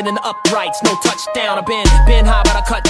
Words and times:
It 0.00 0.08
in 0.08 0.14
the 0.14 0.24
uprights. 0.24 0.82
No 0.82 0.96
touchdown. 1.02 1.58
I've 1.58 1.66
been 1.66 1.84
been 2.06 2.24
high, 2.24 2.42
but 2.42 2.56
I 2.56 2.62
cut 2.62 2.84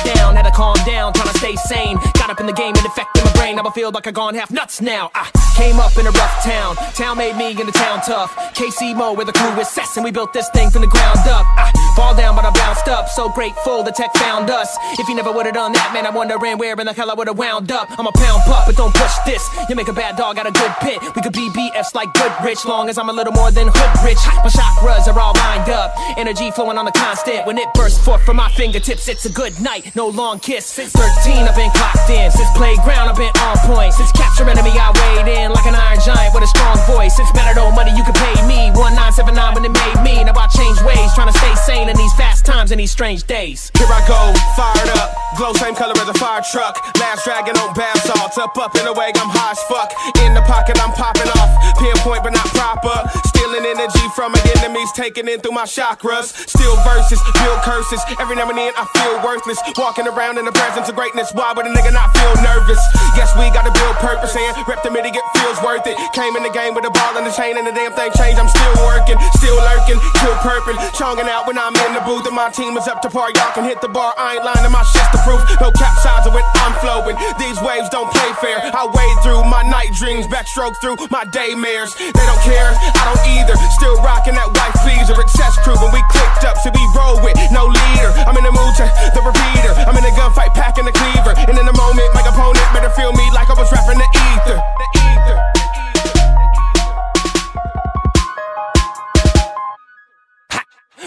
I 3.71 3.73
feel 3.73 3.93
like 3.93 4.09
I 4.09 4.11
gone 4.11 4.35
half 4.35 4.51
nuts 4.51 4.81
now. 4.81 5.13
I 5.15 5.31
came 5.55 5.79
up 5.79 5.97
in 5.97 6.05
a 6.05 6.11
rough 6.11 6.43
town. 6.43 6.75
Town 6.99 7.17
made 7.19 7.37
me 7.37 7.55
in 7.55 7.67
the 7.67 7.71
town 7.71 8.01
tough. 8.03 8.35
KC 8.59 8.97
Mo 8.97 9.13
where 9.13 9.25
the 9.25 9.33
crew 9.33 9.55
is 9.63 9.69
cess, 9.69 9.97
and 9.97 10.03
we 10.03 10.11
built 10.11 10.33
this 10.33 10.49
thing 10.51 10.71
from 10.71 10.83
the 10.83 10.89
ground 10.89 11.21
up. 11.31 11.47
I 11.55 11.71
fall 11.95 12.17
down, 12.17 12.35
but 12.35 12.45
I 12.45 12.51
bounced 12.51 12.89
up. 12.89 13.09
So 13.09 13.29
grateful 13.29 13.85
the 13.85 13.93
tech 13.93 14.13
found 14.17 14.51
us. 14.51 14.77
If 14.99 15.07
you 15.07 15.15
never 15.15 15.31
would've 15.31 15.55
done 15.55 15.73
that, 15.75 15.95
man, 15.95 16.05
I'm 16.05 16.15
wondering 16.15 16.59
where 16.59 16.75
in 16.75 16.85
the 16.85 16.93
hell 16.93 17.13
I 17.13 17.15
would've 17.15 17.39
wound 17.39 17.71
up. 17.71 17.87
I'm 17.97 18.09
a 18.09 18.13
pound 18.13 18.43
pup, 18.43 18.67
but 18.67 18.75
don't 18.75 18.93
push 18.93 19.15
this. 19.25 19.47
You 19.69 19.77
make 19.77 19.87
a 19.87 19.93
bad 19.93 20.17
dog 20.17 20.37
out 20.39 20.49
of 20.49 20.55
good 20.55 20.75
pit. 20.81 20.99
We 21.15 21.23
could 21.23 21.33
be 21.33 21.49
BFs 21.51 21.95
like 21.95 22.13
good 22.15 22.33
rich, 22.43 22.65
long 22.67 22.89
as 22.89 22.99
I'm 22.99 23.09
a 23.09 23.13
little 23.13 23.35
more 23.35 23.53
than 23.53 23.69
hood 23.71 23.93
rich. 24.03 24.19
My 24.43 24.51
chakras 24.51 25.07
are 25.07 25.21
all 25.21 25.35
lined 25.47 25.71
up, 25.71 25.95
energy 26.19 26.51
flowing 26.51 26.77
on 26.77 26.87
the 26.87 26.97
constant. 26.99 27.47
When 27.47 27.57
it 27.57 27.73
bursts 27.75 28.03
forth 28.05 28.27
from 28.27 28.35
my 28.37 28.51
fingertips, 28.51 29.07
it's 29.07 29.27
a 29.27 29.33
good 29.33 29.55
night, 29.61 29.95
no 29.95 30.09
long 30.09 30.41
kiss. 30.41 30.67
Since 30.67 30.91
13, 30.91 31.47
I've 31.47 31.55
been 31.55 31.71
clocked 31.71 32.11
in. 32.11 32.33
Since 32.33 32.51
playground, 32.57 33.09
I've 33.09 33.17
been 33.17 33.31
on 33.47 33.60
point. 33.67 33.93
Since 33.95 34.13
capture 34.13 34.49
enemy, 34.49 34.73
I 34.77 34.93
weighed 34.93 35.29
in 35.29 35.53
like 35.53 35.67
an 35.67 35.75
iron 35.75 36.01
giant 36.05 36.35
with 36.35 36.45
a 36.45 36.51
strong 36.51 36.77
voice. 36.87 37.17
Since 37.17 37.33
Matador 37.35 37.73
money, 37.73 37.93
you 37.97 38.05
can 38.05 38.15
pay 38.15 38.37
me 38.47 38.71
1979 38.73 39.55
when 39.55 39.65
it 39.67 39.75
made 39.75 39.99
me. 40.07 40.25
Now 40.25 40.39
I 40.39 40.47
change 40.49 40.79
ways, 40.83 41.13
trying 41.15 41.33
to 41.33 41.37
stay 41.37 41.55
sane 41.67 41.89
in 41.89 41.97
these 41.97 42.15
fast 42.15 42.47
times 42.47 42.71
and 42.71 42.81
these 42.81 42.91
strange 42.91 43.25
days. 43.25 43.71
Here 43.77 43.91
I 43.91 44.01
go, 44.07 44.33
fired 44.57 44.91
up. 44.97 45.21
Glow 45.37 45.53
same 45.55 45.75
color 45.75 45.95
as 45.95 46.09
a 46.09 46.15
fire 46.15 46.43
truck. 46.43 46.79
Last 46.99 47.25
dragon 47.25 47.57
on 47.59 47.75
bath 47.75 48.03
salts. 48.03 48.39
Up, 48.39 48.57
up 48.59 48.75
in 48.75 48.87
a 48.87 48.93
way, 48.93 49.13
I'm 49.15 49.31
high 49.31 49.53
as 49.53 49.63
fuck. 49.71 49.95
In 50.27 50.35
the 50.35 50.43
pocket, 50.43 50.79
I'm 50.83 50.91
popping 50.95 51.29
off. 51.39 51.51
Pinpoint, 51.79 52.23
but 52.25 52.33
not 52.33 52.47
proper. 52.51 52.97
Stealing 53.31 53.67
energy 53.67 54.07
from 54.15 54.33
my 54.33 54.43
enemies, 54.59 54.91
taking 54.93 55.29
in 55.29 55.41
through 55.41 55.55
my 55.55 55.67
chakras. 55.67 56.35
Still 56.49 56.75
verses, 56.83 57.21
build 57.43 57.61
curses. 57.63 58.01
Every 58.19 58.35
now 58.37 58.49
and 58.49 58.59
then 58.59 58.73
I 58.75 58.87
feel 58.97 59.23
worthless. 59.23 59.59
Walking 59.79 60.07
around 60.07 60.39
in 60.39 60.45
the 60.45 60.55
presence 60.55 60.89
of 60.89 60.97
greatness. 60.97 61.31
Why 61.33 61.53
would 61.55 61.67
a 61.67 61.73
nigga 61.75 61.93
not 61.93 62.11
feel 62.17 62.35
nervous? 62.43 62.81
Yes, 63.15 63.31
we 63.39 63.50
gotta 63.51 63.73
build 63.75 63.97
purpose 63.99 64.35
and 64.37 64.55
rep 64.67 64.83
the 64.83 64.91
midi, 64.91 65.11
get 65.11 65.25
feels 65.37 65.59
worth 65.63 65.87
it. 65.87 65.97
Came 66.13 66.37
in 66.37 66.43
the 66.43 66.55
game 66.55 66.75
with 66.75 66.87
a 66.87 66.93
ball 66.93 67.17
and 67.17 67.27
the 67.27 67.35
chain 67.35 67.57
and 67.59 67.67
the 67.67 67.75
damn 67.75 67.93
thing 67.93 68.11
changed. 68.17 68.39
I'm 68.39 68.49
still 68.49 68.77
working, 68.87 69.19
still 69.39 69.57
lurking, 69.57 69.99
still 70.19 70.37
purping. 70.43 70.77
Chonging 70.95 71.29
out 71.29 71.47
when 71.47 71.59
I'm 71.59 71.75
in 71.87 71.93
the 71.95 72.05
booth 72.07 72.27
and 72.27 72.37
my 72.37 72.51
team 72.51 72.77
is 72.77 72.87
up 72.87 73.03
to 73.03 73.11
par. 73.11 73.31
Y'all 73.35 73.53
can 73.53 73.65
hit 73.65 73.81
the 73.81 73.89
bar. 73.89 74.13
I 74.19 74.37
ain't 74.37 74.45
lying, 74.45 74.67
my 74.71 74.85
shit's 74.85 75.11
the 75.13 75.21
proof. 75.25 75.41
No 75.61 75.73
capsizing 75.73 76.33
when 76.33 76.45
I'm 76.61 76.75
flowing. 76.81 77.17
These 77.39 77.59
waves 77.63 77.89
don't 77.89 78.11
play 78.13 78.31
fair. 78.41 78.59
I 78.61 78.87
wade 78.87 79.19
through 79.25 79.45
my 79.49 79.63
night 79.67 79.93
dreams, 79.97 80.27
backstroke 80.27 80.77
through 80.81 80.97
my 81.11 81.25
daymares. 81.25 81.97
They 81.97 82.27
don't 82.27 82.43
care, 82.45 82.71
I 82.77 83.03
don't 83.09 83.25
either. 83.41 83.57
Still 83.81 83.97
rocking 84.05 84.37
that 84.37 84.51
white 84.53 84.77
pleaser. 84.85 85.17
Excess 85.17 85.57
crew 85.65 85.77
when 85.81 85.93
we 85.93 86.03
clicked 86.13 86.45
up, 86.45 86.59
so 86.61 86.69
we 86.69 86.85
roll 86.93 87.17
with 87.25 87.37
no 87.51 87.65
leader. 87.65 88.11
I'm 88.29 88.37
in 88.37 88.45
the 88.45 88.53
mood 88.53 88.75
to 88.77 88.87
the 89.17 89.23
repeater. 89.25 89.73
I'm 89.89 89.97
in 89.97 90.05
a 90.05 90.13
gunfight, 90.13 90.53
packing 90.53 90.85
the 90.85 90.93
cleaver. 90.93 91.33
And 91.49 91.57
in 91.57 91.67
a 91.67 91.77
moment, 91.77 92.09
my 92.13 92.21
opponent 92.27 92.67
better 92.77 92.93
feel 92.93 93.13
me 93.13 93.25
like 93.33 93.40
I 93.49 93.55
was 93.55 93.73
rapping 93.73 93.99
the 93.99 94.05
ether. 94.05 94.63
The 94.79 94.99
ether. 95.01 95.60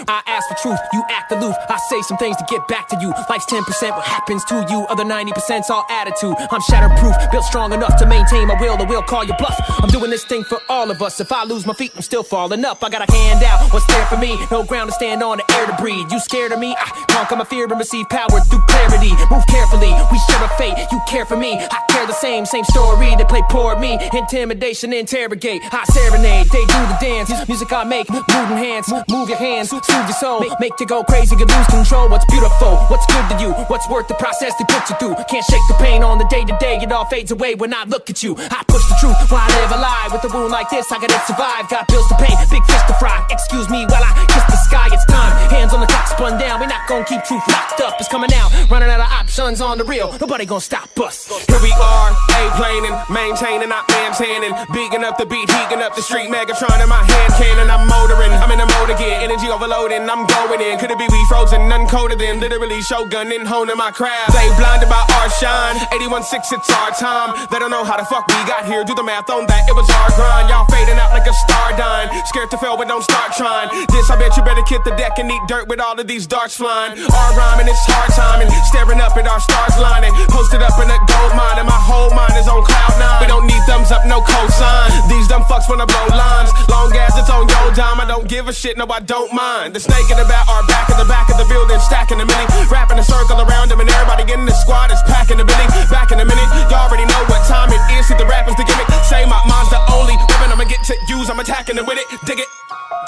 I 0.08 0.22
ask 0.26 0.48
for 0.48 0.54
truth, 0.60 0.80
you 0.92 1.02
act 1.08 1.32
aloof. 1.32 1.54
I 1.68 1.78
say 1.88 2.02
some 2.02 2.18
things 2.18 2.36
to 2.36 2.44
get 2.48 2.66
back 2.68 2.88
to 2.88 2.98
you. 3.00 3.12
Life's 3.30 3.46
10%, 3.46 3.62
what 3.96 4.04
happens 4.04 4.44
to 4.46 4.66
you? 4.68 4.86
Other 4.88 5.04
90%'s 5.04 5.70
all 5.70 5.86
attitude. 5.88 6.34
I'm 6.50 6.60
shatterproof, 6.60 7.30
built 7.30 7.44
strong 7.44 7.72
enough 7.72 7.96
to 7.98 8.06
maintain 8.06 8.48
my 8.48 8.60
will. 8.60 8.76
The 8.76 8.84
will 8.84 9.02
call 9.02 9.24
your 9.24 9.36
bluff. 9.36 9.54
I'm 9.82 9.88
doing 9.88 10.10
this 10.10 10.24
thing 10.24 10.44
for 10.44 10.58
all 10.68 10.90
of 10.90 11.00
us. 11.00 11.20
If 11.20 11.32
I 11.32 11.44
lose 11.44 11.66
my 11.66 11.74
feet, 11.74 11.92
I'm 11.94 12.02
still 12.02 12.22
falling 12.22 12.64
up. 12.64 12.82
I 12.82 12.90
got 12.90 13.08
a 13.08 13.12
hand 13.12 13.42
out, 13.44 13.72
what's 13.72 13.86
there 13.86 14.04
for 14.06 14.16
me? 14.16 14.38
No 14.50 14.64
ground 14.64 14.90
to 14.90 14.94
stand 14.94 15.22
on, 15.22 15.38
the 15.38 15.52
air 15.54 15.66
to 15.66 15.76
breathe. 15.80 16.10
You 16.10 16.18
scared 16.18 16.52
of 16.52 16.58
me? 16.58 16.74
I 16.76 17.04
conquer 17.08 17.36
my 17.36 17.44
fear 17.44 17.64
and 17.64 17.78
receive 17.78 18.08
power 18.08 18.40
through 18.50 18.64
clarity. 18.66 19.12
Move 19.30 19.46
carefully, 19.48 19.92
we 20.10 20.18
share 20.26 20.42
a 20.42 20.48
fate. 20.58 20.76
You 20.90 21.00
care 21.06 21.24
for 21.24 21.36
me, 21.36 21.58
I 21.58 21.80
care 21.90 22.06
the 22.06 22.12
same. 22.12 22.46
Same 22.46 22.64
story, 22.64 23.14
they 23.16 23.24
play 23.24 23.42
poor 23.48 23.78
me. 23.78 23.98
Intimidation, 24.12 24.92
interrogate. 24.92 25.62
I 25.72 25.84
serenade, 25.84 26.46
they 26.50 26.64
do 26.66 26.80
the 26.90 26.98
dance. 27.00 27.30
Music 27.48 27.72
I 27.72 27.84
make, 27.84 28.10
moving 28.10 28.58
hands, 28.58 28.92
move 29.08 29.28
your 29.28 29.38
hands, 29.38 29.72
soothe 29.84 30.08
your 30.08 30.18
soul. 30.18 30.40
Make, 30.40 30.58
make 30.60 30.76
you 30.80 30.86
go 30.86 31.04
crazy, 31.04 31.36
you 31.36 31.46
lose 31.46 31.66
control. 31.68 32.08
What's 32.08 32.24
beautiful? 32.26 32.76
What's 32.90 33.06
good 33.06 33.24
to 33.30 33.36
you? 33.40 33.52
What's 33.68 33.88
worth 33.88 34.08
the 34.08 34.14
process 34.14 34.52
they 34.58 34.66
put 34.68 34.88
you 34.90 34.96
through? 34.96 35.14
Can't 35.28 35.44
shake 35.44 35.64
the 35.68 35.76
pain 35.78 36.02
on 36.02 36.18
the 36.18 36.28
day 36.28 36.44
to 36.44 36.56
day. 36.58 36.78
It 36.80 36.92
all 36.92 37.04
fades 37.06 37.30
away 37.30 37.54
when 37.54 37.72
I 37.74 37.84
look 37.84 38.10
at 38.10 38.22
you. 38.22 38.36
I 38.38 38.64
push 38.66 38.84
the 38.88 38.96
truth 39.00 39.16
while 39.30 39.44
I 39.44 39.50
live 39.60 39.72
a 39.72 39.80
lie. 39.80 40.08
With 40.12 40.24
a 40.24 40.30
wound 40.34 40.52
like 40.52 40.70
this, 40.70 40.90
I 40.90 40.98
gotta 41.00 41.20
survive. 41.26 41.68
Got 41.68 41.88
bills 41.88 42.08
to 42.08 42.16
pay, 42.16 42.32
big 42.50 42.64
fish 42.64 42.84
to 42.88 42.94
fry. 42.98 43.24
Excuse 43.30 43.68
me 43.70 43.84
while 43.86 44.02
I 44.02 44.12
kiss 44.28 44.44
the 44.48 44.60
sky. 44.68 44.88
It's 44.92 45.04
time. 45.06 45.32
Hands 45.50 45.72
on 45.72 45.80
the 45.80 45.86
clock, 45.86 46.08
spun 46.08 46.38
down. 46.38 46.60
We're 46.60 46.72
not 46.72 46.88
gonna 46.88 47.04
keep 47.04 47.22
truth 47.24 47.44
locked 47.48 47.80
up. 47.80 47.96
It's 48.00 48.08
coming 48.08 48.32
out. 48.34 48.50
Running 48.70 48.90
out 48.90 49.00
of 49.00 49.10
options 49.10 49.60
on 49.60 49.78
the 49.78 49.84
real. 49.84 50.16
Nobody 50.20 50.44
gonna 50.46 50.60
stop 50.60 50.88
us. 51.00 51.28
Here 51.46 51.60
we 51.62 51.72
are, 51.72 52.10
A 52.10 52.42
planing, 52.56 52.94
maintaining, 53.10 53.68
not 53.68 53.88
maintaining. 53.88 54.52
Beating 54.72 55.04
up 55.04 55.18
the 55.18 55.26
beat, 55.26 55.50
heating 55.50 55.82
up 55.82 55.94
the 55.94 56.02
street. 56.02 56.30
Megatron 56.30 56.82
in 56.82 56.88
my 56.88 57.02
hand 57.02 57.32
cannon, 57.34 57.70
I'm 57.70 57.86
motoring. 57.88 58.32
I'm 58.32 58.50
in 58.50 58.58
the 58.58 58.66
mode 58.78 58.90
again, 58.90 59.22
energy 59.22 59.48
I'm 59.74 60.30
going 60.30 60.62
in. 60.62 60.78
Could 60.78 60.94
it 60.94 60.98
be 61.02 61.10
we 61.10 61.18
frozen, 61.26 61.58
uncoated 61.66 62.22
then? 62.22 62.38
Literally 62.38 62.78
shogunning, 62.86 63.42
honing 63.42 63.74
my 63.74 63.90
craft. 63.90 64.30
They 64.30 64.46
blinded 64.54 64.86
by 64.86 65.02
our 65.18 65.26
shine. 65.42 65.74
81.6, 65.90 66.54
it's 66.54 66.70
our 66.70 66.94
time. 66.94 67.34
They 67.50 67.58
don't 67.58 67.74
know 67.74 67.82
how 67.82 67.98
the 67.98 68.06
fuck 68.06 68.22
we 68.30 68.38
got 68.46 68.70
here. 68.70 68.86
Do 68.86 68.94
the 68.94 69.02
math 69.02 69.26
on 69.34 69.50
that, 69.50 69.66
it 69.66 69.74
was 69.74 69.90
our 69.90 70.14
grind. 70.14 70.46
Y'all 70.46 70.62
fading 70.70 70.94
out 71.02 71.10
like 71.10 71.26
a 71.26 71.34
star 71.34 71.74
dying. 71.74 72.06
Scared 72.30 72.54
to 72.54 72.58
fail, 72.62 72.78
but 72.78 72.86
don't 72.86 73.02
start 73.02 73.34
trying. 73.34 73.66
This, 73.90 74.06
I 74.06 74.14
bet 74.14 74.38
you 74.38 74.46
better 74.46 74.62
kick 74.62 74.86
the 74.86 74.94
deck 74.94 75.18
and 75.18 75.26
eat 75.26 75.42
dirt 75.50 75.66
with 75.66 75.82
all 75.82 75.98
of 75.98 76.06
these 76.06 76.30
darts 76.30 76.54
flying. 76.54 76.94
Our 76.94 77.30
rhyming, 77.34 77.66
it's 77.66 77.82
hard 77.90 78.14
timing. 78.14 78.54
Staring 78.70 79.02
up 79.02 79.18
at 79.18 79.26
our 79.26 79.42
stars 79.42 79.74
lining. 79.82 80.14
Posted 80.30 80.62
up 80.62 80.78
in 80.78 80.86
a 80.86 80.98
gold 81.10 81.34
mine, 81.34 81.58
and 81.58 81.66
my 81.66 81.80
whole 81.82 82.14
mind 82.14 82.38
is 82.38 82.46
on 82.46 82.62
cloud 82.62 82.94
nine. 83.02 83.18
We 83.18 83.26
don't 83.26 83.50
need 83.50 83.62
thumbs 83.66 83.90
up, 83.90 84.06
no 84.06 84.22
cosign. 84.22 84.94
These 85.10 85.26
dumb 85.26 85.42
fucks 85.50 85.66
wanna 85.66 85.90
blow 85.90 86.06
lines. 86.14 86.54
Long 86.70 86.94
as 86.94 87.18
it's 87.18 87.30
on 87.34 87.50
your 87.50 87.74
dime, 87.74 87.98
I 87.98 88.06
don't 88.06 88.30
give 88.30 88.46
a 88.46 88.54
shit, 88.54 88.78
no, 88.78 88.86
I 88.86 89.00
don't 89.00 89.34
mind. 89.34 89.63
The 89.72 89.80
snake 89.80 90.06
in 90.12 90.20
the 90.20 90.28
back, 90.28 90.44
our 90.44 90.60
back 90.68 90.92
in 90.92 90.98
the 91.00 91.08
back 91.08 91.32
of 91.32 91.40
the 91.40 91.48
building, 91.48 91.80
stacking 91.80 92.20
a 92.20 92.26
mini. 92.28 92.44
Wrapping 92.68 92.98
a 92.98 93.02
circle 93.02 93.40
around 93.40 93.72
them, 93.72 93.80
and 93.80 93.88
everybody 93.88 94.28
in 94.30 94.44
the 94.44 94.52
squad 94.52 94.92
is 94.92 95.00
packing 95.08 95.40
a 95.40 95.44
billy. 95.44 95.66
Back 95.88 96.12
in 96.12 96.20
a 96.20 96.24
minute, 96.24 96.46
y'all 96.68 96.84
already 96.84 97.08
know 97.08 97.24
what 97.32 97.40
time 97.48 97.72
it 97.72 97.80
is. 97.96 98.06
See 98.06 98.14
the 98.14 98.28
rappers, 98.28 98.54
the 98.60 98.64
gimmick. 98.68 98.86
Say 99.08 99.24
my 99.24 99.40
mind's 99.48 99.70
the 99.72 99.80
only 99.90 100.20
weapon 100.28 100.52
I'ma 100.52 100.68
get 100.68 100.84
to 100.84 100.94
use. 101.08 101.30
I'm 101.30 101.40
attacking 101.40 101.80
it 101.80 101.86
with 101.86 101.96
it. 101.96 102.06
Dig 102.28 102.38
it, 102.38 102.48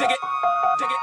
dig 0.00 0.10
it, 0.10 0.20
dig 0.80 0.88
it. 0.88 1.00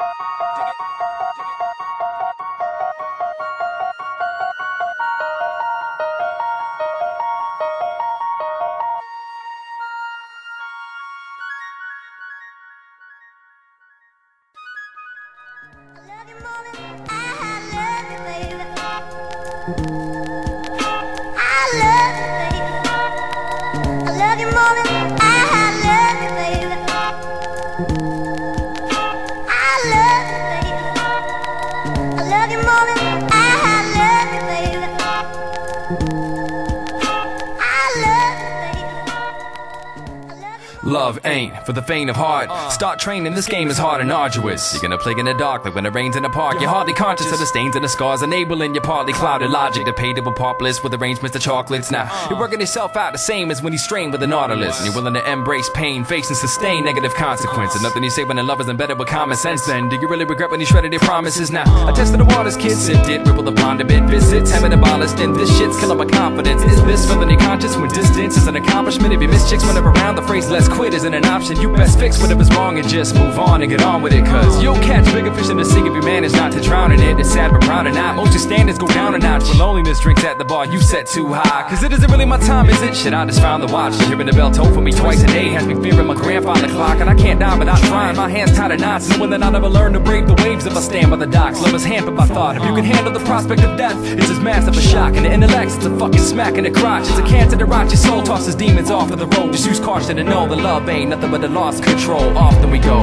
Love 41.14 41.26
ain't 41.26 41.66
for 41.66 41.74
the 41.74 41.82
faint 41.82 42.10
of 42.10 42.16
heart. 42.16 42.50
Start 42.72 43.00
training, 43.00 43.34
this 43.34 43.48
game 43.48 43.70
is 43.70 43.78
hard 43.78 44.02
and 44.02 44.12
arduous. 44.12 44.74
You're 44.74 44.82
gonna 44.82 44.98
play 44.98 45.14
in 45.18 45.26
the 45.26 45.34
dark 45.34 45.66
like 45.66 45.76
when 45.76 45.86
it 45.86 45.94
rains 45.94 46.16
in 46.16 46.24
the 46.24 46.30
park. 46.30 46.60
You're 46.60 46.70
hardly 46.70 46.94
conscious 46.94 47.32
of 47.32 47.40
the 47.40 47.46
stains 47.46 47.76
and 47.76 47.84
the 47.84 47.90
scars, 47.90 48.22
enabling 48.22 48.74
your 48.74 48.84
partly 48.84 49.14
clouded 49.14 49.50
logic 49.50 49.86
to 49.86 49.94
pay 49.94 50.14
to 50.14 50.22
a 50.22 50.34
pop 50.34 50.62
list 50.62 50.84
with 50.84 50.94
arrangements 50.94 51.34
to 51.34 51.40
chocolates. 51.40 51.92
Now, 51.92 52.10
you're 52.30 52.40
working 52.40 52.60
yourself 52.60 52.96
out 52.96 53.14
the 53.14 53.20
same 53.20 53.52
as 53.52 53.62
when 53.62 53.74
you 53.74 53.80
strain 53.80 54.12
with 54.12 54.24
a 54.24 54.28
nautilus. 54.28 54.78
And 54.78 54.86
you're 54.86 54.96
willing 54.96 55.14
to 55.14 55.32
embrace 55.32 55.70
pain, 55.74 56.04
face 56.04 56.30
and 56.30 56.38
sustain 56.38 56.86
negative 56.86 57.14
consequences. 57.14 57.82
Nothing 57.82 58.04
you 58.04 58.10
say 58.10 58.24
when 58.24 58.38
the 58.38 58.44
love 58.44 58.62
is 58.62 58.70
embedded 58.70 59.00
with 59.00 59.08
common 59.08 59.38
sense 59.38 59.66
then. 59.66 59.90
Do 59.90 59.98
you 59.98 60.08
really 60.08 60.26
regret 60.26 60.50
when 60.50 60.60
you 60.60 60.66
shredded 60.66 60.92
your 60.92 61.02
promises? 61.02 61.52
Now, 61.52 61.64
I 61.88 61.92
tested 61.92 62.20
the 62.20 62.26
waters, 62.26 62.58
kids, 62.58 62.80
sipped 62.80 63.06
did 63.06 63.28
ripple 63.28 63.44
the 63.44 63.52
pond 63.52 63.82
a 63.82 63.86
bit, 63.86 64.04
visits, 64.04 64.52
having 64.52 64.74
abolished, 64.74 65.20
and 65.20 65.36
this 65.36 65.56
shit's 65.58 65.80
killing 65.80 65.98
my 65.98 66.06
confidence. 66.06 66.62
Is 66.64 66.82
this 66.84 67.06
feeling 67.08 67.30
your 67.30 67.40
conscience 67.40 67.76
when 67.76 67.90
distance 67.90 68.38
is 68.38 68.48
an 68.48 68.56
accomplishment? 68.56 69.14
If 69.14 69.22
you 69.22 69.28
miss 69.28 69.50
chicks 69.50 69.66
whenever 69.66 69.90
around, 69.90 70.16
the 70.16 70.22
phrase 70.24 70.50
let's 70.50 70.68
quit 70.68 70.94
isn't 71.04 71.14
an 71.16 71.26
option. 71.26 71.60
You 71.60 71.70
best 71.76 72.00
fix 72.00 72.22
whatever's 72.22 72.50
wrong 72.56 72.80
and 72.80 72.88
just 72.88 73.14
move 73.16 73.38
on 73.38 73.62
and 73.62 73.70
get 73.70 73.82
on 73.82 74.02
with 74.02 74.14
it. 74.14 74.26
Cause 74.26 74.64
you'll 74.64 74.80
catch 74.80 75.04
bigger 75.14 75.34
fish 75.34 75.50
in 75.50 75.58
the 75.58 75.66
sea 75.66 75.82
if 75.82 75.94
you 75.94 76.02
manage 76.02 76.32
not 76.32 76.54
to 76.54 76.62
drown 76.62 76.94
in 76.94 77.02
it. 77.02 77.20
It's 77.20 77.34
sad 77.34 77.52
but 77.52 77.62
proud 77.62 77.88
or 77.88 77.92
not. 77.92 78.16
Most 78.16 78.32
your 78.32 78.40
standards 78.40 78.80
go 78.80 78.88
down 78.88 79.14
a 79.14 79.18
notch 79.18 79.44
when 79.50 79.58
loneliness 79.58 80.00
drinks 80.00 80.24
at 80.24 80.38
the 80.38 80.46
bar 80.46 80.66
you 80.66 80.80
set 80.80 81.06
too 81.08 81.28
high. 81.34 81.68
Cause 81.70 81.84
it 81.84 81.92
isn't 81.92 82.10
really 82.10 82.24
my 82.24 82.38
time, 82.38 82.70
is 82.70 82.82
it? 82.82 82.96
Shit, 82.96 83.14
I 83.14 83.26
just 83.26 83.42
found 83.42 83.62
the 83.62 83.68
watch. 83.68 83.96
Hearing 84.06 84.28
the 84.28 84.32
bell 84.32 84.50
toll 84.50 84.72
for 84.74 84.80
me 84.80 84.94
twice 84.94 85.22
a 85.24 85.28
day 85.28 85.50
has 85.50 85.68
me 85.68 85.76
fearing 85.76 86.08
my 86.08 86.16
grandfather 86.16 86.70
clock. 86.70 87.02
And 87.02 87.10
I 87.10 87.16
can't 87.16 87.38
die 87.38 87.58
without 87.60 87.80
trying. 87.80 88.16
My 88.16 88.30
hands 88.30 88.56
tied 88.56 88.72
in 88.72 88.80
knots. 88.80 89.10
Knowing 89.10 89.32
that 89.32 89.44
I'll 89.44 89.52
never 89.52 89.68
learn 89.68 89.92
to 89.94 90.00
brave 90.00 90.28
the 90.28 90.36
waves 90.36 90.66
if 90.66 90.78
I 90.78 90.80
stand 90.80 91.12
by 91.12 91.18
the 91.18 91.28
docks. 91.28 91.60
Love 91.62 91.74
is 91.74 91.84
hampered 91.84 92.16
by 92.16 92.28
thought. 92.28 92.56
If 92.56 92.64
you 92.64 92.74
can 92.74 92.86
handle 92.86 93.12
the 93.12 93.26
prospect 93.26 93.62
of 93.64 93.78
death, 93.78 93.98
it's 94.18 94.30
as 94.30 94.40
massive 94.40 94.78
a 94.78 94.82
shock. 94.82 95.16
And 95.18 95.26
the 95.26 95.34
intellect's 95.34 95.76
it's 95.76 95.86
a 95.86 95.98
fucking 96.00 96.22
smack 96.22 96.56
in 96.56 96.64
the 96.64 96.72
crotch. 96.72 97.10
It's 97.10 97.20
a 97.20 97.24
cancer 97.24 97.58
to 97.58 97.66
rot 97.66 97.88
your 97.88 97.98
soul. 97.98 98.24
Tosses 98.24 98.56
demons 98.56 98.90
off 98.90 99.12
of 99.12 99.20
the 99.20 99.28
road. 99.28 99.52
Just 99.52 99.68
use 99.68 99.82
caution 99.82 100.18
and 100.18 100.30
know 100.30 100.48
the 100.48 100.56
love 100.56 100.86
ain't 100.94 101.10
nothing 101.10 101.32
but 101.32 101.44
a 101.44 101.48
lost 101.48 101.84
control. 101.84 102.38
Often 102.38 102.70
we 102.70 102.80
go. 102.80 103.02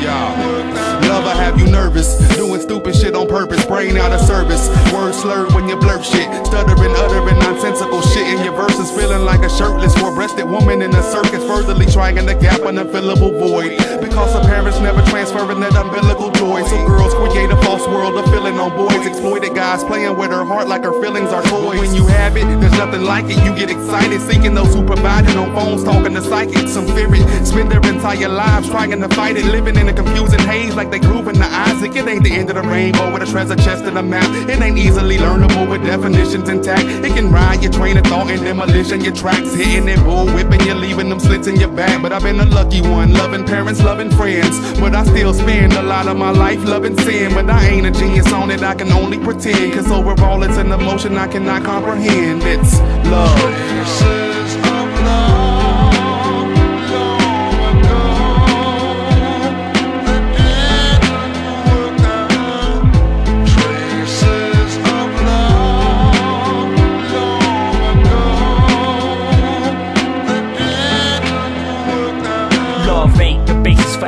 Yeah. 0.00 1.08
Love, 1.08 1.24
I 1.26 1.34
have 1.34 1.58
you 1.58 1.66
nervous. 1.66 2.16
Doing 2.36 2.60
stupid 2.60 2.94
shit 2.94 3.14
on 3.14 3.26
purpose. 3.26 3.65
Brain 3.76 3.98
out 3.98 4.10
of 4.10 4.22
service. 4.22 4.70
Words 4.90 5.20
slurred 5.20 5.52
when 5.52 5.68
you 5.68 5.76
blurt 5.76 6.02
shit. 6.02 6.24
Stuttering, 6.46 6.96
uttering 6.96 7.38
nonsensical 7.40 8.00
shit 8.00 8.26
in 8.26 8.42
your 8.42 8.54
verses. 8.54 8.90
Feeling 8.90 9.20
like 9.26 9.44
a 9.44 9.50
shirtless, 9.50 9.94
four 9.98 10.14
breasted 10.14 10.48
woman 10.48 10.80
in 10.80 10.94
a 10.94 11.02
circus. 11.02 11.44
Furtherly 11.44 11.84
trying 11.84 12.16
to 12.16 12.34
gap 12.40 12.62
an 12.62 12.76
unfillable 12.76 13.38
void. 13.38 13.76
Because 14.00 14.32
her 14.32 14.40
parents 14.48 14.80
never 14.80 15.02
transferring 15.10 15.60
that 15.60 15.76
umbilical 15.76 16.30
joy. 16.30 16.64
So 16.64 16.86
girls 16.86 17.12
create 17.12 17.50
a 17.50 17.56
false 17.68 17.86
world 17.86 18.16
of 18.16 18.24
feeling 18.32 18.58
on 18.58 18.74
boys. 18.74 19.06
Exploited 19.06 19.54
guys 19.54 19.84
playing 19.84 20.16
with 20.16 20.30
her 20.30 20.42
heart 20.46 20.68
like 20.68 20.82
her 20.82 20.98
feelings 21.02 21.28
are 21.28 21.42
toys. 21.42 21.78
When 21.78 21.94
you 21.94 22.06
have 22.06 22.34
it, 22.34 22.46
there's 22.58 22.78
nothing 22.78 23.02
like 23.02 23.26
it. 23.26 23.44
You 23.44 23.54
get 23.54 23.70
excited. 23.70 24.22
Seeking 24.22 24.54
those 24.54 24.72
who 24.72 24.86
provide 24.86 25.28
it 25.28 25.36
on 25.36 25.54
phones, 25.54 25.84
talking 25.84 26.14
to 26.14 26.22
psychics. 26.22 26.72
Some 26.72 26.86
fear 26.96 27.14
it. 27.14 27.44
Spend 27.44 27.70
their 27.70 27.84
entire 27.84 28.30
lives 28.30 28.70
trying 28.70 28.98
to 28.98 29.08
fight 29.10 29.36
it. 29.36 29.44
Living 29.44 29.76
in 29.76 29.86
a 29.90 29.92
confusing 29.92 30.40
haze 30.40 30.74
like 30.74 30.90
they 30.90 30.98
groove 30.98 31.28
in 31.28 31.38
the 31.38 31.44
Isaac. 31.44 31.94
It 31.94 32.08
ain't 32.08 32.24
the 32.24 32.32
end 32.32 32.48
of 32.48 32.56
the 32.56 32.62
rainbow 32.62 33.12
with 33.12 33.22
a 33.22 33.26
treasure 33.26 33.54
chest 33.66 33.75
and 33.82 33.98
a 33.98 34.02
map. 34.02 34.28
It 34.48 34.60
ain't 34.60 34.78
easily 34.78 35.18
learnable 35.18 35.68
with 35.68 35.82
definitions 35.84 36.48
intact. 36.48 36.84
It 37.04 37.14
can 37.14 37.30
ride 37.30 37.62
your 37.62 37.72
train 37.72 37.96
of 37.96 38.04
thought 38.04 38.30
and 38.30 38.42
demolition. 38.42 39.02
Your 39.02 39.14
tracks 39.14 39.52
hitting 39.54 39.88
it, 39.88 39.98
bull 40.04 40.26
whipping 40.26 40.60
you, 40.60 40.74
leaving 40.74 41.08
them 41.08 41.20
slits 41.20 41.46
in 41.46 41.56
your 41.56 41.68
back. 41.70 42.02
But 42.02 42.12
I've 42.12 42.22
been 42.22 42.40
a 42.40 42.46
lucky 42.46 42.80
one, 42.80 43.12
loving 43.12 43.44
parents, 43.44 43.82
loving 43.82 44.10
friends. 44.10 44.58
But 44.80 44.94
I 44.94 45.04
still 45.04 45.34
spend 45.34 45.72
a 45.74 45.82
lot 45.82 46.06
of 46.06 46.16
my 46.16 46.30
life 46.30 46.64
loving 46.64 46.96
sin. 46.98 47.34
But 47.34 47.50
I 47.50 47.66
ain't 47.66 47.86
a 47.86 47.90
genius 47.90 48.32
on 48.32 48.50
it, 48.50 48.62
I 48.62 48.74
can 48.74 48.92
only 48.92 49.18
pretend. 49.18 49.74
Cause 49.74 49.90
overall 49.90 50.42
it's 50.42 50.56
an 50.56 50.72
emotion 50.72 51.16
I 51.16 51.26
cannot 51.28 51.64
comprehend. 51.64 52.42
It's. 52.44 52.78
Love 53.06 54.65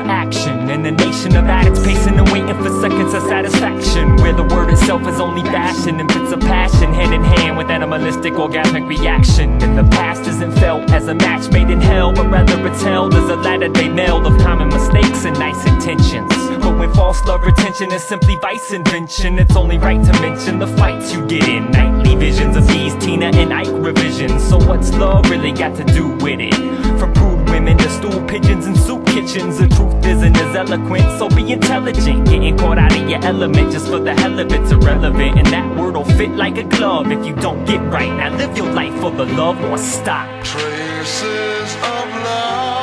for 0.03 0.11
action. 0.11 0.71
In 0.71 0.85
a 0.87 0.91
nation 0.91 1.37
of 1.37 1.45
addicts 1.47 1.83
pacing 1.85 2.19
and 2.19 2.31
waiting 2.31 2.55
for 2.55 2.71
seconds 2.81 3.15
of 3.15 3.23
satisfaction. 3.23 4.17
Where 4.17 4.33
the 4.33 4.45
word 4.45 4.71
itself 4.71 5.03
is 5.07 5.21
only 5.21 5.43
fashion 5.43 6.01
and 6.01 6.11
fits 6.13 6.33
of 6.33 6.41
passion. 6.41 6.93
Hand 6.93 7.15
in 7.15 7.23
hand 7.23 7.57
with 7.57 7.71
animalistic 7.71 8.35
orgasmic 8.35 8.87
reaction. 8.89 9.61
And 9.63 9.79
the 9.79 9.85
past 9.97 10.23
isn't 10.29 10.53
felt 10.53 10.91
as 10.91 11.09
a 11.09 11.15
match 11.15 11.51
made 11.51 11.71
in 11.71 11.81
hell, 11.81 12.13
but 12.13 12.31
rather 12.31 12.67
it's 12.67 12.83
held 12.83 13.15
as 13.15 13.29
a 13.29 13.37
ladder 13.37 13.69
they 13.69 13.89
meld 13.89 14.27
of 14.27 14.39
common 14.41 14.69
mistakes 14.69 15.25
and 15.25 15.39
nice 15.39 15.67
intentions. 15.67 16.33
But 16.63 16.79
when 16.79 16.93
false 16.93 17.23
love 17.25 17.43
retention 17.43 17.93
is 17.93 18.03
simply 18.05 18.37
vice 18.37 18.73
invention, 18.73 19.39
it's 19.39 19.57
only 19.57 19.79
right 19.79 20.03
to 20.05 20.13
mention 20.21 20.59
the 20.59 20.67
fights 20.67 21.13
you 21.13 21.27
get 21.27 21.49
in. 21.49 21.71
Nightly 21.71 22.15
visions 22.17 22.57
of 22.57 22.67
these 22.69 22.95
Tina 22.97 23.27
and 23.27 23.53
Ike 23.53 23.69
revisions. 23.73 24.47
So 24.49 24.59
what's 24.59 24.93
love 24.95 25.29
really 25.31 25.53
got 25.53 25.77
to 25.77 25.85
do 25.85 26.09
with 26.09 26.41
it? 26.41 26.55
From 26.99 27.13
women 27.59 27.77
to 27.77 27.91
stool 27.91 28.21
pigeons 28.29 28.67
and 28.67 28.77
soup 28.77 29.05
kitchens, 29.07 29.59
the 29.59 29.67
truth 29.69 30.07
isn't 30.07 30.37
as 30.37 30.55
eloquent. 30.55 31.19
So 31.19 31.29
be 31.29 31.53
intelligent, 31.53 32.29
getting 32.29 32.57
caught 32.57 32.79
out 32.79 32.97
of 32.97 33.11
your 33.11 33.25
element 33.25 33.73
just 33.73 33.89
for 33.89 33.99
the 33.99 34.15
hell 34.15 34.39
of 34.39 34.53
it's 34.53 34.71
irrelevant. 34.71 35.39
And 35.39 35.47
that 35.49 35.77
word'll 35.77 36.05
fit 36.05 36.31
like 36.31 36.57
a 36.57 36.65
glove 36.65 37.11
if 37.11 37.27
you 37.27 37.35
don't 37.35 37.65
get 37.65 37.81
right. 37.93 38.13
Now 38.17 38.37
live 38.37 38.57
your 38.57 38.73
life 38.73 38.95
for 39.01 39.11
the 39.11 39.25
love 39.25 39.61
or 39.65 39.77
stop. 39.77 40.29
Traces 40.45 41.75
of 41.75 42.09
love 42.27 42.78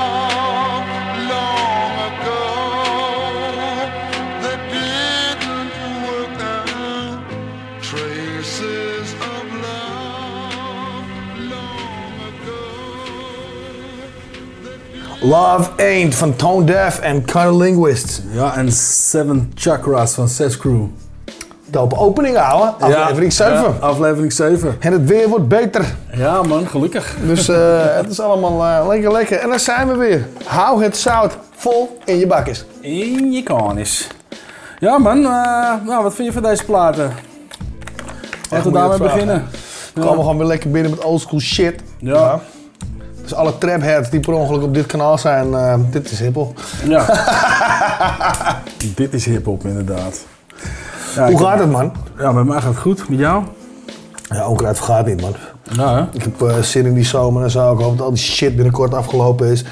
Love 15.26 15.70
Ain't 15.78 16.16
van 16.16 16.36
Tone 16.36 16.66
Deaf 16.66 17.00
en 17.00 17.24
Linguist. 17.58 18.22
Ja, 18.32 18.56
en 18.56 18.72
Seven 18.72 19.52
Chakras 19.56 20.14
van 20.14 20.28
Sex 20.28 20.58
Crew. 20.58 20.84
Dope 21.66 21.98
opening, 21.98 22.38
ouwe. 22.38 22.74
Aflevering 22.80 23.34
7. 23.34 23.54
Ja, 23.54 23.74
aflevering 23.80 24.34
7. 24.34 24.76
En 24.80 24.92
het 24.92 25.06
weer 25.06 25.30
wordt 25.30 25.48
beter. 25.48 25.96
Ja 26.14 26.42
man, 26.42 26.68
gelukkig. 26.68 27.16
Dus 27.26 27.48
eh, 27.48 27.86
het 28.02 28.10
is 28.10 28.20
allemaal 28.20 28.66
eh, 28.66 28.88
lekker 28.88 29.12
lekker. 29.12 29.38
En 29.38 29.50
daar 29.50 29.60
zijn 29.60 29.88
we 29.88 29.96
weer. 29.96 30.28
Hou 30.44 30.84
het 30.84 30.98
zout 30.98 31.38
vol 31.56 31.98
in 32.04 32.18
je 32.18 32.28
bakjes. 32.28 32.66
In 32.80 33.32
je 33.32 33.44
kanis. 33.44 34.08
Ja 34.80 34.98
man, 34.98 35.18
eh, 35.18 35.74
nou, 35.86 36.04
wat 36.04 36.16
vind 36.16 36.28
je 36.28 36.34
van 36.34 36.44
deze 36.44 36.66
platen? 36.66 37.12
Laten 38.50 38.72
we 38.72 38.78
daarmee 38.78 38.98
beginnen. 38.98 39.48
We 39.94 40.02
komen 40.02 40.20
gewoon 40.20 40.38
weer 40.38 40.48
lekker 40.48 40.72
binnen 40.72 40.92
met 40.92 41.04
oldschool 41.04 41.40
shit. 41.40 41.82
Ja. 42.00 42.42
Dus 43.26 43.34
alle 43.34 43.58
trapheads 43.58 44.10
die 44.10 44.20
per 44.20 44.34
ongeluk 44.34 44.62
op 44.64 44.74
dit 44.74 44.86
kanaal 44.86 45.18
zijn, 45.18 45.54
eh, 45.54 45.74
dit 45.92 46.12
is 46.12 46.20
hippel. 46.20 46.54
Ja. 46.88 47.06
Dit 48.96 49.14
is 49.14 49.26
hip-hop 49.26 49.66
inderdaad. 49.66 50.26
Ja, 51.16 51.28
Hoe 51.30 51.40
gaat 51.40 51.50
heb- 51.50 51.60
het, 51.60 51.72
man? 51.72 51.92
Ja, 52.20 52.32
met 52.32 52.46
mij 52.46 52.62
gaat 52.62 52.70
het 52.72 52.78
goed. 52.82 53.10
Met 53.10 53.20
jou? 53.20 53.44
Ja, 54.30 54.48
onkruid 54.48 54.78
vergaat 54.78 55.06
niet, 55.06 55.22
man. 55.22 55.36
Ja, 55.72 55.96
hè? 55.96 56.04
Ik 56.12 56.22
heb 56.22 56.42
eh, 56.42 56.58
zin 56.58 56.86
in 56.86 56.94
die 56.94 57.06
zomer 57.06 57.44
en 57.44 57.52
zo. 57.52 57.74
Ik 57.74 57.80
hoop 57.80 57.98
dat 57.98 58.06
al 58.06 58.14
die 58.14 58.24
shit 58.24 58.56
binnenkort 58.56 58.94
afgelopen 58.94 59.48
is. 59.48 59.64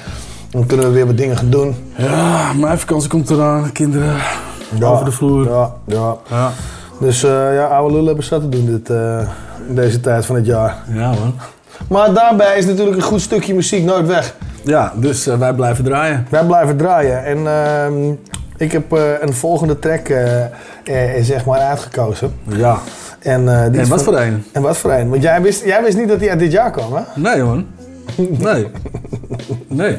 Dan 0.50 0.66
kunnen 0.66 0.86
we 0.86 0.92
weer 0.92 1.06
wat 1.06 1.16
dingen 1.16 1.36
gaan 1.36 1.50
doen. 1.50 1.92
Ja, 1.96 2.52
mijn 2.52 2.78
vakantie 2.78 3.08
komt 3.08 3.30
eraan. 3.30 3.72
Kinderen 3.72 4.16
over 4.82 5.04
de 5.04 5.10
vloer. 5.12 5.48
Ja, 5.48 5.72
ja. 5.86 6.16
Ja. 6.30 6.50
Dus 7.00 7.22
eh, 7.22 7.54
ja, 7.54 7.64
oude 7.66 7.90
lullen 7.92 8.06
hebben 8.06 8.24
zat 8.24 8.40
te 8.40 8.48
doen 8.48 8.66
dit, 8.66 8.88
in 9.68 9.74
deze 9.74 10.00
tijd 10.00 10.26
van 10.26 10.36
het 10.36 10.46
jaar. 10.46 10.76
Ja 10.92 11.08
man. 11.10 11.34
Maar 11.88 12.12
daarbij 12.14 12.58
is 12.58 12.66
natuurlijk 12.66 12.96
een 12.96 13.02
goed 13.02 13.20
stukje 13.20 13.54
muziek 13.54 13.84
nooit 13.84 14.06
weg. 14.06 14.34
Ja, 14.62 14.92
dus 14.96 15.26
eh, 15.26 15.38
wij 15.38 15.52
blijven 15.52 15.84
draaien. 15.84 16.26
Wij 16.30 16.44
blijven 16.44 16.76
draaien. 16.76 17.24
En 17.24 17.46
ehm, 17.46 18.12
ik 18.56 18.72
heb 18.72 18.92
eh, 18.92 19.02
een 19.20 19.32
volgende 19.34 19.78
track 19.78 20.08
eh, 20.08 20.44
zeg 21.20 21.44
maar 21.44 21.58
uitgekozen. 21.58 22.32
Ja. 22.48 22.78
En, 23.18 23.44
die 23.44 23.80
En 23.80 23.88
wat 23.88 24.02
van- 24.02 24.14
voor 24.14 24.18
een? 24.22 24.44
En 24.52 24.62
wat 24.62 24.76
voor 24.76 24.92
een? 24.92 25.08
Want 25.10 25.22
jij 25.22 25.42
wist, 25.42 25.64
jij 25.64 25.82
wist 25.82 25.96
niet 25.96 26.08
dat 26.08 26.18
die 26.18 26.30
uit 26.30 26.38
dit 26.38 26.52
jaar 26.52 26.70
kwam, 26.70 26.92
hè? 26.94 27.02
Nee 27.14 27.42
man. 27.42 27.66
Nee. 28.16 28.66
Nee. 29.68 29.98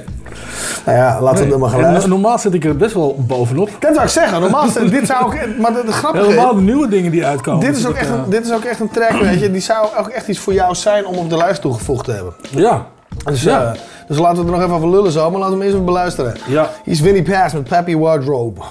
Nou 0.85 0.97
ja, 0.97 1.21
laten 1.21 1.47
we 1.47 1.53
er 1.53 1.59
maar 1.59 1.69
gaan 1.69 1.81
luisteren. 1.81 2.09
normaal 2.09 2.39
zit 2.39 2.53
ik 2.53 2.65
er 2.65 2.77
best 2.77 2.93
wel 2.93 3.15
bovenop. 3.27 3.69
Dat 3.79 3.93
zou 3.93 4.05
ik 4.05 4.11
zeggen. 4.11 4.41
Normaal, 4.41 4.67
dit 4.89 5.05
zou 5.05 5.25
ook... 5.25 5.35
Maar 5.59 5.73
de, 5.73 5.83
de 5.85 5.91
grappige 5.91 6.25
Helemaal 6.25 6.49
is... 6.51 6.55
de 6.55 6.61
nieuwe 6.61 6.87
dingen 6.87 7.11
die 7.11 7.25
uitkomen. 7.25 7.59
Dit 7.59 7.75
is, 7.75 7.81
zit 7.81 7.89
ook 7.89 7.95
echt 7.95 8.09
eh, 8.09 8.13
een, 8.15 8.29
dit 8.29 8.45
is 8.45 8.51
ook 8.53 8.63
echt 8.63 8.79
een 8.79 8.89
track, 8.89 9.11
weet 9.11 9.39
je. 9.39 9.51
Die 9.51 9.61
zou 9.61 9.87
ook 9.97 10.07
echt 10.07 10.27
iets 10.27 10.39
voor 10.39 10.53
jou 10.53 10.75
zijn 10.75 11.05
om 11.05 11.15
op 11.17 11.29
de 11.29 11.37
lijst 11.37 11.61
toegevoegd 11.61 12.05
te 12.05 12.11
hebben. 12.11 12.33
Ja. 12.49 12.85
Dus, 13.25 13.43
Ja. 13.43 13.61
eh, 13.63 13.71
dus 14.07 14.17
laten 14.17 14.37
we 14.37 14.45
er 14.45 14.51
nog 14.51 14.61
even 14.61 14.75
over 14.75 14.89
lullen 14.89 15.11
zo, 15.11 15.31
maar 15.31 15.39
laten 15.39 15.47
we 15.47 15.51
hem 15.53 15.61
eerst 15.61 15.73
even 15.73 15.85
beluisteren. 15.85 16.33
Ja. 16.47 16.69
Hier 16.83 16.93
is 16.93 16.99
Winnie 16.99 17.23
Pass 17.23 17.53
met 17.53 17.63
Pappy 17.63 17.95
Wardrobe. 17.97 18.61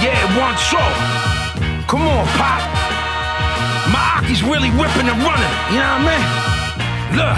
Yeah, 0.00 0.46
one 0.48 0.56
show. 0.58 0.80
Come 1.86 2.04
on, 2.04 2.24
Pop. 2.36 2.62
My 3.86 3.98
Aki's 4.24 4.42
really 4.42 4.70
whipping 4.76 5.10
and 5.10 5.22
running. 5.22 5.54
You 5.70 5.80
know 5.80 5.90
what 5.90 6.00
I 6.00 6.04
mean? 6.04 6.24
Look. 7.16 7.36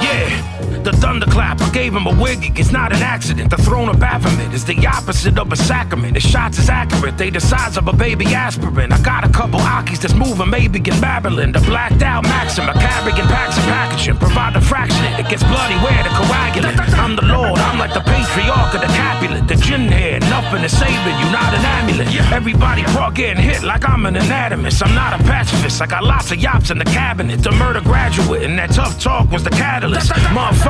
Yeah. 0.00 0.57
The 0.88 0.96
thunderclap, 0.96 1.60
I 1.60 1.68
gave 1.68 1.92
him 1.92 2.06
a 2.06 2.14
wig. 2.18 2.58
It's 2.58 2.72
not 2.72 2.94
an 2.96 3.02
accident. 3.02 3.50
The 3.50 3.58
throne 3.58 3.90
of 3.90 4.00
Baphomet 4.00 4.54
is 4.54 4.64
the 4.64 4.86
opposite 4.86 5.38
of 5.38 5.52
a 5.52 5.56
sacrament. 5.56 6.14
The 6.14 6.20
shots 6.20 6.58
is 6.58 6.70
accurate. 6.70 7.18
They 7.18 7.28
the 7.28 7.40
size 7.40 7.76
of 7.76 7.88
a 7.88 7.92
baby 7.92 8.24
aspirin. 8.32 8.90
I 8.90 8.98
got 9.02 9.22
a 9.22 9.28
couple 9.28 9.60
Akis 9.60 10.00
that's 10.00 10.14
moving, 10.14 10.48
maybe 10.48 10.78
in 10.78 10.98
Babylon. 10.98 11.52
The 11.52 11.60
blacked 11.60 12.00
out 12.00 12.22
Maxim, 12.22 12.70
a 12.70 12.72
carrying 12.72 13.28
packs 13.28 13.58
and 13.58 13.66
packaging. 13.66 14.16
Provide 14.16 14.54
the 14.54 14.62
fraction. 14.62 15.04
It 15.20 15.28
gets 15.28 15.42
bloody 15.42 15.76
where 15.84 16.02
the 16.02 16.08
coagulant. 16.08 16.80
I'm 16.96 17.16
the 17.16 17.26
Lord. 17.26 17.60
I'm 17.60 17.78
like 17.78 17.92
the 17.92 18.00
patriarch 18.00 18.72
of 18.72 18.80
the 18.80 18.86
Capulet. 18.86 19.46
The 19.46 19.56
gin 19.56 19.92
head. 19.92 20.22
Nothing 20.22 20.64
is 20.64 20.72
saving 20.72 21.16
you, 21.20 21.28
not 21.30 21.52
an 21.52 21.64
amulet. 21.66 22.08
Everybody 22.32 22.82
brought 22.96 23.14
getting 23.14 23.42
hit 23.42 23.62
like 23.62 23.86
I'm 23.86 24.06
an 24.06 24.16
anatomist. 24.16 24.82
I'm 24.82 24.94
not 24.94 25.20
a 25.20 25.22
pacifist. 25.24 25.82
I 25.82 25.86
got 25.86 26.02
lots 26.02 26.32
of 26.32 26.38
yops 26.38 26.70
in 26.70 26.78
the 26.78 26.86
cabinet. 26.86 27.42
The 27.42 27.52
murder 27.52 27.82
graduate 27.82 28.42
and 28.42 28.58
that 28.58 28.70
tough 28.70 28.98
talk 28.98 29.30
was 29.30 29.44
the 29.44 29.50
catalyst. 29.50 30.12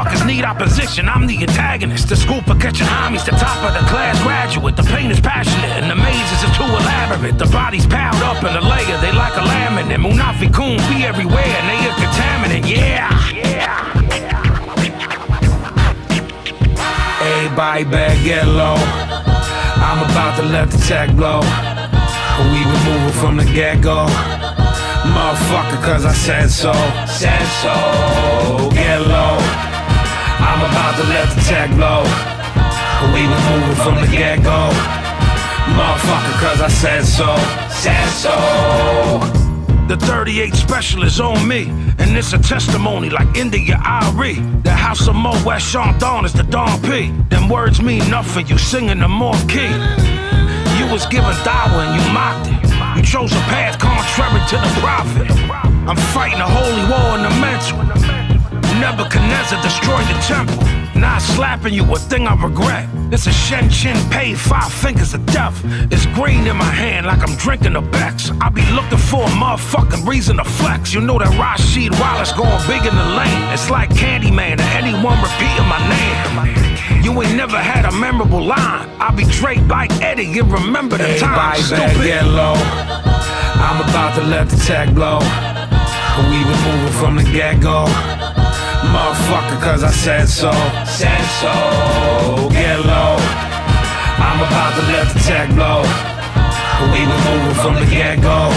Motherfuckers 0.09 0.27
need 0.27 0.45
opposition. 0.45 1.09
I'm 1.09 1.27
the 1.27 1.37
antagonist. 1.43 2.09
The 2.09 2.17
school 2.17 2.41
for 2.43 2.55
catching 2.55 2.87
homies. 2.87 3.25
The 3.27 3.33
top 3.33 3.63
of 3.63 3.75
the 3.75 3.87
class 3.91 4.21
graduate. 4.23 4.77
The 4.77 4.83
pain 4.85 5.11
is 5.11 5.21
passionate 5.21 5.71
and 5.77 5.91
the 5.91 5.97
mazes 5.97 6.45
are 6.45 6.55
too 6.55 6.65
elaborate. 6.65 7.39
The 7.39 7.47
bodies 7.47 7.87
piled 7.87 8.23
up 8.23 8.43
in 8.43 8.57
a 8.57 8.61
layer. 8.61 8.99
They 9.01 9.13
like 9.13 9.35
a 9.35 9.45
laminate. 9.45 10.01
Munafi 10.01 10.53
Kun 10.53 10.79
be 10.89 11.05
everywhere 11.05 11.45
and 11.45 11.69
they 11.69 11.77
a 11.85 11.93
contaminant. 12.01 12.65
Yeah. 12.67 13.13
Yeah. 13.35 13.89
Everybody 17.21 17.85
better 17.85 18.25
get 18.25 18.47
low. 18.47 18.77
I'm 18.77 20.01
about 20.11 20.37
to 20.39 20.45
let 20.45 20.71
the 20.71 20.79
tech 20.79 21.15
blow. 21.17 21.41
We 22.49 22.65
been 22.65 22.85
moving 22.89 23.13
from 23.21 23.37
the 23.37 23.45
get 23.45 23.83
go. 23.83 24.07
Motherfucker, 25.05 25.83
cause 25.83 26.05
I 26.07 26.13
said 26.13 26.49
so. 26.51 26.73
Said 27.07 27.45
so. 27.61 28.71
Get 28.73 29.01
low. 29.03 29.38
I'm 30.59 30.65
about 30.73 30.97
to 30.97 31.07
let 31.07 31.29
the 31.37 31.41
tech 31.43 31.71
blow. 31.79 32.03
We 33.15 33.23
been 33.23 33.43
moving 33.47 33.77
from 33.79 33.95
the 34.03 34.11
get 34.11 34.43
go. 34.43 34.71
Motherfucker, 35.79 36.35
cause 36.43 36.61
I 36.61 36.67
said 36.67 37.05
so. 37.05 37.31
Said 37.71 38.09
so. 38.11 38.35
The 39.87 39.97
38 40.05 40.55
special 40.55 41.05
is 41.05 41.21
on 41.21 41.47
me, 41.47 41.69
and 42.01 42.17
it's 42.17 42.33
a 42.33 42.39
testimony 42.39 43.09
like 43.09 43.37
India 43.37 43.81
Arie. 43.85 44.41
The 44.65 44.73
house 44.73 45.07
of 45.07 45.15
Mo 45.15 45.31
West 45.47 45.69
Sean 45.69 45.97
Dawn 46.01 46.25
is 46.25 46.33
the 46.33 46.43
Don 46.43 46.83
P. 46.83 47.13
Them 47.29 47.49
words 47.49 47.81
mean 47.81 48.11
nothing, 48.11 48.49
you 48.49 48.59
singing 48.59 48.99
the 48.99 49.07
morph 49.07 49.49
key. 49.49 49.71
You 50.77 50.91
was 50.93 51.07
given 51.07 51.31
dawa 51.47 51.87
and 51.87 51.95
you 51.95 52.13
mocked 52.13 52.49
it. 52.51 52.97
You 52.99 53.05
chose 53.05 53.31
a 53.31 53.43
path 53.47 53.79
contrary 53.79 54.43
to 54.51 54.57
the 54.57 54.81
prophet. 54.81 55.31
I'm 55.87 55.97
fighting 56.13 56.41
a 56.41 56.49
holy 56.49 56.85
war 56.91 57.17
in 57.17 57.23
the 57.23 57.31
mental. 57.39 58.18
Nebuchadnezzar 58.81 59.61
destroyed 59.63 60.07
the 60.07 60.19
temple. 60.27 60.79
Not 60.99 61.23
slapping 61.23 61.75
you, 61.75 61.85
a 61.93 61.99
thing 61.99 62.27
I 62.27 62.35
regret. 62.43 62.89
It's 63.13 63.27
a 63.27 63.33
Shen 63.33 63.71
Chin 63.71 63.97
paid 64.11 64.39
five 64.39 64.73
fingers 64.73 65.15
of 65.15 65.25
death. 65.27 65.61
It's 65.93 66.07
green 66.07 66.47
in 66.47 66.57
my 66.57 66.65
hand 66.65 67.07
like 67.07 67.21
I'm 67.21 67.37
drinking 67.37 67.77
a 67.77 67.83
Bex. 67.83 68.31
I 68.41 68.49
be 68.49 68.63
looking 68.73 68.99
for 68.99 69.23
a 69.23 69.31
motherfucking 69.31 70.07
reason 70.07 70.37
to 70.39 70.45
flex. 70.45 70.93
You 70.93 71.01
know 71.01 71.19
that 71.19 71.29
Rasheed 71.39 71.99
Wallace 72.01 72.33
going 72.33 72.61
big 72.67 72.85
in 72.85 72.95
the 72.95 73.09
lane. 73.15 73.53
It's 73.53 73.71
like 73.71 73.91
Candyman 73.91 74.59
or 74.59 74.71
anyone 74.75 75.19
repeating 75.23 75.69
my 75.71 75.81
name. 75.89 77.03
You 77.05 77.23
ain't 77.23 77.37
never 77.37 77.59
had 77.59 77.85
a 77.85 77.93
memorable 77.93 78.43
line. 78.43 78.89
I 78.99 79.15
be 79.17 79.25
Drake 79.25 79.67
like 79.69 79.93
Eddie, 80.03 80.27
you 80.27 80.43
remember 80.43 80.99
the 80.99 81.17
time. 81.19 81.57
Stupid. 81.63 82.03
get 82.03 82.27
low. 82.27 82.55
I'm 82.55 83.81
about 83.89 84.17
to 84.19 84.25
let 84.25 84.49
the 84.49 84.57
tech 84.57 84.95
blow. 84.95 85.21
We 86.31 86.43
been 86.43 86.61
moving 86.67 86.93
from 86.99 87.17
the 87.17 87.23
get-go. 87.23 88.18
Motherfucker, 88.93 89.61
cause 89.61 89.83
I 89.85 89.91
said 89.91 90.29
so. 90.29 90.51
Said 90.87 91.25
so. 91.41 92.49
Get 92.51 92.81
low. 92.81 93.17
I'm 94.19 94.41
about 94.41 94.73
to 94.77 94.83
let 94.93 95.07
the 95.13 95.21
tech 95.21 95.49
blow. 95.55 95.83
We 96.93 97.01
been 97.05 97.23
moving 97.29 97.55
from 97.63 97.75
the 97.75 97.87
get-go. 97.91 98.51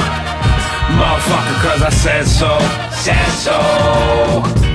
Motherfucker, 1.00 1.58
cause 1.66 1.82
I 1.82 1.90
said 1.90 2.26
so. 2.26 2.52
Said 3.04 3.30
so. 3.46 4.71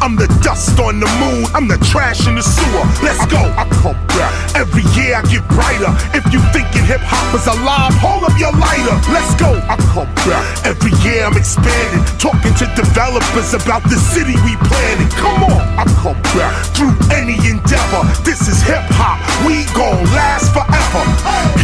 I'm 0.00 0.16
the 0.16 0.28
dust 0.40 0.80
on 0.80 0.96
the 0.96 1.10
moon. 1.20 1.44
I'm 1.52 1.68
the 1.68 1.76
trash 1.92 2.26
in 2.26 2.34
the 2.34 2.42
sewer. 2.42 2.84
Let's 3.04 3.20
go. 3.28 3.36
I 3.36 3.68
come 3.84 4.00
back. 4.16 4.32
Every 4.56 4.80
year 4.96 5.20
I 5.20 5.22
get 5.28 5.44
brighter. 5.52 5.92
If 6.16 6.24
you 6.32 6.40
thinking 6.56 6.88
hip 6.88 7.04
hop 7.04 7.36
is 7.36 7.44
alive, 7.44 7.92
hold 8.00 8.24
up 8.24 8.32
your 8.40 8.52
lighter. 8.56 8.96
Let's 9.12 9.36
go. 9.36 9.52
I 9.68 9.76
come 9.92 10.08
back. 10.24 10.40
Every 10.64 10.96
year 11.04 11.28
I'm 11.28 11.36
expanding. 11.36 12.00
Talking 12.16 12.56
to 12.64 12.66
developers 12.72 13.52
about 13.52 13.84
the 13.92 14.00
city 14.00 14.40
we 14.40 14.56
planning. 14.64 15.12
Come 15.20 15.44
on. 15.44 15.60
I 15.76 15.84
come 16.00 16.16
back. 16.32 16.52
Through 16.72 16.96
any 17.12 17.36
endeavor. 17.44 18.00
This 18.24 18.48
is 18.48 18.64
hip 18.64 18.80
hop. 18.96 19.20
We 19.44 19.68
gon' 19.76 20.00
last 20.16 20.48
forever. 20.56 21.04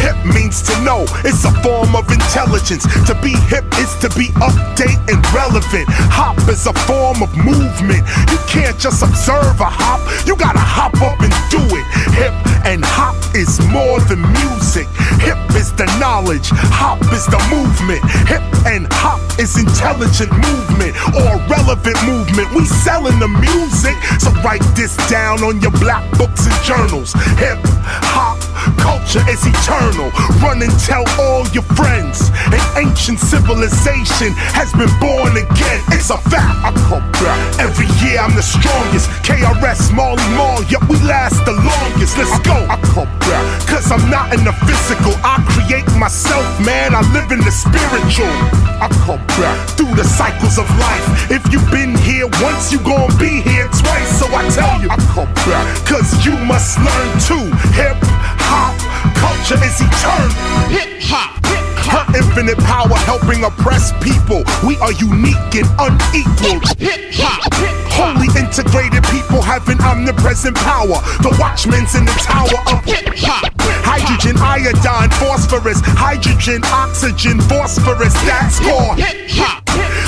Hip 0.04 0.16
means 0.28 0.60
to 0.68 0.76
know. 0.84 1.08
It's 1.24 1.48
a 1.48 1.52
form 1.64 1.96
of 1.96 2.04
intelligence. 2.12 2.84
To 3.08 3.16
be 3.24 3.32
hip 3.48 3.64
is 3.80 3.96
to 4.04 4.12
be 4.12 4.28
update 4.44 5.00
and 5.08 5.24
relevant. 5.32 5.88
Hop 6.12 6.36
is 6.52 6.68
a 6.68 6.76
form 6.84 7.24
of 7.24 7.32
movement. 7.32 8.04
You 8.30 8.38
can't 8.46 8.78
just 8.78 9.02
observe 9.02 9.60
a 9.60 9.70
hop. 9.70 10.00
You 10.26 10.36
gotta 10.36 10.58
hop 10.58 10.94
up 11.02 11.20
and 11.20 11.32
do 11.50 11.60
it. 11.76 11.86
Hip 12.14 12.34
and 12.66 12.84
hop 12.84 13.25
is 13.36 13.60
more 13.68 14.00
than 14.08 14.22
music. 14.32 14.88
Hip 15.20 15.36
is 15.52 15.70
the 15.76 15.84
knowledge. 16.00 16.48
Hop 16.72 17.00
is 17.12 17.26
the 17.28 17.36
movement. 17.52 18.00
Hip 18.24 18.40
and 18.64 18.88
hop 18.90 19.20
is 19.38 19.60
intelligent 19.60 20.32
movement 20.32 20.96
or 21.12 21.36
relevant 21.44 22.00
movement. 22.08 22.48
We 22.56 22.64
selling 22.64 23.20
the 23.20 23.28
music. 23.28 23.92
So 24.24 24.32
write 24.40 24.64
this 24.72 24.96
down 25.12 25.44
on 25.44 25.60
your 25.60 25.72
black 25.84 26.00
books 26.16 26.48
and 26.48 26.56
journals. 26.64 27.12
Hip 27.36 27.60
hop 28.08 28.40
culture 28.80 29.20
is 29.28 29.44
eternal. 29.44 30.08
Run 30.40 30.62
and 30.64 30.72
tell 30.80 31.04
all 31.20 31.44
your 31.52 31.66
friends. 31.76 32.32
An 32.48 32.64
ancient 32.80 33.20
civilization 33.20 34.32
has 34.56 34.72
been 34.72 34.90
born 34.96 35.36
again. 35.36 35.80
It's 35.92 36.08
a 36.08 36.16
fact. 36.32 36.56
I 36.64 36.72
come 36.88 37.04
back. 37.20 37.38
Every 37.60 37.86
year 38.00 38.18
I'm 38.18 38.34
the 38.34 38.42
strongest. 38.42 39.12
KRS, 39.28 39.92
Marley 39.94 40.24
Marl, 40.36 40.64
yep, 40.72 40.82
we 40.88 40.96
last 41.04 41.44
the 41.44 41.52
longest. 41.52 42.16
Let's 42.16 42.38
go. 42.40 42.56
I 42.68 42.80
come 42.94 43.12
back. 43.20 43.25
Cause 43.66 43.90
I'm 43.90 44.08
not 44.10 44.32
in 44.32 44.44
the 44.44 44.52
physical. 44.66 45.12
I 45.22 45.42
create 45.54 45.88
myself, 45.98 46.46
man. 46.64 46.94
I 46.94 47.02
live 47.12 47.32
in 47.32 47.40
the 47.40 47.50
spiritual. 47.50 48.30
I 48.78 48.88
come 49.04 49.22
back 49.38 49.56
through 49.76 49.94
the 49.94 50.04
cycles 50.04 50.58
of 50.58 50.66
life. 50.78 51.30
If 51.30 51.42
you've 51.52 51.70
been 51.70 51.96
here 51.96 52.26
once, 52.42 52.72
you 52.72 52.78
gon' 52.80 53.10
be 53.18 53.42
here 53.42 53.68
twice. 53.82 54.10
So 54.18 54.26
I 54.30 54.48
tell 54.50 54.80
you, 54.80 54.88
I 54.90 54.96
come 55.14 55.32
back. 55.48 55.66
Cause 55.86 56.24
you 56.24 56.36
must 56.46 56.78
learn 56.78 57.08
too. 57.22 57.46
Hip 57.74 57.98
hop 58.46 58.76
culture 59.14 59.62
is 59.64 59.80
eternal. 59.80 60.30
Hip 60.70 61.02
hop. 61.02 61.65
Her 61.76 62.04
infinite 62.16 62.58
power 62.58 62.96
helping 63.04 63.44
oppress 63.44 63.92
people. 64.02 64.44
We 64.66 64.76
are 64.78 64.92
unique 64.92 65.54
and 65.54 65.68
unequaled. 65.78 66.64
Hip 66.78 67.12
hop. 67.14 67.52
Wholly 67.92 68.28
integrated 68.38 69.04
people 69.04 69.40
having 69.40 69.80
omnipresent 69.80 70.56
power. 70.56 71.00
The 71.22 71.36
watchmen's 71.40 71.94
in 71.94 72.04
the 72.04 72.16
tower 72.22 72.60
of 72.72 72.84
hip 72.84 73.12
hop. 73.16 73.55
Hydrogen, 73.84 74.36
iodine, 74.38 75.10
phosphorus, 75.18 75.80
hydrogen, 75.82 76.62
oxygen, 76.72 77.40
phosphorus. 77.40 78.14
That's 78.24 78.58
hop. 78.62 79.66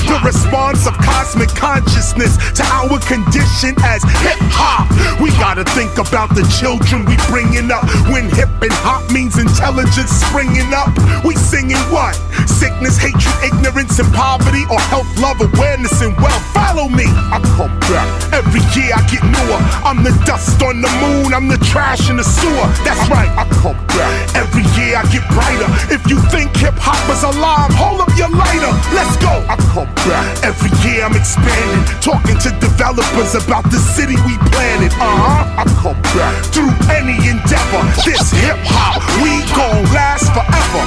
The 0.09 0.17
response 0.25 0.87
of 0.87 0.97
cosmic 1.05 1.53
consciousness 1.53 2.41
to 2.57 2.65
our 2.73 2.97
condition 3.05 3.77
as 3.85 4.01
hip 4.25 4.41
hop. 4.49 4.89
We 5.21 5.29
gotta 5.37 5.65
think 5.77 5.99
about 5.99 6.33
the 6.33 6.47
children 6.57 7.05
we 7.05 7.17
bringing 7.29 7.69
up. 7.71 7.85
When 8.09 8.31
hip 8.33 8.49
and 8.63 8.73
hop 8.81 9.05
means 9.13 9.37
intelligence 9.37 10.09
springing 10.09 10.73
up, 10.73 10.89
we 11.25 11.37
singing 11.37 11.81
what? 11.93 12.17
Sickness, 12.49 12.97
hatred, 12.97 13.37
ignorance, 13.45 13.99
and 13.99 14.09
poverty, 14.15 14.65
or 14.73 14.81
health, 14.89 15.09
love, 15.21 15.41
awareness, 15.41 16.01
and 16.01 16.17
wealth. 16.17 16.41
Follow 16.57 16.89
me. 16.89 17.05
I 17.29 17.41
come 17.59 17.73
back 17.93 18.09
every 18.33 18.65
year. 18.73 18.97
I 18.97 19.05
get 19.13 19.21
newer. 19.25 19.61
I'm 19.85 20.01
the 20.03 20.15
dust 20.25 20.63
on 20.63 20.81
the 20.81 20.91
moon. 21.05 21.35
I'm 21.35 21.49
the 21.49 21.61
trash 21.69 22.09
in 22.09 22.17
the 22.17 22.25
sewer. 22.25 22.69
That's 22.81 23.05
right. 23.13 23.29
I 23.37 23.45
come 23.61 23.77
back 23.89 24.35
every 24.37 24.65
year. 24.77 24.97
I 24.97 25.05
get 25.11 25.25
brighter. 25.33 25.69
If 25.93 26.07
you 26.09 26.21
think 26.31 26.55
hip 26.57 26.75
hop 26.77 27.01
is 27.11 27.23
alive, 27.23 27.73
hold 27.75 28.01
up 28.01 28.13
your 28.17 28.31
lighter. 28.31 28.73
Let's 28.93 29.17
go. 29.19 29.33
I 29.49 29.57
come 29.73 29.91
back 30.09 30.45
every 30.45 30.73
year. 30.85 31.05
I'm 31.05 31.17
expanding, 31.17 31.85
talking 32.01 32.39
to 32.45 32.51
developers 32.61 33.35
about 33.35 33.65
the 33.71 33.79
city 33.79 34.17
we 34.29 34.37
planted. 34.53 34.93
Uh 34.97 35.09
huh. 35.09 35.63
I 35.63 35.65
come 35.81 36.01
back 36.17 36.35
through 36.53 36.73
any 36.93 37.17
endeavor. 37.29 37.83
This 38.05 38.31
hip 38.33 38.59
hop, 38.69 39.01
we 39.23 39.43
gon' 39.57 39.85
last 39.93 40.29
forever. 40.37 40.85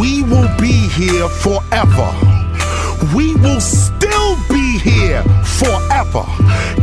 We 0.00 0.22
will 0.22 0.48
be 0.58 0.88
here 0.88 1.28
forever. 1.28 2.10
We 3.14 3.34
will 3.36 3.60
still 3.60 4.36
be 4.48 4.78
here 4.78 5.22
forever. 5.44 6.24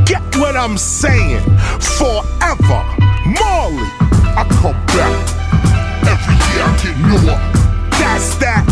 Get 0.06 0.22
what 0.38 0.56
I'm 0.56 0.78
saying? 0.78 1.42
Forever. 1.80 3.09
Marley, 3.30 3.86
I 4.36 4.44
come 4.62 4.74
back. 4.88 5.14
Every 6.10 6.34
year 6.50 6.64
I 6.66 6.74
get 6.82 6.98
newer. 6.98 7.38
That's 8.00 8.36
that. 8.42 8.66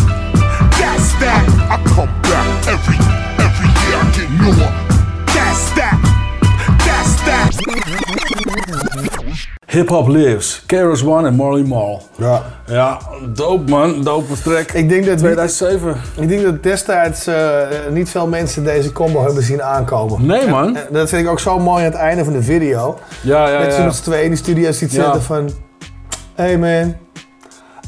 That's 0.79 1.13
that. 1.21 1.45
I 1.69 1.77
come 1.93 2.09
back. 2.23 2.47
Every 2.67 2.97
every 3.37 3.69
year 3.85 3.97
I 4.01 4.11
get 4.17 4.29
newer. 4.41 4.86
Hip 9.69 9.89
Hop 9.89 10.07
Lives, 10.07 10.63
Keros 10.65 11.03
One 11.03 11.27
en 11.27 11.35
Marley 11.35 11.63
Marl. 11.63 12.01
Ja. 12.15 12.43
Ja, 12.67 12.99
dope 13.33 13.69
man, 13.71 14.03
dope 14.03 14.33
track. 14.43 14.71
Ik 14.71 14.89
denk 14.89 15.05
dat, 15.05 15.17
2007. 15.17 15.95
ik 16.19 16.27
denk 16.27 16.43
dat 16.43 16.63
destijds 16.63 17.27
eh, 17.27 17.59
niet 17.89 18.09
veel 18.09 18.27
mensen 18.27 18.63
deze 18.63 18.91
combo 18.91 19.23
hebben 19.23 19.43
zien 19.43 19.63
aankomen. 19.63 20.25
Nee, 20.25 20.47
man. 20.47 20.75
En, 20.75 20.87
en 20.87 20.93
dat 20.93 21.09
vind 21.09 21.23
ik 21.25 21.29
ook 21.29 21.39
zo 21.39 21.59
mooi 21.59 21.85
aan 21.85 21.91
het 21.91 21.99
einde 21.99 22.23
van 22.23 22.33
de 22.33 22.43
video. 22.43 22.99
Ja, 23.21 23.49
ja, 23.49 23.71
zo 23.71 23.77
ja. 23.77 23.85
met 23.85 23.95
z'n 23.95 24.03
tweeën 24.03 24.23
in 24.23 24.31
de 24.31 24.35
studio 24.37 24.71
ziet 24.71 24.91
Ja. 24.91 25.03
zitten 25.03 25.21
van... 25.21 25.49
Hey 26.35 26.57
man, 26.57 26.95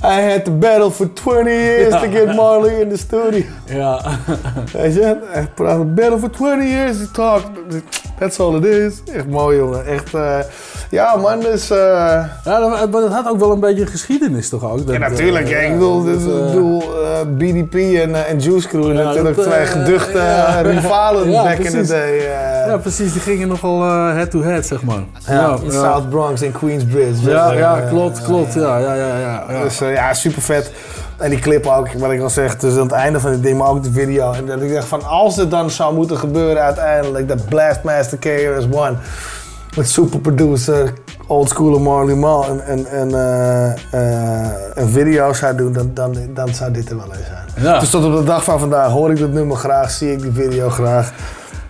I 0.03 0.21
had 0.31 0.45
to 0.45 0.51
battle 0.51 0.91
for 0.91 1.07
20 1.13 1.49
years 1.51 1.89
to 2.01 2.07
get 2.11 2.35
Marley 2.35 2.81
in 2.81 2.89
the 2.89 2.97
studio. 2.97 3.43
Ja. 3.65 4.01
Weet 4.73 4.93
je, 4.93 5.17
echt 5.33 5.53
praten. 5.53 5.93
Battle 5.93 6.17
for 6.19 6.29
20 6.29 6.63
years 6.67 6.97
to 6.97 7.05
talk. 7.13 7.41
That's 8.19 8.39
all 8.39 8.55
it 8.55 8.65
is. 8.65 8.93
Echt 9.13 9.27
mooi, 9.27 9.57
jongen. 9.57 9.85
Echt, 9.85 10.13
eh, 10.13 10.37
ja, 10.89 11.15
man, 11.15 11.39
dus... 11.39 11.69
eh, 11.71 11.77
Ja, 12.43 12.59
dat- 12.59 12.69
maar 12.91 13.01
dat 13.01 13.11
had 13.11 13.27
ook 13.29 13.39
wel 13.39 13.51
een 13.51 13.59
beetje 13.59 13.85
geschiedenis 13.85 14.49
toch 14.49 14.63
ook? 14.71 14.85
Dat, 14.85 14.95
ja, 14.95 14.99
natuurlijk. 15.09 15.45
eh, 15.45 15.51
ja, 15.51 15.57
ik 15.57 15.73
bedoel, 15.73 16.03
dat, 16.05 16.13
dus, 16.19 16.33
eh, 16.33 16.45
bedoel 16.45 16.81
eh, 16.81 17.19
BDP 17.37 17.73
en, 17.73 18.15
eh, 18.15 18.29
en 18.29 18.39
Juice 18.39 18.67
Crew 18.67 18.87
Ja, 18.97 19.03
natuurlijk 19.03 19.35
dat, 19.35 19.45
twee 19.45 19.59
eh, 19.59 19.67
geduchte 19.67 20.17
eh, 20.19 20.59
rivalen 20.61 21.31
Ja, 21.31 21.43
back 21.43 21.57
in 21.57 21.63
the 21.63 21.69
precies. 21.71 21.87
day. 21.87 22.17
eh. 22.19 22.67
Ja, 22.67 22.77
precies. 22.77 23.11
Die 23.13 23.21
gingen 23.21 23.47
nogal 23.47 23.81
eh, 23.83 24.13
head-to-head, 24.13 24.65
zeg 24.65 24.83
maar. 24.83 25.03
ja, 25.27 25.57
in 25.63 25.71
South 25.71 26.09
Bronx 26.09 26.41
in 26.41 26.51
Queensbridge. 26.51 27.29
Ja, 27.29 27.49
Dus, 27.49 27.57
ja, 27.59 27.77
eh, 27.81 27.89
klopt, 27.89 28.21
klopt. 28.23 28.53
Ja, 28.53 28.77
ja, 28.77 28.93
ja, 28.93 29.17
ja. 29.17 29.43
ja. 29.49 29.63
Dus 29.63 29.81
eh, 29.81 29.88
ja, 29.91 30.13
super 30.13 30.41
vet. 30.41 30.71
En 31.17 31.29
die 31.29 31.39
clip 31.39 31.65
ook, 31.67 31.93
wat 31.93 32.11
ik 32.11 32.21
al 32.21 32.29
zeg, 32.29 32.57
dus 32.57 32.73
aan 32.73 32.79
het 32.81 32.91
einde 32.91 33.19
van 33.19 33.31
het 33.31 33.43
ding, 33.43 33.57
maar 33.57 33.67
ook 33.67 33.83
de 33.83 33.91
video. 33.91 34.31
En 34.31 34.45
dat 34.45 34.61
ik 34.61 34.73
dacht 34.73 34.87
van, 34.87 35.03
als 35.05 35.35
het 35.35 35.51
dan 35.51 35.69
zou 35.69 35.93
moeten 35.95 36.17
gebeuren 36.17 36.63
uiteindelijk, 36.63 37.27
dat 37.27 37.45
Blastmaster 37.45 38.17
KRS-One 38.17 38.93
met 39.75 39.89
superproducer, 39.89 40.93
oldschooler 41.27 41.81
Marley 41.81 42.15
Marl 42.15 42.45
en, 42.45 42.65
en, 42.65 42.85
en 42.85 43.13
eh, 43.13 43.71
eh, 44.45 44.51
een 44.73 44.89
video 44.89 45.33
zou 45.33 45.55
doen, 45.55 45.73
dan, 45.73 45.91
dan, 45.93 46.15
dan 46.33 46.53
zou 46.53 46.71
dit 46.71 46.89
er 46.89 46.97
wel 46.97 47.05
eens 47.05 47.25
zijn. 47.27 47.65
Ja. 47.65 47.79
Dus 47.79 47.89
tot 47.89 48.05
op 48.05 48.15
de 48.15 48.23
dag 48.23 48.43
van 48.43 48.59
vandaag 48.59 48.91
hoor 48.91 49.11
ik 49.11 49.19
dat 49.19 49.31
nummer 49.31 49.57
graag, 49.57 49.91
zie 49.91 50.11
ik 50.11 50.21
die 50.21 50.31
video 50.31 50.69
graag. 50.69 51.11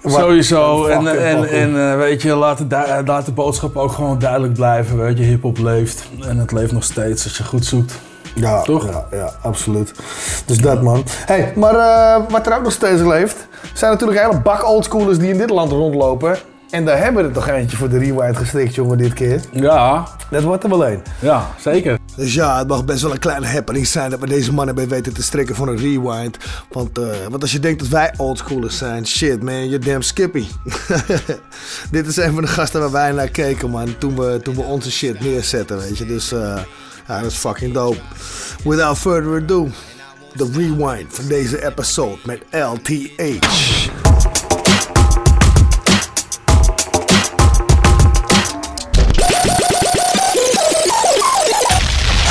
Wat- 0.02 0.14
Sowieso. 0.14 0.86
En, 0.86 1.08
en, 1.08 1.50
en 1.50 1.92
eh, 1.92 1.98
weet 1.98 2.22
je, 2.22 2.36
laat 2.36 2.58
de, 2.58 3.02
laat 3.06 3.26
de 3.26 3.32
boodschap 3.32 3.78
ook 3.78 3.92
gewoon 3.92 4.20
duidelijk 4.20 4.54
blijven. 4.54 4.98
Weet 4.98 5.18
je, 5.18 5.24
hip-hop 5.24 5.58
leeft. 5.58 6.04
En 6.28 6.38
het 6.38 6.52
leeft 6.52 6.72
nog 6.72 6.84
steeds 6.84 7.24
als 7.24 7.38
je 7.38 7.44
goed 7.44 7.66
zoekt. 7.66 8.00
Ja, 8.40 8.62
Toch? 8.62 8.86
Ja, 8.90 9.08
ja, 9.12 9.32
absoluut. 9.42 9.94
Dus 10.46 10.58
dat 10.58 10.82
man. 10.82 11.04
Hey, 11.26 11.54
maar 11.56 11.76
eh, 11.76 12.24
wat 12.30 12.48
er 12.48 12.56
ook 12.56 12.64
nog 12.64 12.72
steeds 12.72 13.02
leeft, 13.02 13.48
zijn 13.74 13.92
natuurlijk 13.92 14.20
hele 14.20 14.40
bak 14.42 14.68
oldschoolers 14.68 15.18
die 15.18 15.32
in 15.32 15.38
dit 15.38 15.50
land 15.50 15.72
rondlopen. 15.72 16.38
En 16.70 16.86
daar 16.86 16.98
hebben 17.04 17.22
we 17.22 17.28
er 17.28 17.34
toch 17.34 17.48
eentje 17.48 17.78
voor 17.78 17.90
de 17.90 17.98
rewind 17.98 18.38
gestrikt, 18.38 18.76
jongen, 18.76 18.98
dit 18.98 19.14
keer. 19.14 19.42
Ja, 19.52 20.08
Dat 20.30 20.44
wordt 20.44 20.64
er 20.64 20.70
wel 20.70 20.88
een. 20.88 21.02
ja, 21.20 21.48
zeker. 21.60 21.98
Dus 22.16 22.34
ja, 22.34 22.58
het 22.58 22.68
mag 22.68 22.86
best 22.86 23.02
wel 23.02 23.12
een 23.12 23.20
kleine 23.20 23.46
happening 23.46 23.88
zijn 23.88 24.10
dat 24.10 24.20
we 24.20 24.28
deze 24.28 24.54
mannen 24.54 24.76
bij 24.76 24.88
weten 24.88 25.14
te 25.14 25.24
strikken 25.24 25.56
voor 25.56 25.68
een 25.68 25.78
rewind. 25.78 26.38
Want, 26.72 26.98
eh, 26.98 27.06
want 27.30 27.42
als 27.42 27.52
je 27.52 27.60
denkt 27.60 27.80
dat 27.80 27.88
wij 27.88 28.14
oldschoolers 28.18 28.78
zijn, 28.78 29.08
shit 29.08 29.44
man, 29.44 29.70
you're 29.70 29.86
damn 29.86 30.02
skippy. 30.02 30.46
Dit 31.92 32.08
is 32.08 32.18
een 32.18 32.34
van 32.34 32.42
de 32.42 32.48
gasten 32.48 32.80
waar 32.80 32.92
wij 32.92 33.12
naar 33.12 33.30
keken, 33.30 33.70
man, 33.70 33.98
toen 33.98 34.16
we, 34.16 34.40
toen 34.44 34.56
we 34.56 34.62
onze 34.62 34.92
shit 34.92 35.20
neerzetten, 35.20 35.78
weet 35.78 35.98
je. 35.98 36.06
Dus 36.06 36.32
eh, 36.32 36.58
Ah, 37.10 37.16
ja, 37.16 37.22
dat 37.22 37.32
is 37.32 37.38
fucking 37.38 37.74
dope. 37.74 37.98
Without 38.64 38.98
further 38.98 39.36
ado, 39.36 39.70
de 40.34 40.50
rewind 40.54 41.16
van 41.16 41.28
deze 41.28 41.66
episode 41.66 42.18
met 42.24 42.42
LTH. 42.52 43.90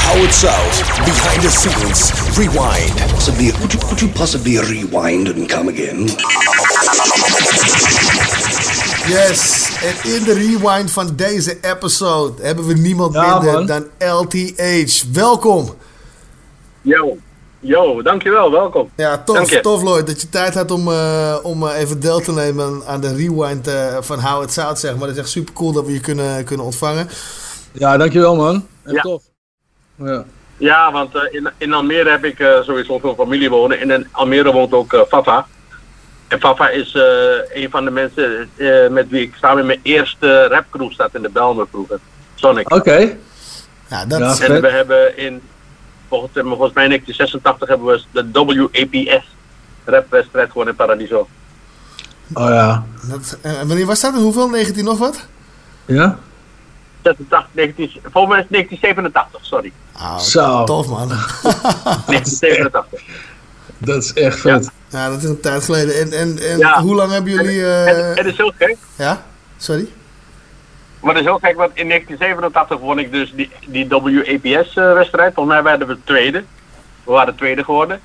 How 0.04 0.22
It 0.22 0.34
Sound, 0.34 1.04
behind 1.04 1.42
the 1.42 1.50
scenes, 1.50 2.12
rewind. 2.36 3.12
Possibly, 3.12 3.50
could 3.50 3.72
you, 3.72 3.80
could 3.86 4.00
you 4.00 4.12
possibly 4.12 4.58
rewind 4.58 5.28
and 5.28 5.48
come 5.48 5.68
again? 5.68 6.08
Yes, 9.08 9.68
en 9.82 10.10
in 10.12 10.24
de 10.24 10.32
rewind 10.34 10.90
van 10.90 11.16
deze 11.16 11.58
episode 11.60 12.42
hebben 12.42 12.66
we 12.66 12.74
niemand 12.74 13.14
Ja, 13.14 13.38
minder 13.38 13.52
man. 13.52 13.66
dan 13.66 13.86
LTH. 14.08 15.02
Welkom. 15.12 15.74
Yo, 16.82 17.16
yo, 17.60 18.02
dankjewel, 18.02 18.50
welkom. 18.50 18.90
Ja, 18.96 19.10
Dank 19.10 19.26
tof, 19.26 19.50
je. 19.50 19.60
tof 19.60 19.82
Lloyd, 19.82 20.06
dat 20.06 20.20
je 20.20 20.28
tijd 20.28 20.54
had 20.54 20.70
om, 20.70 20.88
eh, 20.92 21.36
om 21.42 21.66
eh, 21.68 21.78
even 21.80 22.00
deel 22.00 22.20
te 22.20 22.32
nemen 22.32 22.82
aan- 22.86 23.00
de 23.00 23.14
rewind 23.14 23.66
eh, 23.66 23.96
van 24.00 24.20
How 24.20 24.42
It 24.42 24.52
Sound, 24.52 24.78
zeg 24.78 24.90
maar. 24.96 25.06
Dat 25.06 25.16
is 25.16 25.22
echt 25.22 25.30
super 25.30 25.54
cool 25.54 25.72
dat 25.72 25.86
we 25.86 25.92
je 25.92 26.00
kunnen, 26.00 26.44
kunnen 26.44 26.66
ontvangen. 26.66 27.08
Ja, 27.72 27.96
dankjewel 27.96 28.36
man. 28.36 28.66
Ja. 28.84 29.00
tof. 29.02 29.22
Ja. 29.94 30.24
Ja, 30.56 30.92
want 30.92 31.14
eh, 31.14 31.22
in, 31.34 31.50
in 31.58 31.72
Almere 31.72 32.10
heb 32.10 32.24
ik 32.24 32.40
eh, 32.40 32.62
sowieso 32.62 32.98
veel 32.98 33.14
familie 33.14 33.50
wonen. 33.50 33.80
En 33.80 33.90
in 33.90 34.08
Almere 34.12 34.52
woont 34.52 34.72
ook 34.72 35.04
Fafa. 35.08 35.46
En 36.28 36.40
Fafa 36.40 36.68
is 36.68 36.94
eh, 36.94 37.02
een 37.62 37.70
van 37.70 37.84
de 37.84 37.90
mensen 37.90 38.50
eh, 38.56 38.88
met 38.88 39.08
wie 39.08 39.22
ik 39.22 39.34
samen 39.40 39.58
in 39.60 39.66
mijn 39.66 39.80
eerste 39.82 40.46
rapcrew 40.46 40.90
staat 40.92 41.14
in 41.14 41.22
de 41.22 41.28
Belmer 41.28 41.66
vroeger. 41.70 41.98
Sonic. 42.34 42.74
Oké. 42.74 43.16
Ja, 43.88 44.04
dat 44.04 44.18
Ja, 44.18 44.30
is... 44.32 44.40
en 44.40 44.46
vet. 44.46 44.60
we 44.60 44.68
hebben 44.70 45.16
in, 45.18 45.40
volgens, 46.08 46.32
eh, 46.36 46.42
volgens 46.44 46.72
mij 46.72 46.84
in 46.84 46.90
1986 46.90 47.68
hebben 47.68 47.86
we 47.86 48.02
de 48.12 49.00
WAPS 49.02 49.26
rapwedstrijd 49.84 50.50
gewoon 50.50 50.68
in 50.68 50.74
Paradiso. 50.74 51.28
Oh 52.32 52.48
ja. 52.48 52.84
dat 53.02 53.38
wanneer 53.66 53.86
was 53.86 54.00
dat? 54.00 54.14
En 54.14 54.20
hoeveel? 54.20 54.48
19 54.48 54.84
nog 54.84 54.98
wat? 54.98 55.26
Ja? 55.84 56.18
86, 57.02 57.48
19, 57.52 57.90
volgens 58.12 58.34
mij 58.34 58.38
is 58.38 58.46
het 58.48 58.52
1987, 58.52 59.44
sorry. 59.44 59.72
Ah, 59.92 60.18
Zo. 60.18 60.64
Tof 60.64 60.88
man. 60.88 61.08
1987. 62.06 63.02
Dat 63.78 64.02
is 64.02 64.12
echt 64.12 64.40
vet. 64.40 64.64
ja, 64.64 64.70
dat 64.88 65.18
is 65.18 65.24
een 65.24 65.40
tijd 65.40 65.64
geleden. 65.64 65.94
En, 66.00 66.12
en, 66.12 66.38
en 66.50 66.58
Ja. 66.58 66.82
hoe 66.82 66.94
lang 66.94 67.12
hebben 67.12 67.32
jullie... 67.32 67.62
eh, 67.62 67.86
En 68.10 68.16
het 68.16 68.26
is 68.26 68.36
heel 68.36 68.52
gek. 68.58 68.76
Ja? 68.96 69.22
Sorry? 69.56 69.88
Maar 71.00 71.14
dat 71.14 71.22
is 71.22 71.28
heel 71.28 71.38
gek, 71.42 71.56
want 71.56 71.70
in 71.74 71.88
1987 71.88 72.78
won 72.78 72.98
ik 72.98 73.12
dus 73.12 73.32
die, 73.36 73.50
die 73.66 73.88
WAPS-wedstrijd. 73.88 75.34
Volgens 75.34 75.54
mij 75.54 75.62
werden 75.62 75.88
we 75.88 75.96
tweede. 76.04 76.44
We 77.04 77.12
waren 77.12 77.34
tweede 77.36 77.64
geworden. 77.64 78.00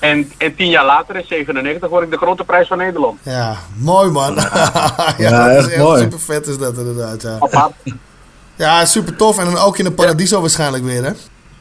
En, 0.00 0.32
en 0.38 0.54
tien 0.54 0.68
jaar 0.68 0.84
later, 0.84 1.16
in 1.16 1.24
97, 1.28 1.88
word 1.88 2.04
ik 2.04 2.10
de 2.10 2.16
grote 2.16 2.44
prijs 2.44 2.68
van 2.68 2.78
Nederland. 2.78 3.18
Ja, 3.22 3.56
mooi 3.76 4.10
man. 4.10 4.34
ja, 4.34 5.14
Ja, 5.18 5.48
dat 5.48 5.64
is 5.66 5.72
echt 5.72 5.82
mooi. 5.82 6.02
super 6.02 6.20
vet 6.20 6.46
is 6.46 6.58
dat 6.58 6.76
inderdaad. 6.76 7.22
Ja. 7.22 7.70
Ja, 8.56 8.84
super 8.84 9.16
tof. 9.16 9.38
En 9.38 9.44
dan 9.44 9.56
ook 9.58 9.78
in 9.78 9.84
de 9.84 9.92
Paradiso 9.92 10.40
waarschijnlijk 10.40 10.84
weer 10.84 11.04
hè? 11.04 11.10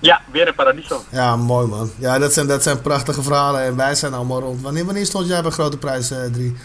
Ja, 0.06 0.22
weer 0.32 0.48
in 0.48 0.56
Paradiso. 0.56 1.04
Ja, 1.10 1.36
mooi 1.36 1.68
man. 1.68 1.92
Ja, 1.98 2.20
dat 2.20 2.34
zijn, 2.34 2.48
dat 2.48 2.64
zijn 2.64 2.82
prachtige 2.82 3.22
verhalen 3.22 3.62
en 3.62 3.76
wij 3.76 3.96
zijn 3.96 4.14
allemaal 4.14 4.40
rond. 4.40 4.62
Wanneer, 4.62 4.86
wanneer 4.86 5.06
stond 5.06 5.28
jij 5.28 5.42
bij 5.42 5.52
Grote 5.52 5.78
Prijs 5.78 6.12
3? 6.32 6.56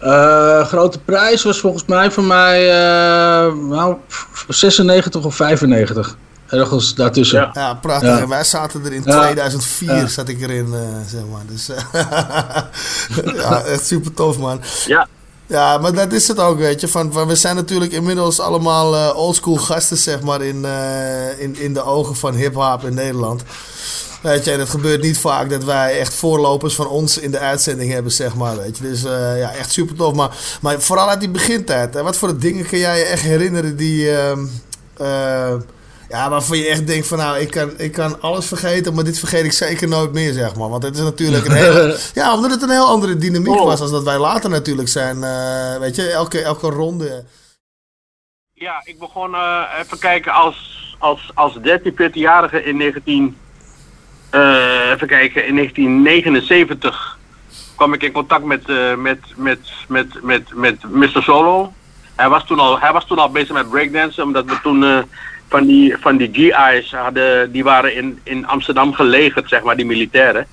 Eh, 0.00 0.66
grote 0.66 0.98
prijs 0.98 1.42
was 1.42 1.60
volgens 1.60 1.84
mij 1.86 2.10
voor 2.10 2.24
mij 2.24 2.70
eh, 2.70 3.54
nou, 3.54 3.96
96 4.48 5.24
of 5.24 5.34
95. 5.36 6.16
Ergens 6.48 6.94
daartussen. 6.94 7.40
Ja. 7.40 7.50
Ja, 7.52 7.74
prachtig. 7.74 8.08
Ja. 8.08 8.18
En 8.20 8.28
wij 8.28 8.44
zaten 8.44 8.84
er 8.84 8.92
in 8.92 9.02
Ja. 9.04 9.20
2004, 9.20 9.94
Ja. 9.96 10.06
zat 10.06 10.28
ik 10.28 10.40
erin, 10.40 10.74
eh, 10.74 10.80
zeg 11.06 11.20
maar. 11.32 11.42
Dus, 11.48 11.68
eh, 11.68 13.34
ja, 13.42 13.62
echt 13.62 13.86
super 13.86 14.14
tof 14.14 14.38
man. 14.38 14.60
Ja. 14.86 15.06
Ja, 15.46 15.78
maar 15.78 15.92
dat 15.92 16.12
is 16.12 16.28
het 16.28 16.38
ook, 16.38 16.58
weet 16.58 16.80
je. 16.80 16.88
Van, 16.88 17.26
we 17.26 17.36
zijn 17.36 17.56
natuurlijk 17.56 17.92
inmiddels 17.92 18.40
allemaal 18.40 18.94
eh, 18.96 19.16
oldschool 19.18 19.56
gasten, 19.56 19.96
zeg 19.96 20.20
maar, 20.20 20.42
in, 20.42 20.64
eh, 20.64 21.40
in, 21.40 21.56
in 21.56 21.74
de 21.74 21.82
ogen 21.82 22.16
van 22.16 22.34
hip-hop 22.34 22.84
in 22.84 22.94
Nederland. 22.94 23.42
Weet 24.22 24.44
je, 24.44 24.50
en 24.50 24.58
het 24.58 24.68
gebeurt 24.68 25.02
niet 25.02 25.18
vaak 25.18 25.50
dat 25.50 25.64
wij 25.64 25.98
echt 25.98 26.14
voorlopers 26.14 26.74
van 26.74 26.88
ons 26.88 27.18
in 27.18 27.30
de 27.30 27.38
uitzending 27.38 27.92
hebben, 27.92 28.12
zeg 28.12 28.34
maar, 28.34 28.56
weet 28.56 28.78
je. 28.78 28.82
Dus 28.82 29.04
eh, 29.04 29.38
ja, 29.38 29.52
echt 29.52 29.72
super 29.72 29.96
tof. 29.96 30.14
Maar, 30.14 30.36
maar 30.60 30.80
vooral 30.80 31.08
uit 31.08 31.20
die 31.20 31.30
begintijd, 31.30 32.00
wat 32.00 32.16
voor 32.16 32.38
dingen 32.38 32.66
kun 32.66 32.78
jij 32.78 32.98
je 32.98 33.04
echt 33.04 33.22
herinneren 33.22 33.76
die... 33.76 34.10
ja, 36.12 36.30
waarvan 36.30 36.58
je 36.58 36.66
echt 36.66 36.86
denkt 36.86 37.06
van 37.06 37.18
nou, 37.18 37.38
ik 37.38 37.50
kan, 37.50 37.78
ik 37.78 37.92
kan 37.92 38.20
alles 38.20 38.46
vergeten, 38.46 38.94
maar 38.94 39.04
dit 39.04 39.18
vergeet 39.18 39.44
ik 39.44 39.52
zeker 39.52 39.88
nooit 39.88 40.12
meer, 40.12 40.32
zeg 40.32 40.54
maar. 40.56 40.68
Want 40.68 40.82
het 40.82 40.96
is 40.96 41.02
natuurlijk 41.02 41.44
een 41.44 41.52
hele... 41.52 41.98
ja, 42.14 42.34
omdat 42.34 42.50
het 42.50 42.62
een 42.62 42.70
heel 42.70 42.86
andere 42.86 43.16
dynamiek 43.16 43.58
was 43.58 43.80
als 43.80 43.90
dat 43.90 44.04
wij 44.04 44.18
later 44.18 44.50
natuurlijk 44.50 44.88
zijn. 44.88 45.24
eh, 45.24 45.78
weet 45.78 45.96
je, 45.96 46.10
elke, 46.10 46.42
elke 46.42 46.68
ronde... 46.68 47.24
Ja, 48.52 48.80
ik 48.84 48.98
begon 48.98 49.34
eh, 49.34 49.62
even 49.80 49.98
kijken 49.98 50.32
als, 50.32 50.56
als, 50.98 51.30
als 51.34 51.54
13, 51.62 51.92
14-jarige 51.92 52.64
in 52.64 52.76
19... 52.76 53.36
eh, 54.30 54.90
even 54.90 55.06
kijken, 55.06 55.46
in 55.46 55.54
1979 55.54 57.18
kwam 57.76 57.92
ik 57.92 58.02
in 58.02 58.12
contact 58.12 58.44
met, 58.44 58.68
eh, 58.68 58.94
met, 58.94 59.18
met, 59.36 59.58
met, 59.88 60.22
met, 60.22 60.54
met 60.54 60.82
Mr. 60.90 61.22
Solo. 61.22 61.72
Hij 62.16 62.28
was, 62.28 62.46
toen 62.46 62.58
al, 62.58 62.80
hij 62.80 62.92
was 62.92 63.06
toen 63.06 63.18
al 63.18 63.30
bezig 63.30 63.52
met 63.52 63.70
breakdansen, 63.70 64.24
omdat 64.24 64.44
we 64.44 64.60
toen 64.62 64.84
eh, 64.84 64.98
van 65.52 65.66
die, 65.66 65.96
van 66.00 66.16
die 66.16 66.30
GI's 66.32 66.92
hadden, 66.92 67.52
die 67.52 67.64
waren 67.64 67.94
in, 67.94 68.20
in 68.22 68.46
Amsterdam 68.46 68.92
gelegerd, 68.92 69.48
zeg 69.48 69.62
maar, 69.62 69.76
die 69.76 69.86
militairen. 69.86 70.46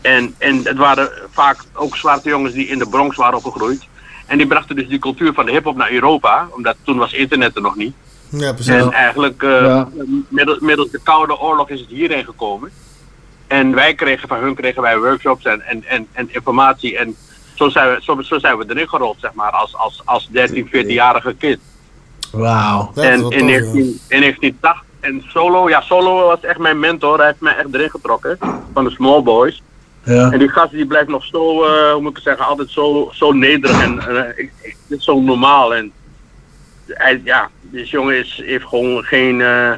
En, 0.00 0.34
en 0.38 0.56
het 0.64 0.76
waren 0.76 1.10
vaak 1.30 1.64
ook 1.72 1.96
zwarte 1.96 2.28
jongens 2.28 2.54
die 2.54 2.66
in 2.66 2.78
de 2.78 2.88
Bronx 2.88 3.16
waren 3.16 3.36
opgegroeid. 3.36 3.86
En 4.26 4.38
die 4.38 4.46
brachten 4.46 4.76
dus 4.76 4.88
die 4.88 4.98
cultuur 4.98 5.32
van 5.32 5.46
de 5.46 5.52
hip-hop 5.52 5.76
naar 5.76 5.92
Europa, 5.92 6.48
omdat 6.50 6.76
toen 6.84 6.98
was 6.98 7.12
internet 7.12 7.56
er 7.56 7.62
nog 7.62 7.76
niet. 7.76 7.94
Ja, 8.28 8.52
precies. 8.52 8.72
En 8.74 8.92
eigenlijk, 8.92 9.42
eh, 9.42 9.84
middels, 10.28 10.58
middels 10.58 10.90
de 10.90 11.00
Koude 11.02 11.38
Oorlog 11.38 11.70
is 11.70 11.80
het 11.80 11.88
hierheen 11.88 12.24
gekomen. 12.24 12.70
En 13.46 13.74
wij 13.74 13.94
kregen 13.94 14.28
van 14.28 14.38
hun 14.38 14.54
kregen 14.54 14.82
wij 14.82 14.98
workshops 14.98 15.44
en, 15.44 15.60
en, 15.60 15.84
en, 15.84 16.06
en 16.12 16.34
informatie. 16.34 16.98
En 16.98 17.16
zo 17.54 17.68
zijn, 17.68 17.94
we, 17.94 18.02
zo, 18.02 18.22
zo 18.22 18.38
zijn 18.38 18.58
we 18.58 18.64
erin 18.68 18.88
gerold, 18.88 19.16
zeg 19.20 19.32
maar, 19.32 19.50
als, 19.50 19.76
als, 19.76 20.02
als 20.04 20.28
13, 20.30 20.66
14-jarige 20.66 21.34
kind. 21.34 21.58
Wauw. 22.32 22.90
En 22.94 23.30
in, 23.30 23.44
19, 23.44 24.00
in 24.08 24.20
1980, 24.20 24.84
en 25.00 25.22
Solo, 25.26 25.68
ja, 25.68 25.80
Solo 25.80 26.26
was 26.26 26.40
echt 26.40 26.58
mijn 26.58 26.78
mentor. 26.78 27.18
Hij 27.18 27.26
heeft 27.26 27.40
mij 27.40 27.56
echt 27.56 27.74
erin 27.74 27.90
getrokken, 27.90 28.38
van 28.72 28.84
de 28.84 28.90
Small 28.90 29.22
Boys. 29.22 29.62
Ja. 30.04 30.30
En 30.30 30.38
die 30.38 30.48
gast 30.48 30.72
die 30.72 30.86
blijft 30.86 31.08
nog 31.08 31.24
zo, 31.24 31.64
eh, 31.64 31.92
hoe 31.92 32.00
moet 32.00 32.16
ik 32.16 32.22
zeggen, 32.22 32.46
altijd 32.46 32.70
zo, 32.70 33.10
zo 33.12 33.32
nederig 33.32 33.82
en 33.82 33.98
eh, 33.98 34.28
ik, 34.28 34.52
ik, 34.60 34.76
dit 34.86 34.98
is 34.98 35.04
zo 35.04 35.20
normaal. 35.20 35.74
En 35.74 35.92
hij, 36.86 37.20
ja, 37.24 37.50
deze 37.60 37.90
jongen 37.90 38.18
is, 38.18 38.42
heeft 38.44 38.64
gewoon 38.64 39.02
geen, 39.02 39.40
eh, 39.40 39.72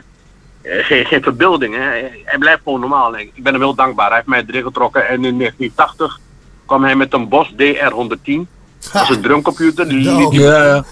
geen, 0.62 1.04
geen 1.04 1.22
verbeelding. 1.22 1.74
Hè. 1.74 1.82
Hij, 2.24 2.38
blijft 2.38 2.62
gewoon 2.62 2.80
normaal. 2.80 3.18
Ik 3.18 3.42
ben 3.42 3.52
hem 3.52 3.62
heel 3.62 3.74
dankbaar. 3.74 4.06
Hij 4.06 4.16
heeft 4.16 4.28
mij 4.28 4.44
erin 4.46 4.62
getrokken 4.62 5.08
en 5.08 5.24
in 5.24 5.38
1980 5.38 6.20
kwam 6.66 6.84
hij 6.84 6.96
met 6.96 7.12
een 7.12 7.28
Bosch 7.28 7.50
DR110. 7.50 8.46
Dat 8.92 9.02
is 9.02 9.16
een 9.16 9.22
drumcomputer. 9.22 9.88
Die 9.88 10.40
ja. 10.40 10.84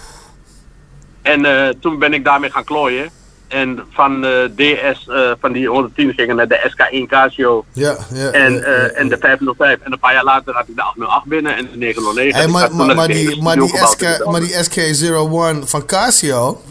En 1.23 1.45
eh, 1.45 1.69
toen 1.79 1.99
ben 1.99 2.13
ik 2.13 2.23
daarmee 2.23 2.51
gaan 2.51 2.63
klooien. 2.63 3.09
En 3.47 3.79
van 3.91 4.25
eh, 4.25 4.31
DS, 4.55 5.07
eh, 5.07 5.31
van 5.39 5.51
die 5.51 5.67
110 5.67 6.13
gingen 6.13 6.35
naar 6.35 6.47
de 6.47 6.69
SK1 6.69 7.07
Casio. 7.07 7.65
Ja, 7.71 7.97
ja. 8.13 8.31
En, 8.31 8.53
ja, 8.53 8.61
en 8.87 9.09
de 9.09 9.17
505. 9.17 9.79
En 9.83 9.91
een 9.91 9.99
paar 9.99 10.13
jaar 10.13 10.23
later 10.23 10.53
had 10.53 10.67
ik 10.67 10.75
de 10.75 10.81
808 10.81 11.25
binnen 11.25 11.55
en 11.55 11.67
de 11.71 11.77
909. 11.77 12.33
Hey, 12.35 12.43
Ik 12.43 12.51
maar, 12.51 12.95
maar, 12.95 13.07
die, 13.07 13.41
maar, 13.41 13.55
die 13.55 13.77
SK, 13.77 14.25
maar 14.25 14.41
die 14.41 14.53
SK01 14.53 15.65
van 15.65 15.85
Casio, 15.85 16.61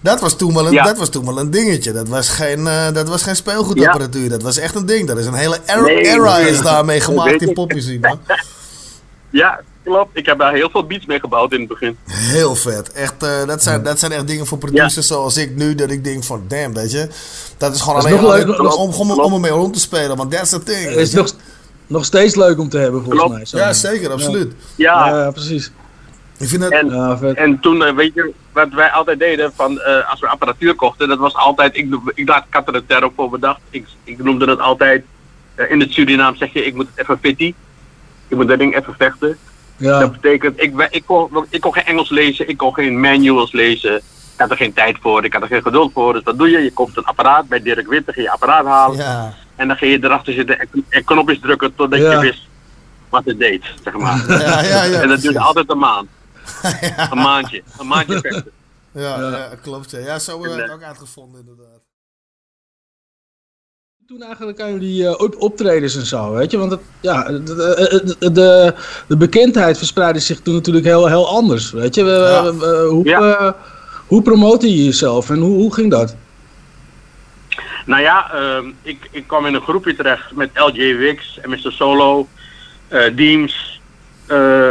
dat 0.00 0.20
was 0.20 0.36
toen 0.36 0.54
wel 0.54 0.66
een, 0.66 0.72
Ja. 0.72 0.84
dat 0.84 0.98
was 0.98 1.08
toen 1.08 1.24
wel 1.24 1.38
een 1.38 1.50
dingetje. 1.50 1.92
Dat 1.92 2.08
was 2.08 2.28
geen, 2.28 2.64
dat 2.92 3.08
was 3.08 3.22
geen 3.22 3.36
speelgoedapparatuur. 3.36 4.28
Dat 4.28 4.42
was 4.42 4.58
echt 4.58 4.74
een 4.74 4.86
ding. 4.86 5.08
Dat 5.08 5.18
is 5.18 5.26
een 5.26 5.34
hele 5.34 5.58
era, 5.66 5.80
Nee, 5.80 6.06
era 6.06 6.38
is 6.38 6.60
daarmee 6.60 7.00
gemaakt 7.00 7.42
in 7.42 7.52
popmuziek, 7.52 8.00
man. 8.00 8.20
Ja, 9.30 9.60
klopt. 9.84 10.16
Ik 10.18 10.26
heb 10.26 10.38
daar 10.38 10.52
heel 10.52 10.70
veel 10.70 10.86
beats 10.86 11.06
mee 11.06 11.20
gebouwd 11.20 11.52
in 11.52 11.58
het 11.60 11.68
begin. 11.68 11.96
Heel 12.06 12.54
vet. 12.54 12.92
Echt, 12.92 13.22
eh, 13.22 13.46
dat, 13.46 13.62
zijn, 13.62 13.82
dat 13.82 13.98
zijn 13.98 14.12
echt 14.12 14.26
dingen 14.26 14.46
voor 14.46 14.58
producers 14.58 15.06
zoals 15.06 15.36
ik 15.36 15.54
nu. 15.56 15.74
Dat 15.74 15.90
ik 15.90 16.04
denk 16.04 16.24
van, 16.24 16.44
damn, 16.48 16.74
weet 16.74 16.92
je. 16.92 17.08
Dat 17.58 17.74
is 17.74 17.80
gewoon 17.80 17.94
Dat 18.00 18.04
is 18.06 18.12
alleen, 18.12 18.24
nog 18.24 18.46
leuk, 18.48 18.56
alleen 18.58 18.72
om, 18.72 19.10
om, 19.10 19.10
om 19.20 19.32
ermee 19.34 19.50
rond 19.50 19.74
te 19.74 19.80
spelen. 19.80 20.16
Want 20.16 20.30
that's 20.30 20.50
the 20.50 20.62
thing. 20.62 20.88
Is 20.88 21.12
nog, 21.12 21.32
nog 21.86 22.04
steeds 22.04 22.34
leuk 22.34 22.58
om 22.58 22.68
te 22.68 22.78
hebben, 22.78 23.00
volgens 23.00 23.20
Klopt. 23.22 23.36
mij. 23.36 23.44
zo. 23.46 23.56
Ja, 23.58 23.72
zeker, 23.72 24.10
absoluut. 24.10 24.52
Ja. 24.76 25.08
Ja, 25.08 25.30
precies. 25.30 25.70
Ik 26.38 26.48
vind 26.48 26.60
dat... 26.62 26.70
En, 26.72 26.86
Ja, 26.90 27.18
vet. 27.18 27.36
en 27.36 27.60
toen, 27.60 27.84
eh, 27.84 27.94
weet 27.94 28.14
je, 28.14 28.32
wat 28.52 28.68
wij 28.72 28.90
altijd 28.90 29.18
deden, 29.18 29.52
van, 29.54 29.80
eh, 29.80 30.10
als 30.10 30.20
we 30.20 30.28
apparatuur 30.28 30.74
kochten, 30.74 31.08
dat 31.08 31.18
was 31.18 31.34
altijd, 31.34 31.76
ik, 31.76 31.94
ik, 32.14 32.28
had- 32.28 32.44
ik 32.48 32.54
had 32.54 32.68
er 32.68 32.74
een 32.74 32.86
term 32.86 33.12
voor 33.16 33.30
bedacht. 33.30 33.60
Ik, 33.70 33.86
ik 34.04 34.22
noemde 34.24 34.50
het 34.50 34.60
altijd, 34.60 35.04
in 35.68 35.80
het 35.80 35.92
Surinaam 35.92 36.36
zeg 36.36 36.52
je, 36.52 36.64
ik 36.64 36.74
moet 36.74 36.86
even 36.94 37.18
fitty. 37.22 37.54
Ik 38.28 38.36
moet 38.36 38.48
dat 38.48 38.58
ding 38.58 38.76
even 38.76 38.94
vechten. 38.98 39.38
Ja. 39.76 39.98
Dat 39.98 40.12
betekent, 40.12 40.60
ik, 40.62 40.88
ik, 40.90 41.02
kon, 41.06 41.46
ik 41.50 41.60
kon 41.60 41.72
geen 41.72 41.84
Engels 41.84 42.10
lezen, 42.10 42.48
ik 42.48 42.56
kon 42.56 42.74
geen 42.74 43.00
manuals 43.00 43.52
lezen. 43.52 43.96
Ik 43.96 44.38
had 44.38 44.50
er 44.50 44.56
geen 44.56 44.72
tijd 44.72 44.96
voor, 45.00 45.24
ik 45.24 45.32
had 45.32 45.42
er 45.42 45.48
geen 45.48 45.62
geduld 45.62 45.92
voor. 45.92 46.12
Dus 46.12 46.22
wat 46.22 46.38
doe 46.38 46.50
je? 46.50 46.58
Je 46.58 46.72
koopt 46.72 46.96
een 46.96 47.04
apparaat 47.04 47.48
bij 47.48 47.62
Dirk 47.62 47.86
Witte, 47.86 48.12
ga 48.12 48.20
je 48.20 48.30
apparaat 48.30 48.64
halen. 48.64 48.96
Ja. 48.96 49.34
En 49.56 49.68
dan 49.68 49.76
ga 49.76 49.86
je 49.86 49.98
erachter 50.04 50.32
zitten 50.32 50.58
en, 50.58 50.68
en 50.88 51.04
knopjes 51.04 51.40
drukken 51.40 51.74
totdat 51.74 51.98
Ja. 52.00 52.12
je 52.12 52.18
wist 52.18 52.42
wat 53.08 53.24
het 53.24 53.38
deed, 53.38 53.64
zeg 53.84 53.96
maar. 53.96 54.24
Ja, 54.28 54.62
ja, 54.62 54.84
ja, 54.84 55.00
en 55.02 55.08
dat 55.08 55.20
duurde 55.20 55.40
altijd 55.40 55.70
een 55.70 55.78
maand. 55.78 56.08
Een 57.10 57.18
maandje. 57.18 57.62
Een 57.78 57.86
maandje 57.86 58.18
vechten. 58.22 58.50
Ja, 58.92 59.18
ja. 59.20 59.48
klopt. 59.62 59.90
Ja, 59.90 59.98
ja 59.98 60.18
zo 60.18 60.38
hebben 60.40 60.56
we 60.56 60.62
het 60.62 60.72
ook 60.72 60.82
uitgevonden, 60.82 61.40
inderdaad. 61.40 61.80
Toen 64.06 64.22
eigenlijk 64.22 64.60
aan 64.60 64.72
jullie 64.72 65.06
eh, 65.06 65.20
op- 65.20 65.34
optredens 65.38 65.96
en 65.96 66.06
zo, 66.06 66.32
weet 66.32 66.50
je? 66.50 66.58
Want 66.58 66.70
het, 66.70 66.80
ja, 67.00 67.22
de, 67.22 67.42
de, 68.18 68.32
de, 68.32 68.74
de 69.08 69.16
bekendheid 69.16 69.78
verspreidde 69.78 70.20
zich 70.20 70.40
toen 70.40 70.54
natuurlijk 70.54 70.84
heel, 70.86 71.06
heel 71.06 71.28
anders, 71.28 71.70
weet 71.70 71.94
je? 71.94 72.04
Ja. 72.04 72.50
hoe, 72.86 73.04
Ja. 73.04 73.20
eh, 73.38 73.52
hoe 74.06 74.22
promote 74.22 74.68
je 74.76 74.84
jezelf 74.84 75.30
en 75.30 75.38
hoe, 75.38 75.54
hoe 75.56 75.74
ging 75.74 75.90
dat? 75.90 76.16
Nou 77.86 78.02
ja, 78.02 78.32
ehm, 78.32 78.66
ik, 78.82 79.08
ik 79.10 79.26
kwam 79.26 79.46
in 79.46 79.54
een 79.54 79.60
groepje 79.60 79.94
terecht 79.96 80.34
met 80.34 80.50
LJ 80.54 80.96
Wix 80.96 81.38
en 81.42 81.50
Mr. 81.50 81.72
Solo, 81.72 82.28
eh 82.88 83.16
Deems. 83.16 83.80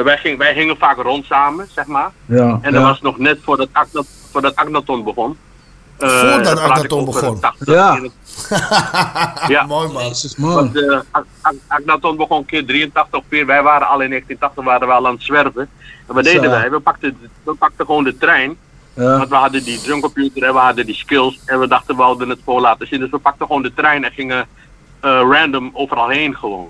Wij, 0.03 0.17
ging, 0.17 0.37
wij 0.37 0.53
gingen 0.53 0.77
vaak 0.77 0.97
rond 0.97 1.25
samen, 1.25 1.67
zeg 1.73 1.85
maar. 1.85 2.11
Ja, 2.25 2.59
En 2.61 2.73
dat 2.73 2.83
was 2.83 3.01
nog 3.01 3.17
net 3.17 3.37
voordat, 3.41 3.67
Akna, 3.71 4.01
voordat 4.31 4.55
Aknaton 4.55 5.03
begon. 5.03 5.37
Eh, 6.01 6.19
Voordat 6.19 6.59
Aknaton 6.59 6.99
over 7.07 7.13
begon? 7.21 7.39
80, 7.39 7.67
Ja. 7.67 7.95
81. 7.95 9.47
ja. 9.47 9.63
Mooi, 9.65 9.91
man. 9.91 10.03
Jezus, 10.07 10.35
man. 10.35 10.53
Want 10.53 10.75
eh, 10.77 12.15
begon 12.17 12.45
keer 12.45 12.65
83 12.65 13.19
of 13.19 13.23
4. 13.29 13.45
Wij 13.45 13.63
waren 13.63 13.87
al 13.87 14.01
in 14.01 14.09
1980 14.09 14.63
waren 14.63 14.87
we 14.87 14.93
al 14.93 15.07
aan 15.07 15.13
het 15.13 15.23
zwerven. 15.23 15.69
En 16.07 16.13
wat 16.13 16.23
deden 16.23 16.43
Zo. 16.43 16.49
wij? 16.49 16.69
We 16.71 16.79
pakten, 16.79 17.17
we 17.43 17.53
pakten 17.53 17.85
gewoon 17.85 18.03
de 18.03 18.17
trein. 18.17 18.57
Ja, 18.93 19.17
Want 19.17 19.29
we 19.29 19.35
hadden 19.35 19.63
die 19.63 19.81
drumcomputer 19.81 20.43
en 20.43 20.53
we 20.53 20.59
hadden 20.59 20.85
die 20.85 20.95
skills. 20.95 21.39
En 21.45 21.59
we 21.59 21.67
dachten 21.67 21.95
we 21.95 22.01
hadden 22.01 22.29
het 22.29 22.39
voor 22.45 22.61
laten 22.61 22.87
zien. 22.87 22.99
Dus 22.99 23.09
we 23.09 23.17
pakten 23.17 23.45
gewoon 23.45 23.61
de 23.61 23.73
trein 23.73 24.03
en 24.03 24.11
gingen 24.11 24.47
eh, 24.99 25.21
random 25.31 25.69
overal 25.73 26.09
heen 26.09 26.35
gewoon. 26.35 26.69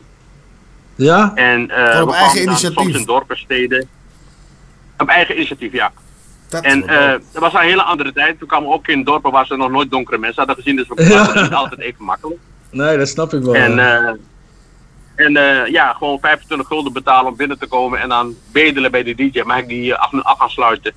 ja? 0.95 1.31
En 1.35 1.69
eh 1.69 2.01
op 2.01 2.09
we 2.09 2.15
eigen 2.15 2.41
initiatief. 2.41 2.83
soms 2.83 2.95
in 2.95 3.05
dorpen, 3.05 3.37
steden. 3.37 3.87
Op 4.97 5.07
eigen 5.07 5.35
initiatief, 5.35 5.71
ja. 5.73 5.91
Dat 6.51 6.63
En 6.63 6.87
eh 6.87 7.11
dat 7.33 7.41
was 7.41 7.53
een 7.53 7.59
hele 7.59 7.83
andere 7.83 8.13
tijd. 8.13 8.39
Toen 8.39 8.47
kwamen 8.47 8.67
we 8.67 8.73
ook 8.73 8.87
in 8.87 9.03
dorpen 9.03 9.31
waar 9.31 9.45
ze 9.45 9.55
nog 9.57 9.71
nooit 9.71 9.91
donkere 9.91 10.17
mensen 10.17 10.37
hadden 10.37 10.55
gezien. 10.55 10.75
Dus 10.75 10.87
we 10.87 11.03
Ja. 11.03 11.09
waren 11.09 11.33
het 11.33 11.41
niet 11.43 11.53
altijd 11.53 11.79
even 11.81 12.05
makkelijk. 12.05 12.39
Nee, 12.69 12.97
dat 12.97 13.07
snap 13.07 13.33
ik 13.33 13.43
wel. 13.43 13.55
En, 13.55 13.75
ja. 13.75 14.01
eh, 15.15 15.25
en 15.25 15.37
eh, 15.37 15.67
ja, 15.71 15.93
gewoon 15.93 16.19
25 16.19 16.67
gulden 16.67 16.93
betalen 16.93 17.31
om 17.31 17.37
binnen 17.37 17.59
te 17.59 17.67
komen. 17.67 17.99
En 17.99 18.09
dan 18.09 18.35
bedelen 18.51 18.91
bij 18.91 19.03
de 19.03 19.15
DJ. 19.15 19.41
Mag 19.45 19.57
ik 19.57 19.67
die 19.67 19.95
af, 19.95 20.23
af 20.23 20.39
gaan 20.39 20.49
sluiten? 20.49 20.93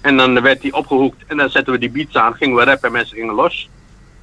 En 0.00 0.16
dan 0.16 0.40
werd 0.42 0.60
die 0.60 0.74
opgehoekt. 0.74 1.24
En 1.26 1.36
dan 1.36 1.50
zetten 1.50 1.72
we 1.72 1.78
die 1.78 1.90
beats 1.90 2.16
aan. 2.16 2.34
Gingen 2.34 2.56
we 2.56 2.64
rappen 2.64 2.86
en 2.88 2.92
mensen 2.92 3.16
gingen 3.16 3.34
los. 3.34 3.68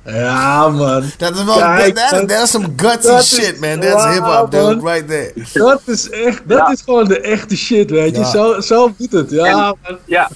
Ja, 0.05 0.69
man. 0.69 1.03
Dat 1.17 1.35
is 1.35 1.43
wel, 1.43 1.57
Kijk, 1.57 1.95
that, 1.95 2.09
that, 2.09 2.27
that's 2.27 2.51
some 2.51 2.67
gutsy 2.75 3.07
dat 3.07 3.19
is- 3.19 3.35
shit, 3.35 3.59
man. 3.59 3.79
That's 3.79 3.93
wauw, 3.93 4.11
hip-hop, 4.13 4.51
dude, 4.51 4.91
right 4.91 5.07
there. 5.07 5.33
Dat 5.53 5.81
is 5.85 6.09
echt, 6.09 6.41
dat 6.49 6.57
Ja. 6.57 6.67
is 6.71 6.81
gewoon 6.81 7.07
de 7.07 7.19
echte 7.21 7.57
shit, 7.57 7.89
weet 7.89 8.15
je? 8.15 8.21
Ja. 8.21 8.29
Zo, 8.29 8.59
zo 8.61 8.93
doet 8.97 9.11
het, 9.11 9.29
ja. 9.31 9.45
En- 9.45 9.55
man. 9.57 9.75
Ja. 10.05 10.29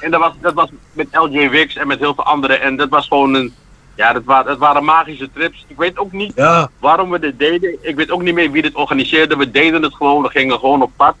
En 0.00 0.10
dat 0.10 0.20
was, 0.20 0.32
dat 0.40 0.54
was 0.54 0.68
met 0.92 1.06
LJ 1.10 1.48
Wix 1.50 1.76
en 1.76 1.86
met 1.86 1.98
heel 1.98 2.14
veel 2.14 2.24
anderen. 2.24 2.60
En 2.60 2.76
dat 2.76 2.88
was 2.88 3.06
gewoon 3.06 3.34
een. 3.34 3.54
Ja, 3.94 4.12
dat, 4.12 4.22
waren 4.24 4.46
dat 4.46 4.58
waren 4.58 4.84
magische 4.84 5.28
trips. 5.34 5.64
Ik 5.68 5.76
weet 5.76 5.98
ook 5.98 6.12
niet 6.12 6.32
Ja, 6.34 6.70
waarom 6.78 7.10
we 7.10 7.18
dit 7.18 7.38
deden. 7.38 7.76
Ik 7.80 7.96
weet 7.96 8.10
ook 8.10 8.22
niet 8.22 8.34
meer 8.34 8.50
wie 8.50 8.62
dit 8.62 8.74
organiseerde. 8.74 9.36
We 9.36 9.50
deden 9.50 9.82
het 9.82 9.94
gewoon. 9.94 10.22
We 10.22 10.28
gingen 10.28 10.58
gewoon 10.58 10.82
op 10.82 10.90
pad. 10.96 11.14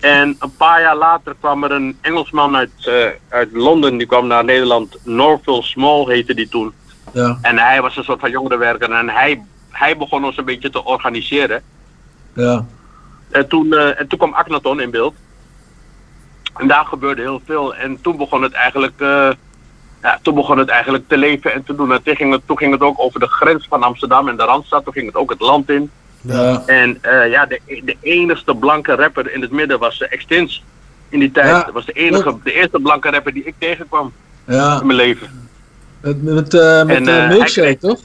En 0.00 0.36
een 0.38 0.56
paar 0.56 0.80
jaar 0.80 0.96
later 0.96 1.34
kwam 1.40 1.64
er 1.64 1.70
een 1.72 1.98
Engelsman 2.00 2.56
uit, 2.56 2.70
eh, 2.84 3.06
uit 3.28 3.48
Londen. 3.52 3.96
Die 3.96 4.06
kwam 4.06 4.26
naar 4.26 4.44
Nederland. 4.44 4.96
Norville 5.04 5.62
Small 5.62 6.04
heette 6.06 6.34
die 6.34 6.48
toen. 6.48 6.72
Ja, 7.12 7.38
En 7.42 7.58
hij 7.58 7.82
was 7.82 7.96
een 7.96 8.04
soort 8.04 8.20
van 8.20 8.30
jongerenwerker. 8.30 8.90
En 8.90 9.08
hij, 9.08 9.42
hij 9.70 9.96
begon 9.96 10.24
ons 10.24 10.36
een 10.36 10.44
beetje 10.44 10.70
te 10.70 10.84
organiseren. 10.84 11.62
ja. 12.34 12.64
En 13.30 13.48
toen, 13.48 13.72
eh, 13.72 14.00
en 14.00 14.06
toen 14.08 14.18
kwam 14.18 14.32
Aknaton 14.34 14.80
in 14.80 14.90
beeld. 14.90 15.14
En 16.56 16.68
daar 16.68 16.84
gebeurde 16.84 17.22
heel 17.22 17.42
veel. 17.46 17.74
En 17.74 18.00
toen 18.00 18.16
begon 18.16 18.42
het 18.42 18.52
eigenlijk, 18.52 19.00
eh, 19.00 19.30
ja, 20.02 20.18
toen 20.22 20.34
begon 20.34 20.58
het 20.58 20.68
eigenlijk 20.68 21.08
te 21.08 21.16
leven 21.16 21.52
en 21.52 21.64
te 21.64 21.74
doen. 21.74 21.92
En 21.92 22.02
toen 22.02 22.16
ging, 22.16 22.32
het, 22.32 22.40
toen 22.46 22.58
ging 22.58 22.72
het 22.72 22.80
ook 22.82 23.00
over 23.00 23.20
de 23.20 23.26
grens 23.26 23.66
van 23.68 23.82
Amsterdam 23.82 24.28
en 24.28 24.36
de 24.36 24.42
Randstad. 24.44 24.84
Toen 24.84 24.92
ging 24.92 25.06
het 25.06 25.16
ook 25.16 25.30
het 25.30 25.40
land 25.40 25.70
in. 25.70 25.90
Ja. 26.20 26.62
En 26.66 26.98
eh, 27.02 27.30
ja, 27.30 27.46
de, 27.46 27.60
de 27.84 27.96
enigste 28.00 28.54
blanke 28.54 28.94
rapper 28.94 29.32
in 29.32 29.40
het 29.40 29.50
midden 29.50 29.78
was 29.78 30.00
Extins. 30.00 30.64
In 31.08 31.18
die 31.18 31.30
tijd. 31.30 31.46
Ja. 31.48 31.62
Dat 31.62 31.74
was 31.74 31.86
de, 31.86 31.92
enige, 31.92 32.36
de 32.44 32.52
eerste 32.52 32.78
blanke 32.80 33.10
rapper 33.10 33.32
die 33.32 33.44
ik 33.44 33.54
tegenkwam 33.58 34.12
Ja. 34.44 34.80
in 34.80 34.86
mijn 34.86 34.98
leven. 34.98 35.41
Met, 36.02 36.22
met, 36.22 36.54
eh, 36.54 36.82
met 36.84 36.96
En, 36.96 37.08
eh, 37.08 37.22
eh, 37.24 37.28
milkshake, 37.28 37.60
hij 37.66 37.76
toch? 37.76 38.00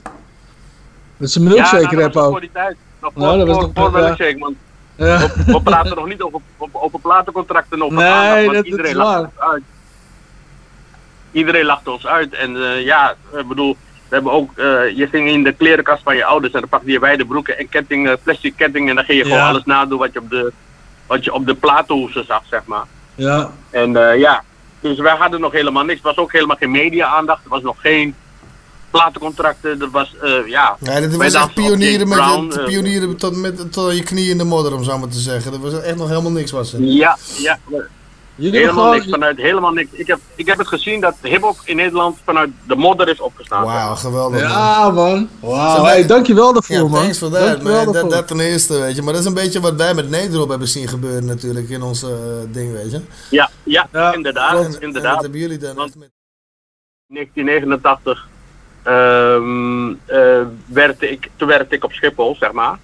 Met 1.18 1.32
zijn 1.32 1.44
milkshake 1.44 1.82
ja, 1.82 1.92
nou, 1.92 2.02
rap 2.02 2.14
dat 2.14 2.14
was 2.14 2.24
ook. 2.26 2.32
voor 2.32 2.40
die 2.42 2.50
tijd. 2.54 2.76
Nog 3.02 3.12
voor, 3.14 3.22
Nou, 3.22 3.38
dat 3.38 3.48
was 3.48 3.56
voor, 3.58 3.72
nog- 3.76 3.92
voor 3.92 4.00
ja. 4.00 4.06
Milkshake, 4.06 4.38
man. 4.38 4.56
Ja. 4.96 5.18
We, 5.20 5.44
we 5.46 5.62
praten 5.62 5.96
nog 5.96 6.08
niet 6.08 6.22
over, 6.22 6.40
over, 6.58 6.80
over 6.82 7.00
platencontracten 7.00 7.82
of 7.82 7.92
Nee, 7.92 8.06
aandacht, 8.08 8.42
want 8.44 8.56
dat- 8.56 8.66
iedereen 8.66 8.96
lacht 8.96 9.20
ons 9.20 9.30
uit. 9.38 9.64
Iedereen 11.32 11.66
lachte 11.66 11.92
ons 11.92 12.08
uit. 12.08 12.34
En 12.34 12.56
eh, 12.56 12.84
ja, 12.86 13.16
ik 13.38 13.48
bedoel, 13.48 13.78
we 14.10 14.16
hebben 14.16 14.32
ook, 14.32 14.52
je 14.96 15.08
ging 15.12 15.30
in 15.30 15.44
de 15.44 15.54
klerenkast 15.54 16.04
van 16.04 16.16
je 16.16 16.26
ouders 16.26 16.54
en 16.54 16.60
dan 16.60 16.70
pakte 16.70 16.92
je 16.92 17.00
wijde 17.00 17.26
broeken 17.26 17.58
en 17.58 17.70
kettingen, 17.70 18.20
plastic 18.24 18.54
kettingen 18.56 18.90
en 18.90 18.96
dan 18.96 19.04
ging 19.06 19.18
je 19.18 19.24
gewoon 19.26 19.42
alles 19.48 19.64
nadoen 19.66 20.00
wat 20.00 20.14
je 20.14 20.20
op 20.20 20.30
de, 20.30 20.52
wat 21.08 21.24
je 21.24 21.34
op 21.34 21.46
de 21.46 21.56
platenhoezen 21.56 22.26
zag, 22.26 22.42
zeg 22.50 22.62
maar. 22.66 22.86
Ja. 23.16 23.52
En 23.70 23.92
ja, 24.18 24.44
dus 24.80 25.00
wij 25.00 25.16
hadden 25.16 25.40
nog 25.40 25.52
helemaal 25.52 25.84
niks. 25.84 26.00
Er 26.00 26.06
was 26.06 26.18
ook 26.18 26.32
helemaal 26.32 26.56
geen 26.56 26.72
media-aandacht. 26.72 27.44
Er 27.44 27.50
was 27.50 27.62
nog 27.62 27.82
geen 27.82 28.16
platencontracten. 28.90 29.82
Er 29.82 29.90
was, 29.90 30.16
eh, 30.22 30.48
ja... 30.48 30.78
Ja, 30.80 31.00
dit 31.00 31.10
wij 31.10 31.32
was 31.32 31.34
echt 31.34 31.54
pionieren, 31.54 32.08
met 32.08 32.18
Brown, 32.18 32.52
eh, 32.52 32.66
pionieren 32.66 33.18
tot, 33.18 33.36
met, 33.36 33.72
tot 33.72 33.98
je 33.98 34.04
knieën 34.04 34.30
in 34.30 34.38
de 34.38 34.44
modder, 34.44 34.74
om 34.74 34.84
zo 34.84 34.98
maar 34.98 35.10
te 35.10 35.20
zeggen. 35.20 35.52
Dat 35.52 35.62
was 35.62 35.82
echt 35.82 35.98
nog 35.98 36.10
helemaal 36.10 36.32
niks, 36.32 36.52
was 36.52 36.72
het. 36.72 36.82
Ja, 36.84 37.18
ja. 37.38 37.60
Jullie 38.38 38.60
helemaal 38.60 38.84
gewoon- 38.84 38.96
niks, 38.98 39.10
vanuit 39.10 39.38
helemaal 39.38 39.72
niks. 39.72 39.92
Ik 39.92 40.08
heb, 40.08 40.20
ik 40.36 40.46
heb 40.48 40.58
het 40.58 40.68
gezien 40.68 41.02
dat 41.02 41.16
hip-hop 41.22 41.58
in 41.64 41.76
Nederland 41.76 42.18
vanuit 42.26 42.50
de 42.68 42.76
modder 42.76 43.10
is 43.10 43.20
opgestaan. 43.22 43.64
Wauw, 43.66 43.96
geweldig. 43.96 44.42
Ja, 44.42 44.90
man. 44.90 45.30
Wauw. 45.40 45.84
Hey, 45.84 46.06
dankjewel 46.06 46.54
daarvoor, 46.54 46.76
Ja, 46.76 46.82
man. 46.82 46.92
thanks 47.02 47.18
for 47.18 47.30
that, 47.32 47.40
Dankjewel 47.48 47.84
man. 47.84 47.94
Dat, 47.94 48.10
dat 48.10 48.28
ten 48.28 48.40
eerste, 48.40 48.80
weet 48.80 48.96
je. 48.96 49.02
Maar 49.02 49.14
dat 49.14 49.22
is 49.22 49.28
een 49.28 49.34
beetje 49.34 49.60
wat 49.60 49.76
wij 49.76 49.94
met 49.94 50.10
Nederop 50.10 50.50
hebben 50.50 50.68
zien 50.68 50.88
gebeuren 50.88 51.26
natuurlijk 51.26 51.70
in 51.70 51.82
ons 51.82 52.04
eh, 52.04 52.10
ding, 52.52 52.72
weet 52.74 52.92
je. 52.92 53.02
Ja, 53.30 53.50
ja, 53.64 53.88
inderdaad. 54.14 54.66
En- 54.66 54.74
en 54.76 54.82
inderdaad. 54.82 55.14
wat 55.14 55.22
hebben 55.22 55.40
jullie 55.40 55.58
dan? 55.58 55.76
Want 55.76 55.96
1989 57.08 58.28
ehm, 58.84 59.90
eh, 60.06 60.46
werkte 60.66 61.10
ik, 61.12 61.30
toen 61.36 61.48
werkte 61.48 61.76
ik 61.76 61.84
op 61.84 61.92
Schiphol, 61.94 62.36
zeg 62.40 62.52
maar. 62.52 62.78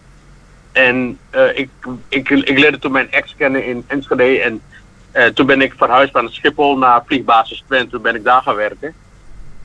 En 0.71 1.17
eh, 1.29 1.57
ik, 1.57 1.69
ik, 2.09 2.29
ik 2.29 2.59
leerde 2.59 2.79
toen 2.79 2.91
mijn 2.91 3.11
ex 3.11 3.33
kennen 3.37 3.65
in 3.65 3.83
Enschede. 3.87 4.39
En 4.41 4.61
toen 5.33 5.45
ben 5.45 5.61
ik 5.61 5.73
verhuisd 5.77 6.11
van 6.11 6.29
Schiphol 6.29 6.77
naar 6.77 7.03
vliegbasis 7.05 7.63
Twente. 7.67 7.91
Toen 7.91 8.01
ben 8.01 8.15
ik 8.15 8.23
daar 8.23 8.41
gaan 8.41 8.55
werken. 8.55 8.93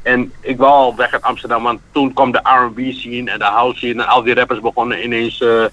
En 0.03 0.33
ik 0.41 0.59
wou 0.59 0.73
al 0.73 0.97
weg 0.97 1.13
uit 1.13 1.23
Amsterdam, 1.23 1.63
want 1.63 1.81
toen 1.93 2.13
kwam 2.13 2.33
de 2.33 2.41
R&B 2.43 2.93
scene 2.93 3.31
en 3.31 3.39
de 3.39 3.45
house 3.45 3.77
scene. 3.77 4.03
En 4.03 4.09
al 4.09 4.23
die 4.23 4.35
rappers 4.35 4.61
begonnen 4.61 5.05
ineens 5.05 5.41
eh, 5.41 5.65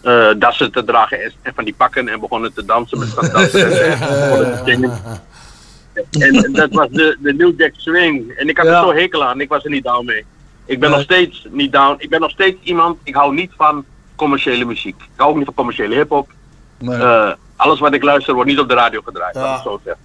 eh, 0.00 0.34
dassen 0.38 0.72
te 0.72 0.84
dragen 0.84 1.22
en, 1.22 1.32
en 1.42 1.54
van 1.54 1.64
die 1.64 1.74
pakken. 1.74 2.08
En 2.08 2.20
begonnen 2.20 2.54
te 2.54 2.64
dansen 2.64 2.98
met 2.98 3.14
dat 3.14 3.32
dansen. 3.32 3.72
en 3.92 3.98
begonnen 3.98 4.64
te 4.64 4.70
zingen. 4.70 5.00
En 6.10 6.52
dat 6.52 6.72
was 6.72 6.88
de, 6.90 7.16
de 7.20 7.34
New 7.34 7.60
Jack 7.60 7.72
Swing. 7.76 8.32
En 8.36 8.48
ik 8.48 8.56
had 8.56 8.66
er 8.66 8.74
zo 8.74 8.92
hekel 8.92 9.24
aan. 9.24 9.40
Ik 9.40 9.48
was 9.48 9.64
er 9.64 9.70
niet 9.70 9.84
down 9.84 10.04
mee. 10.04 10.24
Ik 10.64 10.80
ben 10.80 10.90
nog 10.90 11.00
steeds 11.00 11.46
niet 11.50 11.72
down. 11.72 11.94
Ik 11.98 12.10
ben 12.10 12.20
nog 12.20 12.30
steeds 12.30 12.56
iemand. 12.62 12.98
Ik 13.02 13.14
hou 13.14 13.34
niet 13.34 13.52
van 13.56 13.84
commerciële 14.16 14.64
muziek. 14.64 14.96
Ik 14.96 15.08
hou 15.16 15.30
ook 15.30 15.36
niet 15.36 15.44
van 15.44 15.54
commerciële 15.54 15.94
hip-hop. 15.94 16.30
Eh, 16.80 17.30
alles 17.56 17.80
wat 17.80 17.94
ik 17.94 18.02
luister 18.02 18.34
wordt 18.34 18.50
niet 18.50 18.58
op 18.58 18.68
de 18.68 18.74
radio 18.74 19.00
gedraaid. 19.04 19.34
laat 19.34 19.44
ik 19.46 19.52
het 19.52 19.62
zo 19.62 19.80
zeggen. 19.84 20.02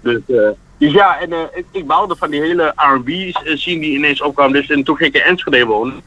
Dus, 0.00 0.36
eh, 0.36 0.48
dus 0.78 0.92
ja, 0.92 1.20
en 1.20 1.32
eh, 1.32 1.38
ik, 1.54 1.64
ik 1.70 1.86
bouwde 1.86 2.16
van 2.16 2.30
die 2.30 2.40
hele 2.40 2.72
R&B 2.76 3.08
scene 3.56 3.80
die 3.80 3.96
ineens 3.96 4.22
opkwam. 4.22 4.52
Dus 4.52 4.68
en 4.70 4.82
toen 4.84 4.96
ging 4.96 5.14
ik 5.14 5.20
in 5.22 5.28
Enschede 5.28 5.64
wonen. 5.64 6.00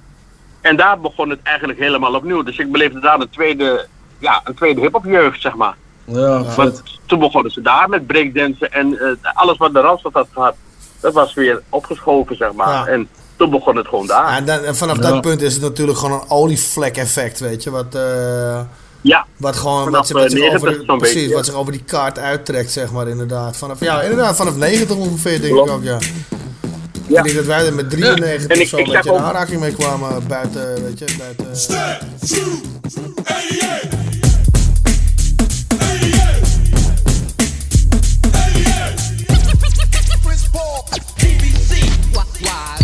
En 0.62 0.76
daar 0.76 1.00
begon 1.00 1.30
het 1.30 1.40
eigenlijk 1.44 1.80
helemaal 1.80 2.16
opnieuw. 2.16 2.44
Dus 2.44 2.58
ik 2.58 2.72
beleefde 2.72 3.00
daar 3.00 3.20
een 3.20 3.30
tweede, 3.30 3.88
ja, 4.20 4.42
een 4.44 4.56
tweede 4.56 4.82
hip-hop 4.82 5.06
jeugd, 5.06 5.42
zeg 5.42 5.56
maar. 5.56 5.76
Ja, 6.06 6.44
Want 6.56 6.84
toen 7.06 7.20
begonnen 7.20 7.52
ze 7.52 7.62
daar 7.62 7.90
met 7.90 8.08
breakdansen 8.08 8.72
en 8.72 9.00
eh, 9.00 9.34
alles 9.34 9.58
wat 9.58 9.74
de 9.74 9.80
Randstad 9.80 10.14
had 10.14 10.28
gehad, 10.34 10.56
dat 11.00 11.14
was 11.14 11.34
weer 11.34 11.62
opgeschoven, 11.70 12.36
zeg 12.36 12.54
maar. 12.54 12.68
Ja. 12.68 12.88
En 12.88 13.10
toen 13.36 13.50
begon 13.50 13.76
het 13.76 13.88
gewoon 13.88 14.08
daar. 14.08 14.28
En, 14.38 14.46
dan, 14.46 14.64
en 14.64 14.76
vanaf 14.76 14.96
Ja. 14.96 15.02
dat 15.02 15.22
punt 15.22 15.42
is 15.42 15.54
het 15.54 15.62
natuurlijk 15.62 15.98
gewoon 15.98 16.22
een 16.22 16.30
olievlek 16.30 16.98
effect, 16.98 17.40
weet 17.40 17.64
je. 17.64 17.70
Wat, 17.70 17.96
eh, 17.96 18.62
ja. 19.02 19.26
wat 19.38 19.56
gewoon 19.56 19.84
Vanaf, 19.84 19.94
wat, 19.98 20.08
zich- 20.08 20.16
wat, 20.16 20.26
eh, 20.26 20.30
zich 20.32 20.40
90 20.40 20.70
over, 20.70 20.80
de- 20.80 20.86
precies, 20.98 21.14
beetje, 21.16 21.30
ja. 21.30 21.36
wat 21.36 21.46
zich 21.46 21.54
over 21.56 21.72
die 21.72 21.84
kaart 21.84 22.20
uittrekt, 22.20 22.72
zeg 22.72 22.92
maar, 22.92 23.08
inderdaad. 23.08 23.58
Vanaf, 23.58 23.80
ja, 23.80 24.02
inderdaad, 24.02 24.36
vanaf 24.36 24.56
90 24.56 24.96
ongeveer, 24.96 25.42
denk 25.42 25.54
Klopt. 25.54 25.70
ik 25.70 25.76
ook, 25.76 25.84
ja. 25.84 25.98
Ik 27.08 27.24
denk 27.24 27.36
dat 27.36 27.46
wij 27.46 27.66
er 27.66 27.74
met 27.74 27.90
93 27.90 28.48
En 28.50 28.56
of 28.56 28.62
ik- 28.62 28.68
zo 28.68 28.78
ik 28.78 29.06
een 29.06 29.18
aanraking 29.24 29.60
mee 29.60 29.74
kwamen 29.74 30.28
buiten, 30.28 30.84
weet 30.84 31.00
je, 31.00 31.06
buiten... 31.18 31.52
I 42.44 42.81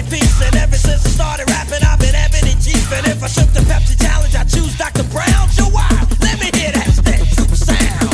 say 0.00 0.18
peace. 0.18 0.40
And 0.42 0.56
ever 0.56 0.76
since 0.76 1.04
I 1.04 1.08
started 1.08 1.50
rapping, 1.50 1.82
I've 1.84 1.98
been 1.98 2.14
ebony 2.14 2.54
chief. 2.60 2.92
And 2.92 3.06
if 3.06 3.22
I 3.22 3.28
took 3.28 3.50
the 3.52 3.60
Pepsi 3.60 4.00
challenge, 4.00 4.34
I 4.34 4.44
choose 4.44 4.76
Dr. 4.76 5.04
Brown. 5.04 5.48
Joe 5.52 5.68
Wild, 5.68 6.08
let 6.20 6.38
me 6.40 6.50
hear 6.56 6.72
that 6.72 6.88
step 6.92 7.20
sound. 7.56 8.10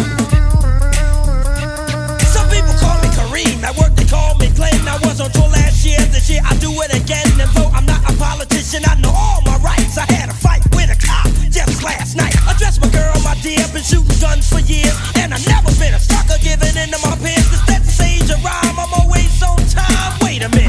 Some 2.22 2.48
people 2.50 2.74
call 2.78 2.98
me 3.02 3.08
Kareem. 3.14 3.62
At 3.62 3.76
work 3.76 3.94
they 3.96 4.06
call 4.06 4.34
me 4.38 4.48
Glenn. 4.54 4.88
I 4.88 4.98
was 5.04 5.20
on 5.20 5.30
tour 5.30 5.48
last 5.48 5.84
year. 5.84 6.00
This 6.10 6.28
year 6.30 6.42
I 6.44 6.56
do 6.58 6.70
it 6.82 6.92
again. 6.94 7.26
And 7.40 7.50
though 7.54 7.70
I'm 7.70 7.86
not 7.86 8.02
a 8.08 8.14
politician, 8.16 8.82
I 8.86 8.94
know 9.00 9.12
all 9.14 9.40
my 9.42 9.56
rights. 9.58 9.98
I 9.98 10.06
had 10.12 10.28
a 10.30 10.34
fight 10.34 10.62
with 10.74 10.90
a 10.90 10.98
cop 10.98 11.28
just 11.50 11.82
last 11.82 12.16
night. 12.16 12.34
I 12.46 12.54
dressed 12.58 12.80
my 12.80 12.90
girl, 12.90 13.14
my 13.22 13.34
dear. 13.42 13.62
Been 13.72 13.82
shooting 13.82 14.18
guns 14.20 14.48
for 14.48 14.60
years. 14.60 14.96
And 15.16 15.32
I 15.34 15.38
never 15.46 15.72
been 15.78 15.94
a 15.94 16.00
sucker 16.00 16.38
giving 16.42 16.76
into 16.76 16.98
my 17.02 17.14
peers. 17.22 17.46
That 17.68 17.82
sage 17.84 18.30
a 18.30 18.36
rhyme. 18.42 18.76
I'm 18.78 18.92
always 19.00 19.42
on 19.42 19.58
time. 19.70 20.18
Wait 20.22 20.42
a 20.42 20.48
minute. 20.50 20.65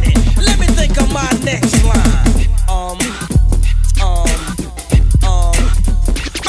My 1.17 1.33
next. 1.41 1.73
Um, 2.69 2.99
um, 4.05 4.29
um. 5.25 5.57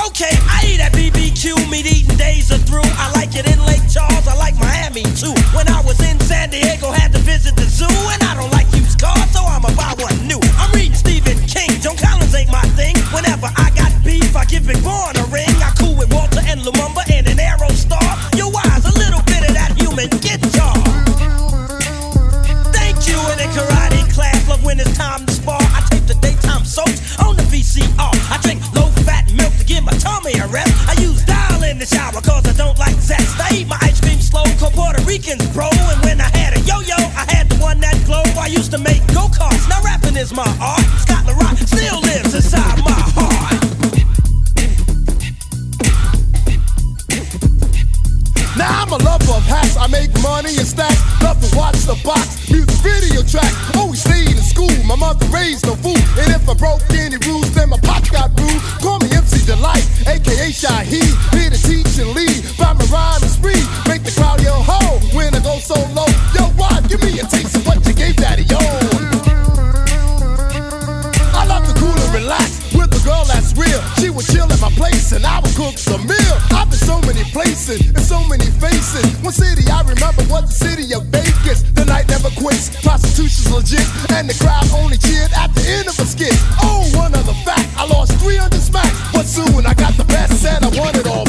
Okay, 0.08 0.34
I 0.52 0.60
eat 0.68 0.80
at 0.84 0.92
BBQ, 0.92 1.70
meat 1.70 1.86
eating 1.88 2.16
days 2.18 2.52
are 2.52 2.60
through. 2.68 2.90
I 3.00 3.10
like 3.16 3.32
it 3.34 3.48
in 3.48 3.58
Lake 3.64 3.86
Charles, 3.88 4.28
I 4.28 4.36
like 4.36 4.56
Miami 4.60 5.04
too. 5.16 5.32
When 5.56 5.66
I 5.68 5.80
was 5.88 5.98
in 6.04 6.20
San 6.20 6.50
Diego, 6.50 6.92
had 6.92 7.12
to 7.12 7.18
visit 7.18 7.56
the 7.56 7.64
zoo, 7.64 7.88
and 8.12 8.20
I 8.22 8.34
don't 8.36 8.52
like 8.52 8.68
used 8.76 9.00
cars, 9.00 9.30
so 9.32 9.40
I'ma 9.40 9.72
buy 9.72 9.94
one 9.96 10.18
new. 10.28 10.40
I'm 10.60 10.70
reading 10.76 10.94
Stephen 10.94 11.38
King, 11.48 11.70
Joan 11.80 11.96
Collins 11.96 12.34
ain't 12.34 12.52
my 12.52 12.66
thing. 12.76 12.96
Whenever 13.16 13.48
I 13.56 13.70
got 13.74 13.92
beef, 14.04 14.36
I 14.36 14.44
give 14.44 14.66
Big 14.66 14.82
Born 14.84 15.17
bro. 35.58 35.68
And 35.90 36.00
when 36.06 36.20
I 36.20 36.30
had 36.38 36.56
a 36.56 36.60
yo 36.60 36.78
yo, 36.86 36.94
I 36.94 37.26
had 37.34 37.48
the 37.50 37.56
one 37.56 37.80
that 37.80 37.98
glow. 38.06 38.22
I 38.38 38.46
used 38.46 38.70
to 38.70 38.78
make 38.78 39.02
go 39.08 39.26
karts. 39.26 39.68
Now 39.68 39.82
rapping 39.82 40.16
is 40.16 40.32
my 40.32 40.46
art. 40.62 40.86
Scott 41.02 41.26
LaRock 41.26 41.58
still 41.66 42.00
lives 42.00 42.32
inside 42.38 42.78
my 42.86 43.00
heart. 43.16 43.58
Now 48.56 48.82
I'm 48.82 48.92
a 48.92 49.00
lover 49.02 49.32
of 49.34 49.44
hats. 49.54 49.76
I 49.76 49.86
make 49.88 50.12
money 50.22 50.54
and 50.56 50.68
stacks. 50.74 51.02
Love 51.22 51.40
to 51.42 51.56
watch 51.56 51.80
the 51.90 51.98
box 52.04 52.47
music 52.58 52.82
video 52.82 53.22
track. 53.22 53.52
Always 53.76 54.02
stayed 54.02 54.30
in 54.30 54.42
school, 54.42 54.72
my 54.84 54.96
mother 54.96 55.26
raised 55.26 55.66
no 55.66 55.74
fool. 55.76 55.98
And 56.18 56.34
if 56.34 56.48
I 56.48 56.54
broke 56.54 56.82
any 56.90 57.16
rules, 57.26 57.50
then 57.54 57.70
my 57.70 57.78
pop 57.78 58.02
got 58.10 58.30
rude. 58.40 58.62
Call 58.82 58.98
me 58.98 59.10
MC 59.14 59.46
Delight, 59.46 59.86
aka 60.06 60.50
Shaheed. 60.50 61.14
Here 61.34 61.50
to 61.50 61.60
teach 61.62 61.98
and 61.98 62.10
lead 62.14 62.42
by 62.58 62.72
my 62.72 62.84
rhyme 62.90 63.22
and 63.22 63.30
spree. 63.30 63.62
Make 63.86 64.02
the 64.02 64.12
crowd 64.16 64.42
yell 64.42 64.62
ho 64.62 64.98
when 65.14 65.34
I 65.34 65.40
go 65.40 65.58
solo. 65.58 66.06
Yo, 66.34 66.50
why? 66.58 66.80
Give 66.88 67.02
me 67.02 67.18
a 67.20 67.26
taste 67.26 67.54
of 67.56 67.66
what 67.66 67.84
you 67.86 67.94
gave 67.94 68.16
daddy, 68.16 68.42
yo. 68.42 68.58
I 71.38 71.46
love 71.46 71.64
to 71.68 71.74
cool 71.78 71.94
and 71.94 72.14
relax 72.14 72.74
with 72.74 72.90
a 72.90 73.02
girl 73.04 73.24
that's 73.24 73.54
real. 73.54 73.80
She 74.00 74.10
would 74.10 74.26
chill 74.26 74.50
at 74.50 74.60
my 74.60 74.70
place 74.70 75.12
and 75.12 75.24
I 75.24 75.40
would 75.40 75.54
cook 75.54 75.78
some 75.78 76.06
meal. 76.06 76.36
I 76.50 76.67
so 76.88 76.96
many 77.04 77.22
places 77.36 77.84
and 77.92 78.00
so 78.00 78.18
many 78.32 78.48
faces. 78.64 79.04
One 79.20 79.36
city 79.36 79.68
I 79.68 79.84
remember 79.84 80.24
was 80.32 80.48
the 80.48 80.56
city 80.56 80.86
of 80.96 81.04
Vegas. 81.12 81.60
The 81.76 81.84
night 81.84 82.08
never 82.08 82.30
quits, 82.40 82.72
prostitution's 82.80 83.52
legit, 83.52 83.84
and 84.16 84.24
the 84.24 84.36
crowd 84.40 84.64
only 84.72 84.96
cheered 84.96 85.28
at 85.36 85.52
the 85.52 85.64
end 85.68 85.86
of 85.92 86.00
a 86.00 86.06
skit. 86.08 86.32
Oh, 86.64 86.88
one 86.96 87.12
other 87.12 87.36
fact, 87.44 87.68
I 87.76 87.84
lost 87.84 88.16
300 88.24 88.56
smacks, 88.56 88.96
but 89.12 89.26
soon 89.26 89.66
I 89.66 89.74
got 89.74 90.00
the 90.00 90.08
best 90.08 90.40
and 90.46 90.64
I 90.64 90.70
won 90.80 90.96
it 90.96 91.06
all 91.06 91.27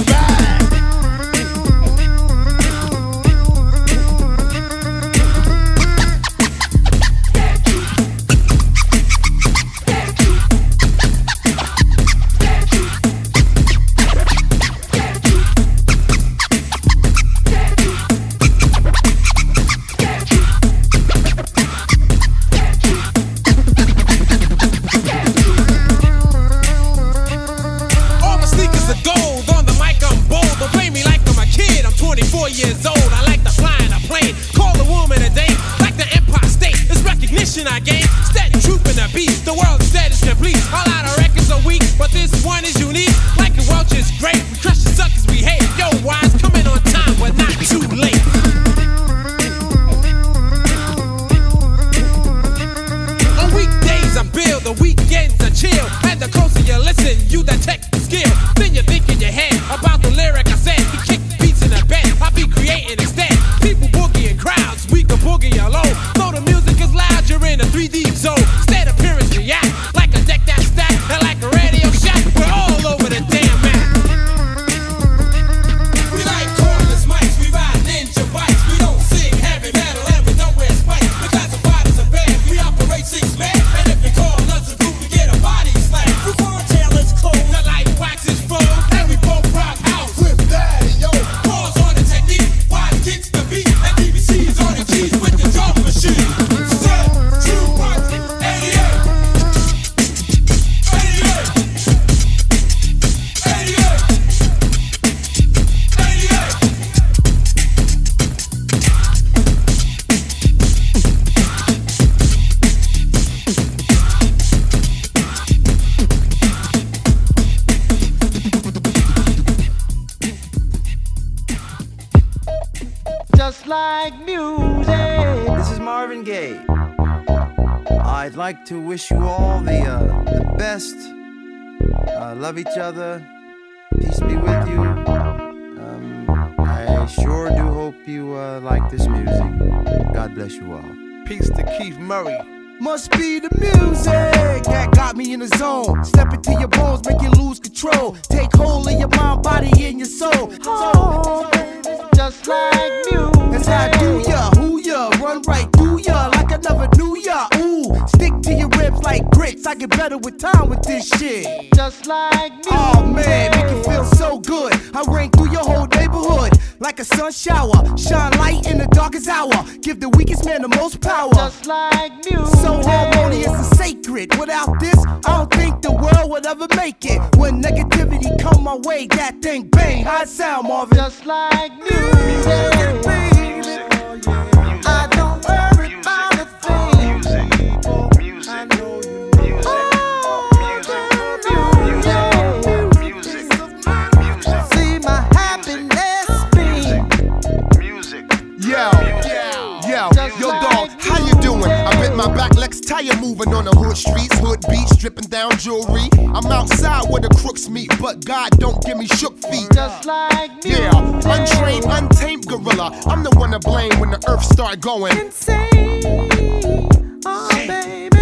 going. 214.79 215.17
Insane, 215.17 216.89
oh 217.25 217.49
baby. 217.67 218.17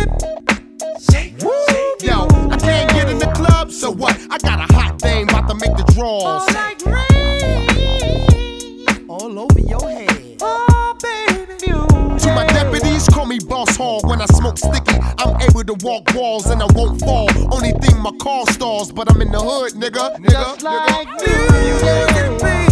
Woo, 1.41 1.51
yo, 2.01 2.27
I 2.49 2.57
can't 2.59 2.89
get 2.91 3.09
in 3.09 3.19
the 3.19 3.31
club, 3.35 3.71
so 3.71 3.91
what? 3.91 4.17
I 4.29 4.37
got 4.39 4.69
a 4.69 4.73
hot 4.73 4.99
thing 4.99 5.29
about 5.29 5.47
to 5.49 5.55
make 5.55 5.75
the 5.77 5.83
draws. 5.93 6.23
All 6.23 6.45
like 6.53 6.83
rain, 6.85 8.85
all 9.09 9.39
over 9.39 9.59
your 9.59 9.89
head. 9.89 10.37
Oh, 10.41 10.95
baby. 11.01 11.53
You 11.67 11.85
to 12.19 12.27
my 12.33 12.45
deputies, 12.47 13.07
call 13.09 13.25
me 13.25 13.39
boss 13.39 13.75
hog 13.75 14.05
when 14.07 14.21
I 14.21 14.25
smoke 14.25 14.57
sticky. 14.57 14.95
I'm 15.19 15.39
able 15.41 15.63
to 15.63 15.73
walk 15.85 16.13
walls 16.13 16.47
and 16.47 16.61
I 16.61 16.65
won't 16.73 16.99
fall. 16.99 17.27
Only 17.53 17.71
thing 17.73 17.99
my 18.01 18.11
car 18.19 18.45
stalls, 18.47 18.91
but 18.91 19.09
I'm 19.11 19.21
in 19.21 19.31
the 19.31 19.39
hood, 19.39 19.73
nigga, 19.73 20.15
nigga, 20.17 20.31
Just 20.31 20.59
nigga. 20.61 20.63
Like 20.63 21.07
nigga. 21.19 22.66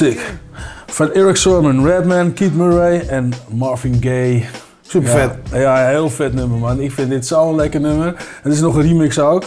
Music. 0.00 0.32
Van 0.86 1.12
Eric 1.12 1.36
Sermon, 1.36 1.86
Redman, 1.86 2.32
Keith 2.32 2.54
Murray 2.54 3.00
en 3.08 3.32
Marvin 3.48 3.96
Gaye. 4.00 4.44
Super 4.80 5.10
vet. 5.10 5.30
Ja, 5.52 5.58
ja, 5.58 5.88
heel 5.88 6.10
vet 6.10 6.34
nummer 6.34 6.58
man. 6.58 6.80
Ik 6.80 6.92
vind 6.92 7.10
dit 7.10 7.26
zo'n 7.26 7.54
lekker 7.54 7.80
nummer. 7.80 8.14
Het 8.42 8.52
is 8.52 8.60
nog 8.60 8.74
een 8.74 8.82
remix 8.82 9.18
ook. 9.18 9.42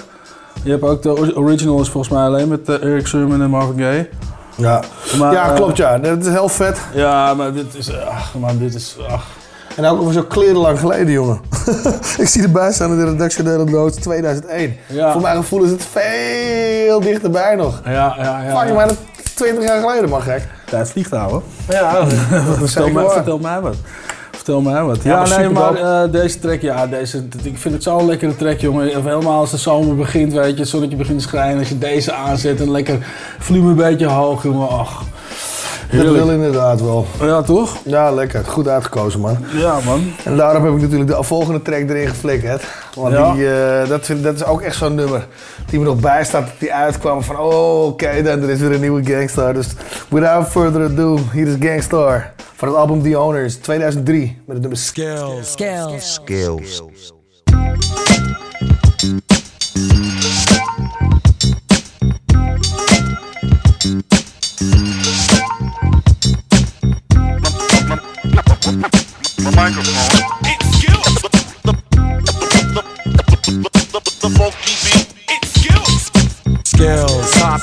Je 0.64 0.70
hebt 0.72 0.84
ook 0.84 1.02
de 1.02 1.18
or- 1.18 1.38
original 1.38 1.82
is 1.82 1.90
volgens 1.90 2.14
mij 2.14 2.24
alleen 2.24 2.48
met 2.48 2.70
eh, 2.70 2.84
Eric 2.84 3.08
Sermon 3.08 3.42
en 3.42 3.50
Marvin 3.50 3.80
Gaye. 3.80 4.10
Ja, 4.56 4.82
Maar, 5.20 5.34
ja 5.34 5.50
eh, 5.50 5.56
klopt 5.56 5.78
ja. 5.78 5.98
Dat 5.98 6.26
is 6.26 6.32
heel 6.32 6.50
vet. 6.50 6.80
Ja, 6.94 7.34
maar 7.34 7.54
dit 7.54 7.76
is, 7.76 7.98
ach 8.00 8.34
man, 8.40 8.58
dit 8.58 8.76
is, 8.76 8.98
ach. 9.10 9.26
En 9.76 9.86
ook 9.86 9.98
alweer 9.98 10.14
zo 10.14 10.24
kleren 10.24 10.58
lang 10.58 10.80
geleden, 10.80 11.12
jongen. 11.12 11.40
ik 12.18 12.28
zie 12.28 12.44
erbij 12.44 12.72
staan 12.72 12.92
in 12.92 12.98
de 12.98 13.06
redactionele 13.06 13.64
notes 13.64 13.96
2001. 13.96 14.76
Ja. 14.88 15.12
Voor 15.12 15.22
mijn 15.22 15.36
gevoel 15.36 15.64
is 15.64 15.70
het 15.72 15.86
veel 15.92 17.00
dichterbij 17.00 17.56
nog. 17.56 17.82
Ja, 17.86 17.92
ja, 17.92 18.42
ja. 18.44 18.60
Fuck, 18.60 18.68
ja. 18.68 18.74
maar 18.74 18.88
dat 18.88 18.98
20 19.34 19.64
jaar 19.64 19.82
geleden, 19.82 20.10
man, 20.10 20.22
gek. 20.22 20.48
Tijd 20.66 20.90
vliegt 20.90 21.12
houden. 21.12 21.42
Ja, 21.70 22.08
vertel, 22.66 22.90
mij, 22.90 23.10
vertel 23.10 23.38
mij 23.38 23.62
wat. 23.62 23.76
Vertel 24.32 24.62
mij 24.62 24.84
wat. 24.84 25.04
Ja, 25.04 25.12
Ja, 25.12 25.26
maar 25.28 25.40
nee, 25.40 25.50
maar 25.50 25.76
eh, 25.76 26.12
deze 26.12 26.40
track, 26.40 26.62
ja, 26.62 26.88
deze, 26.88 27.24
ik 27.44 27.58
vind 27.58 27.74
het 27.74 27.84
zo'n 27.84 28.06
lekkere 28.06 28.36
track, 28.36 28.60
jongen. 28.60 28.98
Of 28.98 29.04
Helemaal 29.04 29.40
als 29.40 29.52
de 29.52 29.58
zomer 29.58 29.96
begint, 29.96 30.34
weet 30.34 30.54
je, 30.54 30.60
het 30.60 30.70
zonnetje 30.70 30.98
begint 30.98 31.18
te 31.20 31.28
schijnen. 31.28 31.60
Als 31.60 31.70
je 31.70 31.78
deze 31.78 32.14
aanzet 32.14 32.62
en 32.62 32.72
lekker 32.72 32.98
volume 33.40 33.70
een 33.70 33.76
beetje 33.76 34.06
hoog, 34.08 34.44
jongen. 34.44 34.70
Ach, 35.94 36.00
Dat 36.00 36.06
heerlijk. 36.16 36.26
wil 36.26 36.34
inderdaad 36.36 36.82
wel. 36.82 37.06
Ja, 37.22 37.42
toch? 37.42 37.78
Ja, 37.86 38.12
lekker. 38.12 38.46
Goed 38.46 38.68
uitgekozen, 38.68 39.20
man. 39.20 39.38
Ja, 39.56 39.80
man. 39.86 40.12
En 40.24 40.38
daarom 40.38 40.64
heb 40.66 40.74
ik 40.74 40.82
natuurlijk 40.82 41.10
de 41.10 41.24
volgende 41.24 41.62
track 41.62 41.90
erin 41.90 42.08
geflikkerd. 42.08 42.64
Want 42.96 43.14
Ja. 43.14 43.34
die, 43.34 43.50
eh, 43.54 43.90
dat, 43.90 44.06
vind, 44.06 44.24
dat 44.24 44.36
is 44.36 44.46
ook 44.46 44.62
echt 44.62 44.76
zo'n 44.76 44.96
nummer 44.96 45.28
die 45.70 45.80
me 45.80 45.86
nog 45.86 46.00
bijstaat 46.00 46.46
dat 46.46 46.60
die 46.60 46.74
uitkwam 46.74 47.24
van 47.24 47.38
oh, 47.40 47.86
oké, 47.86 48.22
dan 48.24 48.42
er 48.42 48.50
is 48.50 48.60
weer 48.60 48.72
een 48.74 48.80
nieuwe 48.82 49.04
Gangstar. 49.06 49.54
Dus 49.54 49.68
without 50.10 50.48
further 50.48 50.84
ado, 50.84 51.20
hier 51.32 51.48
is 51.48 51.56
Gangstar 51.60 52.32
van 52.56 52.68
het 52.68 52.78
album 52.78 53.02
The 53.04 53.20
Owners 53.20 53.56
2003 53.56 54.42
met 54.46 54.54
het 54.56 54.60
nummer 54.60 54.78
Skills. 54.80 55.52
Skills. 55.52 56.14
Skills. 56.14 56.82
My 56.82 57.13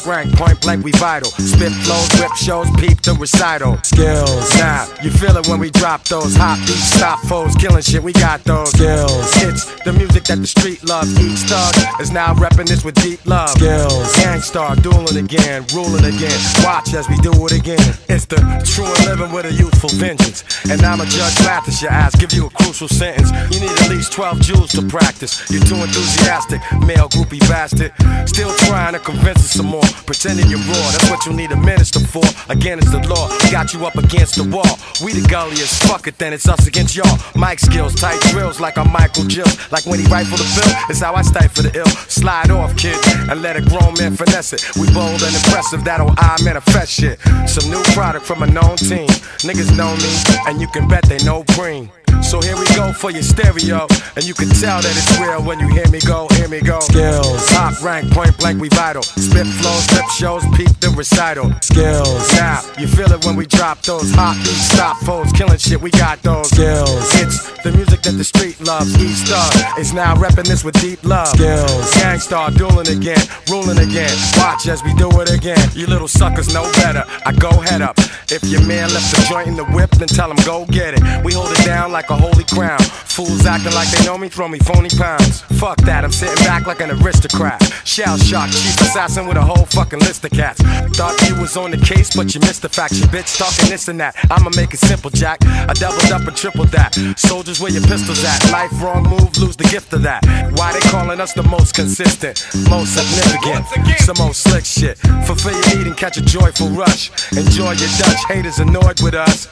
Skills. 0.01 0.05
Top 0.05 0.07
rank, 0.07 0.37
point 0.37 0.61
blank, 0.61 0.85
we 0.85 0.93
vital. 0.93 1.31
Spit 1.31 1.73
flows, 1.73 2.09
whip 2.21 2.33
shows, 2.37 2.71
peep 2.77 3.01
the 3.03 3.15
recital. 3.15 3.79
Skills. 3.83 4.55
Now, 4.57 4.89
you 5.03 5.11
feel 5.11 5.37
it 5.37 5.47
when 5.49 5.61
we 5.61 5.71
drop 5.71 6.05
those 6.05 6.35
hot 6.37 6.59
beats, 6.67 6.95
stop 6.95 7.21
foes, 7.21 7.55
killing 7.57 7.83
shit, 7.83 8.03
we 8.03 8.13
got 8.13 8.43
those. 8.45 8.71
Skills. 8.71 9.31
It's 9.43 9.65
the 9.85 9.93
music 9.93 10.25
that 10.25 10.39
the 10.39 10.47
street 10.47 10.85
loves. 10.85 11.19
Each 11.21 11.41
thug 11.49 12.01
is 12.01 12.11
now 12.11 12.35
repping 12.35 12.69
this 12.69 12.85
with 12.85 12.95
deep 12.97 13.25
love. 13.27 13.51
Skills. 13.51 14.17
Gang 14.17 14.41
Starr, 14.41 14.77
dueling 14.77 15.25
again, 15.25 15.65
ruling 15.75 16.05
again. 16.05 16.39
Watch 16.65 16.95
as 16.95 17.09
we 17.09 17.17
do 17.19 17.33
it 17.47 17.53
again. 17.53 17.81
It's 18.09 18.27
the 18.27 18.37
true 18.65 18.87
and 18.87 19.05
living 19.07 19.33
with 19.33 19.47
a 19.47 19.53
youthful 19.53 19.91
vengeance. 19.91 20.45
And 20.69 20.83
I'm 20.83 21.01
a 21.01 21.07
judge, 21.07 21.41
at 21.41 21.83
your 21.83 21.91
ass, 21.91 22.15
give 22.17 22.33
you 22.33 22.47
a 22.47 22.51
crucial 22.51 22.89
sentence. 22.89 23.31
You 23.53 23.61
need 23.61 23.71
at 23.71 23.91
least 23.91 24.13
12 24.13 24.41
jewels 24.41 24.71
to 24.73 24.83
practice. 24.83 25.51
You're 25.51 25.65
too 25.65 25.77
enthusiastic, 25.77 26.61
male 26.87 27.09
groupie 27.09 27.41
bastard. 27.49 27.93
Still 28.29 28.53
trying 28.69 28.95
to 28.95 29.01
convince 29.01 29.39
us 29.39 29.53
some 29.53 29.67
more. 29.67 29.90
Pretending 30.07 30.51
you're 30.51 30.61
raw, 30.61 30.87
that's 30.93 31.11
what 31.11 31.27
you 31.27 31.33
need 31.33 31.53
a 31.53 31.57
minister 31.57 32.01
for. 32.01 32.25
Again, 32.49 32.79
it's 32.79 32.91
the 32.91 33.03
law, 33.09 33.29
got 33.51 33.73
you 33.73 33.87
up 33.87 33.97
against 33.97 34.37
the 34.37 34.45
wall. 34.45 34.79
We 35.05 35.13
the 35.13 35.27
gulliest, 35.29 35.83
fuck 35.85 36.07
it, 36.07 36.19
then 36.19 36.33
it's 36.33 36.49
us 36.49 36.67
against 36.67 36.97
y'all. 36.97 37.19
Mic 37.35 37.59
skills, 37.59 37.95
tight 37.95 38.21
drills 38.31 38.61
like 38.61 38.79
I'm 38.79 38.91
Michael 38.93 39.25
Jill. 39.25 39.51
Like 39.71 39.87
when 39.87 39.99
he 39.99 40.07
rifle 40.07 40.39
the 40.39 40.49
bill, 40.57 40.75
it's 40.89 41.01
how 41.01 41.15
I 41.15 41.23
stifle 41.23 41.63
the 41.63 41.73
ill. 41.79 41.93
Slide 42.09 42.51
off, 42.51 42.77
kid, 42.77 42.97
and 43.31 43.43
let 43.43 43.57
a 43.57 43.63
grown 43.63 43.95
man 43.99 44.17
finesse 44.17 44.53
it. 44.53 44.63
We 44.77 44.87
bold 44.93 45.23
and 45.23 45.35
impressive, 45.35 45.85
that'll 45.85 46.15
I 46.19 46.37
manifest 46.43 46.93
shit. 46.93 47.19
Some 47.49 47.71
new 47.71 47.83
product 47.95 48.27
from 48.27 48.43
a 48.43 48.47
known 48.47 48.77
team. 48.77 49.09
Niggas 49.47 49.77
know 49.77 49.95
me, 49.97 50.11
and 50.47 50.61
you 50.61 50.69
can 50.69 50.89
bet 50.89 51.05
they 51.05 51.19
know 51.25 51.45
green. 51.57 51.91
So 52.23 52.41
here 52.41 52.57
we 52.57 52.67
go 52.77 52.93
for 52.93 53.11
your 53.11 53.23
stereo, 53.23 53.87
and 54.17 54.25
you 54.25 54.35
can 54.35 54.49
tell 54.49 54.81
that 54.81 54.95
it's 54.95 55.19
real 55.19 55.43
when 55.43 55.59
you 55.59 55.69
hear 55.69 55.89
me 55.89 56.01
go, 56.01 56.29
hear 56.37 56.49
me 56.49 56.61
go. 56.61 56.81
Skills, 56.81 57.47
top 57.49 57.83
rank, 57.83 58.11
point 58.13 58.37
blank, 58.39 58.61
we 58.61 58.69
vital. 58.69 59.03
Spit 59.03 59.47
flow, 59.47 59.77
rip 59.95 60.09
shows, 60.11 60.45
peep 60.55 60.71
the 60.81 60.95
recital. 60.97 61.51
Skills, 61.61 62.33
now 62.35 62.63
you 62.79 62.87
feel 62.87 63.11
it 63.13 63.25
when 63.25 63.37
we 63.37 63.47
drop 63.47 63.83
those 63.83 64.13
hot 64.15 64.37
stop 64.47 64.97
foes, 64.99 65.33
killing 65.33 65.59
shit, 65.59 65.81
we 65.81 65.91
got 65.91 66.23
those. 66.23 66.49
Skills, 66.51 67.03
it's 67.21 67.51
the 67.63 67.73
music 67.73 68.03
that 68.03 68.17
the 68.17 68.25
street 68.25 68.61
loves. 68.61 68.95
Each 68.97 69.27
thug 69.29 69.79
is 69.79 69.93
now 69.93 70.15
repping 70.15 70.47
this 70.47 70.63
with 70.65 70.81
deep 70.81 71.03
love. 71.05 71.29
Skills, 71.29 71.95
Gang 71.95 72.19
Starr 72.19 72.51
dueling 72.53 72.89
again, 72.89 73.21
ruling 73.51 73.79
again. 73.79 74.15
Watch 74.39 74.69
as 74.69 74.83
we 74.85 74.95
do 74.95 75.09
it 75.21 75.31
again. 75.31 75.59
You 75.75 75.87
little 75.87 76.09
suckers 76.09 76.55
know 76.55 76.65
better. 76.73 77.05
I 77.27 77.33
go 77.33 77.51
head 77.51 77.83
up. 77.83 77.99
If 78.31 78.45
your 78.45 78.65
man 78.65 78.89
left 78.95 79.11
the 79.17 79.27
joint 79.29 79.49
in 79.49 79.57
the 79.57 79.65
whip, 79.65 79.91
then 79.91 80.09
tell 80.09 80.31
him 80.31 80.39
go 80.47 80.65
get 80.67 80.95
it. 80.95 81.03
We 81.25 81.33
hold 81.33 81.51
it 81.51 81.65
down 81.65 81.91
like 81.93 82.00
a 82.09 82.17
holy 82.17 82.45
crown. 82.45 82.81
Fools 82.81 83.45
acting 83.45 83.75
like 83.75 83.91
they 83.91 84.05
know 84.07 84.17
me, 84.17 84.29
throw 84.31 84.49
me 84.49 84.59
phony 84.61 84.89
pounds. 84.89 85.43
Fuck 85.61 85.77
that, 85.83 86.05
I'm 86.05 86.13
sitting 86.13 86.43
back 86.45 86.67
like 86.67 86.81
an 86.81 86.91
aristocrat. 86.91 87.61
Shell 87.85 88.17
shock, 88.17 88.49
chief 88.51 88.81
assassin 88.81 89.27
with 89.27 89.37
a 89.37 89.43
whole 89.43 89.67
fucking 89.67 89.99
list 89.99 90.25
of 90.25 90.31
cats. 90.31 90.63
Thought 90.97 91.21
you 91.29 91.39
was 91.41 91.57
on 91.57 91.73
the 91.73 91.77
case, 91.77 92.17
but 92.17 92.35
you 92.35 92.41
missed 92.41 92.63
the 92.63 92.69
fact. 92.69 92.95
You 92.95 93.05
bitch 93.13 93.37
talking 93.37 93.69
this 93.69 93.89
and 93.89 94.01
that. 94.01 94.17
I'ma 94.31 94.51
make 94.57 94.73
it 94.73 94.79
simple, 94.79 95.11
Jack. 95.11 95.45
I 95.45 95.75
doubled 95.75 96.13
up 96.13 96.27
and 96.27 96.37
tripled 96.37 96.69
that. 96.69 96.95
Soldiers, 97.17 97.61
where 97.61 97.73
your 97.73 97.83
pistols 97.83 98.25
at? 98.25 98.51
Life 98.51 98.71
wrong 98.81 99.03
move, 99.03 99.37
lose 99.37 99.57
the 99.57 99.65
gift 99.65 99.93
of 99.93 100.03
that. 100.03 100.25
Why 100.57 100.73
they 100.73 100.81
calling 100.89 101.21
us 101.21 101.35
the 101.35 101.43
most 101.43 101.75
consistent, 101.75 102.47
most 102.71 102.95
significant, 102.95 103.67
some 103.99 104.17
old 104.25 104.37
slick 104.37 104.65
shit. 104.65 104.97
Fulfill 105.27 105.53
your 105.53 105.77
need 105.77 105.87
and 105.89 105.97
catch 105.97 106.17
a 106.17 106.23
joyful 106.23 106.69
rush. 106.69 107.11
Enjoy 107.37 107.73
your 107.73 107.91
Dutch 107.99 108.25
haters 108.29 108.59
annoyed 108.61 109.03
with 109.03 109.15
us. 109.15 109.49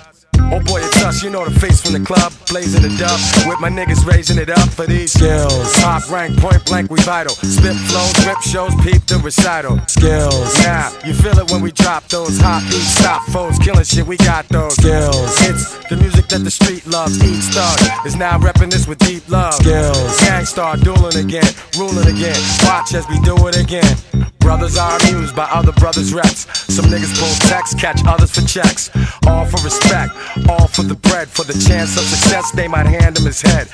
Oh 0.51 0.61
boy, 0.61 0.81
it's 0.81 1.03
us, 1.05 1.23
you 1.23 1.31
know 1.31 1.45
the 1.45 1.59
face 1.61 1.81
from 1.81 1.93
the 1.93 2.01
club, 2.01 2.33
blazing 2.49 2.83
the 2.83 2.89
dub. 2.97 3.19
With 3.47 3.61
my 3.61 3.69
niggas 3.69 4.07
raising 4.07 4.39
it 4.39 4.51
up 4.51 4.69
for 4.71 4.87
these 4.87 5.13
skills. 5.13 5.73
Top 5.75 6.09
rank, 6.11 6.39
point 6.39 6.65
blank, 6.65 6.91
we 6.91 7.01
vital. 7.03 7.35
Spit 7.35 7.77
flows, 7.77 8.27
rip 8.27 8.41
shows, 8.41 8.75
peep 8.83 9.05
the 9.07 9.21
recital. 9.23 9.79
Skills. 9.87 10.55
Now, 10.65 10.91
you 11.05 11.15
feel 11.15 11.39
it 11.39 11.51
when 11.51 11.61
we 11.61 11.73
drop 11.73 12.09
those 12.09 12.39
hot 12.41 12.63
beats, 12.71 12.97
stop 12.97 13.23
foes, 13.29 13.59
killing 13.59 13.85
shit, 13.85 14.07
we 14.07 14.17
got 14.17 14.49
those. 14.49 14.75
Skills. 14.75 15.37
It's 15.43 15.77
the 15.89 15.97
music 15.97 16.29
that 16.29 16.45
the 16.45 16.51
street 16.51 16.87
loves. 16.87 17.23
Each 17.23 17.45
thug 17.53 18.07
is 18.07 18.17
now 18.17 18.39
repping 18.39 18.71
this 18.71 18.87
with 18.87 18.99
deep 18.99 19.29
love. 19.29 19.55
Skills. 19.55 20.21
Gang 20.21 20.47
Starr 20.47 20.77
dueling 20.77 21.17
again, 21.17 21.53
ruling 21.77 22.07
again. 22.07 22.41
Watch 22.65 22.95
as 22.95 23.07
we 23.09 23.19
do 23.21 23.37
it 23.49 23.57
again. 23.57 24.28
Brothers 24.49 24.79
are 24.79 24.97
amused 25.01 25.37
by 25.37 25.45
other 25.53 25.73
brothers' 25.73 26.15
reps. 26.15 26.47
Some 26.73 26.87
niggas 26.87 27.21
pull 27.21 27.29
texts, 27.51 27.79
catch 27.79 28.01
others 28.07 28.31
for 28.31 28.41
checks. 28.41 28.89
All 29.27 29.45
for 29.45 29.63
respect, 29.63 30.15
all 30.49 30.67
for 30.69 30.85
the 30.85 30.95
bread. 30.95 31.29
For 31.29 31.45
the 31.45 31.53
chance 31.53 31.99
of 31.99 32.05
success, 32.05 32.51
they 32.53 32.67
might 32.67 32.87
hand 32.87 33.19
him 33.19 33.27
his 33.27 33.43
head. 33.43 33.69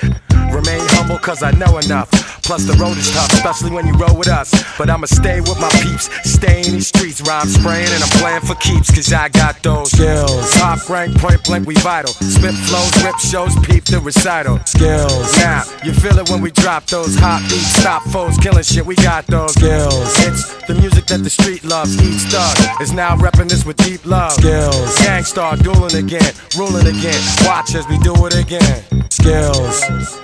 Remain 0.53 0.80
humble, 0.95 1.18
cause 1.18 1.43
I 1.43 1.51
know 1.53 1.78
enough. 1.78 2.11
Plus, 2.45 2.64
the 2.64 2.74
road 2.74 2.99
is 2.99 3.11
tough, 3.11 3.32
especially 3.32 3.70
when 3.70 3.87
you 3.87 3.95
roll 3.95 4.16
with 4.16 4.28
us. 4.28 4.53
But 4.76 4.91
I'ma 4.91 5.07
stay 5.07 5.41
with 5.41 5.59
my 5.59 5.70
peeps, 5.80 6.11
stay 6.28 6.61
in 6.61 6.72
these 6.72 6.89
streets. 6.89 7.20
Rhyme 7.22 7.49
spraying, 7.49 7.89
and 7.89 8.03
I'm 8.03 8.11
playing 8.20 8.43
for 8.43 8.55
keeps, 8.57 8.91
cause 8.95 9.12
I 9.12 9.28
got 9.30 9.62
those 9.62 9.91
skills. 9.93 10.53
Top 10.53 10.89
rank, 10.91 11.16
point 11.16 11.43
blank, 11.45 11.66
we 11.66 11.74
vital. 11.76 12.12
Spit 12.12 12.55
flows, 12.68 12.93
rip 13.03 13.16
shows, 13.18 13.55
peep 13.64 13.85
the 13.85 14.01
recital. 14.01 14.59
Skills. 14.66 15.37
Now, 15.39 15.62
you 15.82 15.93
feel 15.95 16.18
it 16.18 16.28
when 16.28 16.43
we 16.43 16.51
drop 16.51 16.85
those 16.87 17.16
hot 17.16 17.41
beats, 17.49 17.80
stop 17.80 18.03
foes, 18.05 18.37
killing 18.39 18.62
shit, 18.62 18.85
we 18.85 18.95
got 18.97 19.26
those 19.26 19.55
skills. 19.55 20.12
It's 20.26 20.55
the 20.66 20.74
music 20.74 21.07
that 21.07 21.22
the 21.22 21.30
street 21.30 21.64
loves. 21.64 21.97
Each 21.97 22.22
thug 22.28 22.82
is 22.82 22.93
now 22.93 23.16
repping 23.16 23.49
this 23.49 23.64
with 23.64 23.76
deep 23.78 24.05
love. 24.05 24.32
Skills. 24.32 24.99
Gang 24.99 25.24
Starr 25.24 25.57
dueling 25.57 25.97
again, 25.97 26.32
ruling 26.59 26.87
again. 26.87 27.20
Watch 27.47 27.74
as 27.74 27.89
we 27.89 27.97
do 27.99 28.14
it 28.26 28.37
again. 28.37 29.09
Skills. 29.11 30.24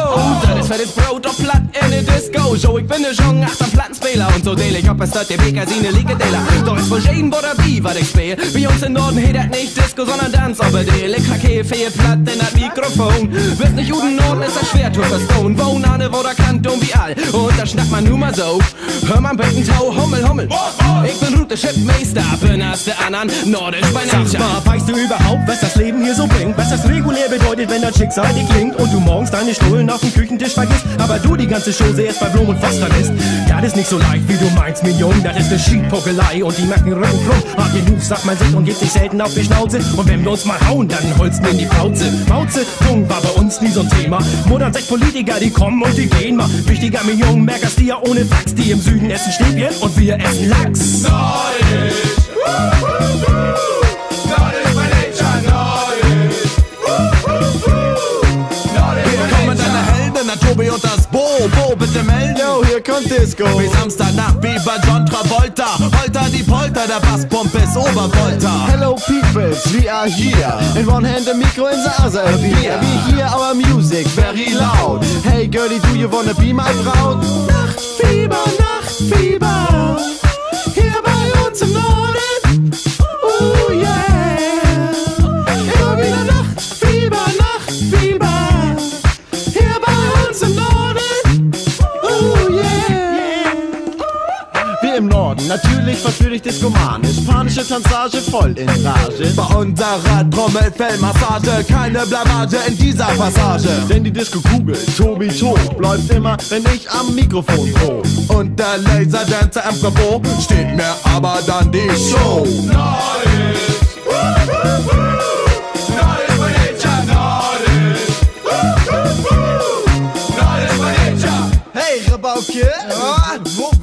Das 0.71 0.79
fettes 0.79 0.95
Brot 0.95 1.27
auf 1.27 1.37
platt 1.37 1.63
in 1.83 1.91
der 1.91 2.01
Disco. 2.01 2.55
Show, 2.55 2.77
ich 2.77 2.87
bin 2.87 3.01
ne 3.01 3.11
Jong, 3.11 3.43
achter 3.43 3.65
Plattenspieler. 3.65 4.27
Und 4.33 4.45
so 4.45 4.55
deal 4.55 4.73
ich 4.73 4.89
ob 4.89 5.01
es 5.01 5.11
dort 5.11 5.29
der 5.29 5.35
Bekasine 5.35 5.91
Liegedela. 5.91 6.39
Doch 6.65 6.77
ist 6.77 6.89
wohl 6.89 7.01
Jaden 7.01 7.27
oder 7.27 7.53
wie, 7.57 7.83
was 7.83 7.97
ich 7.97 8.07
spiel. 8.07 8.37
Wie 8.53 8.65
uns 8.67 8.81
in 8.81 8.93
Norden 8.93 9.17
hedet 9.17 9.49
nicht 9.51 9.75
Disco, 9.75 10.05
sondern 10.05 10.31
Dance. 10.31 10.63
Aber 10.63 10.81
die 10.85 11.03
Elektrake 11.03 11.65
fehlt 11.65 11.97
platt 11.97 12.19
in 12.19 12.39
das 12.39 12.53
Mikrofon. 12.53 13.29
Bist 13.57 13.73
nicht 13.73 13.89
Juden 13.89 14.15
Norden, 14.15 14.43
ist 14.43 14.55
das 14.55 14.69
schwer 14.69 14.93
zu 14.93 15.01
verstehen. 15.01 15.59
Wohn 15.59 15.83
an 15.83 15.99
der 15.99 16.09
dumm 16.61 16.81
wie 16.81 16.93
all. 16.93 17.15
Und 17.33 17.57
da 17.57 17.65
schnackt 17.65 17.91
man 17.91 18.03
nur 18.03 18.17
mal 18.17 18.33
so. 18.33 18.59
Hör 19.07 19.19
mal 19.19 19.35
Becken 19.35 19.65
Tau, 19.67 19.93
Hummel, 19.95 20.27
Hummel. 20.27 20.47
Ich 21.05 21.19
bin 21.19 21.37
Route 21.37 21.57
Shipmeister, 21.57 22.23
bin 22.41 22.61
als 22.61 22.85
der 22.85 22.95
anderen 23.05 23.29
Nordisch 23.49 23.87
bei 23.93 24.05
Sag 24.05 24.39
mal, 24.39 24.61
weißt 24.63 24.87
du 24.87 24.93
überhaupt, 24.93 25.47
was 25.47 25.59
das 25.59 25.75
Leben 25.75 26.03
hier 26.03 26.15
so 26.15 26.27
bringt? 26.27 26.57
Was 26.57 26.69
das 26.69 26.87
regulär 26.87 27.27
bedeutet, 27.29 27.69
wenn 27.69 27.81
das 27.81 27.97
Schicksal 27.97 28.31
dir 28.33 28.45
klingt 28.45 28.75
und 28.75 28.91
du 28.93 28.99
morgens 28.99 29.31
deine 29.31 29.53
Stullen 29.53 29.89
auf 29.89 30.01
dem 30.01 30.13
Küchentisch 30.13 30.55
vergisst, 30.61 30.85
aber 30.97 31.19
du 31.19 31.35
die 31.35 31.47
ganze 31.47 31.71
Chose 31.71 32.01
erst 32.01 32.19
bei 32.19 32.27
Blum 32.27 32.49
und 32.49 32.59
Foster 32.59 32.87
lässt? 32.89 33.11
Das 33.47 33.63
ist 33.65 33.75
nicht 33.75 33.89
so 33.89 33.97
leicht, 33.97 34.27
wie 34.27 34.37
du 34.37 34.49
meinst, 34.55 34.83
mir 34.83 34.91
Jung, 34.91 35.13
das 35.23 35.37
ist 35.37 35.49
eine 35.49 35.59
Schiedpuckelei 35.59 36.43
und 36.43 36.57
die 36.57 36.65
Nacken 36.65 36.93
rücken 36.93 37.19
krumm. 37.27 37.43
Hart 37.57 37.73
genug, 37.73 38.01
sagt 38.01 38.25
man 38.25 38.37
sich 38.37 38.53
und 38.53 38.65
gibt 38.65 38.77
sich 38.77 38.91
selten 38.91 39.21
auf 39.21 39.33
die 39.33 39.43
Schnauze 39.43 39.77
und 39.97 40.07
wenn 40.07 40.23
wir 40.23 40.31
uns 40.31 40.45
mal 40.45 40.59
hauen, 40.67 40.87
dann 40.87 41.17
holsten 41.17 41.45
in 41.47 41.57
die 41.57 41.65
Pauze. 41.65 42.05
Mauze, 42.27 42.65
Jung 42.87 43.09
war 43.09 43.21
bei 43.21 43.29
uns 43.29 43.61
nie 43.61 43.71
so 43.71 43.81
ein 43.81 43.89
Thema. 43.89 44.19
Modern 44.47 44.73
sechs 44.73 44.87
Politiker, 44.87 45.39
die 45.39 45.49
kommen 45.49 45.81
und 45.81 45.97
die 45.97 46.07
gehen 46.07 46.35
mal. 46.35 46.49
Wichtiger 46.65 47.03
mir 47.03 47.13
Jungen, 47.13 47.45
merkst 47.45 47.79
die 47.79 47.87
ja 47.87 47.99
ohne 48.01 48.25
Fax, 48.25 48.53
die 48.53 48.71
im 48.71 48.81
Süden 48.81 49.09
essen 49.09 49.31
Stäbchen 49.31 49.75
und 49.81 49.97
wir 49.97 50.15
essen 50.15 50.49
Lachs. 50.49 51.05
Hier 53.27 53.80
Tobi 60.61 60.69
und 60.69 60.83
das 60.83 61.07
Bo. 61.07 61.25
Bo, 61.55 61.75
bitte 61.75 62.03
melden. 62.03 62.35
Yo, 62.37 62.63
hier 62.65 62.81
kommt 62.81 63.09
Disco. 63.09 63.45
Wie 63.59 63.67
Samstagnacht, 63.67 64.37
wie 64.41 64.57
bei 64.65 64.77
John 64.87 65.05
Travolta. 65.05 65.77
Holter 65.79 66.25
die 66.31 66.43
Polter, 66.43 66.87
der 66.87 66.99
Basspump 66.99 67.53
ist 67.55 67.75
Obervolta. 67.75 68.67
Hello 68.67 68.95
peoples, 68.95 69.65
we 69.73 69.91
are 69.91 70.07
here. 70.07 70.59
In 70.79 70.87
one 70.87 71.05
hand 71.05 71.27
a 71.27 71.33
micro, 71.33 71.67
in 71.67 71.83
the 71.83 72.03
other 72.03 72.23
a 72.23 72.37
beer. 72.37 72.79
We 72.79 73.13
hear 73.13 73.25
our 73.25 73.53
music 73.55 74.07
very 74.09 74.53
loud. 74.53 75.03
Hey 75.23 75.47
girlie, 75.47 75.79
do 75.79 75.95
you 75.97 76.07
wanna 76.07 76.33
be 76.35 76.53
my 76.53 76.71
Braut? 76.83 77.23
Nachtfieber, 77.47 78.43
Nachtfieber. 78.59 79.60
Norden, 95.91 95.97
natürlich 95.97 95.99
verführe 95.99 96.35
ich 96.35 96.41
Diskomanen. 96.41 97.13
Spanische 97.13 97.67
Tanzage 97.67 98.17
voll 98.17 98.53
in 98.57 98.69
Rage. 98.69 99.33
Bei 99.35 99.55
unserer 99.55 100.29
Trommelfellmassage, 100.29 101.63
keine 101.67 102.05
Blamage 102.05 102.57
in 102.67 102.77
dieser 102.77 103.05
Passage. 103.05 103.69
Denn 103.89 104.03
die 104.03 104.11
Disco-Kugel, 104.11 104.77
Tobi 104.97 105.27
Tob, 105.27 105.77
bleibt 105.77 106.09
immer, 106.11 106.37
wenn 106.49 106.63
ich 106.73 106.89
am 106.89 107.13
Mikrofon 107.15 107.71
prob. 107.73 108.07
Und 108.29 108.59
der 108.59 108.77
Laserdancer 108.77 109.65
am 109.65 109.79
Bravo 109.79 110.21
steht 110.41 110.75
mir 110.75 110.95
aber 111.03 111.39
dann 111.45 111.71
die 111.71 111.89
Show. 112.09 112.45
Hey, 112.69 113.30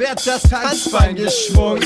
wird 0.08 0.26
das 0.26 0.42
Tanzbein 0.42 1.16
geschwungen? 1.16 1.82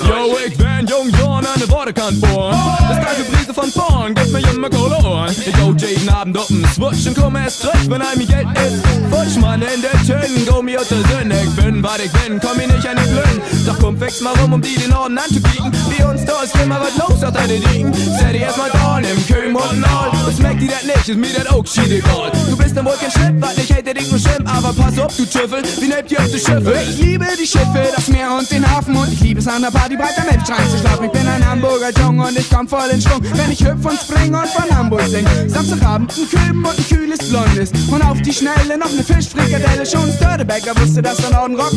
Yo, 0.00 0.36
ich 0.46 0.56
bin 0.56 0.86
jung 0.86 1.10
John 1.18 1.46
an 1.46 1.60
der 1.60 1.70
Wortekant 1.70 2.20
born. 2.20 2.56
Das 2.88 3.04
kalte 3.04 3.22
Brise 3.30 3.54
von 3.54 3.70
vorn 3.70 4.14
gibt 4.14 4.30
mir 4.32 4.40
immer 4.50 4.70
Koloren. 4.70 5.34
Ich 5.48 5.54
go 5.56 5.74
jeden 5.78 6.08
Abend 6.10 6.36
den 6.50 6.62
Switch 6.74 7.06
und 7.06 7.16
komm 7.16 7.36
erst 7.36 7.64
recht, 7.64 7.88
wenn 7.88 8.02
einem 8.02 8.26
Geld 8.26 8.48
ist. 8.58 8.84
Futsch, 9.10 9.40
Mann, 9.40 9.62
in 9.62 9.80
der 9.80 9.92
Tön, 10.04 10.46
go 10.46 10.60
mir 10.60 10.78
unter 10.78 10.96
Sinn. 10.96 11.30
Ich 11.30 11.50
bin, 11.56 11.82
was 11.82 11.98
ich 12.00 12.12
bin, 12.12 12.38
komm 12.38 12.56
mir 12.58 12.66
nicht 12.66 12.86
an 12.86 12.96
die 12.96 13.08
Blöden. 13.08 13.40
Doch 13.64 13.78
komm, 13.78 13.98
fix 13.98 14.20
mal 14.20 14.34
rum, 14.40 14.52
um 14.52 14.60
die 14.60 14.74
den 14.74 14.90
Norden 14.90 15.16
anzukicken. 15.16 15.72
Wie 15.88 16.04
uns 16.04 16.24
da 16.26 16.42
ist 16.42 16.54
immer 16.62 16.78
was 16.80 16.96
los 16.98 17.24
auf 17.24 17.32
deine 17.32 17.56
Liegen. 17.56 17.94
Set 17.94 18.34
die 18.34 18.38
erstmal 18.38 18.68
da 18.70 18.98
im 18.98 19.26
Köhm 19.26 19.56
und 19.56 19.84
all. 19.84 20.10
Was 20.26 20.38
merkt 20.38 20.60
die 20.60 20.68
das 20.68 20.84
nicht, 20.84 21.08
ist 21.08 21.16
mir 21.16 21.32
das 21.34 21.46
auch 21.46 21.66
shit 21.66 21.90
egal. 21.90 22.30
Du 22.50 22.56
bist 22.56 22.76
dann 22.76 22.84
wohl 22.84 22.96
kein 23.00 23.10
Schlipp, 23.10 23.40
was 23.40 23.56
ich 23.56 23.70
hätte 23.70 23.94
dich 23.94 24.10
nur 24.10 24.20
schlimm. 24.20 24.46
Aber 24.46 24.74
pass 24.74 24.98
auf, 24.98 25.16
du 25.16 25.24
Tüffel, 25.24 25.62
wie 25.80 25.88
nehmt 25.88 26.10
ihr 26.10 26.18
auf 26.18 26.30
die 26.30 26.40
Schiffe? 26.40 26.74
Ich 26.90 26.98
liebe 26.98 27.26
die 27.40 27.46
Schiffe, 27.46 27.88
das 27.96 28.08
Meer 28.08 28.32
und 28.38 28.50
den 28.50 28.68
Hafen 28.70 28.94
und 28.94 29.10
ich 29.12 29.20
liebe 29.20 29.40
es 29.40 29.48
an 29.48 29.62
der 29.62 29.70
Party 29.70 29.96
breit 29.96 30.18
am 30.18 30.28
Elbstrand 30.28 30.70
zu. 30.70 31.04
Ich 31.04 31.10
bin 31.10 31.26
ein 31.26 31.48
Hamburger 31.48 31.90
Jung 32.00 32.18
und 32.18 32.38
ich 32.38 32.50
komm 32.50 32.68
voll 32.68 32.88
in 32.92 33.00
Schwung, 33.00 33.22
wenn 33.22 33.50
ich 33.50 33.64
hüpf 33.64 33.84
und 33.84 33.98
spring 33.98 34.34
und 34.34 34.48
von 34.48 34.76
Hamburg 34.76 35.06
sing. 35.08 35.24
Samstagabend 35.46 36.12
ein 36.16 36.28
Küben 36.28 36.64
und 36.64 36.78
ein 36.78 36.88
kühles 36.88 37.18
Blondes 37.28 37.70
und 37.90 38.02
auf 38.02 38.20
die 38.22 38.32
Schnelle 38.32 38.78
noch 38.78 38.90
eine 38.90 39.02
Fischfrikadelle. 39.02 39.86
Schon 39.86 40.10
Störtebecker 40.12 40.72
wusste, 40.80 41.02
dass 41.02 41.18
der 41.18 41.30
Norden 41.30 41.56
rockt 41.56 41.74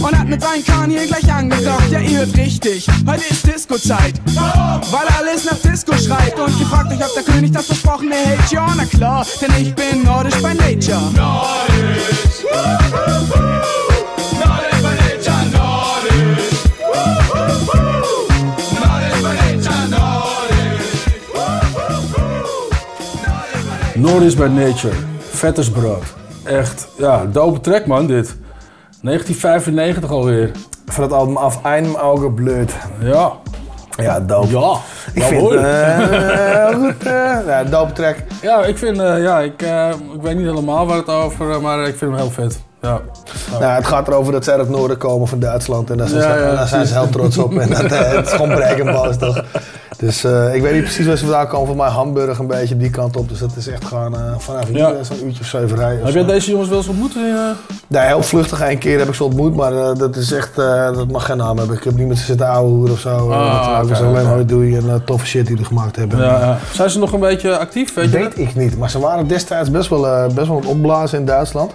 und 0.00 0.18
hat 0.18 0.28
mit 0.28 0.42
seinen 0.42 0.90
hier 0.90 1.06
gleich 1.06 1.32
angedockt. 1.32 1.90
Ja, 1.90 2.00
ihr 2.00 2.18
hört 2.18 2.36
richtig, 2.36 2.86
heute 3.06 3.24
ist 3.30 3.46
Disco-Zeit, 3.46 4.20
weil 4.26 5.08
alles 5.18 5.44
nach 5.44 5.58
Disco 5.58 5.96
schreit 5.96 6.38
und 6.38 6.58
ihr 6.58 6.66
fragt 6.66 6.92
euch, 6.92 7.04
ob 7.04 7.14
der 7.14 7.22
König 7.22 7.52
das 7.52 7.66
Versprochene 7.66 8.14
hält. 8.14 8.50
Ja, 8.50 8.66
na 8.76 8.84
klar, 8.84 9.26
denn 9.40 9.50
ich 9.60 9.74
bin 9.74 10.04
nordisch 10.04 10.36
by 10.36 10.54
nature. 10.54 11.00
Nordisch 11.14 12.40
by 24.18 24.48
Nature. 24.48 24.94
Vettersbrood. 25.18 26.02
Echt, 26.44 26.88
ja, 26.98 27.26
dope 27.32 27.60
track 27.60 27.86
man 27.86 28.06
dit. 28.06 28.36
1995 29.02 30.10
alweer. 30.10 30.50
Van 30.86 31.02
het 31.02 31.12
album 31.12 31.36
Af 31.36 31.64
Einem 31.64 31.94
Auge 31.94 32.30
Blöd. 32.30 32.72
Ja. 33.00 33.32
Ja, 33.96 34.20
dope. 34.20 34.48
Ja. 34.48 34.76
Ik 35.14 35.22
vind 35.22 35.50
eh, 35.50 36.66
goed, 36.66 37.02
eh, 37.02 37.38
ja, 37.46 37.64
dope 37.64 37.92
track. 37.92 38.16
Ja, 38.42 38.64
ik 38.64 38.78
vind, 38.78 38.98
eh, 38.98 39.22
ja, 39.22 39.38
ik, 39.40 39.62
eh, 39.62 39.88
ik 40.14 40.22
weet 40.22 40.36
niet 40.36 40.46
helemaal 40.46 40.86
waar 40.86 40.96
het 40.96 41.08
over, 41.08 41.60
maar 41.62 41.78
ik 41.78 41.96
vind 41.96 42.10
hem 42.10 42.14
heel 42.20 42.30
vet. 42.30 42.60
Ja. 42.82 43.00
Nou, 43.50 43.64
het 43.64 43.86
gaat 43.86 44.08
erover 44.08 44.32
dat 44.32 44.44
zij 44.44 44.52
uit 44.54 44.62
het 44.62 44.76
noorden 44.76 44.96
komen 44.96 45.28
van 45.28 45.38
Duitsland. 45.38 45.90
En 45.90 45.96
daar 45.96 46.08
zijn, 46.08 46.22
Ja, 46.22 46.36
ja, 46.36 46.54
daar 46.54 46.68
zijn 46.68 46.86
ze 46.86 46.94
heel 46.94 47.08
trots 47.08 47.38
op. 47.38 47.58
En 47.58 47.68
dat, 47.68 47.90
het 47.90 48.26
is 48.26 48.32
gewoon 48.32 48.54
brekenbal, 48.54 49.16
toch? 49.16 49.44
Dus 50.00 50.24
eh, 50.24 50.54
ik 50.54 50.62
weet 50.62 50.72
niet 50.72 50.82
precies 50.82 51.06
waar 51.06 51.16
ze 51.16 51.24
vandaan 51.24 51.46
komen. 51.48 51.66
Voor 51.66 51.76
mij 51.76 51.88
Hamburg 51.88 52.38
een 52.38 52.46
beetje 52.46 52.76
die 52.76 52.90
kant 52.90 53.16
op. 53.16 53.28
Dus 53.28 53.38
dat 53.38 53.50
is 53.56 53.68
echt 53.68 53.84
gewoon 53.84 54.14
eh, 54.14 54.20
vanaf 54.38 54.64
Ja. 54.72 54.90
eh, 54.90 54.96
zo'n 55.02 55.26
uurtje 55.26 55.40
of 55.40 55.46
zeven 55.46 55.76
rijden. 55.76 56.04
Heb 56.04 56.14
jij 56.14 56.24
deze 56.24 56.50
jongens 56.50 56.68
wel 56.68 56.78
eens 56.78 56.88
ontmoet? 56.88 57.12
Ja, 57.88 58.00
heel 58.00 58.22
vluchtig. 58.22 58.68
Een 58.68 58.78
keer 58.78 58.98
heb 58.98 59.08
ik 59.08 59.14
ze 59.14 59.24
ontmoet, 59.24 59.56
maar 59.56 59.72
dat 59.94 60.16
is 60.16 60.32
echt, 60.32 60.56
dat 60.94 61.10
mag 61.10 61.24
geen 61.26 61.36
naam 61.36 61.58
hebben. 61.58 61.76
Ik 61.76 61.84
heb 61.84 61.96
niet 61.96 62.06
met 62.08 62.18
ze 62.18 62.24
zitten 62.24 62.48
ouwehoeren 62.48 62.92
of 62.92 63.00
zo. 63.00 63.30
Ah, 63.30 63.38
Uh, 63.40 63.76
dat 63.76 63.84
oké, 63.84 63.92
is 63.92 64.00
alleen 64.00 64.26
hoi 64.26 64.44
doei 64.44 64.76
en 64.76 65.02
toffe 65.04 65.26
shit 65.26 65.46
die 65.46 65.56
ze 65.56 65.64
gemaakt 65.64 65.96
hebben. 65.96 66.18
Ja, 66.18 66.24
ja. 66.40 66.58
Zijn 66.72 66.90
ze 66.90 66.98
nog 66.98 67.12
een 67.12 67.20
beetje 67.20 67.58
actief? 67.58 67.94
Weet 67.94 68.10
je 68.12 68.18
Weet 68.18 68.38
ik 68.38 68.54
niet, 68.54 68.78
maar 68.78 68.90
ze 68.90 68.98
waren 68.98 69.26
destijds 69.26 69.70
best 69.70 69.88
wel, 69.88 70.26
best 70.34 70.48
wel 70.48 70.56
het 70.56 70.66
opblazen 70.66 71.18
in 71.18 71.24
Duitsland. 71.24 71.72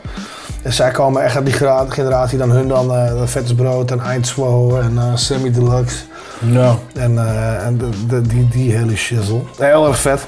En 0.66 0.74
zij 0.74 0.91
komen 0.91 1.24
echt 1.24 1.36
uit 1.36 1.45
die 1.45 1.53
generatie, 1.89 2.38
dan 2.38 2.51
hun 2.51 2.68
dan 2.68 2.95
eh 2.95 3.11
Vetsbrood 3.26 3.91
en 3.91 3.99
Eindswo 3.99 4.78
en 4.78 4.97
eh, 4.97 5.03
Semi 5.16 5.51
Deluxe. 5.51 5.97
Ja. 6.39 6.76
En, 6.95 7.18
eh, 7.18 7.66
en 7.66 7.78
de, 7.78 7.89
de- 8.07 8.22
die, 8.22 8.47
die 8.47 8.72
hele 8.76 8.95
shizzle. 8.95 9.39
Heel 9.57 9.88
erg 9.88 9.99
vet. 9.99 10.26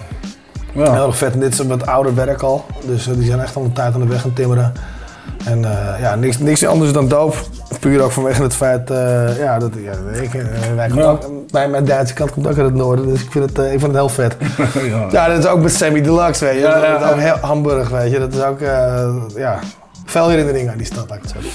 Ja. 0.74 0.94
Heel 0.94 1.06
erg 1.06 1.18
vet. 1.18 1.34
En 1.34 1.40
dit 1.40 1.54
is 1.54 1.60
wat 1.68 1.86
ouder 1.86 2.16
werk 2.16 2.42
al. 2.42 2.66
Dus 2.86 3.04
die 3.06 3.26
zijn 3.26 3.40
echt 3.40 3.56
al 3.56 3.64
een 3.64 3.74
tijd 3.74 3.94
aan 3.94 4.00
de 4.00 4.08
weg 4.08 4.18
aan 4.18 4.26
het 4.26 4.36
timmeren. 4.36 4.74
En 5.46 5.60
ja, 6.00 6.16
niks, 6.16 6.38
niks 6.40 6.66
anders 6.66 6.92
dan 6.92 7.08
doop. 7.08 7.36
Puur 7.80 8.02
ook 8.02 8.12
vanwege 8.12 8.44
het 8.44 8.54
feit, 8.56 8.90
ja, 9.38 9.60
dat, 9.60 9.72
ja, 9.84 9.92
ik, 10.22 10.32
wij 10.76 10.90
Ja. 10.94 11.04
ook- 11.04 11.30
mijn, 11.52 11.72
mijn 11.72 11.86
Duitse 11.86 12.14
kant 12.14 12.32
komt 12.32 12.48
ook 12.48 12.58
uit 12.58 12.66
het 12.66 12.76
noorden, 12.76 13.08
dus 13.08 13.22
ik 13.22 13.32
vind 13.32 13.46
het, 13.50 13.58
ik 13.58 13.70
vind 13.80 13.82
het 13.82 13.94
heel 13.94 14.10
vet. 14.10 14.36
ja. 14.92 15.06
Ja, 15.12 15.28
dat 15.28 15.38
is 15.38 15.46
ook 15.46 15.62
met 15.62 15.72
Sammy 15.74 16.02
Deluxe, 16.02 16.46
weet 16.46 16.56
je. 16.56 16.62
Dat 16.62 17.02
is 17.02 17.12
ook 17.14 17.20
heel 17.20 17.38
Hamburg, 17.42 17.90
weet 17.90 18.12
je. 18.12 18.20
Dat 18.20 18.34
is 18.34 18.42
ook, 18.44 18.60
ja, 19.36 19.60
veel 20.10 20.30
herinneringen 20.30 20.72
aan 20.72 20.78
die 20.78 20.86
stad, 20.86 21.10
laat 21.10 21.18
ik 21.18 21.24
het 21.24 21.32
zo. 21.32 21.50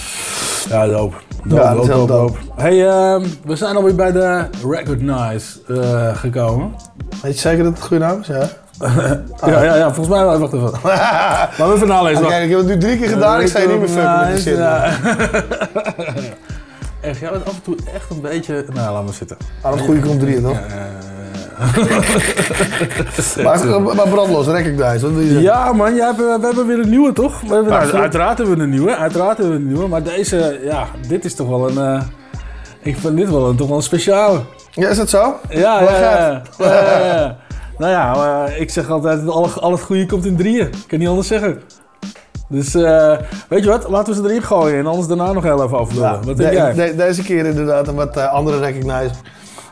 Ja, 0.74 0.86
dope. 0.86 1.16
Dope, 1.44 1.62
Ja, 1.62 1.74
dope, 1.74 1.92
heel 1.92 2.07
dope. 2.07 2.38
Hey, 2.57 2.88
ehm, 2.88 3.24
we 3.44 3.57
zijn 3.57 3.76
alweer 3.76 3.94
bij 3.94 4.12
de 4.12 4.44
Recognize 4.68 5.46
eh 5.68 6.16
gekomen. 6.16 6.74
Weet 7.22 7.34
je 7.34 7.40
zeker 7.40 7.64
dat 7.64 7.72
het 7.72 7.82
goede 7.82 8.05
naam 8.05 8.20
is? 8.20 8.26
Ja. 8.26 8.48
Ja, 9.46 9.62
ja, 9.62 9.76
ja, 9.76 9.84
volgens 9.94 10.16
mij 10.16 10.24
wel. 10.24 10.38
Wacht 10.38 10.53
even. 10.53 10.70
Laten 10.82 11.68
we 11.68 11.74
even 11.74 11.86
nalezen. 11.88 12.24
Oké, 12.24 12.34
ik 12.36 12.50
heb 12.50 12.59
het 12.59 12.66
nu 12.68 12.78
drie 12.78 12.98
keer 12.98 13.09
gedaan, 13.09 13.40
ik 13.40 13.46
zei 13.46 13.66
niet 13.66 13.78
meer 13.78 13.88
fucken 13.88 14.18
met 14.18 14.28
die 14.34 14.42
shit. 14.42 14.57
Ja. 14.57 14.90
Echt, 17.00 17.18
jij 17.18 17.30
bent 17.30 17.44
af 17.46 17.55
en 17.55 17.62
toe 17.62 17.76
echt 17.94 18.11
een 18.11 18.20
beetje... 18.20 18.64
Nou, 18.74 18.92
laat 18.92 19.05
maar 19.05 19.14
zitten. 19.14 19.36
Ah, 19.61 19.70
dat 19.72 19.80
goede 19.80 20.00
komt 20.00 20.20
drie, 20.20 20.40
toch? 20.42 20.53
Ja, 20.53 20.59
maar, 23.44 23.82
maar 23.96 24.08
brandlos, 24.08 24.46
wil 24.46 24.56
je 24.56 25.26
zeggen? 25.26 25.40
Ja, 25.40 25.72
man, 25.72 25.94
jij 25.94 26.04
hebt, 26.06 26.16
we 26.18 26.38
hebben 26.42 26.66
weer 26.66 26.78
een 26.78 26.88
nieuwe, 26.90 27.12
toch? 27.12 27.40
We 27.40 27.54
hebben, 27.54 27.72
Ja, 27.72 27.78
nou, 27.78 27.90
zo- 27.90 27.96
uiteraard 27.96 28.38
hebben 28.38 28.56
we 28.56 28.62
een 28.62 28.70
nieuwe, 28.70 28.96
uiteraard 28.96 29.36
hebben 29.38 29.54
we 29.56 29.60
een 29.62 29.66
nieuwe. 29.72 29.88
Maar 29.88 30.02
deze, 30.02 30.60
ja, 30.64 30.86
dit 31.08 31.24
is 31.24 31.34
toch 31.34 31.48
wel 31.48 31.68
een... 31.68 31.78
eh, 31.78 32.02
ik 32.82 32.96
vind 32.96 33.16
dit 33.16 33.30
wel 33.30 33.48
een, 33.48 33.56
toch 33.56 33.68
wel 33.68 33.76
een 33.76 33.82
speciale. 33.82 34.40
Ja, 34.70 34.88
is 34.88 34.96
dat 34.96 35.08
zo? 35.10 35.34
Ja, 35.48 35.82
ja, 35.82 35.98
ja. 36.00 36.42
ja, 36.58 36.72
ja, 36.74 36.98
ja. 37.14 37.36
Nou 37.78 37.90
ja, 37.92 38.14
maar 38.14 38.56
ik 38.58 38.70
zeg 38.70 38.90
altijd, 38.90 39.28
al, 39.28 39.50
al 39.60 39.70
het 39.72 39.80
goede 39.80 40.06
komt 40.06 40.24
in 40.26 40.36
drieën. 40.36 40.66
Ik 40.66 40.84
kan 40.86 40.98
niet 40.98 41.08
anders 41.08 41.28
zeggen. 41.28 41.60
Dus, 42.48 42.74
eh, 42.74 43.12
weet 43.48 43.62
je 43.64 43.68
wat? 43.70 43.88
Laten 43.88 44.14
we 44.14 44.20
ze 44.22 44.28
erin 44.28 44.42
gooien 44.42 44.78
en 44.78 44.86
anders 44.86 45.06
daarna 45.06 45.32
nog 45.32 45.42
heel 45.42 45.64
even 45.64 45.78
aflullen. 45.78 46.10
wat 46.24 46.36
denk 46.36 46.50
De- 46.50 46.56
jij? 46.56 46.72
de- 46.74 46.96
deze 46.96 47.22
keer 47.22 47.46
inderdaad 47.46 47.88
een 47.88 47.94
wat 47.94 48.16
eh, 48.16 48.32
andere 48.32 48.58
recognize. 48.58 49.10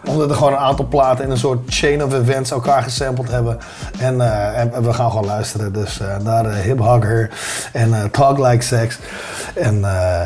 Omdat 0.05 0.31
er 0.31 0.37
gewoon 0.37 0.53
een 0.53 0.59
aantal 0.59 0.87
platen 0.87 1.25
in 1.25 1.31
een 1.31 1.39
soort 1.39 1.59
chain 1.69 2.05
of 2.05 2.15
events 2.15 2.51
elkaar 2.51 2.83
gesampled 2.83 3.31
hebben. 3.31 3.59
En, 3.99 4.21
eh, 4.21 4.59
en, 4.59 4.83
we 4.83 4.93
gaan 4.93 5.11
gewoon 5.11 5.27
luisteren. 5.27 5.73
Dus 5.73 6.01
naar 6.23 6.45
eh, 6.45 6.57
Hip 6.57 6.79
Hugger 6.79 7.31
en 7.73 7.95
eh, 7.95 8.05
Talk 8.05 8.39
Like 8.39 8.65
Sex. 8.65 8.99
En 9.55 9.81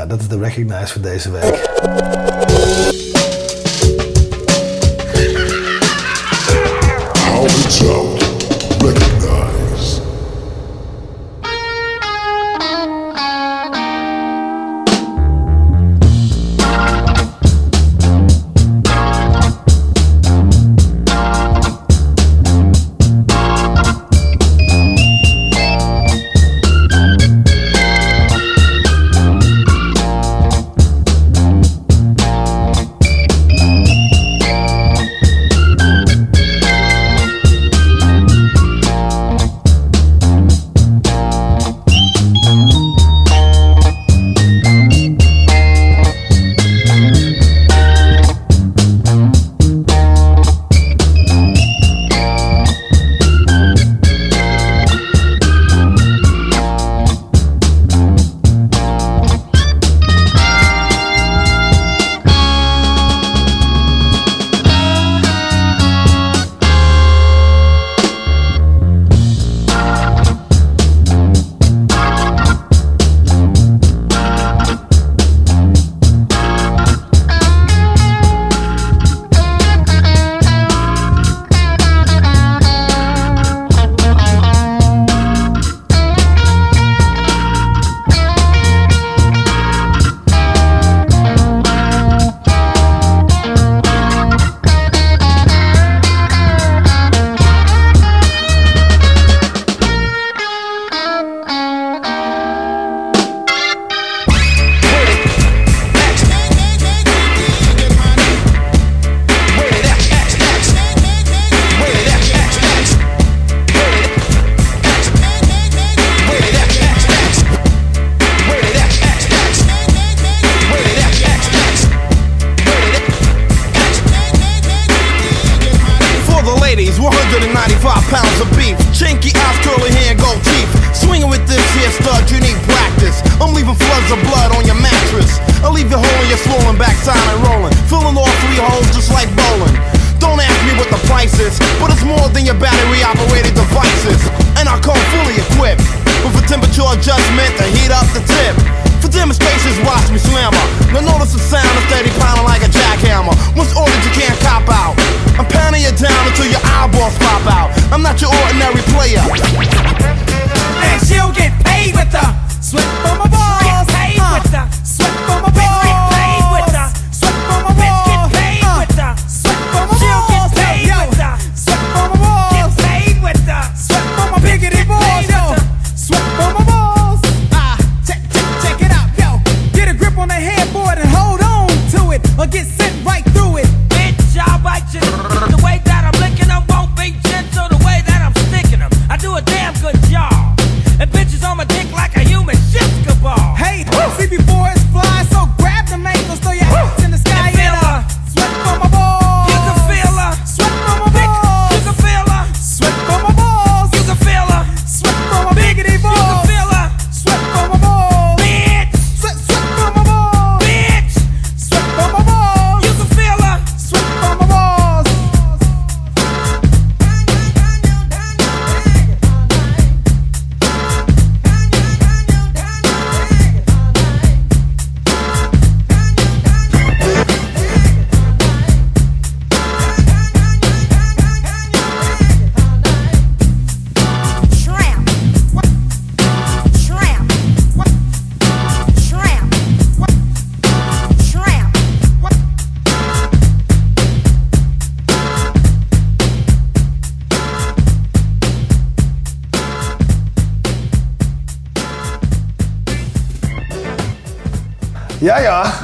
dat 0.09 0.21
is 0.21 0.29
de 0.29 0.39
recognize 0.39 0.93
voor 0.93 1.03
deze 1.03 1.31
week. 1.31 2.94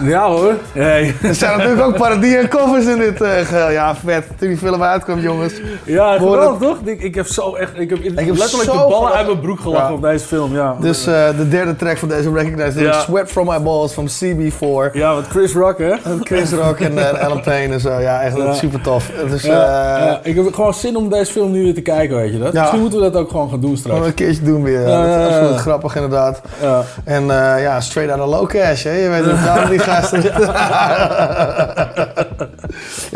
Ja, 0.02 0.26
hoor. 0.28 0.54
Hey. 0.72 1.14
Er 1.22 1.34
zijn 1.34 1.56
natuurlijk 1.58 1.86
ook 1.86 1.96
parodieën 1.96 2.38
en 2.38 2.48
covers 2.48 2.86
in 2.86 2.98
dit 2.98 3.16
geheel. 3.16 3.70
Ja, 3.70 3.94
vet. 4.04 4.26
Toen 4.38 4.48
die 4.48 4.56
film 4.56 4.82
uitkwam, 4.82 5.18
jongens. 5.20 5.52
Ja, 5.84 6.16
geweldig 6.18 6.68
toch? 6.68 6.76
Ik, 6.84 7.02
ik 7.02 7.14
heb 7.14 7.26
zo 7.26 7.54
echt, 7.54 7.70
ik 7.78 7.90
heb, 7.90 7.98
heb 8.04 8.16
letterlijk 8.16 8.48
zo 8.50 8.58
de 8.72 8.78
ballen 8.78 8.92
gelachen. 8.96 9.16
uit 9.16 9.26
mijn 9.26 9.40
broek 9.40 9.60
gelachen 9.60 9.86
Ja. 9.88 9.92
op 9.94 10.02
deze 10.02 10.26
film, 10.26 10.54
ja. 10.54 10.76
Dus 10.80 11.06
eh, 11.06 11.28
de 11.36 11.48
derde 11.48 11.76
track 11.76 11.96
van 11.98 12.08
deze 12.08 12.32
Recognize 12.32 12.80
Ja. 12.80 12.92
Sweat 13.00 13.28
From 13.30 13.46
My 13.46 13.60
Balls 13.62 13.92
van 13.92 14.08
CB4. 14.08 14.92
Ja, 14.92 15.14
met 15.14 15.26
Chris 15.28 15.52
Rock 15.54 15.78
hè? 15.78 15.92
Chris 16.22 16.52
Rock 16.52 16.78
en 16.78 16.98
eh, 16.98 17.24
Alan 17.24 17.40
Payne 17.42 17.74
en 17.74 17.80
zo. 17.80 17.98
Ja, 18.00 18.20
echt 18.22 18.36
Ja. 18.36 18.52
super 18.52 18.80
tof. 18.80 19.10
Dus, 19.30 19.42
ja, 19.42 20.20
ik 20.22 20.36
heb 20.36 20.54
gewoon 20.54 20.74
zin 20.74 20.96
om 20.96 21.08
deze 21.08 21.32
film 21.32 21.50
nu 21.50 21.62
weer 21.62 21.74
te 21.74 21.80
kijken, 21.82 22.16
weet 22.16 22.32
je 22.32 22.38
dat? 22.38 22.52
Ja. 22.52 22.60
Misschien 22.60 22.80
moeten 22.80 23.00
we 23.00 23.10
dat 23.10 23.20
ook 23.22 23.30
gewoon 23.30 23.50
gaan 23.50 23.60
doen 23.60 23.76
straks. 23.76 23.94
Gewoon 23.94 24.08
een 24.10 24.14
keertje 24.16 24.42
doen 24.42 24.62
weer. 24.62 24.84
Dat 24.84 25.06
is 25.06 25.14
absoluut 25.26 25.60
grappig 25.60 25.94
inderdaad. 25.94 26.40
Ja. 26.62 26.82
En 27.04 27.24
ja, 27.60 27.80
straight 27.80 28.12
out 28.18 28.28
of 28.28 28.34
low 28.38 28.48
cash, 28.48 28.82
hè. 28.84 28.92
Je 28.92 29.08
weet 29.08 29.24
het, 29.24 29.44
daarom 29.44 29.70
die 29.70 29.78
gasten. 29.90 30.22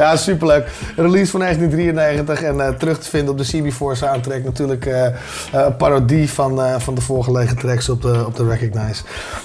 ja, 0.03 0.17
superleuk. 0.17 0.69
Release 0.97 1.31
van 1.31 1.41
1993 1.41 2.43
en 2.43 2.61
eh, 2.61 2.69
terug 2.69 2.99
te 2.99 3.09
vinden 3.09 3.31
op 3.31 3.39
de 3.39 3.47
CB4 3.47 3.99
soundtrack. 3.99 4.45
Natuurlijk 4.45 4.87
eh, 4.87 5.07
eh, 5.07 5.13
een 5.51 5.77
parodie 5.77 6.31
van, 6.31 6.81
van 6.81 6.95
de 6.95 7.01
voorgelegen 7.01 7.57
tracks 7.57 7.89
op 7.89 8.03
de, 8.03 8.27
op 8.27 8.37
de 8.37 8.49
Recognize. 8.49 9.03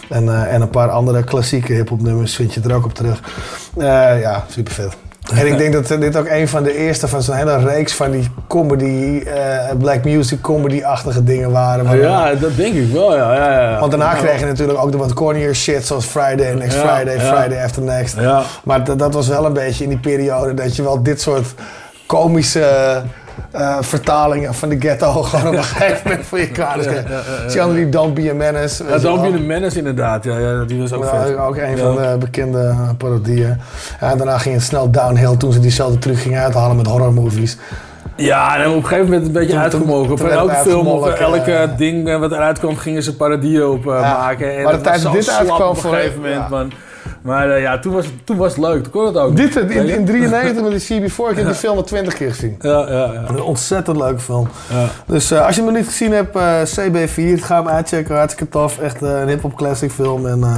En, 0.10 0.50
en 0.50 0.62
een 0.62 0.70
paar 0.70 0.90
andere 0.90 1.24
klassieke 1.24 1.74
hip-hop 1.74 2.02
nummers 2.02 2.36
vind 2.36 2.54
je 2.54 2.62
er 2.62 2.76
ook 2.76 2.86
op 2.86 2.94
terug. 2.94 3.20
Ja, 3.78 4.46
super 4.50 4.74
vet. 4.74 5.09
En 5.36 5.48
ik 5.48 5.58
denk 5.58 5.74
dat 5.74 5.88
dit 6.02 6.18
ook 6.18 6.28
een 6.28 6.48
van 6.48 6.64
de 6.64 6.78
eerste 6.78 7.08
van 7.08 7.22
zo'n 7.22 7.36
hele 7.36 7.58
reeks 7.58 7.94
van 7.94 8.12
die 8.12 8.28
comedy, 8.48 9.24
eh, 9.26 9.76
black 9.78 10.04
music 10.04 10.42
comedy-achtige 10.42 11.24
dingen 11.24 11.52
waren. 11.52 12.00
Ja, 12.00 12.34
dat 12.36 12.56
denk 12.56 12.76
ik 12.76 12.92
wel, 12.92 13.16
ja. 13.16 13.34
ja, 13.36 13.62
ja. 13.72 13.80
want 13.80 13.92
daarna 13.92 14.12
Ja. 14.16 14.18
kreeg 14.22 14.40
je 14.40 14.46
natuurlijk 14.46 14.80
ook 14.80 14.92
de 14.92 14.98
wat 14.98 15.14
cornier 15.14 15.56
shit 15.56 15.86
zoals 15.86 16.06
Friday, 16.06 16.54
Next 16.54 16.78
Ja, 16.78 16.96
Friday. 16.96 17.20
Friday 17.20 17.64
After 17.64 17.82
Next. 17.82 18.16
Ja. 18.20 18.42
Maar 18.64 18.84
dat- 18.84 19.00
dat 19.00 19.14
was 19.14 19.28
wel 19.28 19.46
een 19.46 19.54
beetje 19.54 19.84
in 19.84 19.90
die 19.90 20.00
periode 20.00 20.54
dat 20.54 20.76
je 20.76 20.84
wel 20.84 21.04
dit 21.04 21.22
soort 21.22 21.48
komische 22.06 23.02
eh, 23.52 23.78
vertalingen 23.82 24.54
van 24.54 24.70
de 24.70 24.76
ghetto 24.80 25.12
gewoon 25.24 25.48
op 25.48 25.54
een 25.54 25.64
gegeven 25.64 26.02
moment 26.04 26.26
voor 26.26 26.40
je. 26.40 26.50
Ja, 26.54 26.76
ja, 26.76 26.92
ja, 26.92 27.02
je 27.54 27.62
andere 27.62 27.80
die 27.80 27.90
Don't 27.90 28.14
Be 28.14 28.30
a 28.30 28.34
Menace. 28.34 28.84
Ja, 28.90 28.98
Don't. 28.98 29.22
Be 29.22 29.38
the 29.38 29.44
Menace 29.44 29.78
inderdaad, 29.78 30.24
ja, 30.24 30.38
ja 30.38 30.64
die 30.64 30.80
was 30.82 30.94
ook 30.94 31.06
vet. 31.06 31.38
ook 31.38 31.56
een 31.58 31.70
Ja. 31.70 31.78
van 31.78 31.96
de 31.96 32.16
bekende 32.20 32.76
parodieën. 32.98 33.58
Ja, 34.00 34.12
en 34.12 34.18
daarna 34.18 34.38
ging 34.38 34.56
het 34.56 34.64
snel 34.64 34.92
downhill 34.92 35.38
toen 35.38 35.52
ze 35.52 35.60
diezelfde 35.60 35.98
truc 35.98 36.18
gingen 36.18 36.42
uithalen 36.42 36.76
met 36.76 36.88
horrormovies. 36.88 37.58
Ja, 38.16 38.58
en 38.58 38.70
op 38.70 38.76
een 38.76 38.82
gegeven 38.86 39.06
moment 39.06 39.26
een 39.26 39.32
beetje 39.32 39.50
Toen- 39.50 39.60
uitgemogen. 39.60 40.18
Voor 40.18 40.30
elke 40.30 40.56
film 40.56 40.88
of 40.88 41.08
elke 41.10 41.70
ding 41.78 42.18
wat 42.20 42.32
eruit 42.32 42.60
kwam, 42.60 42.78
gingen 42.78 43.04
ze 43.04 43.16
parodieën 43.16 43.66
op 43.66 43.88
eh, 43.88 43.94
Ja, 44.02 44.18
maken. 44.18 44.58
En 44.58 44.64
maar 44.64 44.74
de 44.74 44.82
tijd 44.82 45.02
dat 45.02 45.14
dit 45.14 45.30
uitkwam 45.30 45.70
op 45.70 45.84
een 45.84 45.90
gegeven 45.94 46.16
moment, 46.16 46.36
ja. 46.36 46.48
man. 46.50 46.72
Maar 47.22 47.50
eh, 47.50 47.62
ja, 47.62 47.80
toen 47.80 47.94
was, 47.94 48.06
het, 48.06 48.14
toen 48.24 48.38
was 48.38 48.56
het 48.56 48.66
leuk. 48.66 48.84
Toen 48.84 48.92
kon 48.92 49.06
het 49.06 49.18
ook. 49.18 49.36
Dit 49.36 49.56
in, 49.56 49.70
in, 49.70 49.86
je? 49.86 50.04
93 50.04 50.64
met 50.64 50.88
die 50.88 51.02
CB4, 51.02 51.30
ik 51.30 51.36
heb 51.36 51.46
die 51.46 51.56
film 51.56 51.78
al 51.78 51.84
20 51.84 52.14
keer 52.14 52.30
gezien. 52.30 52.56
Ja, 52.62 52.86
ja, 52.90 53.14
ja. 53.14 53.24
Een 53.28 53.42
ontzettend 53.42 53.98
leuke 53.98 54.20
film. 54.20 54.48
Ja. 54.70 54.86
Dus 55.06 55.32
eh, 55.32 55.46
als 55.46 55.56
je 55.56 55.62
hem 55.62 55.72
nog 55.72 55.80
niet 55.80 55.90
gezien 55.90 56.12
hebt, 56.12 56.36
eh, 56.36 56.62
CB4, 56.62 57.44
ga 57.44 57.56
hem 57.56 57.68
uitchecken. 57.68 58.16
Hartstikke 58.16 58.52
tof. 58.52 58.80
Echt 58.80 59.02
eh, 59.02 59.20
een 59.20 59.28
hip-hop 59.28 59.56
classic 59.56 59.92
film. 59.92 60.28
En 60.28 60.44
eh 60.44 60.58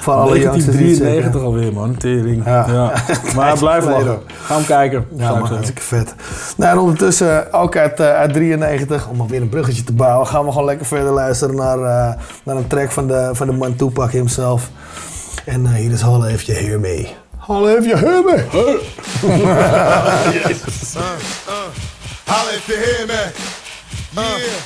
voor 0.00 0.12
alle 0.12 0.40
youngsters 0.40 0.76
die 0.76 0.88
het 0.88 0.98
checken. 0.98 1.32
1993 1.32 1.42
alweer, 1.42 1.72
man. 1.72 1.96
Tering. 1.96 2.44
Ja. 2.44 2.66
Ja. 2.68 2.92
Maar 3.36 3.58
blijf 3.58 3.84
lachen. 3.84 4.18
Ga 4.42 4.54
hem 4.54 4.64
kijken. 4.64 5.06
Ja, 5.16 5.30
man, 5.30 5.48
hartstikke 5.48 5.82
vet. 5.82 6.14
Nou, 6.56 6.72
en 6.72 6.78
ondertussen 6.78 7.52
ook 7.52 7.76
uit, 7.76 8.00
eh, 8.00 8.14
uit 8.14 8.32
93, 8.32 9.08
om 9.08 9.20
alweer 9.20 9.40
een 9.40 9.48
bruggetje 9.48 9.84
te 9.84 9.92
bouwen, 9.92 10.26
gaan 10.26 10.44
we 10.44 10.50
gewoon 10.50 10.66
lekker 10.66 10.86
verder 10.86 11.12
luisteren 11.12 11.54
naar, 11.54 11.78
eh, 11.78 12.14
naar 12.44 12.56
een 12.56 12.66
track 12.66 12.90
van 12.90 13.06
de, 13.06 13.30
van 13.32 13.46
de 13.46 13.52
man 13.52 13.76
Tupac 13.76 14.10
himself. 14.10 14.70
En 15.44 15.66
eh, 15.66 15.72
hier 15.72 15.92
is 15.92 16.00
Holla 16.00 16.28
If 16.28 16.42
You 16.42 16.58
Hear 16.58 16.80
Me. 16.80 17.06
Holla 17.36 17.76
If 17.76 17.86
You 17.86 17.96
Hear 17.96 18.24
Me. 18.24 18.36
Jezus. 20.32 20.96
Uh, 20.96 21.02
uh. 21.48 21.70
Holla 22.26 22.52
if 22.52 22.66
you 22.68 22.76
hear 22.76 23.06
me. 23.06 23.22
Yeah. 24.14 24.60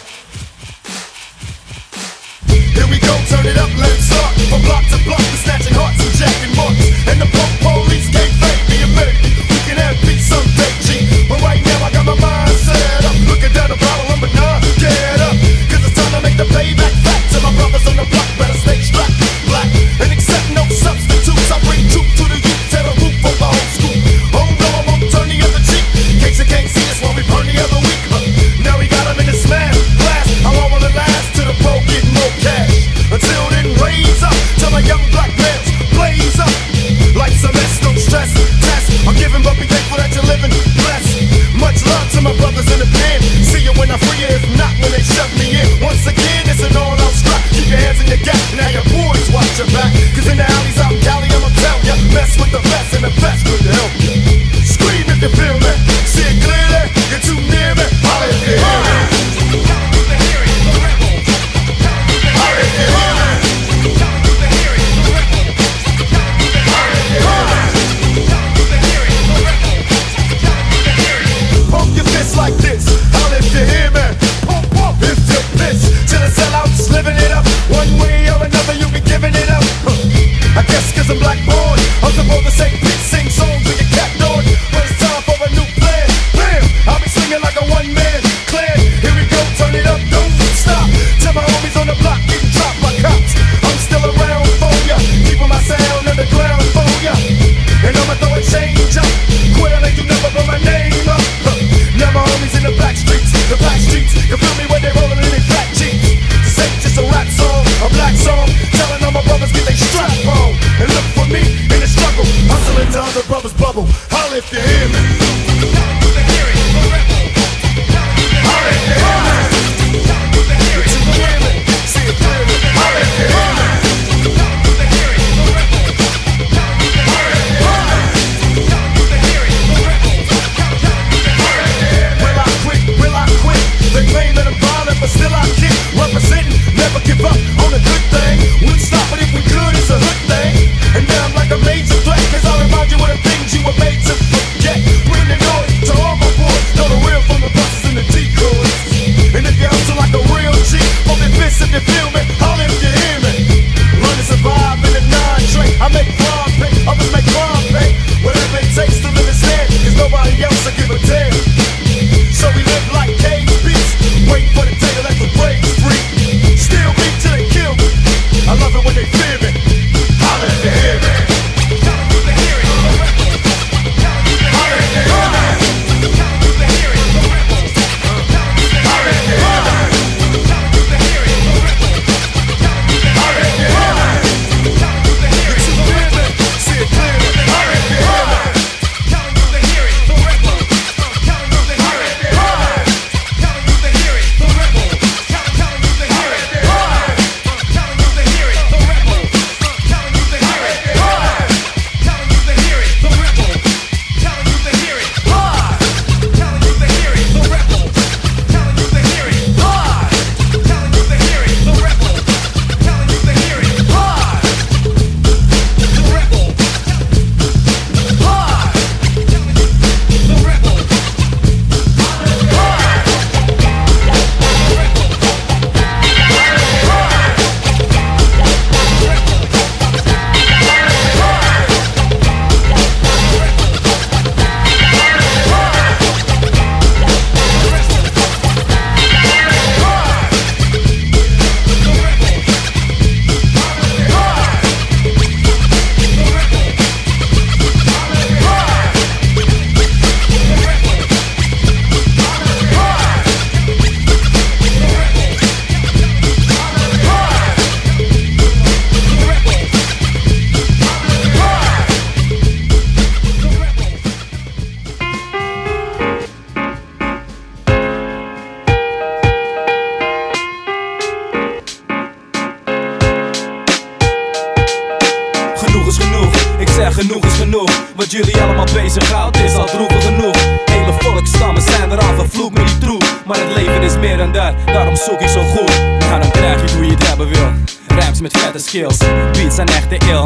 Here 2.74 2.88
we 2.90 2.98
go, 3.00 3.14
turn 3.30 3.46
it 3.46 3.56
up, 3.56 3.70
let's 3.78 4.04
start. 4.04 4.34
From 4.50 4.60
block 4.68 4.84
to 4.90 4.98
block, 5.06 5.22
we're 5.22 5.42
snatching 5.46 5.72
hearts 5.72 5.96
and 6.02 6.12
jacking 6.18 6.52
marks. 6.58 6.82
And 7.08 7.22
the 7.22 7.28
punk 7.30 7.52
police 7.62 8.10
can't 8.10 8.34
fake 8.42 8.64
me 8.68 8.82
a 8.84 8.90
minute. 8.98 9.16
We 9.48 9.58
can 9.64 9.78
have 9.78 9.96
peace 10.02 10.26
someday, 10.28 10.72
G. 10.84 11.08
But 11.30 11.40
right 11.40 11.62
now 11.62 11.86
I 11.86 11.90
got 11.94 12.04
my 12.04 12.18
mind 12.18 12.52
set 12.60 13.04
up. 13.06 13.16
Looking 13.30 13.54
down 13.54 13.70
the 13.70 13.78
bottle 13.78 14.06
number 14.10 14.28
nine, 14.34 14.60
get 14.82 15.22
up. 15.22 15.36
Cause 15.70 15.82
it's 15.86 15.96
time 15.96 16.12
to 16.18 16.20
make 16.20 16.36
the 16.36 16.48
payback 16.50 16.94
back 17.06 17.22
to 17.32 17.38
my 17.40 17.52
brothers 17.56 17.86
on 17.86 17.96
the 17.96 18.06
block. 18.10 18.28
Better 18.36 18.58
stay 18.58 18.82
strapped, 18.82 19.14
black. 19.46 19.70
And 20.02 20.10
accept 20.12 20.33
no 20.82 21.43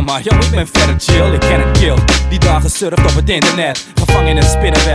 Maar 0.09 0.23
yo, 0.23 0.37
ik 0.39 0.51
ben 0.51 0.69
verder 0.73 1.01
chill, 1.01 1.33
ik 1.33 1.41
ken 1.41 1.61
een 1.61 1.73
kill. 1.73 1.95
Die 2.29 2.39
dagen 2.39 2.71
surft 2.71 3.11
op 3.11 3.15
het 3.15 3.31
internet 3.31 3.87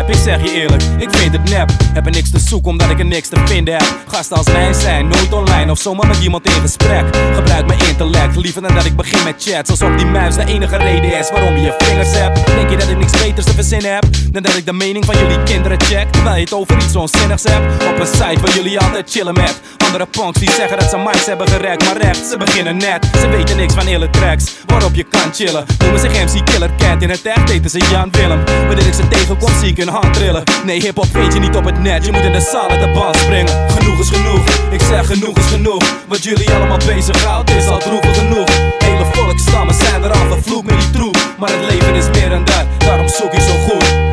Een 0.06 0.10
ik 0.10 0.16
zeg 0.16 0.41
je 0.41 0.51
eerlijk 0.51 0.84
Ik 0.97 1.10
vind 1.12 1.32
het 1.34 1.49
nep, 1.49 1.72
heb 1.93 2.06
er 2.06 2.12
niks 2.12 2.30
te 2.30 2.39
zoeken 2.39 2.72
omdat 2.72 2.89
ik 2.89 2.99
er 2.99 3.06
niks 3.06 3.28
te 3.28 3.41
vinden 3.45 3.74
heb. 3.74 4.04
Gasten 4.08 4.38
als 4.38 4.45
mij 4.45 4.74
zijn, 4.74 5.08
nooit 5.08 5.34
online 5.34 5.72
of 5.72 5.80
zomaar 5.80 6.08
met 6.08 6.24
iemand 6.24 6.45
in 6.45 6.62
gesprek. 6.62 7.16
Gebruik 7.34 7.68
mijn 7.68 7.80
intellect, 7.80 8.36
liever 8.36 8.62
dan 8.62 8.76
dat 8.76 8.86
ik 8.86 8.95
begin 8.95 9.24
met 9.24 9.43
chats 9.43 9.70
Alsof 9.70 9.95
die 9.95 10.06
muis 10.06 10.36
de 10.36 10.45
enige 10.45 10.78
reden 10.78 11.20
is 11.20 11.30
waarom 11.32 11.56
je 11.56 11.62
je 11.62 11.76
vingers 11.78 12.12
hebt. 12.12 12.45
Denk 12.45 12.70
je 12.70 12.78
dat 12.78 12.89
ik 12.89 12.97
niks 12.97 13.12
beters 13.12 13.45
te 13.45 13.54
verzinnen 13.54 13.93
heb? 13.93 14.04
Dan 14.32 14.43
dat 14.43 14.56
ik 14.56 14.66
de 14.66 14.74
mening 14.74 15.06
van 15.06 15.18
jullie 15.18 15.43
kinderen 15.43 15.82
check. 15.82 16.12
Terwijl 16.12 16.36
je 16.36 16.41
het 16.41 16.54
over 16.54 16.76
iets 16.76 16.95
onzinnigs 16.95 17.43
hebt. 17.43 17.84
Op 17.84 17.99
een 17.99 18.08
site 18.08 18.41
waar 18.41 18.56
jullie 18.56 18.80
altijd 18.80 19.12
chillen 19.12 19.34
met 19.34 19.62
Andere 19.86 20.06
punks 20.06 20.39
die 20.39 20.51
zeggen 20.51 20.80
dat 20.80 20.89
ze 20.89 20.97
mics 20.97 21.26
hebben 21.26 21.47
gerekt. 21.47 21.84
Maar 21.84 21.97
echt, 21.97 22.26
ze 22.26 22.38
beginnen 22.38 22.78
net. 22.78 23.10
Ze 23.20 23.28
weten 23.30 23.58
niks 23.58 23.74
van 23.74 23.86
hele 23.86 24.10
tracks 24.10 24.51
Waarop 24.66 24.95
je 24.95 25.04
kan 25.04 25.34
chillen. 25.34 25.66
Noemen 25.80 25.99
zich 25.99 26.12
MC 26.12 26.45
Killer 26.45 26.72
Cat 26.78 27.01
In 27.01 27.10
het 27.10 27.26
echt 27.26 27.49
eten 27.49 27.70
ze 27.70 27.78
Jan 27.91 28.12
Willem. 28.12 28.43
Wanneer 28.45 28.88
ik 28.88 28.93
ze 28.93 29.08
tegenkom 29.08 29.51
zie 29.60 29.70
ik 29.70 29.78
hun 29.78 29.88
hand 29.88 30.03
trillen. 30.12 30.43
Nee 30.66 30.82
hiphop 30.82 31.08
vind 31.12 31.34
je 31.34 31.39
niet 31.39 31.56
op 31.56 31.66
het 31.66 31.80
net. 31.80 32.06
Je 32.06 32.12
moet 32.12 32.24
in 32.24 32.32
de 32.32 32.41
zaal 32.51 32.70
uit 32.70 32.80
de 32.80 32.91
band 32.91 33.16
springen. 33.16 33.72
Genoeg 33.72 33.99
is 33.99 34.10
genoeg. 34.10 34.43
Ik 34.72 34.82
zeg 34.82 35.06
genoeg 35.06 35.38
is 35.38 35.45
genoeg. 35.45 35.84
Wat 36.08 36.24
jullie 36.24 36.51
allemaal 36.51 36.78
bezighoudt 36.78 37.49
is 37.49 37.68
al 37.68 37.80
droevig 37.80 38.18
genoeg. 38.18 38.49
Hele 38.80 39.06
volkstammen 39.12 39.76
zijn 39.76 40.04
er 40.04 40.12
al 40.12 40.28
vervloekt 40.28 40.66
met 40.66 40.80
die 40.80 40.89
troep. 40.89 41.18
Maar 41.39 41.49
het 41.49 41.72
leven 41.72 41.95
is 41.95 42.10
meer 42.20 42.30
dan 42.30 42.43
dat. 42.43 42.66
Daarom 42.78 43.08
zoek 43.08 43.34
ik 43.34 43.41
zo 43.41 43.54
goed 43.68 44.12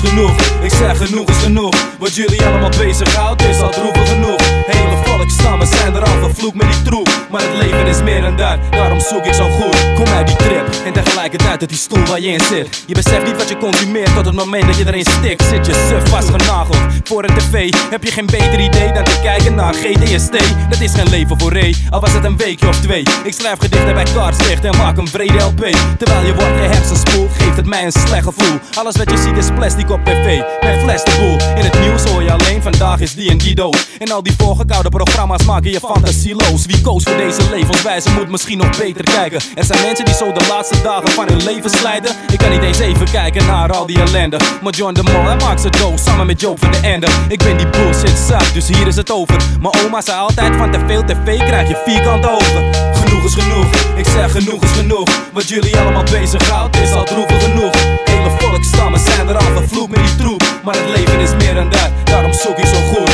genoeg, 0.00 0.32
ik 0.62 0.72
zeg 0.72 0.96
genoeg 0.96 1.28
is 1.28 1.36
genoeg. 1.36 1.74
Wat 1.98 2.14
jullie 2.14 2.44
allemaal 2.44 2.70
bezighoudt 2.78 3.42
is 3.42 3.60
al 3.60 3.70
droevig 3.70 4.08
genoeg. 4.08 4.40
Hele 4.66 4.96
volkstammen 5.04 5.66
zijn 5.66 5.94
er 5.94 6.02
al 6.02 6.18
vervloekt 6.22 6.54
met 6.54 6.72
die 6.72 6.82
troep. 6.82 7.08
Maar 7.30 7.40
het 7.40 7.56
leven 7.56 7.86
is 7.86 8.02
meer 8.02 8.20
dan 8.20 8.36
dat, 8.36 8.58
daarom 8.70 9.00
zoek 9.00 9.24
ik 9.24 9.34
zo 9.34 9.48
goed. 9.50 9.94
Kom 9.94 10.06
uit 10.06 10.26
die 10.26 10.36
trip 10.36 10.68
en 10.84 10.92
tegelijkertijd 10.92 11.60
uit 11.60 11.68
die 11.68 11.78
stoel 11.78 12.04
waar 12.04 12.20
je 12.20 12.28
in 12.28 12.40
zit. 12.40 12.84
Je 12.86 12.94
beseft 12.94 13.24
niet 13.24 13.36
wat 13.36 13.48
je 13.48 13.56
consumeert 13.56 14.14
tot 14.14 14.24
het 14.26 14.34
moment 14.34 14.66
dat 14.66 14.76
je 14.76 14.86
erin 14.86 15.04
stikt. 15.04 15.42
Zit 15.42 15.66
je 15.66 15.72
suf 15.88 16.08
vastgenageld 16.08 16.76
voor 17.04 17.24
een 17.24 17.34
tv? 17.36 17.74
Heb 17.90 18.04
je 18.04 18.10
geen 18.10 18.26
beter 18.26 18.60
idee 18.60 18.92
dan 18.92 19.04
te 19.04 19.18
kijken 19.22 19.54
naar 19.54 19.74
GDST 19.74 20.32
Dat 20.70 20.80
is 20.80 20.92
geen 20.94 21.08
leven 21.08 21.40
voor 21.40 21.52
Ray, 21.52 21.74
al 21.90 22.00
was 22.00 22.12
het 22.12 22.24
een 22.24 22.36
weekje 22.36 22.68
of 22.68 22.80
twee. 22.80 23.02
Ik 23.24 23.32
schrijf 23.32 23.58
gedichten 23.58 23.94
bij 23.94 24.06
Kaartslicht 24.14 24.64
en 24.64 24.76
maak 24.76 24.96
een 24.96 25.08
vrede 25.08 25.38
LP 25.38 25.66
Terwijl 25.98 26.26
je 26.26 26.34
wordt 26.34 26.54
je 26.62 26.68
hersenspoel, 26.68 27.28
geeft 27.38 27.56
het 27.56 27.66
mij 27.66 27.84
een 27.84 27.92
slecht 27.92 28.24
gevoel. 28.24 28.58
Alles 28.74 28.96
wat 28.96 29.10
je 29.10 29.16
ziet 29.16 29.36
is 29.36 29.46
plastic 29.54 29.87
op 29.90 30.04
tv, 30.04 30.42
mijn 30.60 30.80
fles 30.80 31.04
de 31.04 31.16
boel. 31.18 31.56
In 31.56 31.64
het 31.64 31.80
nieuws 31.80 32.04
hoor 32.04 32.22
je 32.22 32.32
alleen, 32.32 32.62
vandaag 32.62 33.00
is 33.00 33.14
die 33.14 33.30
en 33.30 33.38
die 33.38 33.54
dood. 33.54 33.88
En 33.98 34.10
al 34.10 34.22
die 34.22 34.34
voorgekoude 34.38 34.88
programma's 34.88 35.44
maken 35.44 35.70
je 35.70 35.80
fantasieloos. 35.80 36.66
Wie 36.66 36.80
koos 36.80 37.02
voor 37.02 37.16
deze 37.16 37.50
levenswijze 37.50 38.10
moet 38.10 38.28
misschien 38.28 38.58
nog 38.58 38.78
beter 38.78 39.04
kijken. 39.04 39.40
Er 39.54 39.64
zijn 39.64 39.80
mensen 39.80 40.04
die 40.04 40.14
zo 40.14 40.32
de 40.32 40.46
laatste 40.48 40.82
dagen 40.82 41.08
van 41.08 41.28
hun 41.28 41.44
leven 41.44 41.70
slijden 41.70 42.10
Ik 42.32 42.38
kan 42.38 42.50
niet 42.50 42.62
eens 42.62 42.78
even 42.78 43.10
kijken 43.10 43.46
naar 43.46 43.72
al 43.72 43.86
die 43.86 44.00
ellende. 44.00 44.40
Maar 44.62 44.72
John 44.72 44.92
de 44.92 45.02
Mol, 45.02 45.24
hij 45.24 45.36
maakt 45.36 45.60
ze 45.60 45.70
dood 45.70 46.00
samen 46.00 46.26
met 46.26 46.40
Joop 46.40 46.58
van 46.58 46.70
de 46.70 46.78
Ende. 46.82 47.06
Ik 47.28 47.38
ben 47.38 47.56
die 47.56 47.68
bullshit 47.68 48.18
zat, 48.28 48.50
dus 48.52 48.68
hier 48.68 48.86
is 48.86 48.96
het 48.96 49.10
over. 49.10 49.36
Mijn 49.60 49.74
oma 49.84 50.00
zei 50.00 50.18
altijd 50.18 50.56
van 50.56 50.70
te 50.70 50.78
veel 50.86 51.04
tv 51.04 51.36
krijg 51.36 51.68
je 51.68 51.82
vierkante 51.84 52.30
ogen. 52.30 52.74
Genoeg 52.94 53.24
is 53.24 53.34
genoeg, 53.34 53.66
ik 53.96 54.06
zeg 54.06 54.30
genoeg 54.30 54.62
is 54.62 54.70
genoeg. 54.70 55.08
Wat 55.32 55.48
jullie 55.48 55.76
allemaal 55.76 56.02
bezighoudt 56.02 56.76
is 56.76 56.92
al 56.92 57.04
droevig 57.04 57.42
genoeg. 57.44 57.74
Hele 58.04 58.30
volkstammen 58.38 59.00
zijn 59.00 59.28
er 59.28 59.36
al 59.36 59.52
vervloekt 59.78 59.96
met 59.96 60.06
die 60.06 60.16
troep. 60.16 60.42
Maar 60.64 60.74
het 60.74 60.88
leven 60.96 61.20
is 61.20 61.44
meer 61.44 61.54
dan 61.54 61.70
dat, 61.70 61.90
daarom 62.04 62.32
zoek 62.32 62.58
ik 62.58 62.66
zo 62.66 62.80
goed. 62.92 63.10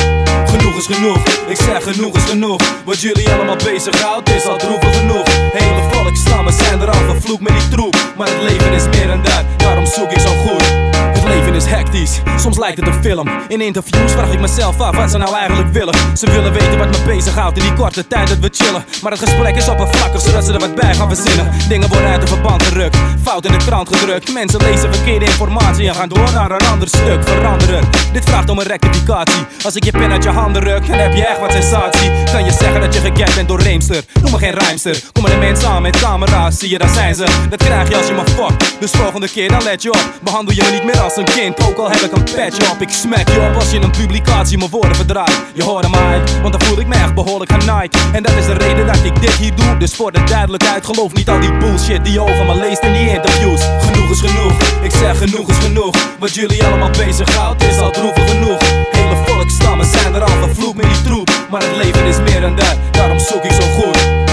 Genoeg 0.50 0.76
is 0.76 0.86
genoeg, 0.86 1.18
ik 1.48 1.56
zeg 1.56 1.82
genoeg 1.82 2.16
is 2.16 2.24
genoeg. 2.24 2.60
Wat 2.84 3.00
jullie 3.00 3.30
allemaal 3.30 3.56
bezighoudt 3.56 4.28
is 4.28 4.46
al 4.46 4.56
droevig 4.56 4.98
genoeg. 4.98 5.26
Hele 5.52 5.82
volkstammen 5.90 6.52
zijn 6.52 6.80
er 6.80 6.90
al 6.90 7.04
vervloekt 7.08 7.42
met 7.42 7.52
die 7.52 7.68
troep. 7.68 7.96
Maar 8.16 8.28
het 8.28 8.42
leven 8.42 8.72
is 8.72 8.84
meer 8.98 9.06
dan 9.06 9.22
dat, 9.22 9.44
daarom 9.56 9.86
zoek 9.86 10.10
ik 10.10 10.20
zo 10.20 10.34
goed 10.46 11.13
Leven 11.26 11.54
is 11.54 11.64
hectisch, 11.64 12.20
soms 12.38 12.58
lijkt 12.58 12.78
het 12.78 12.86
een 12.86 13.02
film. 13.02 13.28
In 13.48 13.60
interviews 13.60 14.12
vraag 14.12 14.32
ik 14.32 14.40
mezelf 14.40 14.80
af 14.80 14.96
wat 14.96 15.10
ze 15.10 15.18
nou 15.18 15.34
eigenlijk 15.34 15.72
willen. 15.72 15.94
Ze 16.16 16.30
willen 16.30 16.52
weten 16.52 16.78
wat 16.78 16.88
me 16.88 17.14
bezighoudt 17.14 17.58
in 17.58 17.62
die 17.64 17.72
korte 17.72 18.06
tijd 18.06 18.28
dat 18.28 18.38
we 18.38 18.48
chillen. 18.52 18.84
Maar 19.02 19.12
het 19.12 19.20
gesprek 19.20 19.56
is 19.56 19.68
oppervlakkig 19.68 20.20
zodat 20.20 20.44
ze 20.44 20.52
er 20.52 20.58
wat 20.58 20.74
bij 20.74 20.94
gaan 20.94 21.14
verzinnen. 21.14 21.52
Dingen 21.68 21.88
worden 21.88 22.08
uit 22.08 22.20
de 22.20 22.26
verband 22.26 22.62
gerukt, 22.62 22.96
fout 23.22 23.44
in 23.44 23.52
de 23.52 23.64
krant 23.64 23.96
gedrukt. 23.96 24.32
Mensen 24.32 24.60
lezen 24.62 24.94
verkeerde 24.94 25.24
informatie 25.24 25.88
en 25.88 25.94
gaan 25.94 26.08
door 26.08 26.32
naar 26.32 26.50
een 26.50 26.66
ander 26.66 26.88
stuk. 26.88 27.22
Veranderen, 27.24 27.84
dit 28.12 28.24
vraagt 28.24 28.50
om 28.50 28.58
een 28.58 28.66
rectificatie. 28.66 29.44
Als 29.64 29.76
ik 29.76 29.84
je 29.84 29.90
pen 29.90 30.12
uit 30.12 30.22
je 30.22 30.30
handen 30.30 30.62
ruk, 30.62 30.86
dan 30.86 30.98
heb 30.98 31.14
je 31.14 31.26
echt 31.26 31.40
wat 31.40 31.52
sensatie. 31.52 32.10
Kan 32.32 32.44
je 32.44 32.52
zeggen 32.52 32.80
dat 32.80 32.94
je 32.94 33.00
gekend 33.00 33.34
bent 33.34 33.48
door 33.48 33.60
Reemster? 33.60 34.02
Noem 34.22 34.30
me 34.30 34.38
geen 34.38 34.54
rijmster, 34.54 35.02
kom 35.12 35.24
er 35.24 35.30
de 35.30 35.36
mensen 35.36 35.68
aan 35.68 35.82
met 35.82 36.00
camera's. 36.00 36.58
Zie 36.58 36.70
je, 36.70 36.78
daar 36.78 36.94
zijn 36.94 37.14
ze, 37.14 37.24
dat 37.50 37.64
krijg 37.64 37.88
je 37.88 37.96
als 37.96 38.06
je 38.06 38.12
me 38.12 38.24
fuckt 38.26 38.80
Dus 38.80 38.90
volgende 38.90 39.28
keer 39.28 39.48
dan 39.48 39.62
let 39.62 39.82
je 39.82 39.90
op. 39.90 40.12
Behandel 40.22 40.54
je 40.54 40.62
me 40.62 40.70
niet 40.70 40.84
meer 40.84 41.00
als 41.00 41.13
een 41.16 41.24
kind, 41.24 41.66
ook 41.66 41.78
al 41.78 41.90
heb 41.90 42.00
ik 42.00 42.12
een 42.12 42.24
petje 42.24 42.70
op 42.70 42.80
Ik 42.80 42.88
smack 42.88 43.28
je 43.28 43.40
op 43.50 43.54
als 43.54 43.70
je 43.70 43.80
een 43.80 43.90
publicatie 43.90 44.58
mijn 44.58 44.70
woorden 44.70 44.96
verdraait. 44.96 45.40
Je 45.54 45.62
hoorde 45.62 45.88
mij, 45.88 46.22
want 46.42 46.52
dan 46.52 46.62
voel 46.62 46.80
ik 46.80 46.86
me 46.86 46.94
echt 46.94 47.14
behoorlijk 47.14 47.52
genaaid. 47.52 47.96
En 48.12 48.22
dat 48.22 48.32
is 48.32 48.46
de 48.46 48.52
reden 48.52 48.86
dat 48.86 49.04
ik 49.04 49.20
dit 49.20 49.32
hier 49.32 49.54
doe. 49.54 49.76
Dus 49.76 49.94
voor 49.94 50.12
de 50.12 50.24
duidelijkheid, 50.24 50.86
geloof 50.86 51.12
niet 51.12 51.28
al 51.28 51.40
die 51.40 51.56
bullshit 51.56 52.04
die 52.04 52.12
je 52.12 52.20
over 52.20 52.44
me 52.44 52.54
leest 52.54 52.82
in 52.82 52.92
die 52.92 53.08
interviews. 53.08 53.60
Genoeg 53.80 54.10
is 54.10 54.20
genoeg, 54.20 54.52
ik 54.82 54.90
zeg 54.90 55.18
genoeg 55.18 55.48
is 55.48 55.56
genoeg. 55.56 55.94
Wat 56.18 56.34
jullie 56.34 56.64
allemaal 56.64 56.90
bezighoudt 56.90 57.62
is 57.62 57.78
al 57.78 57.90
droevig 57.90 58.30
genoeg. 58.30 58.60
Hele 58.90 59.16
volkstammen 59.26 59.86
zijn 59.86 60.14
er 60.14 60.22
al 60.22 60.36
vervloekt 60.46 60.76
met 60.76 60.86
die 60.86 61.02
troep. 61.02 61.30
Maar 61.50 61.62
het 61.62 61.76
leven 61.76 62.04
is 62.04 62.18
meer 62.18 62.40
dan 62.40 62.56
dat, 62.56 62.76
daarom 62.90 63.18
zoek 63.18 63.44
ik 63.44 63.52
zo 63.52 63.66
goed 63.68 64.24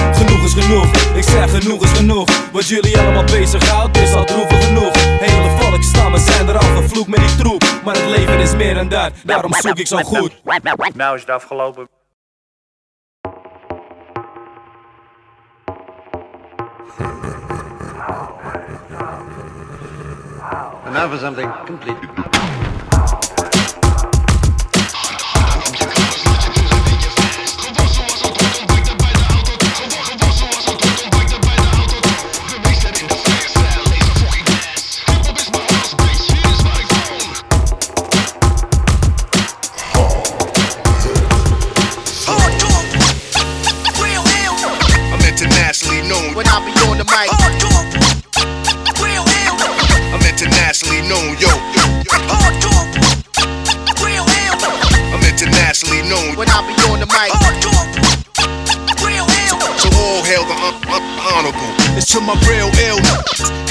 is 0.55 0.65
genoeg, 0.65 0.85
ik 1.15 1.23
zeg 1.23 1.51
genoeg 1.51 1.83
is 1.83 1.91
genoeg. 1.91 2.49
Wat 2.51 2.67
jullie 2.67 2.97
allemaal 2.97 3.23
bezighoudt 3.23 3.97
is 3.97 4.13
al 4.13 4.25
droevig 4.25 4.65
genoeg. 4.65 4.91
Hele 4.95 5.57
volkstammen 5.59 6.19
zijn 6.19 6.47
er 6.47 6.57
al 6.57 6.75
vervloekt 6.75 7.07
met 7.07 7.19
die 7.19 7.35
troep. 7.35 7.63
Maar 7.83 7.95
het 7.95 8.09
leven 8.09 8.39
is 8.39 8.55
meer 8.55 8.73
dan 8.73 8.89
dat, 8.89 9.11
daarom 9.23 9.53
zoek 9.53 9.79
ik 9.79 9.87
zo 9.87 9.97
goed. 9.97 10.41
Nou 10.93 11.15
is 11.15 11.21
het 11.21 11.29
afgelopen. 11.29 11.87
And 20.85 20.93
now 20.93 21.09
for 21.09 21.19
something 21.19 21.49
completely. 21.65 22.30
To 62.11 62.19
my 62.19 62.35
real 62.43 62.67
ill 62.91 62.99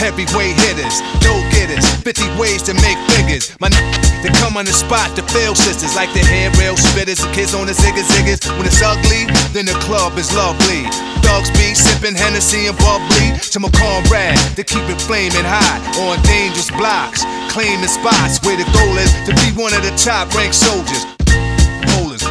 heavyweight 0.00 0.56
hitters, 0.64 1.04
go 1.20 1.36
getters, 1.52 1.84
50 2.00 2.40
ways 2.40 2.64
to 2.64 2.72
make 2.80 2.96
figures. 3.12 3.52
My 3.60 3.68
n- 3.68 3.76
they 4.24 4.32
come 4.40 4.56
on 4.56 4.64
the 4.64 4.72
spot 4.72 5.12
to 5.16 5.22
fail 5.28 5.54
sisters 5.54 5.94
like 5.94 6.08
the 6.16 6.24
hair 6.24 6.48
rail 6.56 6.72
spitters, 6.72 7.20
the 7.20 7.28
kids 7.36 7.52
on 7.52 7.68
the 7.68 7.76
ziggas 7.76 8.08
ziggas. 8.08 8.40
When 8.56 8.64
it's 8.64 8.80
ugly, 8.80 9.28
then 9.52 9.68
the 9.68 9.76
club 9.84 10.16
is 10.16 10.32
lovely. 10.32 10.88
Dogs 11.20 11.52
be 11.52 11.76
sipping 11.76 12.16
Hennessy 12.16 12.64
and 12.64 12.78
bubbly 12.80 13.36
to 13.52 13.60
my 13.60 13.68
comrade 13.76 14.40
to 14.56 14.64
keep 14.64 14.88
it 14.88 15.00
flaming 15.04 15.44
hot 15.44 15.84
on 16.00 16.16
dangerous 16.24 16.72
blocks, 16.72 17.20
claiming 17.52 17.92
spots 17.92 18.40
where 18.40 18.56
the 18.56 18.64
goal 18.72 18.96
is 18.96 19.12
to 19.28 19.36
be 19.44 19.52
one 19.52 19.76
of 19.76 19.84
the 19.84 19.92
top 20.00 20.32
ranked 20.32 20.56
soldiers. 20.56 21.04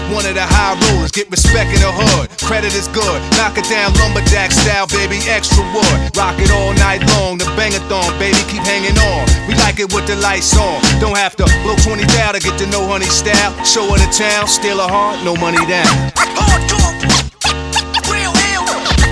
Rollers, 0.09 0.15
one 0.15 0.25
of 0.25 0.35
the 0.35 0.45
high 0.45 0.75
rollers, 0.89 1.11
get 1.11 1.29
respect 1.29 1.69
in 1.73 1.81
the 1.81 1.91
hood. 1.91 2.29
Credit 2.41 2.73
is 2.73 2.87
good, 2.89 3.21
knock 3.37 3.57
it 3.57 3.65
down 3.69 3.93
lumberjack 3.93 4.51
style, 4.51 4.87
baby, 4.87 5.17
extra 5.29 5.63
wood. 5.73 5.97
Rock 6.17 6.37
it 6.39 6.51
all 6.51 6.73
night 6.73 7.01
long, 7.15 7.37
the 7.37 7.45
bangathon, 7.57 8.09
baby, 8.19 8.37
keep 8.49 8.63
hanging 8.65 8.97
on. 8.97 9.25
We 9.47 9.55
like 9.55 9.79
it 9.79 9.93
with 9.93 10.07
the 10.07 10.15
lights 10.17 10.55
on. 10.57 10.81
Don't 10.99 11.17
have 11.17 11.35
to 11.37 11.45
blow 11.63 11.75
20 11.77 12.05
down 12.17 12.33
to 12.33 12.39
get 12.39 12.57
to 12.59 12.67
know 12.67 12.85
honey 12.87 13.09
style. 13.09 13.53
Show 13.63 13.85
her 13.89 13.97
the 13.97 14.09
town, 14.11 14.47
steal 14.47 14.79
a 14.79 14.87
heart, 14.87 15.23
no 15.23 15.35
money 15.35 15.61
down. 15.65 15.89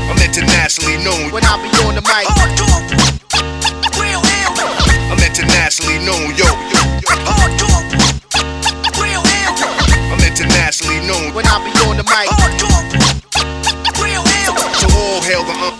I'm 0.08 0.20
internationally 0.24 0.98
known. 1.04 1.32
When 1.32 1.44
I 1.44 1.58
be 1.62 1.70
on 1.86 1.96
the 1.96 2.02
mic. 2.02 2.26
afternoon 11.08 11.34
when 11.34 11.46
I 11.48 11.64
be 11.64 11.72
on 11.88 11.98
the 11.98 12.04
mic. 12.04 12.28
Real 14.04 14.24
hell. 14.24 14.56
So 14.76 14.88
all 14.88 15.22
hail 15.22 15.44
the 15.44 15.54
un- 15.54 15.78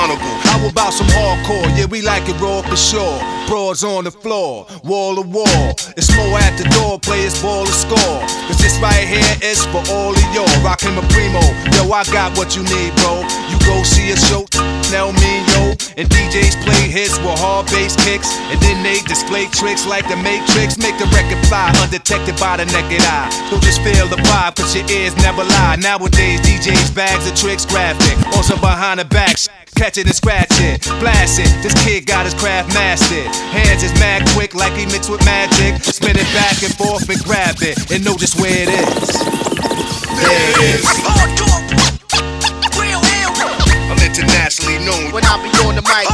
honorable. 0.00 0.45
About 0.70 0.92
some 0.92 1.06
hardcore? 1.08 1.66
Yeah, 1.78 1.86
we 1.86 2.02
like 2.02 2.28
it 2.28 2.40
raw 2.40 2.62
for 2.62 2.76
sure. 2.76 3.18
Broads 3.46 3.84
on 3.84 4.04
the 4.04 4.10
floor, 4.10 4.66
wall 4.82 5.14
to 5.14 5.22
wall. 5.22 5.70
It's 5.96 6.10
more 6.16 6.34
at 6.38 6.58
the 6.58 6.66
door, 6.74 6.98
players 6.98 7.40
ball 7.40 7.64
to 7.64 7.72
score. 7.72 8.20
Cause 8.50 8.58
this 8.58 8.74
right 8.82 9.06
here 9.06 9.36
is 9.42 9.62
for 9.70 9.82
all 9.94 10.10
of 10.10 10.26
y'all. 10.34 10.50
Rockin' 10.66 10.94
my 10.94 11.06
primo. 11.14 11.40
Yo, 11.78 11.86
I 11.94 12.02
got 12.10 12.36
what 12.36 12.56
you 12.56 12.62
need, 12.66 12.90
bro. 12.98 13.22
You 13.46 13.56
go 13.62 13.82
see 13.86 14.10
a 14.10 14.16
show, 14.16 14.42
tell 14.90 15.12
me, 15.14 15.46
yo. 15.54 15.78
And 15.96 16.10
DJs 16.10 16.58
play 16.66 16.90
hits 16.90 17.16
with 17.22 17.38
hard 17.38 17.66
bass 17.70 17.94
kicks. 18.02 18.34
And 18.50 18.58
then 18.60 18.82
they 18.82 18.98
display 19.06 19.46
tricks 19.54 19.86
like 19.86 20.08
the 20.08 20.16
Matrix. 20.16 20.76
Make 20.76 20.98
the 20.98 21.06
record 21.14 21.38
fly 21.46 21.70
undetected 21.78 22.36
by 22.42 22.58
the 22.58 22.66
naked 22.66 23.06
eye. 23.06 23.30
Don't 23.50 23.62
just 23.62 23.80
feel 23.86 24.06
the 24.08 24.18
vibe, 24.28 24.56
cause 24.56 24.74
your 24.74 24.84
ears 24.90 25.14
never 25.22 25.44
lie. 25.44 25.76
Nowadays, 25.78 26.40
DJs 26.42 26.94
bags 26.94 27.30
of 27.30 27.36
tricks 27.38 27.64
graphic. 27.64 28.18
Also 28.34 28.56
behind 28.56 28.98
the 28.98 29.04
back, 29.04 29.38
sh- 29.38 29.48
catch 29.76 29.98
it 29.98 30.06
and 30.06 30.14
scratch 30.14 30.55
it. 30.60 30.82
Blast 31.00 31.38
it, 31.38 31.50
this 31.62 31.74
kid 31.84 32.06
got 32.06 32.24
his 32.24 32.34
craft 32.34 32.72
mastered. 32.74 33.26
Hands 33.52 33.82
is 33.82 33.92
mad 34.00 34.26
quick 34.34 34.54
like 34.54 34.72
he 34.72 34.86
mixed 34.86 35.10
with 35.10 35.24
magic. 35.24 35.82
Spin 35.82 36.16
it 36.16 36.28
back 36.34 36.62
and 36.62 36.74
forth 36.74 37.08
and 37.08 37.20
grab 37.24 37.56
it. 37.60 37.90
And 37.90 38.04
know 38.04 38.16
just 38.16 38.40
where 38.40 38.52
it 38.52 38.68
is. 38.68 39.08
There 40.16 40.44
it 40.50 40.58
is. 40.76 40.84
I'm 43.86 44.00
internationally 44.02 44.78
known 44.84 45.12
when 45.12 45.24
I 45.24 45.36
be 45.42 45.50
on 45.64 45.74
the 45.74 45.82
mic. 45.82 46.06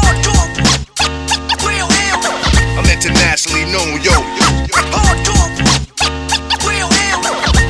I'm 2.79 2.89
internationally 2.89 3.65
known, 3.71 4.01
yo. 4.03 4.13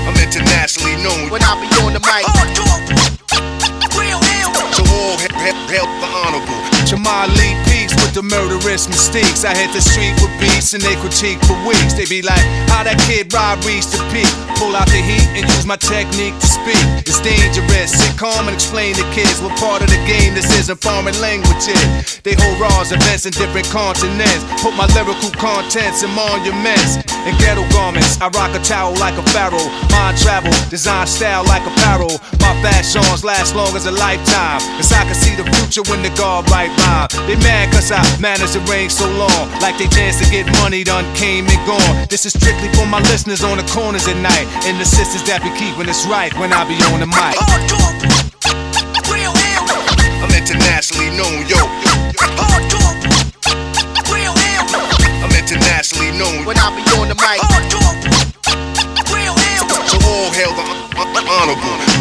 I'm 0.07 0.17
internationally 0.17 0.97
known 1.03 1.31
when 1.31 1.43
I 1.43 1.55
be 1.61 1.69
on 1.83 1.93
the 1.93 2.01
mic. 2.01 2.62
With 7.23 7.62
the 8.15 8.23
murderous 8.23 8.89
mistakes. 8.89 9.45
I 9.45 9.57
hit 9.57 9.73
the 9.73 9.81
street 9.81 10.13
with 10.21 10.33
beats 10.37 10.77
and 10.77 10.83
they 10.85 10.97
critique 11.01 11.41
for 11.49 11.57
weeks. 11.65 11.97
They 11.97 12.05
be 12.05 12.21
like, 12.21 12.45
how 12.69 12.85
that 12.85 13.01
kid 13.09 13.33
Rob 13.33 13.65
reached 13.65 13.93
the 13.97 14.01
peak. 14.13 14.29
Pull 14.61 14.77
out 14.77 14.87
the 14.93 15.01
heat 15.01 15.25
and 15.33 15.49
use 15.49 15.65
my 15.65 15.81
technique 15.81 16.37
to 16.37 16.47
speak. 16.47 16.81
It's 17.09 17.19
dangerous. 17.25 17.91
Sit 17.97 18.13
calm 18.21 18.47
and 18.47 18.55
explain 18.55 18.95
to 19.01 19.05
kids 19.17 19.41
what 19.41 19.57
part 19.57 19.81
of 19.81 19.89
the 19.89 20.01
game 20.05 20.37
this 20.37 20.47
is 20.61 20.69
in 20.69 20.77
foreign 20.77 21.17
languages. 21.25 22.21
They 22.23 22.37
hold 22.37 22.61
raws, 22.61 22.93
events 22.93 23.25
in 23.25 23.33
different 23.33 23.67
continents. 23.73 24.45
Put 24.61 24.77
my 24.77 24.87
lyrical 24.93 25.33
contents 25.41 26.05
in 26.05 26.13
monuments 26.13 27.01
and 27.25 27.35
ghetto 27.41 27.65
garments. 27.73 28.21
I 28.21 28.29
rock 28.37 28.53
a 28.53 28.61
towel 28.61 28.93
like 29.01 29.17
a 29.17 29.25
pharaoh. 29.33 29.73
Mind 29.89 30.21
travel, 30.21 30.53
design 30.69 31.09
style 31.09 31.49
like 31.49 31.65
apparel. 31.65 32.21
My 32.45 32.53
fashions 32.61 33.25
last 33.25 33.57
long 33.57 33.73
as 33.75 33.89
a 33.89 33.95
lifetime. 33.95 34.61
Cause 34.77 34.93
I 34.93 35.03
can 35.09 35.17
see 35.17 35.35
the 35.35 35.49
future 35.57 35.83
when 35.89 36.05
the 36.05 36.13
guard 36.15 36.51
right 36.53 36.71
rhyme. 36.85 37.09
They 37.27 37.41
mad 37.41 37.73
cause 37.73 37.91
I 37.91 38.02
managed 38.21 38.55
to 38.55 38.61
reign 38.71 38.91
so 38.91 39.07
long. 39.19 39.51
Like 39.61 39.79
they 39.79 39.89
chance 39.89 40.19
to 40.23 40.27
get 40.31 40.47
money 40.63 40.85
done 40.85 41.05
came 41.15 41.47
and 41.47 41.61
gone. 41.67 42.07
This 42.09 42.27
is 42.27 42.33
strictly 42.33 42.69
for 42.75 42.87
my 42.87 43.01
listeners 43.11 43.43
on 43.43 43.59
the 43.59 43.67
corners 43.73 44.07
at 44.09 44.17
night. 44.23 44.47
And 44.67 44.79
the 44.79 44.85
sisters 44.85 45.23
that 45.27 45.43
be 45.43 45.51
keeping 45.59 45.89
us 45.89 46.07
right 46.07 46.33
when 46.39 46.53
I 46.53 46.65
be 46.65 46.79
on 46.91 47.01
the 47.01 47.11
mic. 47.11 47.37
I'm 50.23 50.31
internationally 50.31 51.11
known, 51.19 51.47
yo. 51.51 51.61
I'm 55.23 55.33
internationally 55.35 56.13
known 56.19 56.45
when 56.47 56.57
I 56.59 56.71
be 56.75 56.83
on 56.99 57.09
the 57.09 57.17
mic. 57.19 57.41
So 59.89 59.99
all 60.09 60.31
hail 60.33 60.53
the 60.55 60.63
uh, 60.63 61.05
uh, 61.05 61.23
honorable. 61.29 61.92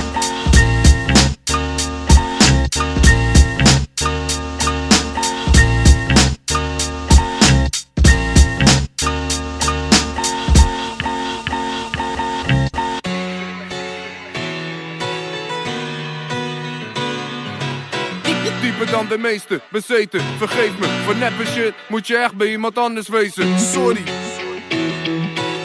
De 19.12 19.18
meeste, 19.18 19.62
bezeten, 19.70 20.22
vergeef 20.38 20.72
me 20.80 20.88
Voor 21.06 21.16
neppe 21.16 21.46
shit 21.46 21.74
moet 21.88 22.08
je 22.08 22.18
echt 22.18 22.36
bij 22.36 22.48
iemand 22.48 22.78
anders 22.78 23.08
wezen 23.08 23.60
Sorry 23.60 24.04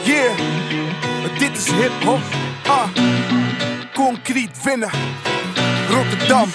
Yeah, 0.03 0.37
dit 1.39 1.57
is 1.57 1.71
hip-hop. 1.71 2.19
Ah, 2.67 2.87
concreet 3.93 4.63
winnen. 4.63 4.89
Rotterdam. 5.89 6.49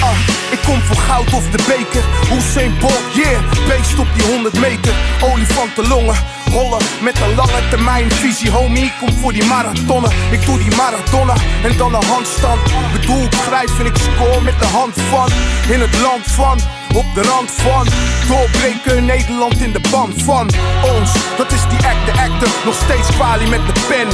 Ah, 0.00 0.18
ik 0.50 0.58
kom 0.64 0.80
voor 0.80 0.96
goud 0.96 1.32
of 1.32 1.50
de 1.50 1.62
beker. 1.68 2.02
Hussein 2.28 2.78
Bolt, 2.78 3.14
yeah. 3.14 3.68
Beest 3.68 3.98
op 3.98 4.06
die 4.16 4.26
100 4.26 4.60
meter. 4.60 4.94
Olifantenlongen. 5.22 6.43
Met 6.54 7.20
een 7.20 7.34
lange 7.34 7.68
termijn 7.70 8.10
visie, 8.10 8.50
homie. 8.50 8.84
Ik 8.84 8.92
kom 9.00 9.12
voor 9.12 9.32
die 9.32 9.44
marathonnen. 9.44 10.10
Ik 10.30 10.46
doe 10.46 10.58
die 10.58 10.76
marathonna 10.76 11.34
en 11.62 11.76
dan 11.76 11.94
een 11.94 12.04
handstand. 12.04 12.60
Bedoel, 12.92 13.22
ik 13.22 13.32
schrijf 13.32 13.78
en 13.78 13.86
ik 13.86 13.96
score 13.96 14.40
met 14.40 14.58
de 14.58 14.66
hand 14.66 14.94
van. 15.10 15.28
In 15.68 15.80
het 15.80 16.00
land 16.00 16.26
van 16.26 16.58
op 16.94 17.04
de 17.14 17.22
rand 17.22 17.50
van 17.50 17.86
Doorbreken 18.28 19.04
Nederland 19.04 19.60
in 19.60 19.72
de 19.72 19.80
band 19.90 20.22
van 20.22 20.50
ons 20.94 21.12
Dat 21.36 21.52
is 21.52 21.62
die 21.68 21.86
act, 21.86 22.04
de 22.06 22.12
actor 22.12 22.48
Nog 22.64 22.74
steeds 22.74 23.08
kwalie 23.08 23.48
met 23.48 23.66
de 23.66 23.80
pen 23.88 24.08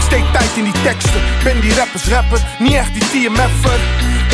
steek 0.00 0.24
tijd 0.32 0.56
in 0.56 0.64
die 0.64 0.82
teksten 0.82 1.20
Ben 1.44 1.60
die 1.60 1.74
rappers 1.74 2.08
rapper 2.08 2.40
Niet 2.58 2.74
echt 2.74 2.92
die 2.92 3.02
TMF'er 3.02 3.80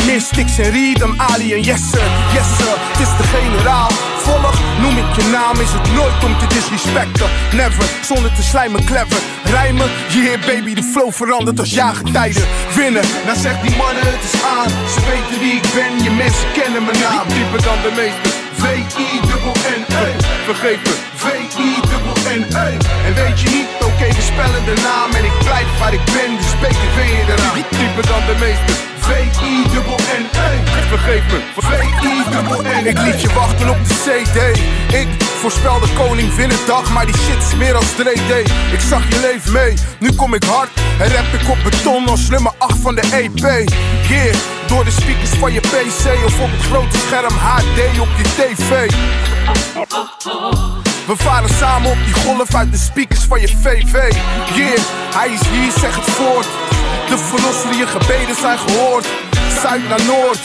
Meer 0.05 0.21
sticks 0.21 0.57
en 0.57 0.71
rhythm 0.71 1.13
Ali 1.17 1.53
en 1.53 1.61
Jesse 1.61 2.01
Jesse, 2.33 2.69
het 2.91 2.99
is 2.99 3.11
de 3.17 3.25
generaal. 3.37 3.89
Volg, 4.17 4.57
noem 4.81 4.97
ik 4.97 5.09
je 5.17 5.25
naam 5.31 5.55
Is 5.65 5.71
het 5.77 5.87
nooit 5.93 6.23
om 6.27 6.33
te 6.39 6.47
disrespecten. 6.55 7.29
Never, 7.51 7.85
zonder 8.01 8.33
te 8.33 8.43
slijmen 8.43 8.85
clever. 8.85 9.21
Rijmen, 9.43 9.89
yeah 10.09 10.39
baby 10.45 10.73
De 10.73 10.83
flow 10.83 11.11
verandert 11.11 11.59
als 11.59 11.71
jaargetijden. 11.71 12.43
Winnen, 12.75 13.05
nou 13.25 13.37
zegt 13.37 13.61
die 13.61 13.75
mannen 13.75 14.03
het 14.05 14.23
is 14.29 14.35
aan. 14.55 14.69
Ze 14.93 14.99
weten 15.11 15.37
wie 15.43 15.55
ik 15.61 15.67
ben, 15.77 16.03
je 16.03 16.11
mensen 16.23 16.47
kennen 16.57 16.83
mijn 16.87 16.99
naam. 16.99 17.25
Dieper 17.35 17.61
dan 17.69 17.79
de 17.85 17.93
meeste. 18.01 18.29
V-I-N-N-E. 18.61 20.07
Vergeef 20.49 20.79
me 20.87 20.93
V-I-N-N-E. 21.23 22.67
En 23.07 23.13
weet 23.21 23.37
je 23.41 23.49
niet, 23.55 23.69
oké 23.87 24.07
we 24.17 24.23
spellen 24.31 24.63
de 24.69 24.77
naam. 24.89 25.09
En 25.17 25.25
ik 25.31 25.37
blijf 25.47 25.69
waar 25.79 25.93
ik 25.93 26.05
ben, 26.15 26.31
dus 26.41 26.53
beter 26.61 26.89
vind 26.95 27.11
je 27.17 27.23
eraan. 27.33 27.57
Dieper 27.77 28.05
dan 28.11 28.23
de 28.31 28.37
meeste 28.45 28.84
V-I-N-N-E 29.07 30.49
Vergeef 30.87 31.23
me. 31.31 31.39
V-I-N-N-E 31.57 32.89
Ik 32.89 32.99
liet 32.99 33.21
je 33.21 33.33
wachten 33.33 33.69
op 33.69 33.77
de 33.87 33.93
CD 34.05 34.59
Ik 34.93 35.07
voorspel 35.23 35.79
de 35.79 35.87
koning 35.97 36.31
dag, 36.65 36.93
Maar 36.93 37.05
die 37.05 37.15
shit 37.15 37.37
is 37.37 37.55
meer 37.55 37.75
als 37.75 37.85
3D 37.85 38.33
Ik 38.71 38.79
zag 38.89 39.09
je 39.09 39.19
leven 39.19 39.51
mee, 39.51 39.73
nu 39.99 40.13
kom 40.15 40.33
ik 40.33 40.43
hard 40.43 40.69
En 40.99 41.11
rap 41.11 41.33
ik 41.41 41.49
op 41.49 41.57
beton 41.63 42.07
als 42.07 42.29
nummer 42.29 42.51
8 42.57 42.77
van 42.81 42.95
de 42.95 43.01
EP 43.01 43.69
Yeah, 44.09 44.35
door 44.67 44.83
de 44.83 44.91
speakers 44.91 45.29
van 45.39 45.53
je 45.53 45.59
PC 45.59 46.25
Of 46.25 46.39
op 46.39 46.51
het 46.51 46.61
grote 46.61 46.97
scherm 46.97 47.33
HD 47.33 47.99
op 47.99 48.09
je 48.17 48.23
TV 48.35 48.93
we 51.07 51.15
varen 51.15 51.49
samen 51.49 51.91
op 51.91 51.97
die 52.05 52.13
golf 52.13 52.55
uit 52.55 52.71
de 52.71 52.77
speakers 52.77 53.23
van 53.23 53.41
je 53.41 53.47
VV. 53.47 53.93
Yeah, 54.53 54.79
hij 55.13 55.29
is 55.29 55.47
hier, 55.47 55.71
zeg 55.71 55.95
het 55.95 56.09
voort. 56.09 56.47
De 57.09 57.17
verlosser, 57.17 57.75
je 57.75 57.87
gebeden 57.87 58.35
zijn 58.35 58.57
gehoord. 58.57 59.05
Zuid 59.61 59.89
naar 59.89 60.05
noord, 60.05 60.39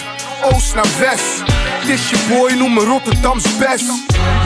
oost 0.52 0.74
naar 0.74 0.88
west. 0.98 1.42
Het 1.80 1.88
is 1.88 2.10
je 2.10 2.16
boy, 2.28 2.52
noem 2.52 2.74
me 2.74 2.84
Rotterdams 2.84 3.56
best. 3.58 3.86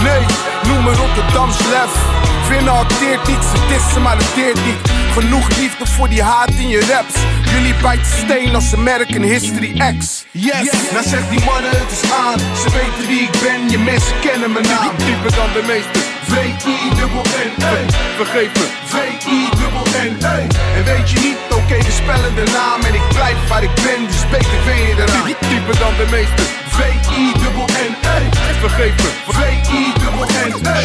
Nee, 0.03 0.27
noem 0.67 0.85
me 0.85 0.95
Rotterdams 0.95 1.59
lef. 1.59 2.34
Winnen 2.49 2.73
acteert 2.73 3.27
niet, 3.29 3.45
ze 3.53 3.67
dissen 3.69 4.03
maar 4.03 4.17
het 4.17 4.35
deert 4.35 4.65
niet. 4.65 4.91
Genoeg 5.13 5.49
liefde 5.59 5.87
voor 5.87 6.09
die 6.09 6.23
haat 6.23 6.51
in 6.51 6.69
je 6.69 6.81
raps. 6.93 7.15
Jullie 7.53 7.75
bijten 7.83 8.13
steen 8.25 8.55
als 8.55 8.75
American 8.75 9.23
History 9.23 9.73
X. 9.99 10.25
Yes, 10.31 10.71
nou 10.93 11.05
zegt 11.07 11.31
die 11.31 11.45
mannen 11.45 11.71
het 11.71 11.93
is 12.03 12.13
aan. 12.13 12.39
Ze 12.39 12.71
weten 12.71 13.09
wie 13.09 13.21
ik 13.21 13.35
ben, 13.43 13.71
je 13.71 13.79
mensen 13.79 14.21
kennen 14.21 14.53
mijn 14.53 14.67
naam. 14.67 14.91
Dieper 14.97 15.35
dan 15.35 15.53
de 15.53 15.63
meeste 15.67 16.15
V-I-N-N-E 16.35 17.85
Vergeef 18.17 18.51
me 18.59 18.67
V-I-N-N-E 18.93 20.47
En 20.77 20.85
weet 20.85 21.11
je 21.11 21.19
niet, 21.21 21.37
oké 21.51 21.77
we 21.77 21.93
spellen 22.03 22.35
de 22.35 22.47
naam 22.53 22.81
En 22.89 22.95
ik 22.95 23.09
blijf 23.09 23.49
waar 23.49 23.63
ik 23.63 23.75
ben, 23.75 24.07
dus 24.07 24.29
beter 24.31 24.59
vind 24.65 24.79
je 24.89 24.95
eraan 25.03 25.27
Dieper 25.49 25.79
dan 25.79 25.95
de 25.97 26.07
meeste 26.11 26.43
V-I-N-N-E 26.77 28.19
Vergeef 28.61 28.97
me 29.03 29.11
V-I-N-N-E 29.33 30.83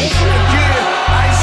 Yeah, 0.54 0.78
hij 1.12 1.28
is 1.34 1.42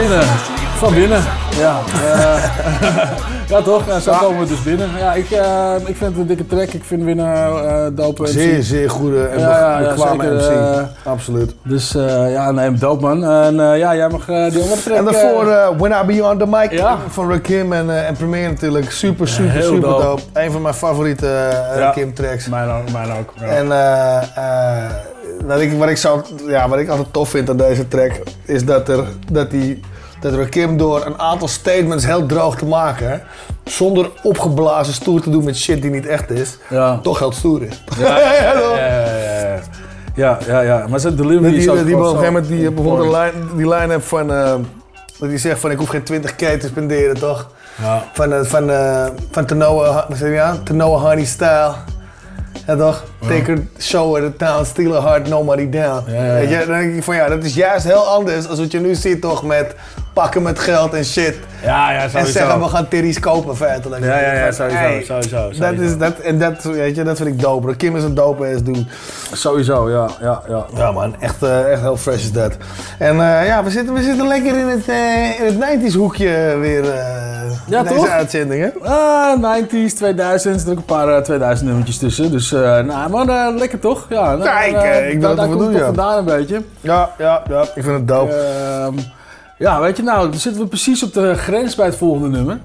binnen. 0.00 0.22
Van 0.78 0.94
binnen, 0.94 1.22
ja. 1.58 1.78
Eh, 2.12 2.42
ja 3.52 3.62
toch, 3.62 3.86
ja, 3.86 3.98
zo 4.00 4.12
komen 4.12 4.38
we 4.40 4.46
dus 4.46 4.62
binnen. 4.62 4.88
Ja, 4.98 5.12
ik, 5.14 5.30
eh, 5.30 5.74
ik 5.78 5.96
vind 5.96 6.10
het 6.10 6.16
een 6.16 6.26
dikke 6.26 6.46
track. 6.46 6.68
Ik 6.68 6.84
vind 6.84 7.02
Winnen 7.04 7.26
eh 7.34 7.86
dope 7.92 8.22
MC. 8.22 8.28
Zeer, 8.28 8.62
zeer 8.62 8.90
goede 8.90 9.26
en 9.26 9.36
be- 9.36 9.88
bekwame 9.88 10.40
zeker, 10.40 10.56
MC. 10.80 10.88
Absoluut. 11.06 11.54
Dus 11.62 11.92
ja, 12.28 12.50
nee, 12.50 12.72
dope 12.72 13.02
man. 13.02 13.24
En 13.24 13.54
ja, 13.54 13.94
jij 13.94 14.08
mag 14.08 14.24
die 14.24 14.34
andere 14.62 14.82
track... 14.84 14.96
En 14.96 15.04
daarvoor 15.04 15.76
When 15.78 15.92
I 15.92 16.16
Be 16.16 16.24
On 16.24 16.38
The 16.38 16.46
Mic 16.46 16.82
van 17.08 17.30
Rakim 17.30 17.72
en, 17.72 18.06
en 18.06 18.16
Premier 18.16 18.48
natuurlijk. 18.48 18.90
Super, 18.90 19.28
super, 19.28 19.62
super 19.62 19.80
dope. 19.80 20.02
dope. 20.02 20.22
Een 20.32 20.52
van 20.52 20.62
mijn 20.62 20.74
favoriete 20.74 21.26
Ja. 21.26 21.78
Rakim 21.78 22.14
tracks. 22.14 22.48
Mijn 22.48 22.68
ook, 22.70 22.92
mijn 22.92 23.10
ook. 23.12 23.32
ja. 23.40 23.46
En 23.46 23.66
wat, 25.44 25.60
ik, 25.60 25.72
wat, 25.72 25.88
ik 25.88 25.96
zou, 25.96 26.22
ja, 26.46 26.68
wat 26.68 26.78
ik 26.78 26.88
altijd 26.88 27.12
tof 27.12 27.28
vind 27.28 27.50
aan 27.50 27.56
deze 27.56 27.88
track 27.88 28.12
is 28.44 28.64
dat, 28.64 28.88
er, 28.88 29.04
dat, 29.32 29.50
die, 29.50 29.80
dat 30.20 30.34
Rakim 30.34 30.76
door 30.76 31.06
een 31.06 31.18
aantal 31.18 31.48
statements 31.48 32.06
heel 32.06 32.26
droog 32.26 32.56
te 32.56 32.66
maken, 32.66 33.22
zonder 33.64 34.10
opgeblazen 34.22 34.94
stoer 34.94 35.20
te 35.20 35.30
doen 35.30 35.44
met 35.44 35.56
shit 35.56 35.82
die 35.82 35.90
niet 35.90 36.06
echt 36.06 36.30
is, 36.30 36.58
toch 37.02 37.18
heel 37.18 37.32
stoer 37.32 37.62
is. 37.62 37.82
Ja, 37.98 38.18
ja, 38.18 38.32
ja, 38.42 38.52
ja, 40.16 40.38
ja. 40.46 40.60
Ja. 40.60 40.86
Maar 40.88 41.00
zijn 41.00 41.16
delivery 41.16 41.42
Dat 41.42 41.52
is 41.52 41.58
die, 41.60 41.70
ook 41.70 41.76
dat 41.76 41.86
die 41.86 41.94
op 41.94 42.00
een 42.00 42.06
gegeven 42.08 42.32
moment 42.32 42.48
die, 42.48 42.70
bijvoorbeeld 42.70 43.06
een 43.06 43.10
lijn, 43.10 43.32
die 43.56 43.68
lijn 43.68 43.90
hebt 43.90 44.04
van. 44.04 44.32
eh, 44.32 44.54
dat 45.18 45.28
hij 45.28 45.38
zegt 45.38 45.60
van 45.60 45.70
ik 45.70 45.78
hoef 45.78 45.88
geen 45.88 46.02
20k 46.12 46.36
te 46.36 46.66
spenderen, 46.66 47.18
toch? 47.18 47.50
Ja. 47.82 48.04
Van, 48.12 48.32
eh, 48.32 48.40
van, 48.42 48.70
eh 48.70 49.06
van 49.30 49.64
aan? 50.40 50.62
Tanoa 50.62 50.98
Honey 50.98 51.24
Style. 51.24 51.72
Ja 52.68 52.76
toch? 52.76 53.04
Take 53.20 53.44
her, 53.44 53.66
show 53.78 54.14
her 54.14 54.30
the 54.30 54.36
town, 54.36 54.64
steal 54.64 54.92
her 54.92 55.02
heart, 55.02 55.28
nobody 55.28 55.68
down. 55.68 56.02
Ja, 56.06 56.14
ja, 56.14 56.24
ja. 56.24 56.32
Weet 56.32 56.48
je, 56.48 56.66
dan 56.66 56.78
denk 56.78 56.94
ik 56.94 57.02
van 57.02 57.14
ja, 57.14 57.28
dat 57.28 57.44
is 57.44 57.54
juist 57.54 57.84
heel 57.84 58.06
anders 58.06 58.48
als 58.48 58.58
wat 58.58 58.72
je 58.72 58.80
nu 58.80 58.94
ziet 58.94 59.20
toch 59.20 59.42
met 59.42 59.74
pakken 60.18 60.42
met 60.42 60.58
geld 60.58 60.94
en 60.94 61.04
shit. 61.04 61.34
Ja, 61.62 61.92
ja, 61.92 62.02
En 62.02 62.10
sowieso. 62.10 62.32
zeggen 62.32 62.60
we 62.60 62.68
gaan 62.68 62.88
titties 62.88 63.18
kopen 63.20 63.56
feitelijk. 63.56 64.04
Ja, 64.04 64.20
ja, 64.20 64.32
ja, 64.32 64.52
sowieso, 64.52 64.78
hey, 64.78 65.02
sowieso, 65.04 65.50
Dat 65.58 65.72
is, 65.72 65.98
dat, 65.98 66.18
en 66.18 66.38
dat, 66.38 66.62
weet 66.62 66.96
je, 66.96 67.02
dat 67.02 67.16
vind 67.16 67.28
ik 67.28 67.40
dope. 67.40 67.76
Kim 67.76 67.96
is 67.96 68.02
een 68.02 68.14
dope 68.14 68.46
ass 68.46 68.62
dude. 68.62 68.84
Sowieso, 69.32 69.90
ja, 69.90 70.08
ja, 70.20 70.42
ja. 70.48 70.66
Ja 70.76 70.92
man, 70.92 71.14
echt, 71.20 71.42
eh, 71.42 71.72
echt 71.72 71.80
heel 71.80 71.96
fresh 71.96 72.22
is 72.22 72.32
dat. 72.32 72.56
En 72.98 73.20
eh, 73.20 73.46
ja, 73.46 73.64
we 73.64 73.70
zitten, 73.70 73.94
we 73.94 74.02
zitten 74.02 74.26
lekker 74.26 74.58
in 74.58 74.66
het, 74.66 74.88
eh, 74.88 75.40
in 75.40 75.44
het 75.46 75.58
90s 75.58 75.94
hoekje 75.94 76.56
weer 76.60 76.84
uh, 76.84 76.90
Ja, 77.66 77.82
deze 77.82 77.94
toch? 77.94 78.08
uitzending 78.08 78.62
hè? 78.62 78.88
Ah, 78.88 79.60
90s, 79.60 79.94
2000s, 79.94 80.64
er 80.64 80.70
ook 80.70 80.76
een 80.76 80.84
paar 80.84 81.08
eh, 81.08 81.22
2000 81.22 81.68
nummertjes 81.68 81.98
tussen. 81.98 82.30
Dus, 82.30 82.50
nou, 82.50 83.10
maar 83.10 83.52
lekker 83.52 83.78
toch? 83.78 84.06
Ja, 84.08 84.36
nou, 84.36 84.42
Kijk, 84.42 85.12
ik 85.12 85.20
daar 85.20 85.30
even 85.32 85.46
komt 85.48 85.58
doen, 85.58 85.72
ja. 85.72 85.84
vandaan 85.84 86.18
een 86.18 86.24
beetje. 86.24 86.62
Ja, 86.80 87.10
ja, 87.18 87.42
ja, 87.48 87.62
ik 87.62 87.82
vind 87.82 87.86
het 87.96 88.08
dope. 88.08 88.34
Ja, 89.58 89.80
weet 89.80 89.96
je 89.96 90.02
nou, 90.02 90.30
dan 90.30 90.40
zitten 90.40 90.62
we 90.62 90.68
precies 90.68 91.02
op 91.02 91.12
de 91.12 91.34
grens 91.34 91.74
bij 91.74 91.86
het 91.86 91.96
volgende 91.96 92.28
nummer. 92.28 92.58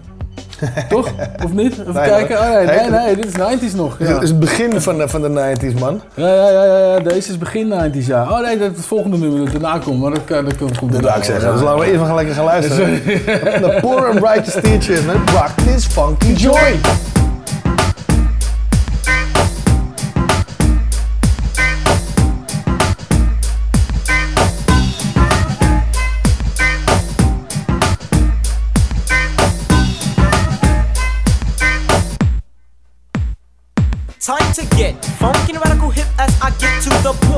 Toch? 0.90 1.11
Of 1.44 1.52
niet? 1.53 1.72
Even 1.80 1.94
Nee, 1.94 2.03
kijken. 2.10 2.38
Oh, 2.40 2.49
nee, 2.49 2.65
nee, 2.65 2.90
nee, 2.90 3.15
dit 3.15 3.26
is 3.26 3.34
90s 3.34 3.76
nog. 3.76 3.98
Dit 3.98 4.22
is 4.22 4.30
het 4.30 4.40
begin 4.40 4.82
van 4.82 4.98
de, 4.98 5.07
van 5.07 5.22
de 5.22 5.56
90s 5.60 5.80
man. 5.80 6.02
Ja, 6.14 6.28
ja, 6.28 6.49
ja, 6.49 6.64
ja, 6.64 6.78
ja, 6.94 6.99
deze 6.99 7.30
is 7.32 7.38
begin 7.38 7.74
90s, 7.74 8.06
ja. 8.06 8.24
Oh 8.32 8.40
nee, 8.41 8.57
dat 8.57 8.76
het 8.76 8.86
volgende 8.86 9.18
nummer 9.18 9.40
dat 9.52 9.61
daarna 9.61 9.78
komt, 9.80 9.99
maar 10.02 10.11
dat, 10.11 10.24
kan- 10.26 10.45
dat 10.45 10.57
komt 10.57 10.78
komt 10.80 11.02
Dat 11.02 11.18
ik 11.18 11.24
zeggen. 11.24 11.52
Dus 11.53 11.61
laten 11.61 11.80
we 11.80 11.91
even 11.91 12.06
gaan 12.06 12.15
lekker 12.15 12.36
gaan 12.36 12.45
luisteren. 12.45 13.03
De 13.64 13.78
Poor 13.82 14.07
and 14.10 14.14
Righteous 14.20 14.61
Teachers 14.61 15.06
met 15.06 15.15
Rock 15.32 15.49
This 15.65 15.86
Funky 15.86 16.32
Joy. 16.34 16.80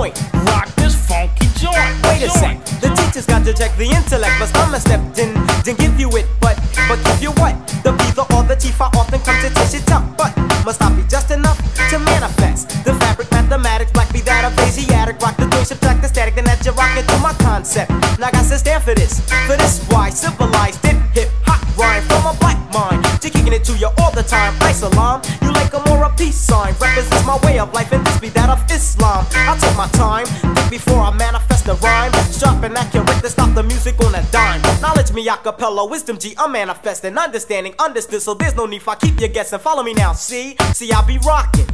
Point. 0.06 0.34
Rock 0.50 0.68
this 0.76 0.96
funky 1.08 1.48
joint. 1.58 1.96
Wait 2.04 2.24
a 2.24 2.30
sec, 2.30 2.64
the 2.82 2.90
teacher's 2.96 3.26
got 3.26 3.46
to 3.46 3.54
check 3.54 3.76
the 3.78 3.86
intellect. 3.86 4.34
But 4.40 4.52
I'm 4.58 4.74
a 4.74 4.80
stepped 4.80 5.18
in, 5.18 5.34
didn't 5.64 5.80
give 5.80 6.00
you 6.00 6.10
it, 6.18 6.26
but 6.40 6.56
but 6.88 7.02
give 7.06 7.22
you 7.22 7.32
what? 7.42 7.56
The 7.84 7.92
B, 7.92 8.04
the 8.14 8.26
or, 8.36 8.44
the 8.44 8.56
chief, 8.56 8.80
I 8.82 8.90
often 8.94 9.20
come 9.22 9.40
to 9.42 9.50
test 9.54 9.76
it 9.76 9.92
up. 9.92 10.04
But 10.18 10.36
must 10.66 10.82
I 10.82 10.94
be 10.94 11.04
just 11.08 11.32
enough 11.32 11.58
to 11.90 12.00
manifest 12.00 12.70
the 12.84 12.94
fabric, 12.96 13.32
mathematics, 13.32 13.92
black 13.92 14.12
be 14.14 14.22
that 14.22 14.46
of 14.46 14.58
Asiatic. 14.60 15.20
Rock 15.22 15.38
the 15.38 15.48
doing, 15.48 15.66
subtract 15.66 16.02
the 16.02 16.08
static, 16.08 16.36
then 16.36 16.46
that 16.46 16.64
you 16.66 16.72
rock 16.72 16.98
into 16.98 17.18
my 17.20 17.34
concept. 17.46 17.90
Now 18.20 18.28
I 18.28 18.32
got 18.32 18.46
to 18.46 18.58
stand 18.58 18.84
for 18.84 18.94
this, 18.94 19.22
for 19.48 19.58
this 19.58 19.84
why 19.90 20.10
civilized 20.10 20.84
it 20.86 20.98
hip 21.14 21.30
hop 21.46 21.62
rhyme 21.78 22.04
from 22.04 22.26
a 22.26 22.34
black 22.40 22.60
mind. 22.74 23.04
To 23.22 23.30
kicking 23.30 23.54
it 23.54 23.64
to 23.66 23.74
you 23.78 23.90
all 24.00 24.12
the 24.12 24.24
time. 24.24 24.54
Islam, 24.66 25.22
you 25.42 25.52
like 25.54 25.74
a 25.74 25.82
more 25.90 26.04
a 26.04 26.05
peace 26.18 26.36
sign. 26.36 26.74
Represents 26.80 27.26
my 27.26 27.38
way 27.44 27.60
of 27.60 27.74
life, 27.74 27.92
and 27.92 28.06
this 28.06 28.20
be 28.20 28.30
that 28.30 28.50
of 28.50 28.60
Islam. 28.72 29.26
I 29.32 29.58
take 29.58 29.76
my 29.78 29.88
time, 29.90 30.26
think 30.26 30.70
before 30.70 31.00
I 31.00 31.12
manifest 31.16 31.68
a 31.68 31.74
rhyme. 31.76 32.12
Sharp 32.32 32.64
and 32.64 32.76
accurate 32.78 33.22
to 33.22 33.30
stop 33.30 33.54
the 33.54 33.64
music 33.64 34.00
on 34.00 34.16
a 34.16 34.24
dime. 34.32 34.62
Knowledge 34.82 35.14
me 35.14 35.28
a 35.28 35.38
cappella, 35.38 35.86
wisdom 35.86 36.18
G, 36.18 36.36
I'm 36.38 36.52
manifesting, 36.52 37.18
understanding, 37.18 37.74
understood. 37.80 38.22
So 38.22 38.34
there's 38.34 38.56
no 38.56 38.66
need 38.66 38.82
for 38.82 38.92
I 38.92 38.96
keep 38.96 39.20
you 39.20 39.28
guessing. 39.28 39.60
Follow 39.60 39.84
me 39.84 39.94
now, 39.94 40.14
see, 40.14 40.56
see, 40.74 40.92
I 40.92 41.06
be 41.06 41.18
rocking. 41.20 41.68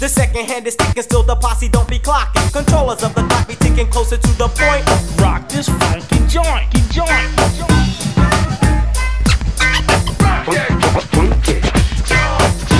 The 0.00 0.08
second 0.08 0.46
hand 0.46 0.66
is 0.66 0.76
ticking, 0.76 1.02
still 1.02 1.22
the 1.22 1.36
posse 1.36 1.68
don't 1.68 1.88
be 1.88 1.98
clocking. 1.98 2.52
Controllers 2.52 3.02
of 3.02 3.14
the 3.14 3.22
clock 3.22 3.48
be 3.48 3.54
ticking 3.54 3.88
closer 3.88 4.16
to 4.16 4.32
the 4.38 4.48
point. 4.48 4.84
Rock 5.20 5.48
this 5.48 5.68
funky 5.68 6.18
joint, 6.26 6.70
joint, 6.90 7.30
joint. 7.54 7.94
The 12.64 12.73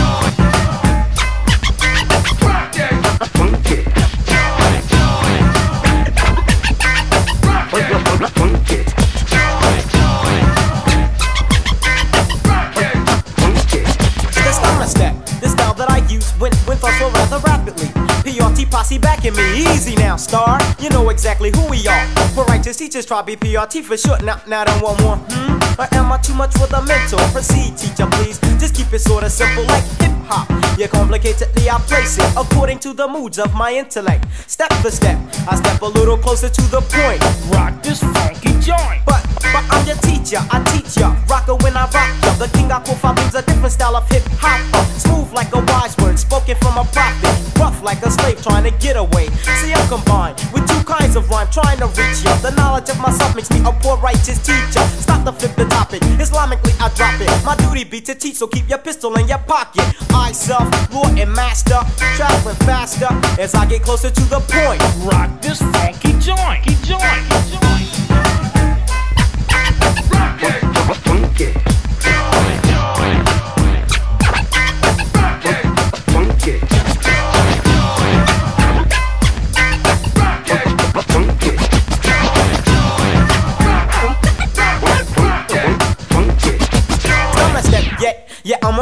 went 16.41 16.55
went 16.67 16.83
off 16.83 16.99
so 16.99 17.11
rather 17.11 17.39
rapidly. 17.39 18.14
PRT 18.25 18.71
posse 18.71 18.99
backing 18.99 19.37
me, 19.37 19.75
easy 19.75 19.95
now, 19.97 20.17
star. 20.17 20.59
You 20.81 20.89
know 20.91 21.11
exactly 21.11 21.51
who 21.55 21.69
we 21.69 21.87
are. 21.87 22.07
We're 22.37 22.45
righteous 22.45 22.77
teachers, 22.77 23.05
try 23.07 23.23
BPRT 23.23 23.55
PRT 23.55 23.85
for 23.85 23.97
short. 23.97 24.25
Now, 24.25 24.41
now 24.47 24.65
don't 24.65 24.83
want 24.83 25.01
more. 25.03 25.17
Hmm? 25.17 25.81
Or 25.81 25.87
am 25.93 26.13
I 26.13 26.19
too 26.19 26.35
much 26.35 26.53
for 26.53 26.67
the 26.67 26.83
mentor? 26.83 27.19
Proceed, 27.33 27.77
teacher, 27.77 28.07
please. 28.13 28.39
Just 28.59 28.75
keep 28.75 28.93
it 28.93 29.01
sorta 29.01 29.29
simple 29.29 29.65
like 29.65 29.85
hip 30.01 30.13
hop. 30.25 30.49
You 30.79 30.89
complicatedly 30.89 31.69
I 31.69 31.79
place 31.81 32.19
it 32.19 32.31
according 32.37 32.79
to 32.81 32.93
the 32.93 33.07
moods 33.07 33.39
of 33.39 33.55
my 33.55 33.73
intellect. 33.75 34.27
Step 34.47 34.73
for 34.75 34.91
step, 34.91 35.19
I 35.49 35.57
step 35.57 35.83
a 35.83 35.87
little 35.87 36.17
closer 36.17 36.49
to 36.49 36.63
the 36.71 36.81
point. 36.81 37.21
Rock 37.53 37.83
this 37.83 38.01
funky 38.01 38.53
joint. 38.61 39.05
But 39.05 39.23
but 39.53 39.65
I'm 39.71 39.87
your 39.87 39.97
teacher, 39.97 40.41
I 40.51 40.63
teach 40.73 40.97
ya. 40.97 41.15
Rocker 41.29 41.57
when 41.57 41.77
I 41.77 41.85
rock 41.91 42.11
ya. 42.25 42.33
The 42.39 42.49
king 42.57 42.73
I 42.73 42.83
call 42.83 43.13
means 43.15 43.35
a 43.35 43.43
different 43.43 43.73
style 43.73 43.97
of 43.97 44.09
hip 44.11 44.23
hop. 44.41 44.59
Smooth 44.99 45.33
like 45.33 45.53
a 45.55 45.61
wise 45.61 45.97
word, 45.99 46.19
spoken 46.19 46.57
from 46.57 46.79
a 46.79 46.85
prophet. 46.85 47.35
Rough 47.59 47.83
like 47.83 48.03
a 48.03 48.11
slave 48.15 48.43
trying 48.43 48.65
to 48.65 48.71
get 48.79 48.97
away. 48.97 49.29
See, 49.61 49.73
I'm 49.73 49.89
combined 49.89 50.37
with 50.53 50.67
two 50.69 50.83
kinds 50.85 51.17
of 51.17 51.29
rhyme 51.31 51.49
trying 51.51 51.79
to 51.79 51.87
reach 51.99 52.23
ya. 52.25 52.37
The 52.39 52.53
knowledge 52.53 52.89
of 52.91 52.99
myself 53.01 53.35
makes 53.35 53.51
me 53.51 53.61
a 53.61 53.73
poor 53.83 53.97
righteous 53.99 54.39
teacher. 54.39 54.85
Stop 55.03 55.25
the 55.25 55.33
flip 55.33 55.55
the 55.57 55.67
topic. 55.67 56.01
Islamically, 56.23 56.75
I 56.81 56.89
drop 56.95 57.21
it. 57.21 57.31
My 57.45 57.57
duty 57.57 57.85
be 57.85 58.01
to 58.03 58.15
teach, 58.15 58.37
so 58.37 58.47
keep 58.47 58.69
your 58.69 58.79
pistol 58.79 59.15
in 59.17 59.29
your 59.29 59.39
pocket. 59.39 59.85
I 60.15 60.33
self, 60.33 60.69
lord 60.93 61.19
and 61.19 61.33
master, 61.33 61.81
traveling 62.17 62.57
faster 62.67 63.09
as 63.41 63.55
I 63.55 63.67
get 63.67 63.83
closer 63.83 64.11
to 64.11 64.25
the 64.25 64.41
point. 64.41 64.81
Rock 65.05 65.41
this 65.41 65.61
funky 65.75 66.13
joint, 66.21 66.65
joint, 66.85 67.25
joint. 67.51 67.95
I'm 70.87 70.91
a 70.91 71.54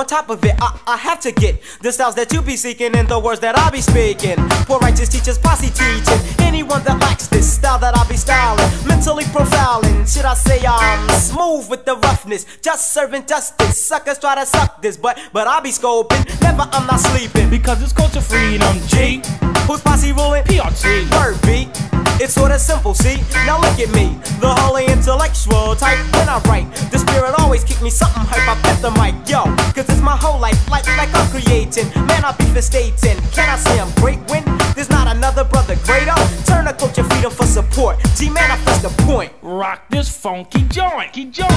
on 0.03 0.07
top 0.09 0.31
of 0.31 0.45
it. 0.45 0.57
I, 0.61 0.81
I 0.87 0.97
have 0.97 1.21
to 1.21 1.31
get 1.31 1.63
the 1.81 1.93
styles 1.93 2.17
that 2.17 2.33
you 2.33 2.43
be 2.43 2.57
seeking 2.57 2.97
and 2.97 3.07
the 3.07 3.19
words 3.19 3.39
that 3.41 3.57
I 3.57 3.71
be 3.71 3.81
speaking. 3.81 4.37
Poor 4.67 4.81
righteous 4.81 5.09
teachers, 5.09 5.39
posse 5.39 5.71
teaching. 5.71 6.21
Anyone 6.41 6.83
that 6.85 7.01
likes 7.01 7.29
this 7.29 7.47
style 7.55 7.79
that 7.79 7.97
I 7.97 8.03
be 8.09 8.17
styling, 8.17 8.69
mentally 8.85 9.25
profiling. 9.25 10.03
Should 10.13 10.25
I 10.25 10.35
say 10.35 10.61
I'm 10.67 11.09
smooth 11.21 11.71
with 11.71 11.85
the 11.85 11.97
roughness, 11.99 12.47
just 12.61 12.93
serving 12.93 13.27
justice. 13.27 13.79
Suckers 13.79 14.19
try 14.19 14.35
to 14.35 14.45
suck 14.45 14.83
this, 14.83 14.97
but 14.97 15.19
but 15.33 15.47
I 15.47 15.61
be 15.61 15.71
scoping. 15.71 16.25
Never, 16.41 16.67
I'm 16.73 16.87
not 16.89 16.99
sleeping 16.99 17.49
because 17.49 17.81
it's 17.81 17.93
culture 17.93 18.21
freedom. 18.21 18.75
G, 18.89 19.23
who's 19.69 19.81
posse 19.83 20.11
ruling? 20.11 20.43
PRT. 20.45 21.11
Word 21.15 21.41
beat. 21.43 22.02
It's 22.23 22.35
sorta 22.35 22.57
simple, 22.57 22.95
see? 22.95 23.17
Now 23.47 23.61
look 23.61 23.81
at 23.81 23.91
me, 23.93 24.17
the 24.39 24.55
holy 24.61 24.87
intellectual 24.87 25.75
type. 25.75 25.99
When 26.15 26.29
I 26.29 26.39
write, 26.47 26.71
the 26.93 26.99
spirit 26.99 27.35
always 27.41 27.65
keep 27.65 27.83
me 27.83 27.91
something 27.91 28.23
hype. 28.23 28.47
I 28.47 28.55
bet 28.63 28.81
the 28.81 28.93
mic, 28.93 29.29
yo, 29.29 29.43
cause 29.75 29.91
it's 29.91 30.01
my 30.01 30.17
whole 30.17 30.39
life, 30.39 30.55
like 30.71 30.87
like 30.97 31.13
I'm 31.13 31.29
creating. 31.35 31.89
Man, 32.07 32.25
I 32.25 32.31
be 32.39 32.45
stating. 32.61 33.19
Can 33.33 33.49
I 33.51 33.57
say 33.57 33.81
I'm 33.81 33.91
great 33.97 34.21
when 34.31 34.45
there's 34.77 34.89
not 34.89 35.09
another 35.09 35.43
brother 35.43 35.75
greater? 35.83 36.15
Turn 36.47 36.69
a 36.69 36.73
culture 36.73 37.03
freedom 37.03 37.33
for 37.33 37.45
support. 37.45 37.99
G 38.15 38.31
manifest 38.31 38.83
the 38.83 38.91
point. 39.03 39.33
Rock 39.43 39.89
this 39.91 40.09
funky 40.09 40.63
joint, 40.69 41.11
funky 41.11 41.25
joint. 41.25 41.51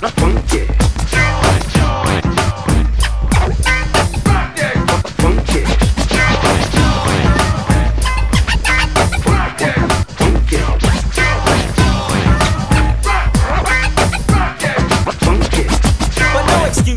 But 0.00 0.12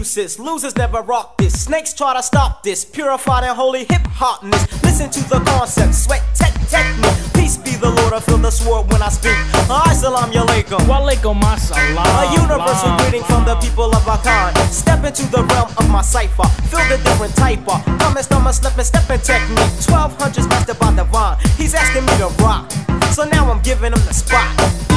excuses, 0.09 0.39
losers 0.39 0.75
never 0.75 1.01
rock 1.01 1.37
this. 1.37 1.53
Snakes 1.65 1.93
try 1.93 2.15
to 2.15 2.23
stop 2.23 2.63
this. 2.63 2.83
Purified 2.83 3.43
and 3.43 3.55
holy 3.55 3.81
hip 3.81 4.01
hopness. 4.17 4.65
Listen 4.83 5.09
to 5.09 5.21
the 5.29 5.39
concept, 5.45 5.93
sweat 5.93 6.23
tech 6.33 6.53
technique. 6.67 7.33
Peace 7.33 7.57
be 7.57 7.75
the 7.75 7.89
Lord, 7.89 8.13
I 8.13 8.19
feel 8.19 8.39
the 8.39 8.49
sword 8.49 8.91
when 8.91 9.01
I 9.03 9.09
speak. 9.09 9.37
Assalamu 9.69 10.33
alaikum. 10.33 10.79
Walaikum 10.89 11.39
assalam. 11.41 11.95
A 11.95 12.41
universal 12.41 12.97
greeting 12.97 13.23
from 13.23 13.45
the 13.45 13.55
people 13.57 13.93
of 13.93 14.03
kind. 14.23 14.57
Step 14.71 15.03
into 15.05 15.29
the 15.29 15.43
realm 15.43 15.69
of 15.77 15.89
my 15.89 16.01
cipher. 16.01 16.47
Feel 16.69 16.85
the 16.89 16.97
different 17.03 17.35
type 17.35 17.67
of. 17.67 17.79
Stomach, 18.19 18.53
step 18.53 18.75
and 18.77 18.85
stepping 18.85 19.21
technique. 19.21 19.73
1200s 19.87 20.49
mastered 20.49 20.79
by 20.79 20.93
divine. 20.93 21.37
He's 21.55 21.73
asking 21.73 22.05
me 22.05 22.13
to 22.17 22.27
rock. 22.43 22.69
So 23.13 23.23
now 23.23 23.49
I'm 23.49 23.61
giving 23.61 23.93
him 23.93 24.03
the 24.05 24.13
spot. 24.13 24.89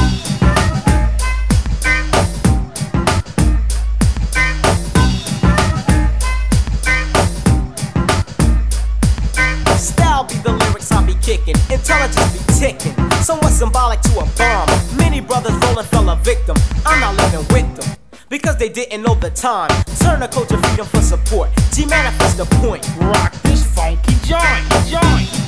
The 10.43 10.51
lyrics 10.51 10.91
I 10.91 11.05
be 11.05 11.15
kicking, 11.15 11.55
intelligence 11.71 12.31
be 12.33 12.41
ticking. 12.53 12.93
Somewhat 13.23 13.51
symbolic 13.51 14.01
to 14.01 14.19
a 14.19 14.25
bomb. 14.37 14.67
Many 14.97 15.21
brothers 15.21 15.55
rolling 15.63 15.85
fell 15.85 16.09
a 16.09 16.15
victim. 16.17 16.55
I'm 16.85 16.99
not 16.99 17.15
living 17.15 17.47
with 17.53 17.75
them 17.75 17.97
because 18.29 18.57
they 18.57 18.69
didn't 18.69 19.01
know 19.01 19.15
the 19.15 19.29
time. 19.29 19.69
Turn 19.99 20.19
the 20.19 20.27
culture 20.27 20.57
freedom 20.57 20.85
for 20.85 21.01
support. 21.01 21.49
G 21.71 21.85
manifest 21.85 22.37
the 22.37 22.45
point. 22.61 22.87
Rock 22.99 23.31
this 23.43 23.65
funky 23.73 24.15
joint, 24.25 24.63
joint. 24.89 25.43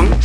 Nico 0.00 0.19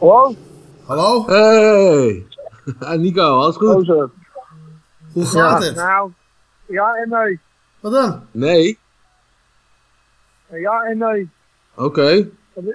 Hallo? 0.00 0.34
Hallo? 0.86 1.24
Hey! 1.26 2.26
Ja, 2.80 2.94
Nico, 3.00 3.22
alles 3.22 3.56
goed? 3.56 3.86
Hoe 5.12 5.24
gaat 5.24 5.64
het? 5.64 5.76
Nou, 5.76 6.10
ja 6.66 6.94
en 6.94 7.08
nee. 7.08 7.40
Wat 7.80 7.92
dan? 7.92 8.20
Nee? 8.30 8.78
Ja 10.50 10.82
en 10.82 10.98
nee. 10.98 11.30
Oké. 11.74 12.28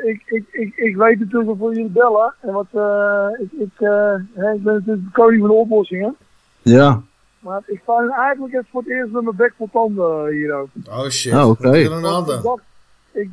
Ik, 0.04 0.22
ik, 0.26 0.46
ik, 0.52 0.76
ik 0.76 0.96
weet 0.96 1.20
natuurlijk 1.20 1.46
wel 1.46 1.56
voor 1.56 1.74
jullie 1.74 1.90
bellen. 1.90 2.34
En 2.40 2.54
wat, 2.54 2.68
eh, 2.72 3.28
ik, 3.40 3.52
ik, 3.52 3.80
eh, 3.80 4.16
hè, 4.34 4.54
ik 4.54 4.64
ben 4.64 4.74
natuurlijk 4.74 5.06
de 5.06 5.12
koning 5.12 5.40
van 5.40 5.50
de 5.50 5.56
oplossingen. 5.56 6.16
Ja. 6.62 7.02
Maar 7.40 7.62
ik 7.66 7.80
sta 7.84 8.08
eigenlijk 8.18 8.54
even 8.54 8.68
voor 8.72 8.82
het 8.82 8.92
eerst 8.92 9.12
met 9.12 9.24
mijn 9.24 9.36
bek 9.36 9.54
vol 9.58 9.70
tanden 9.72 10.26
eh, 10.26 10.32
hier 10.32 10.54
ook. 10.54 10.70
Oh 10.90 11.10
shit. 11.10 11.34
Oh, 11.34 11.50
oké. 11.50 11.88
Hand 11.88 12.30
Ik 12.30 12.42
dacht, 12.42 12.64
ik, 13.12 13.30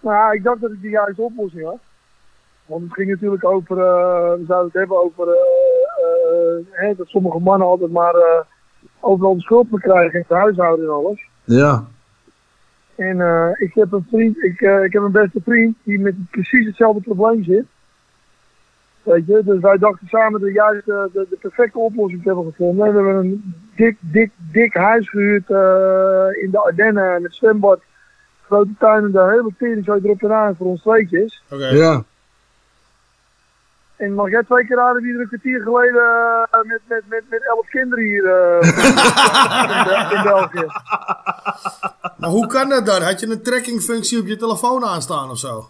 nou, 0.00 0.16
ja, 0.16 0.32
ik 0.32 0.42
dacht 0.42 0.60
dat 0.60 0.70
ik 0.70 0.82
de 0.82 0.88
juiste 0.88 1.22
oplossing 1.22 1.64
had. 1.64 1.78
Want 2.66 2.82
het 2.82 2.92
ging 2.92 3.10
natuurlijk 3.10 3.44
over, 3.44 3.78
eh, 3.78 4.32
we 4.38 4.44
zouden 4.46 4.66
het 4.66 4.72
hebben 4.72 5.02
over 5.02 5.28
eh, 5.28 5.34
eh, 6.02 6.64
hè, 6.70 6.94
dat 6.94 7.08
sommige 7.08 7.38
mannen 7.38 7.68
altijd 7.68 7.90
maar 7.90 8.44
overal 9.00 9.34
de 9.34 9.40
schuld 9.40 9.68
krijgen 9.70 10.12
in 10.12 10.24
het 10.28 10.38
huishouden 10.38 10.84
en 10.84 10.92
alles. 10.92 11.28
Ja. 11.44 11.84
En 12.94 13.16
ik 13.58 13.74
heb 13.74 13.92
een 13.92 14.06
vriend, 14.10 14.36
ik, 14.42 14.60
ik 14.60 14.92
heb 14.92 15.02
een 15.02 15.12
beste 15.12 15.40
vriend 15.44 15.76
die 15.82 15.98
met 15.98 16.14
precies 16.30 16.66
hetzelfde 16.66 17.00
probleem 17.00 17.44
zit. 17.44 17.64
Weet 19.06 19.26
je, 19.26 19.42
dus 19.44 19.60
wij 19.60 19.78
dachten 19.78 20.08
samen 20.08 20.40
de 20.40 20.52
juiste, 20.52 21.10
de, 21.12 21.26
de 21.30 21.36
perfecte 21.40 21.78
oplossing 21.78 22.22
te 22.22 22.28
hebben 22.28 22.44
gevonden. 22.44 22.86
En 22.86 22.92
we 22.92 22.98
hebben 22.98 23.24
een 23.24 23.54
dik, 23.76 23.96
dik, 24.00 24.30
dik 24.52 24.74
huis 24.74 25.08
gehuurd 25.08 25.50
eh, 25.50 26.42
in 26.42 26.50
de 26.50 26.58
Ardennen 26.58 27.22
met 27.22 27.34
zwembad, 27.34 27.80
grote 28.46 28.70
tuin 28.78 29.04
en 29.04 29.10
de 29.10 29.28
hele 29.30 29.50
tering 29.58 29.84
zo 29.84 29.98
erop 30.02 30.22
en 30.22 30.32
aan 30.32 30.56
voor 30.56 30.66
ons 30.66 30.82
tweetjes. 30.82 31.42
Ja. 31.48 32.04
En 33.96 34.14
mag 34.14 34.30
jij 34.30 34.42
twee 34.42 34.66
keer 34.66 34.76
raden 34.76 35.02
wie 35.02 35.14
er 35.14 35.20
een 35.20 35.28
kwartier 35.28 35.60
geleden 35.62 36.02
eh, 36.50 36.62
met, 36.62 36.80
met, 36.88 37.02
met, 37.08 37.22
met 37.28 37.46
elf 37.46 37.68
kinderen 37.68 38.04
hier 38.04 38.24
eh, 38.24 38.60
in, 40.10 40.16
in 40.16 40.22
België? 40.22 40.66
Maar 42.18 42.30
hoe 42.30 42.46
kan 42.46 42.68
dat 42.68 42.86
dan? 42.86 43.02
Had 43.02 43.20
je 43.20 43.26
een 43.26 43.42
trackingfunctie 43.42 44.20
op 44.20 44.26
je 44.26 44.36
telefoon 44.36 44.84
aanstaan 44.84 45.30
of 45.30 45.38
zo? 45.38 45.64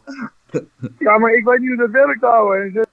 Ja, 0.98 1.18
maar 1.18 1.32
ik 1.32 1.44
weet 1.44 1.58
niet 1.58 1.68
hoe 1.68 1.76
dat 1.78 1.90
werkt, 1.90 2.24
ouwe. 2.24 2.84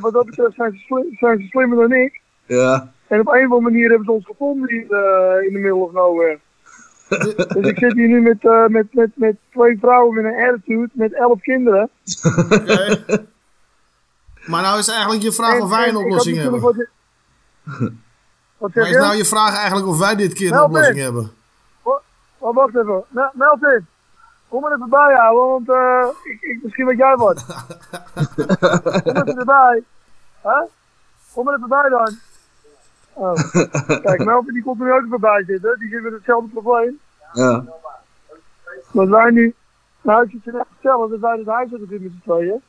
Wat 0.00 0.12
dat 0.12 0.26
betreft 0.26 0.54
zijn 0.54 0.72
ze, 0.72 0.78
slim- 0.78 1.16
zijn 1.18 1.38
ze 1.38 1.46
slimmer 1.46 1.78
dan 1.78 1.92
ik. 1.92 2.20
Ja. 2.46 2.92
En 3.06 3.20
op 3.20 3.26
een 3.28 3.34
of 3.46 3.52
andere 3.52 3.60
manier 3.60 3.88
hebben 3.88 4.04
ze 4.06 4.12
ons 4.12 4.26
gevonden 4.26 4.70
hier 4.70 4.92
eh, 4.92 5.46
in 5.46 5.52
de 5.52 5.58
middle 5.58 5.74
of 5.84 5.92
nowhere. 5.92 6.38
dus 7.54 7.68
ik 7.68 7.78
zit 7.78 7.92
hier 7.92 8.08
nu 8.08 8.20
met, 8.20 8.44
eh, 8.44 8.66
met, 8.66 8.86
met, 8.94 9.10
met 9.14 9.36
twee 9.50 9.78
vrouwen 9.78 10.14
met 10.14 10.24
een 10.24 10.48
attitude, 10.48 10.88
met 10.92 11.14
elf 11.14 11.40
kinderen. 11.40 11.90
Maar 14.48 14.62
nou 14.62 14.78
is 14.78 14.88
eigenlijk 14.88 15.22
je 15.22 15.32
vraag 15.32 15.54
En- 15.54 15.62
of 15.62 15.70
wij 15.70 15.82
en 15.82 15.88
een 15.88 15.96
oplossing 15.96 16.36
hebben. 16.36 16.60
Wat, 16.60 16.74
wat 18.58 18.74
Maar 18.74 18.84
is 18.84 18.90
je? 18.90 18.98
nou 18.98 19.16
je 19.16 19.24
vraag 19.24 19.56
eigenlijk 19.56 19.86
of 19.86 19.98
wij 19.98 20.14
dit 20.16 20.32
keer 20.32 20.52
een 20.52 20.62
oplossing 20.62 20.98
hebben? 20.98 21.32
Wa- 21.82 22.00
wa- 22.38 22.52
wacht 22.52 22.76
even. 22.76 23.04
Mel- 23.08 23.30
Melvin, 23.32 23.86
kom 24.48 24.64
er 24.64 24.72
even 24.74 24.88
bij 24.88 25.14
houden, 25.14 25.46
want 25.46 25.68
eh, 25.68 26.32
ik, 26.32 26.40
ik, 26.40 26.58
misschien 26.62 26.86
weet 26.86 26.98
jij 26.98 27.16
wat. 27.16 27.44
kom 29.04 29.16
even 29.16 29.38
erbij. 29.38 29.82
Hè? 30.40 30.60
Kom 31.32 31.48
er 31.48 31.54
even 31.56 31.68
bij 31.68 31.88
dan. 31.88 32.16
Oh. 33.12 33.34
Kijk, 34.02 34.24
Melvin 34.24 34.54
die 34.54 34.62
komt 34.62 34.80
er 34.80 34.86
nu 34.86 34.92
ook 34.92 35.04
even 35.04 35.20
bij 35.20 35.44
zitten. 35.46 35.78
Die 35.78 35.88
zit 35.88 36.02
met 36.02 36.12
hetzelfde 36.12 36.48
probleem. 36.48 36.98
Ja. 37.32 37.64
Dat 38.92 39.08
wij 39.08 39.30
nu, 39.30 39.54
nou 40.00 40.22
ik 40.24 40.30
zit 40.30 40.44
je 40.44 40.52
net 40.52 40.66
vertellen 40.72 41.10
dat 41.10 41.20
wij 41.20 41.38
het 41.38 41.46
huis 41.46 41.70
hebben 41.70 41.88
zitten 41.88 42.06
met 42.12 42.22
z'n 42.22 42.30
tweeën. 42.30 42.62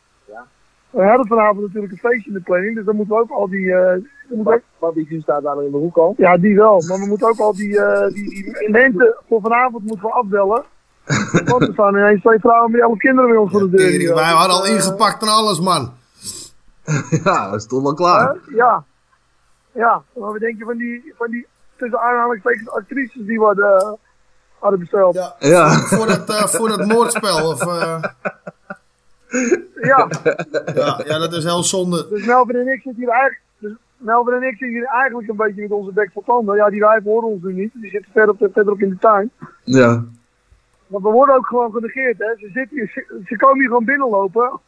We 0.90 1.04
hadden 1.04 1.28
vanavond 1.28 1.62
natuurlijk 1.62 1.92
een 1.92 2.10
feestje 2.10 2.30
in 2.30 2.36
de 2.36 2.42
planning, 2.42 2.76
dus 2.76 2.86
dan 2.86 2.96
moeten 2.96 3.16
we 3.16 3.22
ook 3.22 3.32
al 3.32 3.50
die... 3.50 3.74
eh 3.74 3.98
ook... 4.46 4.62
Maar 4.80 4.92
die 4.94 5.22
staat 5.22 5.44
daar 5.44 5.64
in 5.64 5.72
de 5.72 5.78
hoek 5.78 5.98
al. 5.98 6.14
Ja, 6.18 6.38
die 6.38 6.56
wel. 6.56 6.84
Maar 6.88 7.00
we 7.00 7.06
moeten 7.06 7.28
ook 7.28 7.40
al 7.40 7.56
die, 7.56 7.82
eh 7.82 8.14
die, 8.14 8.30
die 8.30 8.70
mensen 8.70 9.16
voor 9.28 9.42
vanavond 9.42 9.86
moeten 9.86 10.06
we 10.06 10.14
afbellen. 10.14 10.64
Want 11.52 11.62
er 11.62 11.74
staan 11.74 11.96
ineens 11.96 12.22
twee 12.22 12.40
vrouwen 12.40 12.72
met 12.72 12.82
elf 12.82 12.98
kinderen 12.98 13.30
bij 13.30 13.40
ons 13.40 13.52
voor 13.52 13.60
de 13.60 13.70
deur. 13.70 13.90
Tering, 13.90 14.14
wij 14.14 14.32
hadden 14.32 14.56
al 14.56 14.66
ingepakt 14.66 15.22
en 15.22 15.28
alles, 15.28 15.60
man. 15.60 15.94
ja, 17.24 17.50
dat 17.50 17.60
is 17.60 17.68
toch 17.68 17.82
wel 17.82 17.94
klaar. 17.94 18.38
Ja. 18.56 18.84
Ja, 19.72 20.04
maar 20.16 20.32
we 20.32 20.40
denken 20.40 20.66
van 20.66 20.78
die, 20.78 21.14
van 21.18 21.32
die 21.32 21.48
tussen 21.76 22.00
aanhalingstekens 22.00 22.70
actrices 22.70 23.26
die 23.26 23.40
we 23.40 23.46
hadden, 23.46 23.78
eh, 23.78 23.92
hadden 24.60 24.80
besteld. 24.80 25.36
Ja. 25.40 25.72
Voor 25.72 26.08
dat, 26.08 26.30
eh, 26.30 26.46
voor 26.46 26.70
dat 26.70 26.86
moordspel. 26.86 27.50
Of, 27.50 27.62
eh, 27.62 28.04
Ja. 29.82 30.08
Ja, 30.76 31.02
ja, 31.06 31.18
dat 31.20 31.34
is 31.34 31.44
heel 31.44 31.64
zonde. 31.64 32.08
Dus 32.10 32.26
Melvin 32.26 32.56
en 32.56 32.68
ik 32.68 32.82
zitten 32.82 32.96
hier 33.02 33.10
eigenlijk... 33.10 33.42
Dus 33.60 33.72
Melvin 33.98 34.34
en 34.34 34.42
ik 34.44 34.50
zitten 34.50 34.68
hier 34.68 34.86
eigenlijk 34.86 35.30
een 35.30 35.36
beetje 35.36 35.62
met 35.62 35.72
onze 35.72 35.92
bek 35.92 36.10
vol 36.14 36.24
tanden. 36.26 36.56
Ja, 36.56 36.70
die 36.70 36.80
wijven 36.80 37.12
horen 37.12 37.28
ons 37.28 37.44
nu 37.44 37.54
niet. 37.54 37.72
Die 37.74 37.90
zitten 37.90 38.12
verderop, 38.12 38.50
verderop 38.54 38.80
in 38.82 38.90
de 38.90 38.98
tuin. 38.98 39.32
Ja. 39.64 40.04
Want 40.88 41.04
we 41.04 41.10
worden 41.10 41.36
ook 41.36 41.48
gewoon 41.48 41.72
genegeerd, 41.72 42.18
hè. 42.18 42.26
Ze, 42.38 42.50
zitten 42.54 42.78
hier, 42.78 42.88
ze, 42.94 43.22
ze 43.26 43.36
komen 43.38 43.58
hier 43.60 43.68
gewoon 43.68 43.86
binnenlopen. 43.86 44.60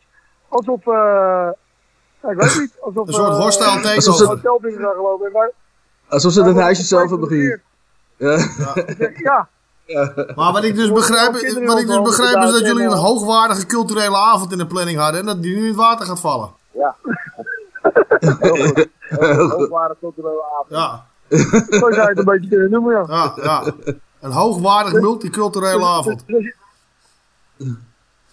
Alsof, 0.48 0.88
eh 0.88 1.50
ja, 2.22 2.30
ik 2.30 2.38
weet 2.38 2.60
niet. 2.60 2.78
Alsof, 2.80 3.08
Een 3.08 3.14
soort 3.14 3.30
eh, 3.30 3.40
hostile 3.40 3.70
alsof 3.70 3.82
takeover. 3.84 4.14
ze 4.14 4.24
een 4.24 4.30
hotel 4.30 4.60
binnen 4.60 4.82
zijn 4.82 4.94
gelopen. 4.96 5.26
En 5.28 5.34
wij- 5.34 5.52
Alsof 6.08 6.32
ze 6.32 6.44
het 6.44 6.58
huisje 6.58 6.84
zelf 6.84 7.10
hebben 7.10 7.28
gehuurd. 7.28 7.62
Ja. 8.18 8.38
Ja. 9.24 9.50
Maar 10.36 10.52
wat 10.54 10.64
ik 10.64 10.76
dus 10.76 10.92
begrijp, 10.92 11.32
wat 11.66 11.80
ik 11.80 11.88
dus 11.88 12.02
begrijp 12.02 12.44
is 12.44 12.52
dat 12.52 12.66
jullie 12.66 12.86
een 12.86 12.98
hoogwaardige 12.98 13.66
culturele 13.66 14.18
avond 14.18 14.52
in 14.52 14.58
de 14.58 14.68
planning 14.68 14.98
hadden 15.00 15.20
en 15.20 15.26
dat 15.26 15.42
die 15.42 15.56
nu 15.56 15.62
in 15.62 15.68
het 15.68 15.76
water 15.76 16.06
gaat 16.06 16.20
vallen. 16.20 16.50
Ja. 16.72 16.96
Hoogwaardig 19.58 20.00
culturele 20.00 20.44
avond. 20.60 20.68
Ja. 20.70 21.06
Zo 21.70 21.92
zou 21.92 21.96
je 21.96 22.02
het 22.02 22.18
een 22.18 22.26
beetje 22.26 22.50
kunnen 22.50 22.72
noemen, 22.72 22.94
ja. 22.96 23.06
Ja, 23.08 23.34
ja. 23.44 23.74
Een 24.20 24.32
hoogwaardig 24.32 24.94
multiculturele 24.94 25.86
avond. 25.86 26.24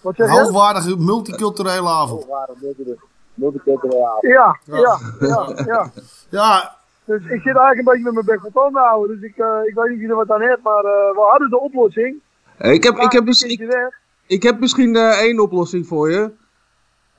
Wat 0.01 0.19
Een 0.19 0.25
zeg 0.25 0.35
je? 0.35 0.41
hoogwaardige 0.41 0.95
multiculturele 0.97 1.89
avond. 1.89 2.25
Multiculturele 3.33 4.07
avond. 4.07 4.21
Ja, 4.21 4.59
ja, 4.63 4.99
ja, 5.19 5.63
ja. 5.65 5.91
Ja. 6.29 6.77
Dus 7.09 7.21
ik 7.21 7.41
zit 7.41 7.55
eigenlijk 7.57 7.77
een 7.77 7.83
beetje 7.83 8.03
met 8.03 8.13
mijn 8.13 8.25
bek 8.25 8.39
vol 8.41 8.61
tanden 8.61 8.81
houden. 8.81 9.19
Dus 9.19 9.29
ik, 9.29 9.37
eh, 9.37 9.59
ik 9.65 9.73
weet 9.75 9.89
niet 9.89 9.95
of 9.95 10.01
je 10.01 10.07
er 10.07 10.15
wat 10.15 10.31
aan 10.31 10.41
hebt, 10.41 10.63
maar 10.63 10.83
eh, 10.83 11.13
we 11.13 11.27
hadden 11.29 11.49
de 11.49 11.59
oplossing. 11.59 12.21
Ik, 12.57 12.83
heb, 12.83 12.97
ik, 12.97 13.11
heb 13.11 13.25
dus, 13.25 13.43
misschien, 13.43 13.69
ik, 13.69 13.93
ik 14.27 14.43
heb 14.43 14.59
misschien 14.59 14.95
eh, 14.95 15.19
één 15.19 15.39
oplossing 15.39 15.87
voor 15.87 16.11
je. 16.11 16.31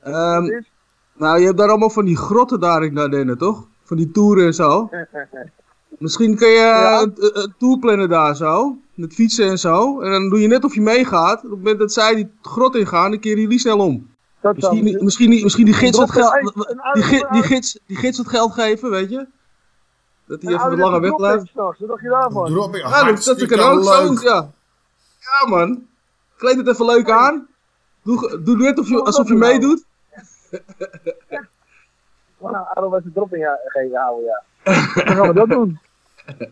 Ehm, 0.02 0.62
nou, 1.14 1.38
je 1.38 1.46
hebt 1.46 1.58
daar 1.58 1.68
allemaal 1.68 1.90
van 1.90 2.04
die 2.04 2.16
grotten 2.16 2.60
daar 2.60 2.84
in 2.84 2.98
Ardennen, 2.98 3.38
toch? 3.38 3.66
Van 3.82 3.96
die 3.96 4.10
toeren 4.10 4.46
en 4.46 4.54
zo. 4.54 4.88
Misschien 5.98 6.36
kun 6.36 6.48
je 6.48 7.00
een, 7.32 7.54
tour 7.58 7.78
plannen 7.78 8.08
daar 8.08 8.36
zo. 8.36 8.76
Met 8.94 9.14
fietsen 9.14 9.48
en 9.48 9.58
zo. 9.58 10.00
En 10.00 10.10
dan 10.10 10.28
doe 10.28 10.40
je 10.40 10.48
net 10.48 10.64
of 10.64 10.74
je 10.74 10.80
meegaat. 10.80 11.36
Op 11.36 11.50
het 11.50 11.58
moment 11.58 11.78
dat 11.78 11.92
zij 11.92 12.14
die 12.14 12.30
grot 12.42 12.76
ingaan, 12.76 13.10
dan 13.10 13.20
keer 13.20 13.36
je 13.36 13.42
jullie 13.42 13.58
snel 13.58 13.78
om. 13.78 14.08
Dat 14.40 14.54
Misschien, 14.54 15.04
misschien, 15.04 15.30
die, 15.30 15.42
misschien 15.42 15.64
die 15.64 15.74
gids 15.74 15.98
geld. 15.98 16.12
Die, 16.12 16.80
oude- 16.80 17.28
die, 17.30 17.42
gids, 17.42 17.78
die 17.86 17.96
gids 17.96 18.18
het 18.18 18.28
geld 18.28 18.52
geven, 18.52 18.90
weet 18.90 19.10
je? 19.10 19.26
Dat 20.30 20.42
hij 20.42 20.52
Een 20.52 20.58
even 20.58 20.78
langer 20.78 21.00
weg 21.00 21.16
blijft. 21.16 21.52
Wat 21.54 21.76
dacht 21.78 22.00
je 22.00 22.08
daarvan? 22.08 22.46
Dropping, 22.46 22.88
Ja, 22.88 23.04
dat, 23.04 23.24
dat 23.24 23.46
kan 23.46 23.60
ook 23.60 23.84
zo, 23.84 24.28
ja. 24.28 24.50
Ja, 25.18 25.48
man. 25.48 25.86
Kleed 26.36 26.56
het 26.56 26.68
even 26.68 26.86
leuk 26.86 27.10
aan. 27.10 27.48
Doe, 28.02 28.40
doe 28.42 28.56
net 28.56 28.78
of 28.78 28.88
je, 28.88 29.02
alsof 29.02 29.28
je 29.28 29.34
meedoet. 29.34 29.84
Nou, 32.38 32.66
ouderwetse 32.74 33.12
dropping 33.12 33.42
ja, 33.42 33.58
geven 33.66 33.98
houden, 33.98 34.24
ja. 34.24 34.42
Dan 35.04 35.16
gaan 35.16 35.28
we 35.28 35.34
dat 35.34 35.48
doen. 35.48 35.78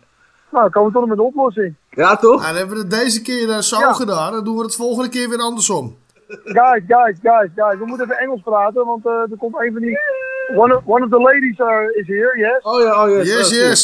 Nou, 0.50 0.62
dan 0.62 0.70
komen 0.70 0.92
we 0.92 0.98
toch 0.98 1.08
met 1.08 1.18
een 1.18 1.24
oplossing. 1.24 1.74
Ja, 1.90 2.16
toch? 2.16 2.40
En 2.40 2.46
dan 2.46 2.56
hebben 2.56 2.74
we 2.76 2.82
het 2.82 2.90
deze 2.90 3.22
keer 3.22 3.50
eh, 3.50 3.58
zo 3.58 3.78
Ja. 3.78 3.92
gedaan, 3.92 4.32
dan 4.32 4.44
doen 4.44 4.56
we 4.56 4.62
het 4.62 4.74
volgende 4.74 5.08
keer 5.08 5.28
weer 5.28 5.38
andersom. 5.38 5.96
Guys, 6.26 6.82
guys, 6.86 7.18
guys, 7.22 7.50
guys. 7.54 7.78
We 7.78 7.84
moeten 7.86 8.06
even 8.06 8.18
Engels 8.18 8.40
praten, 8.42 8.86
want 8.86 9.06
eh, 9.06 9.12
er 9.12 9.36
komt 9.38 9.54
een 9.60 9.72
van 9.72 9.80
die... 9.82 9.98
One 10.54 10.72
of, 10.72 10.86
one 10.86 11.02
of 11.02 11.10
the 11.10 11.18
ladies 11.18 11.60
are, 11.60 11.90
is 11.90 12.06
here, 12.06 12.32
yes? 12.36 12.62
Oh 12.64 12.78
ja, 12.84 12.92
oh 13.02 13.06
yes. 13.18 13.26
Yes, 13.28 13.52
yes. 13.52 13.78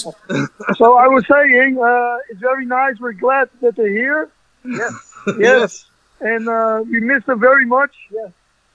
So 0.79 0.97
I 0.97 1.09
was 1.09 1.25
saying, 1.27 1.79
uh, 1.79 2.17
it's 2.31 2.41
very 2.41 2.65
nice. 2.67 2.95
We're 3.01 3.13
glad 3.13 3.49
that 3.61 3.77
they're 3.77 3.89
here. 4.05 4.31
Yes. 4.65 4.95
Yes. 5.39 5.87
And 6.21 6.49
uh, 6.49 6.83
we 6.91 7.01
miss 7.01 7.23
them 7.27 7.39
very 7.39 7.67
much. 7.67 7.93
Yes. 8.11 8.31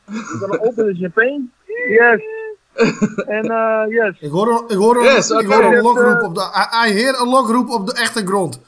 We're 0.07 0.39
gonna 0.47 0.61
open 0.67 0.85
the 0.93 0.95
champagne. 0.99 1.49
Yes. 1.89 2.19
And 3.27 3.49
uh, 3.49 3.85
yes. 3.89 4.13
Ik 4.19 4.31
hoor, 4.31 4.47
een- 4.47 4.67
ik 4.69 4.77
hoor, 4.77 5.03
Yes, 5.03 5.29
ik 5.29 5.45
hoor 5.51 5.63
een 5.63 5.81
lokroep 5.81 6.19
uh, 6.21 6.23
op 6.27 6.35
de, 6.35 6.41
I, 6.41 6.87
I 6.89 6.93
hear 7.01 7.19
een 7.21 7.27
lokroep 7.29 7.69
op 7.69 7.87
de 7.87 7.93
echte 7.93 8.25
grond. 8.25 8.61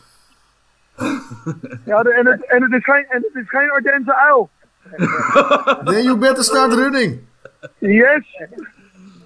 Ja, 1.86 2.04
de- 2.04 2.14
en 2.14 2.26
het, 2.26 2.46
en 2.46 2.64
het 2.64 2.72
is 2.74 2.84
geen, 2.84 3.06
en 3.10 3.22
het 3.32 3.36
is 3.44 3.50
geen 3.50 3.72
Ardense 3.72 4.16
uil. 4.16 4.50
Then 5.92 6.04
you 6.04 6.18
better 6.18 6.44
start 6.44 6.74
running. 6.74 7.20
Yes. 7.80 8.24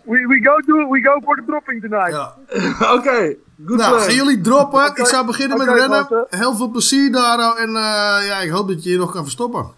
We, 0.06 0.26
we 0.27 0.40
go 0.44 0.60
do 0.65 0.90
we 0.90 1.02
go 1.02 1.19
for 1.23 1.36
the 1.36 1.44
dropping 1.45 1.82
tonight. 1.82 2.14
Oké. 2.98 3.36
Good 3.65 3.77
Nou, 3.77 3.90
plan. 3.90 3.99
gaan 4.02 4.14
jullie 4.15 4.41
droppen. 4.41 4.86
Ik 4.95 5.06
zou 5.06 5.26
beginnen 5.26 5.57
met 5.57 5.68
rennen. 5.68 6.07
Heel 6.30 6.56
veel 6.56 6.69
plezier 6.69 7.11
daar. 7.11 7.40
oh, 7.40 7.60
En 7.60 7.68
eh, 7.76 8.27
ja, 8.27 8.40
ik 8.40 8.49
hoop 8.49 8.68
dat 8.68 8.84
je 8.84 8.90
je 8.91 8.98
nog 8.98 9.11
kan 9.11 9.22
verstoppen. 9.23 9.72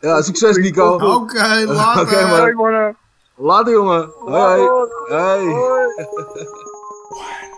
Ja, 0.00 0.22
succes 0.22 0.56
Nico. 0.56 0.94
Oké, 0.94 1.64
later. 1.66 2.02
Oké, 2.02 2.26
man. 2.54 2.94
Later 3.36 3.72
jongen. 3.72 4.10
Hoi. 4.18 4.60
Hoi. 5.08 5.54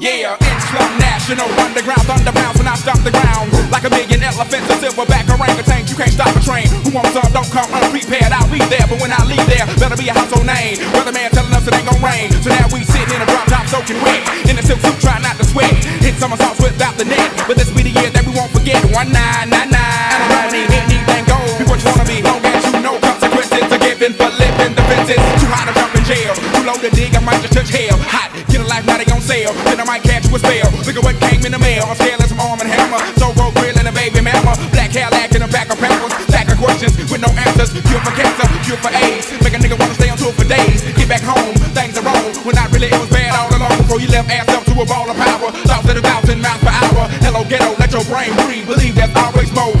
Yeah, 0.00 0.32
it's 0.32 0.64
Slum 0.72 0.96
National 0.96 1.44
Underground 1.60 2.00
Thunderbounds 2.08 2.56
when 2.56 2.64
I 2.64 2.72
stop 2.80 2.96
the 3.04 3.12
ground. 3.12 3.52
Like 3.68 3.84
a 3.84 3.92
million 3.92 4.24
elephants, 4.24 4.64
a 4.72 4.76
silverback 4.80 5.28
orangutan 5.28 5.84
You 5.84 5.92
can't 5.92 6.08
stop 6.08 6.32
a 6.32 6.40
train. 6.40 6.72
Who 6.88 6.96
wants 6.96 7.12
some, 7.12 7.28
don't 7.36 7.44
come 7.52 7.68
unprepared 7.68 8.32
I'll 8.32 8.48
be 8.48 8.64
there, 8.72 8.88
but 8.88 8.96
when 8.96 9.12
I 9.12 9.20
leave 9.28 9.44
there 9.44 9.68
Better 9.76 10.00
be 10.00 10.08
a 10.08 10.16
household 10.16 10.48
name. 10.48 10.80
Weatherman 10.96 11.28
telling 11.36 11.52
us 11.52 11.68
it 11.68 11.76
ain't 11.76 11.84
gon' 11.84 12.00
rain. 12.00 12.32
So 12.40 12.48
now 12.48 12.64
we 12.72 12.80
sitting 12.80 13.12
in 13.12 13.20
a 13.20 13.28
drop 13.28 13.44
top 13.52 13.68
soaking 13.68 14.00
wet. 14.00 14.24
In 14.48 14.56
a 14.56 14.64
silk 14.64 14.80
suit 14.80 14.96
trying 15.04 15.20
not 15.20 15.36
to 15.36 15.44
sweat. 15.44 15.68
Hit 16.00 16.16
somersaults 16.16 16.64
without 16.64 16.96
the 16.96 17.04
net. 17.04 17.28
But 17.44 17.60
this 17.60 17.68
be 17.68 17.84
the 17.84 17.92
year 17.92 18.08
that 18.08 18.24
we 18.24 18.32
won't 18.32 18.56
forget. 18.56 18.80
1999 18.96 19.52
And 19.52 19.76
I 19.76 20.32
don't 20.32 20.48
need 20.48 20.72
anything 20.80 21.28
goes. 21.28 21.60
Be 21.60 21.68
what 21.68 21.76
you 21.76 21.92
wanna 21.92 22.08
be 22.08 22.24
Long 22.24 22.40
as 22.40 22.64
you 22.72 22.80
know 22.80 22.96
consequences 23.04 23.68
are 23.68 23.82
given 23.84 24.16
for 24.16 24.32
living. 24.32 24.72
Defenses 24.72 25.20
Too 25.44 25.52
hot 25.52 25.68
to 25.68 25.89
jail. 26.10 26.34
Too 26.34 26.64
low 26.66 26.74
to 26.82 26.90
dig, 26.90 27.14
I 27.14 27.22
might 27.22 27.38
just 27.40 27.54
touch 27.54 27.70
hell. 27.70 27.94
Hot, 28.10 28.34
get 28.50 28.60
a 28.60 28.66
life 28.66 28.84
now 28.86 28.98
they 28.98 29.06
on 29.14 29.22
sale 29.22 29.54
Then 29.70 29.78
I 29.78 29.86
might 29.86 30.02
catch 30.02 30.26
you 30.26 30.34
a 30.34 30.38
spell. 30.42 30.68
Look 30.82 30.96
at 30.98 31.04
what 31.06 31.16
came 31.22 31.46
in 31.46 31.52
the 31.54 31.62
mail. 31.62 31.86
I'm 31.86 31.94
scaling 31.94 32.26
some 32.26 32.40
arm 32.42 32.58
and 32.58 32.70
hammer. 32.70 32.98
So 33.14 33.30
road 33.38 33.54
grill 33.54 33.76
and 33.78 33.86
a 33.86 33.94
baby 33.94 34.18
mama 34.18 34.58
Black 34.74 34.90
Cadillac 34.90 35.30
in 35.38 35.42
the 35.46 35.50
back 35.50 35.70
of 35.70 35.78
pampers. 35.78 36.12
Stack 36.26 36.50
of 36.50 36.58
questions 36.58 36.98
with 36.98 37.22
no 37.22 37.30
answers. 37.30 37.70
Cure 37.86 38.02
for 38.02 38.14
cancer, 38.18 38.46
cure 38.66 38.80
for 38.82 38.90
AIDS. 38.90 39.30
Make 39.44 39.54
a 39.54 39.60
nigga 39.62 39.78
wanna 39.78 39.94
stay 39.94 40.10
on 40.10 40.18
tour 40.18 40.34
for 40.34 40.46
days. 40.46 40.82
Get 40.98 41.06
back 41.06 41.22
home, 41.22 41.54
things 41.78 41.94
are 41.94 42.04
wrong. 42.04 42.26
When 42.42 42.54
not 42.58 42.74
really 42.74 42.90
it 42.90 42.98
was 42.98 43.10
bad 43.10 43.30
all 43.38 43.50
along. 43.54 43.78
Before 43.78 44.00
you 44.02 44.10
left 44.10 44.30
ass 44.34 44.50
up 44.50 44.66
to 44.66 44.74
a 44.82 44.86
ball 44.86 45.06
of 45.06 45.16
power. 45.16 45.48
Thoughts 45.68 45.86
at 45.86 45.96
a 45.96 46.02
thousand 46.02 46.42
miles 46.42 46.60
per 46.60 46.74
hour. 46.74 47.06
Hello 47.22 47.46
ghetto, 47.46 47.78
let 47.78 47.92
your 47.94 48.04
brain 48.10 48.34
breathe 48.42 48.66
Believe 48.66 48.94
there's 48.94 49.14
always 49.14 49.50
more 49.54 49.74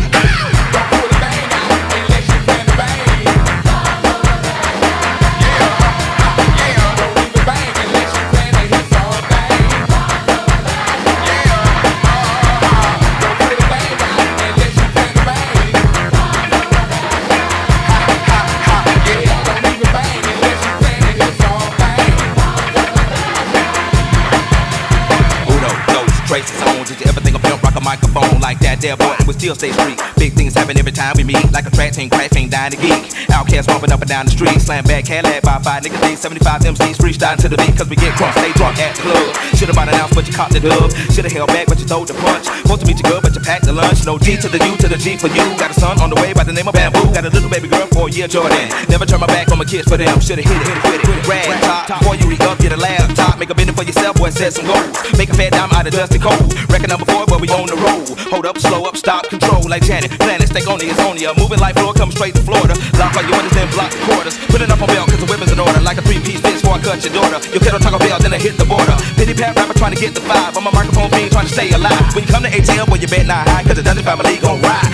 dos, 26.30 26.38
traces 26.38 26.62
on. 26.62 26.84
Did 26.86 27.00
you 27.00 27.06
ever 27.06 27.20
think 27.20 27.36
of 27.36 27.42
pimp 27.42 27.62
rock 27.62 27.74
a 27.76 27.80
microphone 27.80 28.39
like 28.50 28.58
that 28.66 28.82
there 28.82 28.98
boy? 28.98 29.14
We 29.30 29.32
still 29.38 29.54
stay 29.54 29.70
street. 29.70 29.94
Big 30.18 30.34
things 30.34 30.58
happen 30.58 30.74
every 30.74 30.90
time 30.90 31.14
we 31.14 31.22
meet. 31.22 31.38
Like 31.54 31.70
a 31.70 31.70
track 31.70 31.94
team, 31.94 32.10
crack 32.10 32.34
team, 32.34 32.50
dying 32.50 32.74
to 32.74 32.78
geek. 32.82 33.06
OutKast 33.30 33.70
bumping 33.70 33.92
up 33.94 34.02
and 34.02 34.10
down 34.10 34.26
the 34.26 34.34
street. 34.34 34.58
Slam 34.58 34.82
back, 34.90 35.06
Cadillac 35.06 35.46
by 35.46 35.62
five 35.62 35.86
niggas. 35.86 36.02
D 36.02 36.16
75 36.18 36.74
MCs 36.74 36.98
freestyling 36.98 37.38
to 37.46 37.48
the 37.48 37.54
beat. 37.62 37.78
Cause 37.78 37.86
we 37.86 37.94
get 37.94 38.10
crunk, 38.18 38.34
stay 38.34 38.50
drunk 38.58 38.74
at 38.82 38.98
the 38.98 39.06
club. 39.06 39.30
Should've 39.54 39.76
bought 39.78 39.86
an 39.86 39.94
ounce, 39.94 40.10
but 40.18 40.26
you 40.26 40.34
caught 40.34 40.50
the 40.50 40.58
dub. 40.58 40.90
Should've 41.14 41.30
held 41.30 41.46
back, 41.54 41.70
but 41.70 41.78
you 41.78 41.86
throw 41.86 42.02
the 42.02 42.14
punch. 42.18 42.50
Supposed 42.66 42.82
to 42.82 42.86
meet 42.90 42.98
you 42.98 43.06
good, 43.06 43.22
but 43.22 43.30
you 43.38 43.42
packed 43.46 43.70
the 43.70 43.72
lunch. 43.72 44.02
No 44.02 44.18
G 44.18 44.34
to 44.42 44.48
the 44.50 44.58
U 44.58 44.74
to 44.82 44.88
the 44.90 44.98
G 44.98 45.14
for 45.14 45.30
you. 45.30 45.46
Got 45.54 45.70
a 45.70 45.76
son 45.78 46.02
on 46.02 46.10
the 46.10 46.18
way 46.18 46.34
by 46.34 46.42
the 46.42 46.52
name 46.52 46.66
of 46.66 46.74
Bamboo. 46.74 47.06
Got 47.14 47.22
a 47.22 47.30
little 47.30 47.50
baby 47.50 47.70
girl 47.70 47.86
for 47.94 48.10
year, 48.10 48.26
Jordan. 48.26 48.66
Never 48.90 49.06
turn 49.06 49.22
my 49.22 49.30
back 49.30 49.54
on 49.54 49.58
my 49.62 49.68
kids 49.68 49.86
for 49.86 49.96
them. 49.96 50.18
Should've 50.18 50.42
hit 50.42 50.58
it, 50.58 50.66
hit 50.66 50.74
it, 50.74 50.82
hit 50.90 50.94
it, 50.98 51.06
hit 51.06 51.18
it. 51.22 51.28
Rag 51.30 51.46
top. 51.62 51.86
Before 52.02 52.18
you 52.18 52.26
re 52.26 52.38
up, 52.50 52.58
get 52.58 52.74
a 52.74 52.80
laptop. 52.82 53.38
Make 53.38 53.50
a 53.50 53.54
bending 53.54 53.78
for 53.78 53.86
yourself, 53.86 54.16
boy, 54.18 54.30
set 54.34 54.58
some 54.58 54.66
goals. 54.66 54.90
Make 55.14 55.30
a 55.30 55.38
fat 55.38 55.54
dime 55.54 55.70
out 55.70 55.86
of 55.86 55.94
dusty 55.94 56.18
cold. 56.18 56.50
Record 56.66 56.90
number 56.90 57.06
four, 57.06 57.26
but 57.30 57.38
we 57.40 57.46
on 57.54 57.70
the 57.70 57.78
road. 57.78 58.10
Hold 58.40 58.56
up, 58.56 58.58
slow 58.58 58.84
up, 58.88 58.96
stop, 58.96 59.28
control 59.28 59.68
like 59.68 59.84
Janet. 59.84 60.16
Planet, 60.16 60.48
stay 60.48 60.64
on 60.64 60.80
it's 60.80 60.98
only 61.04 61.28
a 61.28 61.34
moving 61.36 61.60
like 61.60 61.76
floor, 61.76 61.92
come 61.92 62.10
straight 62.10 62.34
to 62.36 62.40
Florida. 62.40 62.72
Lock 62.96 63.12
all 63.12 63.20
your 63.20 63.36
windows, 63.36 63.68
block 63.76 63.92
the 63.92 64.00
quarters. 64.08 64.40
Put 64.48 64.64
it 64.64 64.72
up 64.72 64.80
on 64.80 64.88
belt, 64.88 65.12
cause 65.12 65.20
the 65.20 65.28
weapon's 65.28 65.52
in 65.52 65.60
order. 65.60 65.78
Like 65.84 65.98
a 65.98 66.02
three 66.08 66.24
piece 66.24 66.40
bitch 66.40 66.56
before 66.56 66.80
I 66.80 66.80
cut 66.80 67.04
your 67.04 67.12
daughter. 67.12 67.36
Your 67.52 67.60
kid 67.60 67.76
on 67.76 67.84
Taco 67.84 67.98
then 68.00 68.32
I 68.32 68.38
hit 68.40 68.56
the 68.56 68.64
border. 68.64 68.96
Pity 69.20 69.34
pat 69.34 69.60
rapper 69.60 69.76
trying 69.76 69.92
to 69.92 70.00
get 70.00 70.14
the 70.14 70.24
five. 70.24 70.56
I'm 70.56 70.66
a 70.66 70.72
microphone 70.72 71.10
fiend 71.10 71.32
trying 71.32 71.48
to 71.48 71.52
stay 71.52 71.68
alive. 71.76 72.16
When 72.16 72.24
you 72.24 72.32
come 72.32 72.42
to 72.44 72.48
ATL, 72.48 72.88
well, 72.88 72.96
you 72.96 73.08
bet 73.08 73.26
not 73.26 73.44
high, 73.46 73.62
cause 73.62 73.76
the 73.76 73.82
Dungeon 73.82 74.08
family 74.08 74.40
gon' 74.40 74.56
ride. 74.64 74.88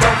Give 0.00 0.19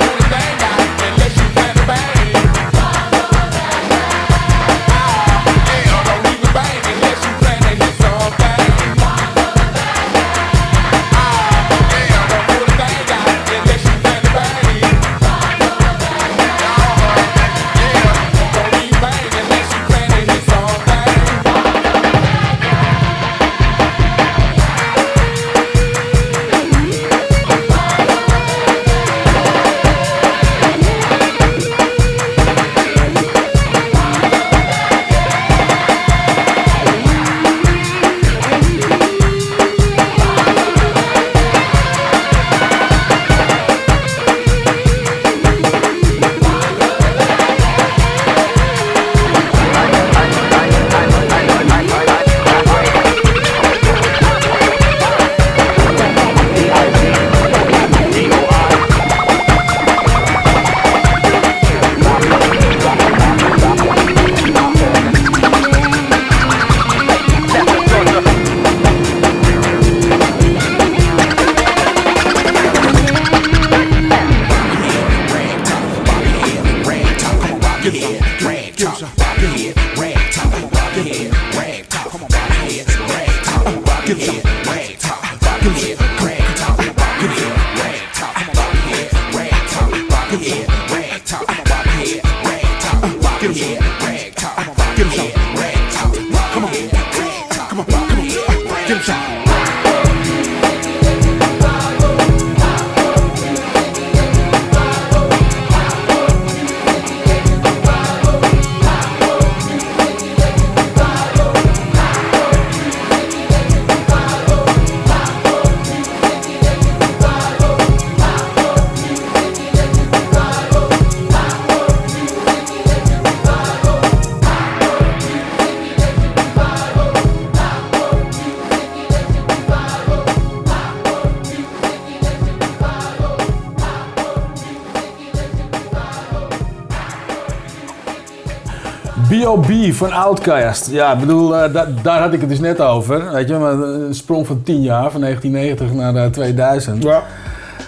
Van 139.94 140.12
Outcast. 140.12 140.90
Ja, 140.90 141.12
ik 141.12 141.18
bedoel, 141.18 141.56
eh, 141.56 141.72
da- 141.72 141.86
daar 142.02 142.20
had 142.20 142.32
ik 142.32 142.40
het 142.40 142.48
dus 142.48 142.60
net 142.60 142.80
over. 142.80 143.32
Weet 143.32 143.48
je, 143.48 143.54
maar 143.56 143.72
een 143.72 144.14
sprong 144.14 144.46
van 144.46 144.62
10 144.62 144.82
jaar, 144.82 145.10
van 145.10 145.20
1990 145.20 145.92
naar 145.92 146.14
eh, 146.24 146.30
2000. 146.30 147.02
Ja. 147.02 147.22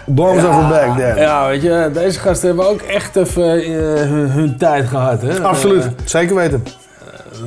Bombs 0.07 0.45
over 0.45 0.69
back 0.69 0.97
then. 0.99 1.16
Ja, 1.16 1.47
weet 1.49 1.62
je, 1.62 1.91
deze 1.93 2.19
gasten 2.19 2.47
hebben 2.49 2.69
ook 2.69 2.81
echt 2.81 3.16
even 3.16 3.53
eh, 3.55 3.62
hun, 4.09 4.31
hun 4.31 4.57
tijd 4.59 4.87
gehad. 4.89 5.23
Hè? 5.23 5.41
Absoluut, 5.43 5.85
Eh, 5.85 5.91
zeker 6.05 6.35
weten. 6.35 6.65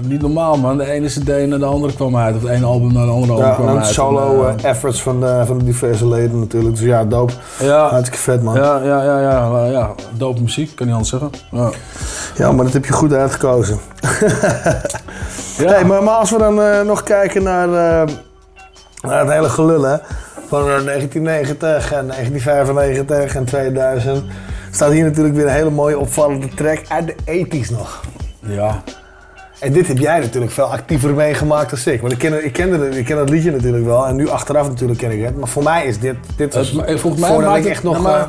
niet 0.02 0.22
normaal, 0.22 0.58
man. 0.58 0.78
De 0.78 0.92
ene 0.92 1.08
CD 1.08 1.48
naar 1.48 1.60
de 1.60 1.66
andere 1.66 1.94
kwam 1.94 2.18
uit. 2.18 2.36
Of 2.36 2.42
het 2.42 2.52
ene 2.52 2.66
album 2.66 2.94
naar 2.94 3.06
de 3.06 3.12
andere 3.12 3.32
album 3.34 3.48
Ja, 3.48 3.54
kwam 3.54 3.68
en 3.68 3.78
uit. 3.78 3.86
solo 3.86 4.46
En, 4.48 4.58
eh, 4.60 4.70
efforts 4.70 5.02
van 5.02 5.20
de, 5.20 5.44
van 5.46 5.58
de 5.58 5.64
diverse 5.64 6.08
leden 6.08 6.40
natuurlijk. 6.40 6.76
Dus 6.76 6.86
ja, 6.86 7.06
dope. 7.06 7.34
Ja. 7.60 7.88
Hartstikke 7.88 8.18
vet, 8.20 8.44
man. 8.44 8.56
Ja, 8.56 8.80
ja, 8.84 9.04
ja, 9.04 9.20
ja, 9.22 9.50
ja, 9.52 9.66
ja. 9.66 9.90
Dope 10.18 10.42
muziek, 10.42 10.76
kan 10.76 10.86
niet 10.86 10.96
anders 10.96 11.12
zeggen. 11.12 11.30
Ja. 11.52 11.70
Ja, 12.36 12.52
maar 12.52 12.66
dat 12.66 12.74
heb 12.74 12.86
je 12.86 12.94
goed 12.94 13.14
uitgekozen. 13.14 13.80
Hey, 15.58 15.86
maar, 15.86 16.04
maar 16.04 16.14
als 16.14 16.32
we 16.32 16.38
dan 16.38 16.62
eh, 16.62 16.82
nog 16.82 17.04
kijken 17.04 17.44
naar, 17.44 17.68
eh, 17.68 18.16
naar 19.02 19.20
het 19.20 19.32
hele 19.32 19.50
gelul, 19.50 19.84
hè. 19.84 19.98
Van 20.48 20.60
eh, 20.60 20.84
1990 20.84 21.94
en 21.94 22.08
1995 22.08 23.36
en 23.36 23.46
2000. 23.46 24.24
Staat 24.72 24.92
hier 24.92 25.04
natuurlijk 25.04 25.36
weer 25.36 25.46
een 25.46 25.52
hele 25.52 25.70
mooie 25.70 26.00
opvallende 26.00 26.48
track 26.50 26.82
uit 26.88 27.08
de 27.08 27.46
80s 27.46 27.70
nog. 27.70 28.02
Ja. 28.40 28.84
En 29.60 29.74
dit 29.74 29.88
heb 29.88 29.98
jij 29.98 30.20
natuurlijk 30.20 30.52
veel 30.52 30.64
actiever 30.66 31.14
meegemaakt 31.14 31.70
dan 31.86 31.94
ik. 31.94 32.02
Want 32.02 32.14
ik 32.14 32.20
ken, 32.20 32.46
ik, 32.46 32.54
kende, 32.54 32.86
het- 32.86 32.96
ik 32.96 33.06
ken 33.06 33.18
dat 33.18 33.30
liedje 33.30 33.52
natuurlijk 33.52 33.86
wel. 33.86 34.08
En 34.08 34.16
nu 34.16 34.30
achteraf 34.30 34.68
natuurlijk 34.68 35.00
ken 35.00 35.12
ik 35.12 35.24
het. 35.24 35.38
Maar 35.38 35.48
voor 35.48 35.64
mij 35.64 35.86
is 35.86 36.00
dit... 36.00 36.16
dit 36.36 36.54
was 36.54 36.72
Het 36.72 36.86
eh, 36.86 36.98
volgens 36.98 37.22
mij 37.22 37.38
maakt 37.40 37.58
ik 37.58 37.64
het, 37.64 37.72
echt 37.72 37.84
nog... 37.84 37.94
nou, 37.94 38.04
maar, 38.06 38.20
eh, 38.20 38.28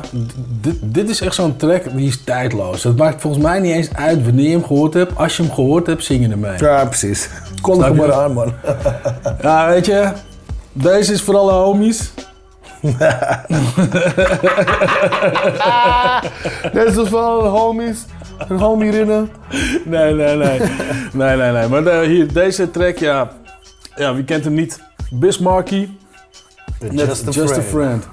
dit, 0.61 0.75
dit 0.81 1.09
is 1.09 1.21
echt 1.21 1.35
zo'n 1.35 1.55
track 1.55 1.83
die 1.95 2.07
is 2.07 2.23
tijdloos. 2.23 2.83
Het 2.83 2.97
maakt 2.97 3.21
volgens 3.21 3.43
mij 3.43 3.59
niet 3.59 3.73
eens 3.73 3.93
uit 3.93 4.23
wanneer 4.25 4.45
je 4.45 4.51
hem 4.51 4.65
gehoord 4.65 4.93
hebt. 4.93 5.15
Als 5.17 5.37
je 5.37 5.43
hem 5.43 5.51
gehoord 5.51 5.87
hebt, 5.87 6.03
zing 6.03 6.25
je 6.25 6.31
ermee. 6.31 6.57
Ja, 6.57 6.85
precies. 6.85 7.29
Kon 7.61 7.83
er 7.83 7.89
je? 7.93 7.95
maar 7.97 8.13
aan, 8.13 8.33
man. 8.33 8.53
Ja, 9.41 9.67
weet 9.69 9.85
je, 9.85 10.11
deze 10.73 11.13
is 11.13 11.21
voor 11.21 11.37
alle 11.37 11.51
homies. 11.51 12.11
Dit 16.73 16.97
is 16.97 17.09
voor 17.09 17.19
alle 17.19 17.47
homies. 17.47 18.05
Een 18.49 18.57
homie 18.59 18.91
rinnen. 18.91 19.29
Nee, 19.85 20.13
nee, 20.13 20.35
nee. 20.35 20.59
nee, 21.13 21.37
nee, 21.37 21.51
nee. 21.51 21.67
Maar 21.67 21.83
de- 21.83 22.05
hier, 22.07 22.33
deze 22.33 22.71
track, 22.71 22.97
ja, 22.97 23.31
ja, 23.95 24.15
wie 24.15 24.23
kent 24.23 24.43
hem 24.43 24.53
niet? 24.53 24.79
Bismarcky. 25.11 25.89
Net 26.79 27.07
Just 27.07 27.27
a 27.27 27.31
Just 27.31 27.57
a 27.57 27.61
Friend. 27.61 28.07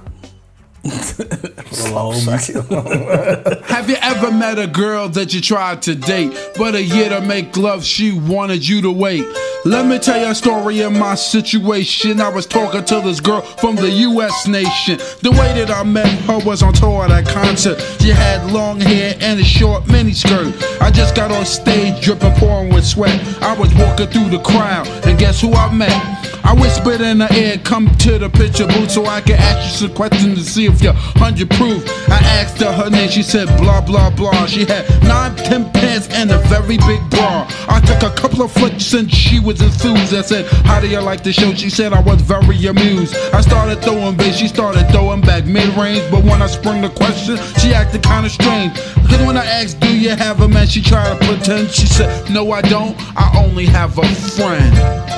Have 3.64 3.88
you 3.88 3.96
ever 4.00 4.30
met 4.30 4.58
a 4.58 4.66
girl 4.66 5.08
that 5.10 5.32
you 5.32 5.40
tried 5.40 5.82
to 5.82 5.94
date, 5.94 6.36
but 6.56 6.74
a 6.74 6.82
year 6.82 7.08
to 7.08 7.20
make 7.20 7.56
love, 7.56 7.84
she 7.84 8.12
wanted 8.12 8.66
you 8.66 8.82
to 8.82 8.90
wait? 8.90 9.24
Let 9.64 9.86
me 9.86 9.98
tell 9.98 10.20
you 10.20 10.26
a 10.26 10.34
story 10.34 10.80
of 10.80 10.92
my 10.92 11.14
situation. 11.14 12.20
I 12.20 12.28
was 12.28 12.44
talking 12.44 12.84
to 12.84 13.00
this 13.00 13.18
girl 13.18 13.40
from 13.40 13.76
the 13.76 13.88
US 13.88 14.46
nation. 14.46 14.98
The 15.22 15.30
way 15.30 15.54
that 15.54 15.70
I 15.70 15.82
met 15.84 16.06
her 16.26 16.38
was 16.40 16.62
on 16.62 16.74
tour 16.74 17.04
at 17.04 17.10
a 17.10 17.22
concert. 17.32 17.80
She 17.98 18.10
had 18.10 18.52
long 18.52 18.78
hair 18.78 19.14
and 19.20 19.40
a 19.40 19.44
short 19.44 19.84
miniskirt. 19.84 20.52
I 20.82 20.90
just 20.90 21.14
got 21.16 21.30
on 21.30 21.46
stage 21.46 22.04
dripping, 22.04 22.34
pouring 22.34 22.74
with 22.74 22.84
sweat. 22.84 23.18
I 23.42 23.54
was 23.58 23.74
walking 23.74 24.08
through 24.08 24.28
the 24.28 24.40
crowd, 24.40 24.86
and 25.06 25.18
guess 25.18 25.40
who 25.40 25.54
I 25.54 25.72
met? 25.72 26.24
I 26.44 26.52
whispered 26.52 27.00
in 27.00 27.20
her 27.20 27.34
ear, 27.34 27.56
come 27.56 27.88
to 27.96 28.18
the 28.18 28.28
picture 28.28 28.66
booth 28.66 28.90
so 28.90 29.06
I 29.06 29.22
can 29.22 29.36
ask 29.36 29.80
you 29.80 29.88
some 29.88 29.96
questions 29.96 30.44
to 30.44 30.44
see 30.44 30.66
if 30.66 30.73
you're 30.82 30.94
100 30.94 31.50
proof. 31.50 31.84
I 32.08 32.18
asked 32.40 32.60
her 32.60 32.72
her 32.72 32.90
name, 32.90 33.08
she 33.08 33.22
said 33.22 33.46
blah 33.58 33.80
blah 33.80 34.10
blah. 34.10 34.46
She 34.46 34.64
had 34.64 34.84
nine, 35.04 35.34
ten 35.36 35.70
pants 35.72 36.08
and 36.10 36.30
a 36.30 36.38
very 36.48 36.78
big 36.78 37.02
bra. 37.10 37.46
I 37.68 37.80
took 37.80 38.02
a 38.02 38.14
couple 38.14 38.42
of 38.42 38.52
flicks 38.52 38.92
and 38.94 39.12
she 39.12 39.40
was 39.40 39.60
enthused. 39.60 40.14
I 40.14 40.22
said, 40.22 40.46
How 40.66 40.80
do 40.80 40.88
you 40.88 41.00
like 41.00 41.22
the 41.22 41.32
show? 41.32 41.52
She 41.54 41.70
said 41.70 41.92
I 41.92 42.00
was 42.00 42.20
very 42.20 42.66
amused. 42.66 43.14
I 43.32 43.40
started 43.40 43.82
throwing 43.82 44.16
bass, 44.16 44.36
she 44.36 44.48
started 44.48 44.88
throwing 44.90 45.20
back 45.20 45.44
mid 45.46 45.68
range. 45.76 46.02
But 46.10 46.24
when 46.24 46.42
I 46.42 46.46
sprung 46.46 46.82
the 46.82 46.90
question, 46.90 47.36
she 47.60 47.74
acted 47.74 48.02
kinda 48.02 48.28
strange. 48.30 48.74
Cause 49.08 49.20
when 49.26 49.36
I 49.36 49.44
asked, 49.44 49.80
Do 49.80 49.96
you 49.96 50.10
have 50.10 50.40
a 50.40 50.48
man? 50.48 50.66
She 50.66 50.82
tried 50.82 51.18
to 51.18 51.26
pretend. 51.26 51.70
She 51.70 51.86
said, 51.86 52.30
No, 52.30 52.52
I 52.52 52.62
don't. 52.62 52.96
I 53.16 53.42
only 53.44 53.66
have 53.66 53.98
a 53.98 54.06
friend. 54.14 55.13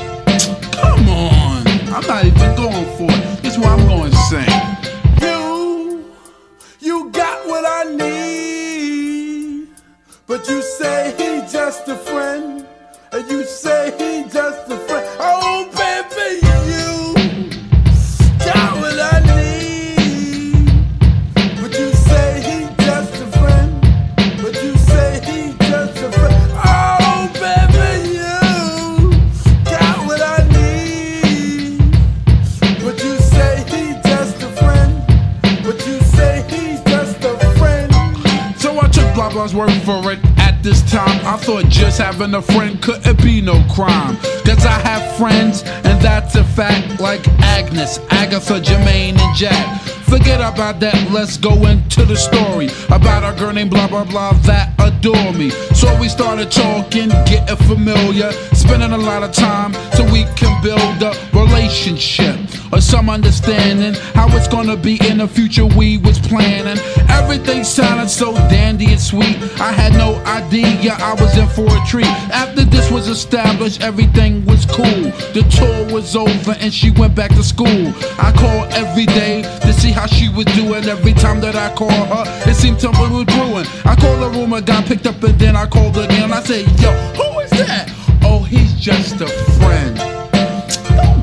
Agatha, 48.37 48.61
Jermaine, 48.61 49.19
and 49.19 49.35
Jack. 49.35 49.81
Forget 50.05 50.41
about 50.41 50.79
that, 50.81 51.11
let's 51.11 51.39
go 51.39 51.55
into 51.67 52.05
the 52.05 52.17
story 52.17 52.69
about 52.95 53.25
our 53.25 53.35
girl 53.35 53.51
named 53.51 53.71
blah 53.71 53.89
blah 53.89 54.05
blah 54.05 54.33
that 54.45 54.75
adore 54.79 55.33
me. 55.33 55.49
So 55.73 55.89
we 55.99 56.11
started 56.11 56.51
talking, 56.51 57.09
getting 57.25 57.57
familiar, 57.67 58.31
spending 58.53 58.93
a 58.93 58.99
lot 58.99 59.23
of 59.23 59.33
time 59.33 59.73
so 59.97 60.05
we 60.13 60.25
can 60.37 60.53
build 60.63 61.03
a 61.03 61.17
relationship 61.47 62.37
or 62.73 62.81
some 62.81 63.09
understanding 63.09 63.95
how 64.15 64.29
it's 64.37 64.49
gonna 64.49 64.77
be 64.77 64.99
in 65.09 65.19
the 65.19 65.29
future 65.29 65.67
we 65.67 65.99
was 65.99 66.19
planning. 66.19 66.79
Everything 67.09 67.65
sounded 67.65 68.09
so 68.09 68.35
dandy 68.49 68.87
and 68.87 69.01
sweet. 69.01 69.37
I 69.61 69.73
had 69.73 69.93
no 69.95 70.17
idea 70.27 70.93
I 70.99 71.15
was 71.15 71.37
in 71.37 71.49
for 71.49 71.67
a 71.67 71.87
treat. 71.87 72.07
After 72.33 72.65
this 72.65 72.91
was 72.91 73.09
established, 73.09 73.83
everything 73.83 74.45
was 74.45 74.67
cool. 74.67 75.11
The 75.35 75.47
tour 75.51 75.95
was 75.95 76.17
over 76.17 76.53
and 76.61 76.73
she 76.73 76.91
went 76.91 77.15
back 77.15 77.31
to 77.31 77.43
school. 77.43 77.93
I 78.19 78.33
called 78.37 78.73
every 78.73 79.07
day 79.07 79.43
to 79.43 79.73
see 79.73 79.91
how 79.91 80.07
she 80.07 80.29
was 80.29 80.47
doing. 80.47 80.85
Every 80.85 81.13
time 81.13 81.41
that 81.41 81.57
I 81.57 81.75
called 81.75 81.93
her, 81.93 82.25
it 82.51 82.55
seemed 82.55 82.81
something 82.81 83.13
was 83.13 83.25
brewing. 83.25 83.67
I 83.85 83.95
called 83.97 84.23
the 84.23 84.31
room, 84.31 84.51
got 84.65 84.85
picked 84.87 85.07
up, 85.07 85.23
and 85.23 85.39
then 85.39 85.57
I 85.57 85.67
called 85.67 85.97
again. 85.97 86.33
I 86.33 86.43
said, 86.43 86.65
Yo, 86.81 86.91
who 87.15 87.41
is 87.41 87.51
that? 87.51 87.93
Oh, 88.23 88.43
he's 88.43 88.75
just 88.75 89.21
a 89.21 89.29
friend. 89.59 90.16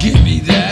Give 0.04 0.22
me 0.22 0.40
that. 0.42 0.63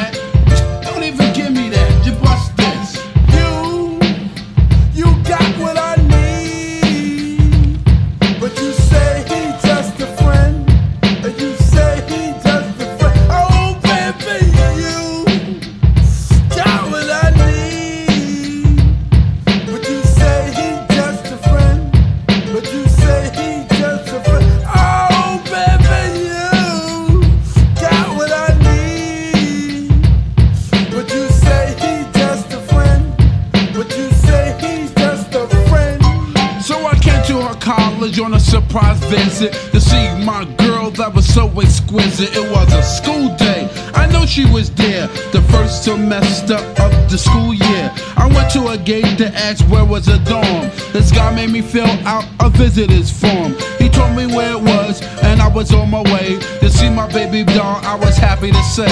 Exquisite. 42.22 42.38
It 42.38 42.52
was 42.52 42.74
a 42.74 42.84
school 42.84 43.36
day. 43.36 43.70
I 43.94 44.08
know 44.08 44.26
she 44.26 44.46
was 44.52 44.70
there 44.72 45.08
the 45.32 45.42
first 45.52 45.84
semester 45.84 46.56
of 46.56 46.92
the 47.10 47.18
school 47.18 47.54
year. 47.54 47.92
I 48.18 48.28
went 48.34 48.52
to 48.52 48.68
a 48.68 48.78
gate 48.78 49.18
to 49.18 49.28
ask 49.36 49.64
where 49.66 49.86
was 49.86 50.08
a 50.08 50.20
dorm. 50.26 50.72
This 50.94 51.12
guy 51.12 51.34
made 51.36 51.52
me 51.52 51.62
fill 51.62 51.90
out 52.06 52.26
a 52.40 52.50
visitor's 52.50 53.12
form. 53.12 53.56
Told 54.02 54.16
me 54.16 54.26
where 54.26 54.54
it 54.54 54.60
was, 54.60 55.00
and 55.22 55.40
I 55.40 55.48
was 55.48 55.72
on 55.72 55.92
my 55.92 56.02
way 56.02 56.40
to 56.60 56.70
see 56.72 56.90
my 56.90 57.06
baby 57.14 57.44
doll. 57.44 57.80
I 57.84 57.94
was 57.94 58.18
happy 58.18 58.50
to 58.50 58.64
say. 58.64 58.88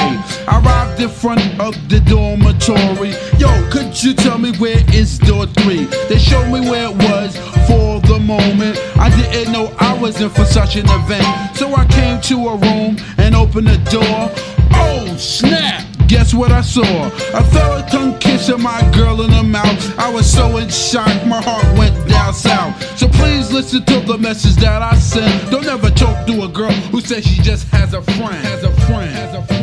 I 0.47 0.61
arrived 0.63 1.01
in 1.01 1.09
front 1.09 1.41
of 1.59 1.73
the 1.89 1.99
dormitory. 2.01 3.13
Yo, 3.39 3.49
could 3.71 3.91
you 4.03 4.13
tell 4.13 4.37
me 4.37 4.55
where 4.59 4.77
is 4.93 5.17
door 5.17 5.47
three? 5.47 5.85
They 6.09 6.19
showed 6.19 6.51
me 6.51 6.61
where 6.69 6.91
it 6.91 6.95
was 6.95 7.35
for 7.67 7.99
the 8.01 8.19
moment. 8.19 8.77
I 8.97 9.09
didn't 9.09 9.51
know 9.51 9.73
I 9.79 9.97
was 9.97 10.21
in 10.21 10.29
for 10.29 10.45
such 10.45 10.75
an 10.75 10.85
event. 10.87 11.57
So 11.57 11.73
I 11.73 11.85
came 11.85 12.21
to 12.29 12.49
a 12.49 12.55
room 12.57 12.97
and 13.17 13.33
opened 13.33 13.67
the 13.67 13.77
door. 13.89 14.29
Oh, 14.73 15.15
snap! 15.17 15.89
Guess 16.07 16.33
what 16.33 16.51
I 16.51 16.61
saw? 16.61 16.81
I 16.83 17.09
felt 17.11 17.33
a 17.33 17.43
fella 17.51 17.87
tongue 17.89 18.19
kissing 18.19 18.61
my 18.61 18.81
girl 18.95 19.21
in 19.21 19.29
the 19.29 19.43
mouth. 19.43 19.99
I 19.99 20.11
was 20.11 20.31
so 20.31 20.57
in 20.57 20.69
shock, 20.69 21.25
my 21.27 21.41
heart 21.41 21.65
went 21.77 21.95
down 22.09 22.33
south. 22.33 22.88
Please 23.19 23.51
listen 23.51 23.85
to 23.85 23.99
the 24.01 24.17
message 24.17 24.55
that 24.55 24.81
I 24.81 24.95
sent. 24.97 25.51
Don't 25.51 25.67
ever 25.67 25.89
talk 25.91 26.25
to 26.27 26.43
a 26.43 26.47
girl 26.47 26.71
who 26.91 27.01
says 27.01 27.25
she 27.25 27.41
just 27.41 27.67
has 27.69 27.93
a 27.93 28.01
friend. 28.01 28.43
Has 28.45 28.63
a 28.63 28.71
friend. 28.87 29.11
Has 29.11 29.35
a 29.35 29.43
friend. 29.43 29.59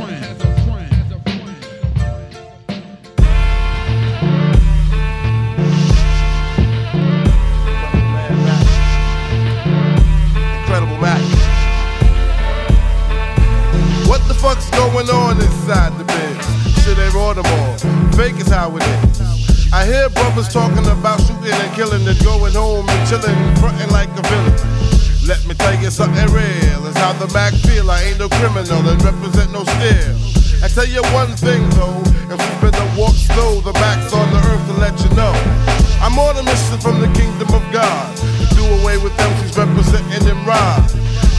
What 14.06 14.26
the 14.28 14.34
fuck's 14.34 14.70
going 14.70 15.10
on 15.10 15.36
inside 15.40 15.98
the 15.98 16.04
biz? 16.04 16.84
Shit 16.84 16.98
ain't 16.98 17.12
Baltimore. 17.12 17.76
Fake 18.12 18.40
is 18.40 18.48
how 18.48 18.76
it 18.76 18.82
is. 18.82 19.15
I 19.76 19.84
hear 19.84 20.08
brothers 20.08 20.48
talking 20.48 20.88
about 20.88 21.20
shooting 21.20 21.52
and 21.52 21.72
killing 21.76 22.00
and 22.08 22.16
going 22.24 22.56
home 22.56 22.88
and 22.88 23.02
chilling, 23.04 23.36
fronting 23.60 23.92
like 23.92 24.08
a 24.16 24.24
villain. 24.24 24.56
Let 25.28 25.44
me 25.44 25.52
tell 25.52 25.76
you 25.76 25.92
something 25.92 26.24
real. 26.32 26.80
It's 26.88 26.96
how 26.96 27.12
the 27.12 27.28
Mac 27.36 27.52
feel. 27.68 27.90
I 27.92 28.08
ain't 28.08 28.16
no 28.16 28.32
criminal 28.40 28.80
and 28.88 28.96
represent 29.04 29.52
no 29.52 29.68
steel. 29.68 30.16
I 30.64 30.72
tell 30.72 30.88
you 30.88 31.04
one 31.12 31.36
thing 31.36 31.60
though, 31.76 32.00
if 32.32 32.40
you've 32.40 32.60
been 32.64 32.88
walk 32.96 33.20
slow, 33.20 33.60
the 33.60 33.76
Mac's 33.76 34.16
on 34.16 34.24
the 34.32 34.40
earth 34.48 34.64
to 34.64 34.80
let 34.80 34.96
you 34.96 35.12
know. 35.12 35.36
I'm 36.00 36.16
on 36.16 36.40
a 36.40 36.44
mission 36.48 36.80
from 36.80 37.04
the 37.04 37.12
kingdom 37.12 37.52
of 37.52 37.60
God 37.68 38.16
to 38.16 38.44
do 38.56 38.64
away 38.80 38.96
with 38.96 39.12
MCs 39.20 39.60
representing 39.60 40.24
them 40.24 40.40
rhyme. 40.48 40.88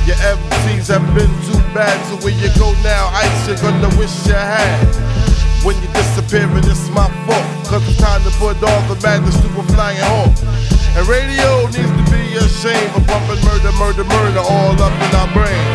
Your 0.05 0.21
MCs 0.21 0.93
have 0.93 1.01
been 1.17 1.33
too 1.49 1.57
bad, 1.73 1.97
so 2.05 2.21
where 2.21 2.37
you 2.37 2.53
go 2.53 2.69
now, 2.85 3.09
ice 3.17 3.49
you're 3.49 3.57
gonna 3.57 3.89
wish 3.97 4.13
you 4.29 4.37
had. 4.37 5.17
When 5.65 5.75
you're 5.81 5.93
disappearing, 5.93 6.65
it's 6.65 6.89
my 6.93 7.09
fault, 7.25 7.47
cause 7.67 7.83
it's 7.89 7.97
time 7.97 8.21
to 8.23 8.31
put 8.37 8.61
all 8.61 8.81
the 8.89 8.97
madness 9.01 9.35
to 9.41 9.47
a 9.57 9.63
flying 9.73 9.97
halt. 10.11 10.37
And 10.95 11.05
radio 11.07 11.65
needs 11.69 11.93
to 11.93 12.05
be 12.09 12.37
ashamed 12.37 12.91
for 12.93 13.03
pumping 13.05 13.41
murder, 13.45 13.73
murder, 13.77 14.05
murder 14.05 14.43
all 14.43 14.77
up 14.77 14.93
in 14.93 15.11
our 15.17 15.29
brain. 15.33 15.65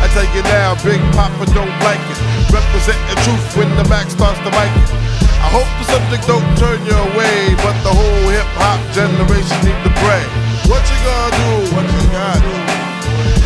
I 0.00 0.08
tell 0.16 0.28
you 0.32 0.42
now, 0.48 0.74
Big 0.80 1.00
Papa 1.12 1.44
don't 1.52 1.76
like 1.84 2.00
it. 2.08 2.18
Represent 2.48 3.00
the 3.12 3.16
truth 3.24 3.46
when 3.56 3.68
the 3.76 3.84
Mac 3.92 4.08
starts 4.08 4.40
to 4.40 4.50
mic 4.56 4.72
it. 4.72 4.90
I 5.40 5.48
hope 5.48 5.68
the 5.80 5.86
subject 5.88 6.28
don't 6.28 6.44
turn 6.60 6.80
you 6.84 6.96
away, 7.12 7.56
but 7.64 7.76
the 7.84 7.92
whole 7.92 8.24
hip 8.28 8.48
hop 8.60 8.80
generation 8.92 9.56
need 9.64 9.80
to 9.84 9.92
pray. 10.04 10.24
What 10.68 10.84
you 10.84 10.98
gonna 11.04 11.36
do? 11.36 11.50
What 11.76 11.86
you 11.88 12.02
gonna 12.12 12.44
do? 12.44 12.54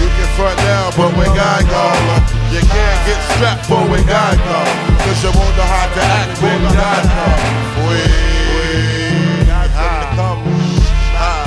You 0.02 0.06
can 0.10 0.28
front 0.34 0.58
now, 0.66 0.90
but 0.98 1.10
when 1.14 1.30
God 1.34 1.62
gone, 1.70 2.33
you 2.54 2.62
can't 2.70 3.00
get 3.02 3.18
strapped 3.34 3.66
for 3.66 3.82
when 3.90 4.06
God 4.06 4.38
gone. 4.38 4.74
Cause 5.02 5.18
you 5.26 5.30
won't 5.34 5.54
know 5.58 5.66
how 5.66 5.90
to 5.90 6.02
act 6.22 6.38
when 6.38 6.62
God 6.70 7.02
gone. 7.02 7.42
Wait, 7.90 9.42
God 9.50 9.68
gonna 9.74 10.06
come. 10.14 10.40
Ah, 11.18 11.42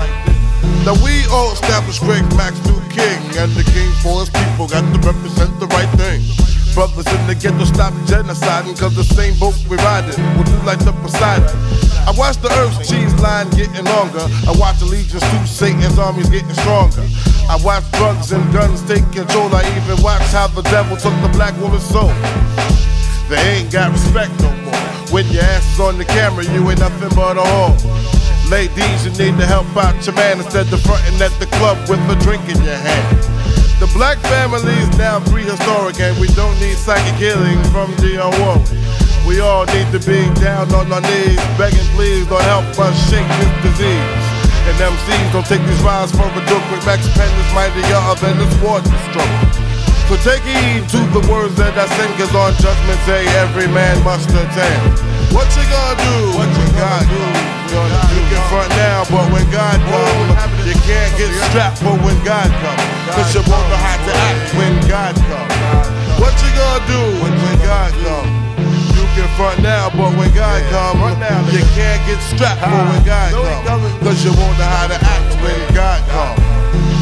like 0.00 0.16
this. 0.24 0.40
Now 0.88 0.96
we 1.04 1.28
all 1.28 1.52
established 1.52 2.00
Craig 2.00 2.24
Mack's 2.32 2.64
new 2.64 2.80
king, 2.88 3.20
and 3.36 3.52
the 3.52 3.64
king 3.76 3.92
for 4.00 4.24
his 4.24 4.32
people 4.32 4.66
got 4.66 4.88
to 4.88 4.98
represent 5.04 5.52
the 5.60 5.68
right 5.76 5.90
thing. 6.00 6.24
Brothers 6.72 7.06
in 7.12 7.26
the 7.26 7.34
ghetto 7.34 7.64
stop 7.64 7.92
genociding, 8.08 8.78
cause 8.78 8.94
the 8.96 9.04
same 9.04 9.36
boat 9.38 9.58
we 9.68 9.76
riding 9.84 10.16
will 10.38 10.44
do 10.44 10.56
like 10.64 10.78
the 10.80 10.92
Poseidon. 11.04 11.50
I 12.08 12.14
watch 12.16 12.38
the 12.38 12.48
Earth's 12.62 12.88
cheese 12.88 13.12
line 13.20 13.50
getting 13.50 13.84
longer. 13.84 14.24
I 14.48 14.54
watch 14.56 14.78
the 14.78 14.86
allegiance 14.86 15.20
to 15.20 15.46
Satan's 15.46 15.98
armies 15.98 16.30
getting 16.30 16.54
stronger. 16.54 17.04
I 17.50 17.58
watch 17.66 17.82
drugs 17.98 18.30
and 18.30 18.46
guns 18.54 18.78
take 18.86 19.02
control. 19.10 19.50
I 19.50 19.66
even 19.74 19.98
watch 20.06 20.22
how 20.30 20.46
the 20.46 20.62
devil 20.70 20.94
took 20.96 21.10
the 21.18 21.26
black 21.34 21.50
woman's 21.58 21.82
soul. 21.82 22.14
They 23.26 23.42
ain't 23.58 23.74
got 23.74 23.90
respect 23.90 24.30
no 24.38 24.54
more. 24.62 24.86
When 25.10 25.26
your 25.34 25.42
ass 25.42 25.66
is 25.74 25.80
on 25.80 25.98
the 25.98 26.04
camera, 26.04 26.46
you 26.46 26.62
ain't 26.70 26.78
nothing 26.78 27.10
but 27.18 27.34
a 27.34 27.42
whore. 27.42 27.74
Ladies, 28.46 29.02
you 29.02 29.10
need 29.18 29.34
to 29.42 29.46
help 29.50 29.66
out 29.74 29.98
your 30.06 30.14
man 30.14 30.38
instead 30.38 30.70
of 30.72 30.78
fronting 30.86 31.18
at 31.18 31.34
the 31.42 31.50
club 31.58 31.74
with 31.90 31.98
a 32.06 32.14
drink 32.22 32.46
in 32.46 32.62
your 32.62 32.78
hand. 32.78 33.18
The 33.82 33.90
black 33.98 34.18
family 34.30 34.78
is 34.86 34.96
now 34.96 35.18
prehistoric 35.18 35.98
and 35.98 36.14
we 36.22 36.28
don't 36.38 36.54
need 36.62 36.78
psychic 36.78 37.18
healing 37.18 37.58
from 37.74 37.90
Warwick. 37.98 38.62
We 39.26 39.42
all 39.42 39.66
need 39.74 39.90
to 39.90 39.98
be 40.06 40.22
down 40.38 40.70
on 40.70 40.86
our 40.94 41.02
knees, 41.02 41.42
begging 41.58 41.90
please, 41.98 42.30
Lord 42.30 42.46
help 42.46 42.78
us 42.78 42.94
shake 43.10 43.26
this 43.42 43.74
disease. 43.74 44.29
And 44.68 44.76
MCs 44.76 45.32
don't 45.32 45.46
take 45.46 45.62
these 45.64 45.80
rhymes 45.80 46.12
for 46.12 46.28
a 46.28 46.42
joke 46.50 46.64
with 46.70 46.84
Mack's 46.84 47.08
Penn 47.16 47.30
is 47.40 47.50
mightier 47.54 48.00
uh, 48.00 48.14
than 48.20 48.36
this 48.36 48.52
water 48.60 48.92
stroke. 49.08 49.70
So 50.10 50.18
take 50.26 50.42
heed 50.42 50.90
to 50.90 51.00
the 51.14 51.22
words 51.30 51.54
that 51.54 51.78
I 51.78 51.86
sing, 51.94 52.10
cause 52.18 52.34
on 52.34 52.50
judgment 52.58 52.98
day 53.06 53.22
every 53.38 53.70
man 53.70 53.94
must 54.02 54.26
attend. 54.34 54.98
What 55.30 55.46
you 55.54 55.62
gonna 55.70 56.02
do? 56.02 56.16
What 56.34 56.50
you 56.50 56.66
gonna 56.74 57.06
do? 57.06 57.22
You 57.70 58.22
can 58.26 58.42
front 58.50 58.70
now, 58.74 59.06
but 59.06 59.30
when 59.30 59.46
God 59.54 59.78
comes, 59.86 60.66
you 60.66 60.74
can't 60.82 61.14
get 61.14 61.30
strapped 61.46 61.78
for 61.78 61.94
when 62.02 62.18
God 62.26 62.50
comes. 62.50 62.82
Cause 63.14 63.30
you 63.38 63.42
won't 63.46 63.62
know 63.70 63.78
how 63.78 64.02
to 64.02 64.12
act 64.12 64.50
when 64.58 64.74
God 64.90 65.14
comes. 65.14 65.54
What 66.18 66.34
you 66.42 66.50
gonna 66.58 66.90
do 66.90 67.00
when 67.22 67.32
God 67.62 67.94
comes? 68.02 68.39
Can 69.20 69.28
front 69.36 69.62
now, 69.62 69.90
but 69.90 70.16
when 70.16 70.32
God 70.32 70.64
comes, 70.72 71.52
you 71.52 71.60
can't 71.76 72.00
get 72.08 72.16
strapped 72.24 72.64
for 72.64 72.72
when 72.72 73.04
God 73.04 73.66
comes. 73.66 73.92
Cause 74.00 74.24
you 74.24 74.32
won't 74.32 74.56
know 74.56 74.64
how 74.64 74.88
to 74.88 74.96
act 74.96 75.36
when 75.44 75.60
God 75.74 76.00
comes. 76.08 76.40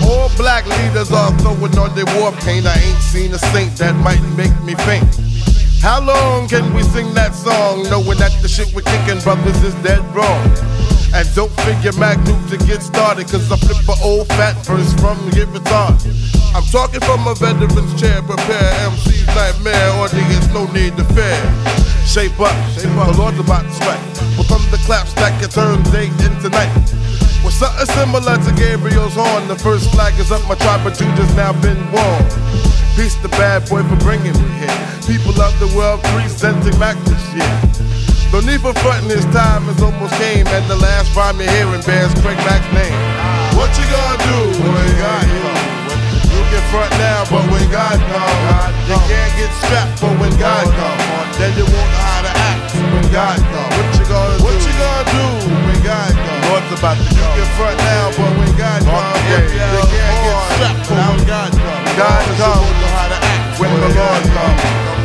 All 0.02 0.28
black 0.36 0.66
leaders 0.66 1.12
are 1.12 1.30
throwing 1.38 1.78
on 1.78 1.94
their 1.94 2.10
war 2.18 2.32
paint. 2.42 2.66
I 2.66 2.74
ain't 2.74 2.98
seen 2.98 3.32
a 3.34 3.38
saint 3.38 3.76
that 3.76 3.94
might 4.02 4.22
make 4.34 4.50
me 4.66 4.74
faint. 4.82 5.06
How 5.80 6.02
long 6.02 6.48
can 6.48 6.74
we 6.74 6.82
sing 6.82 7.14
that 7.14 7.36
song 7.36 7.84
knowing 7.84 8.18
that 8.18 8.34
the 8.42 8.48
shit 8.48 8.74
we're 8.74 8.82
kicking, 8.82 9.22
brothers, 9.22 9.62
is 9.62 9.74
dead 9.86 10.02
wrong? 10.10 10.87
And 11.14 11.26
don't 11.34 11.52
figure 11.64 11.92
Magnum 11.96 12.36
to 12.50 12.56
get 12.68 12.82
started, 12.82 13.28
cause 13.28 13.50
I 13.50 13.56
flip 13.56 13.80
a 13.88 13.96
old 14.04 14.28
fat 14.36 14.54
verse 14.66 14.92
from 15.00 15.16
Get 15.30 15.48
Retarded. 15.48 16.12
I'm 16.54 16.64
talking 16.68 17.00
from 17.00 17.26
a 17.26 17.34
veteran's 17.34 17.94
chair, 18.00 18.20
prepare 18.22 18.70
MC's 18.92 19.26
nightmare, 19.32 19.88
audience, 19.96 20.46
no 20.52 20.68
need 20.72 20.96
to 20.96 21.04
fear. 21.16 21.40
Shape 22.04 22.38
up, 22.40 22.52
shape 22.76 22.92
up, 23.00 23.08
the 23.12 23.16
Lord's 23.16 23.38
about 23.38 23.64
to 23.64 23.72
strike. 23.72 24.00
With 24.36 24.48
thunderclaps 24.48 25.14
that 25.16 25.32
can 25.40 25.48
turn 25.48 25.82
day 25.92 26.12
into 26.24 26.48
night. 26.52 26.72
With 27.44 27.54
something 27.54 27.88
similar 27.96 28.36
to 28.36 28.50
Gabriel's 28.56 29.14
horn, 29.14 29.48
the 29.48 29.56
first 29.56 29.90
flag 29.92 30.12
is 30.20 30.30
up, 30.30 30.44
my 30.48 30.56
tribe 30.56 30.86
of 30.86 30.92
Judah's 30.92 31.32
now 31.34 31.52
been 31.60 31.80
worn. 31.92 32.24
Peace 32.96 33.14
the 33.22 33.28
bad 33.38 33.68
boy 33.68 33.82
for 33.84 33.96
bringing 34.02 34.34
me 34.34 34.48
here. 34.60 34.78
People 35.06 35.40
of 35.40 35.54
the 35.60 35.70
world 35.76 36.02
presenting 36.12 36.76
back 36.78 36.96
this 37.06 37.24
year. 37.32 37.97
No 38.28 38.44
need 38.44 38.60
for 38.60 38.76
fronting, 38.84 39.08
his 39.08 39.24
time 39.32 39.64
has 39.72 39.80
almost 39.80 40.12
came, 40.20 40.44
and 40.52 40.64
the 40.68 40.76
last 40.76 41.16
rhyme 41.16 41.40
you're 41.40 41.48
hearing 41.48 41.80
bears 41.88 42.12
Craig 42.20 42.36
Mack's 42.44 42.68
name. 42.76 42.92
What 43.56 43.72
you 43.80 43.88
gonna 43.88 44.20
do 44.20 44.38
when 44.68 44.88
God 45.00 45.24
comes? 45.24 45.88
You 46.28 46.42
can 46.52 46.64
front 46.68 46.92
now, 47.00 47.24
but 47.32 47.40
when 47.48 47.64
God 47.72 47.96
comes, 47.96 48.76
you 48.84 49.00
can't 49.08 49.32
get 49.32 49.48
strapped 49.64 49.96
for 49.96 50.12
when 50.20 50.28
God 50.36 50.68
comes. 50.76 51.00
Then 51.40 51.56
you 51.56 51.64
won't 51.72 51.88
know 51.88 52.04
how 52.04 52.20
to 52.28 52.32
act 52.52 52.76
when 52.76 53.06
God 53.08 53.40
comes. 53.40 53.72
What 53.80 53.88
you 53.96 54.04
gonna 54.12 54.36
do? 54.36 54.44
What 54.44 54.60
you 54.60 54.74
gonna 54.76 55.08
do 55.08 55.24
when 55.64 55.78
God 55.80 56.12
comes? 56.12 56.42
Lord's 56.52 56.68
about 56.76 56.96
to 57.00 57.08
You 57.08 57.24
can 57.32 57.48
front 57.56 57.80
now, 57.80 58.12
but 58.12 58.32
when 58.36 58.52
God 58.60 58.80
comes, 58.84 59.24
you 59.24 59.40
can't 59.40 60.20
get 60.20 60.36
strapped 60.52 60.84
for 60.84 61.00
when 61.00 61.24
God 61.24 61.50
comes. 61.56 61.96
God 61.96 62.24
comes. 62.36 62.60
You 62.60 62.60
won't 62.60 62.76
know 62.76 62.92
how 62.92 63.08
to 63.08 63.18
act 63.24 63.56
when 63.56 63.72
the 63.72 63.88
Lord 63.96 64.22
comes. 64.36 64.97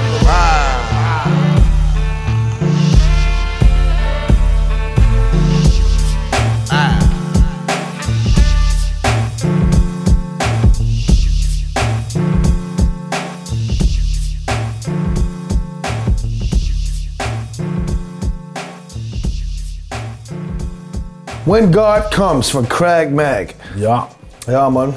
When 21.43 21.73
God 21.73 22.07
Comes 22.09 22.49
van 22.51 22.67
Craig 22.67 23.09
Mag. 23.09 23.45
Ja. 23.75 24.07
Ja, 24.47 24.69
man. 24.69 24.93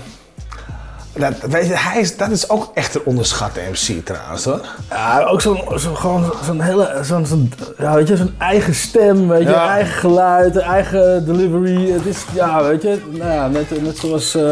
Dat, 1.19 1.33
weet 1.51 1.67
je, 1.67 1.75
hij 1.77 2.01
is, 2.01 2.17
dat 2.17 2.31
is 2.31 2.49
ook 2.51 2.71
echt 2.75 2.95
een 2.95 3.01
onderschatte 3.05 3.61
MC 3.71 4.05
trouwens, 4.07 4.45
hoor. 4.45 4.61
Ja, 4.91 5.23
ook 5.25 5.41
zo'n 5.41 5.61
zo, 5.79 5.95
gewoon 5.95 6.33
zo'n 6.45 6.61
hele, 6.61 6.99
zo'n, 7.03 7.27
zo'n, 7.27 7.53
ja, 7.79 7.95
weet 7.95 8.09
je, 8.09 8.17
zo'n 8.17 8.35
eigen 8.39 8.75
stem, 8.75 9.29
weet 9.29 9.43
je, 9.43 9.49
Ja. 9.49 9.69
eigen 9.71 9.95
geluid, 9.95 10.57
eigen 10.57 11.25
delivery. 11.27 11.91
Het 11.91 12.07
is, 12.07 12.25
ja, 12.35 12.63
weet 12.63 12.83
je, 12.83 12.99
nou 13.11 13.33
ja, 13.33 13.49
net, 13.49 13.83
net 13.83 13.99
zoals, 13.99 14.35
eh, 14.35 14.43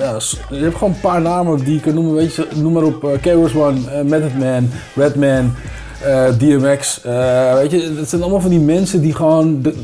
ja, 0.00 0.16
je 0.50 0.62
hebt 0.62 0.76
gewoon 0.76 0.92
een 0.94 1.00
paar 1.00 1.20
namen 1.20 1.64
die 1.64 1.74
je 1.74 1.80
kan 1.80 1.94
noemen, 1.94 2.14
weet 2.14 2.34
je, 2.34 2.46
noem 2.54 2.72
maar 2.72 2.82
op, 2.82 3.04
uh, 3.04 3.10
KRS 3.20 3.54
One, 3.54 3.90
eh, 3.90 4.02
Method 4.02 4.38
Man, 4.38 4.70
Redman, 4.94 5.54
eh, 6.02 6.24
DMX, 6.38 7.00
eh, 7.02 7.54
weet 7.54 7.70
je, 7.70 7.94
het 7.98 8.08
zijn 8.08 8.22
allemaal 8.22 8.40
van 8.40 8.50
die 8.50 8.60
mensen 8.60 9.00
die 9.00 9.14
gewoon, 9.14 9.62
de- 9.62 9.74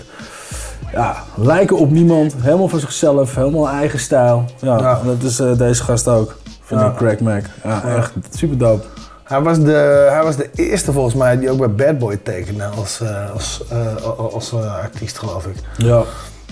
ja, 0.93 1.17
lijken 1.35 1.79
op 1.79 1.91
niemand, 1.91 2.35
helemaal 2.39 2.69
van 2.69 2.79
zichzelf, 2.81 3.35
helemaal 3.35 3.69
eigen 3.69 3.99
stijl. 3.99 4.45
Ja, 4.61 5.01
dat 5.05 5.23
is 5.23 5.41
eh, 5.41 5.57
deze 5.59 5.83
gast 5.83 6.09
ook, 6.09 6.37
vind 6.63 6.81
Ja. 6.81 6.87
ik, 6.87 6.97
Craig 6.97 7.21
Mac. 7.21 7.43
Ja, 7.65 7.83
echt 7.97 8.13
super 8.31 8.59
dope. 8.59 8.85
Hij 9.25 9.41
was, 9.41 9.59
de, 9.61 10.07
hij 10.11 10.23
was 10.23 10.37
de 10.37 10.51
eerste 10.55 10.93
volgens 10.93 11.15
mij 11.15 11.39
die 11.39 11.51
ook 11.51 11.59
bij 11.59 11.75
Bad 11.75 11.99
Boy 11.99 12.17
tekende 12.17 12.65
als, 12.65 13.01
eh, 13.01 13.31
als, 13.33 13.63
eh, 13.71 14.03
als 14.35 14.55
artiest, 14.55 15.19
geloof 15.19 15.47
ik. 15.47 15.57
Ja. 15.77 16.03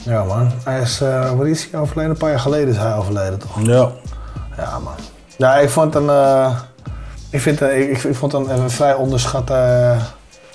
Ja, 0.04 0.24
man. 0.24 0.50
Hij 0.64 0.80
is, 0.80 1.02
wat 1.36 1.46
is 1.46 1.68
hij 1.70 1.80
overleden? 1.80 2.10
Een 2.10 2.16
paar 2.16 2.30
jaar 2.30 2.40
geleden 2.40 2.68
is 2.68 2.76
hij 2.76 2.94
overleden, 2.96 3.38
toch? 3.38 3.60
Ja. 3.62 3.88
Ja, 4.56 4.78
man. 4.78 4.92
Ja, 5.36 5.56
ik 5.56 5.68
vond 5.70 5.94
een, 5.94 6.10
ik, 7.30 7.40
vind, 7.40 7.60
ik, 7.62 8.02
ik 8.02 8.14
vond 8.16 8.32
een, 8.32 8.50
een 8.50 8.70
vrij 8.70 8.94
onderschatte, 8.94 9.94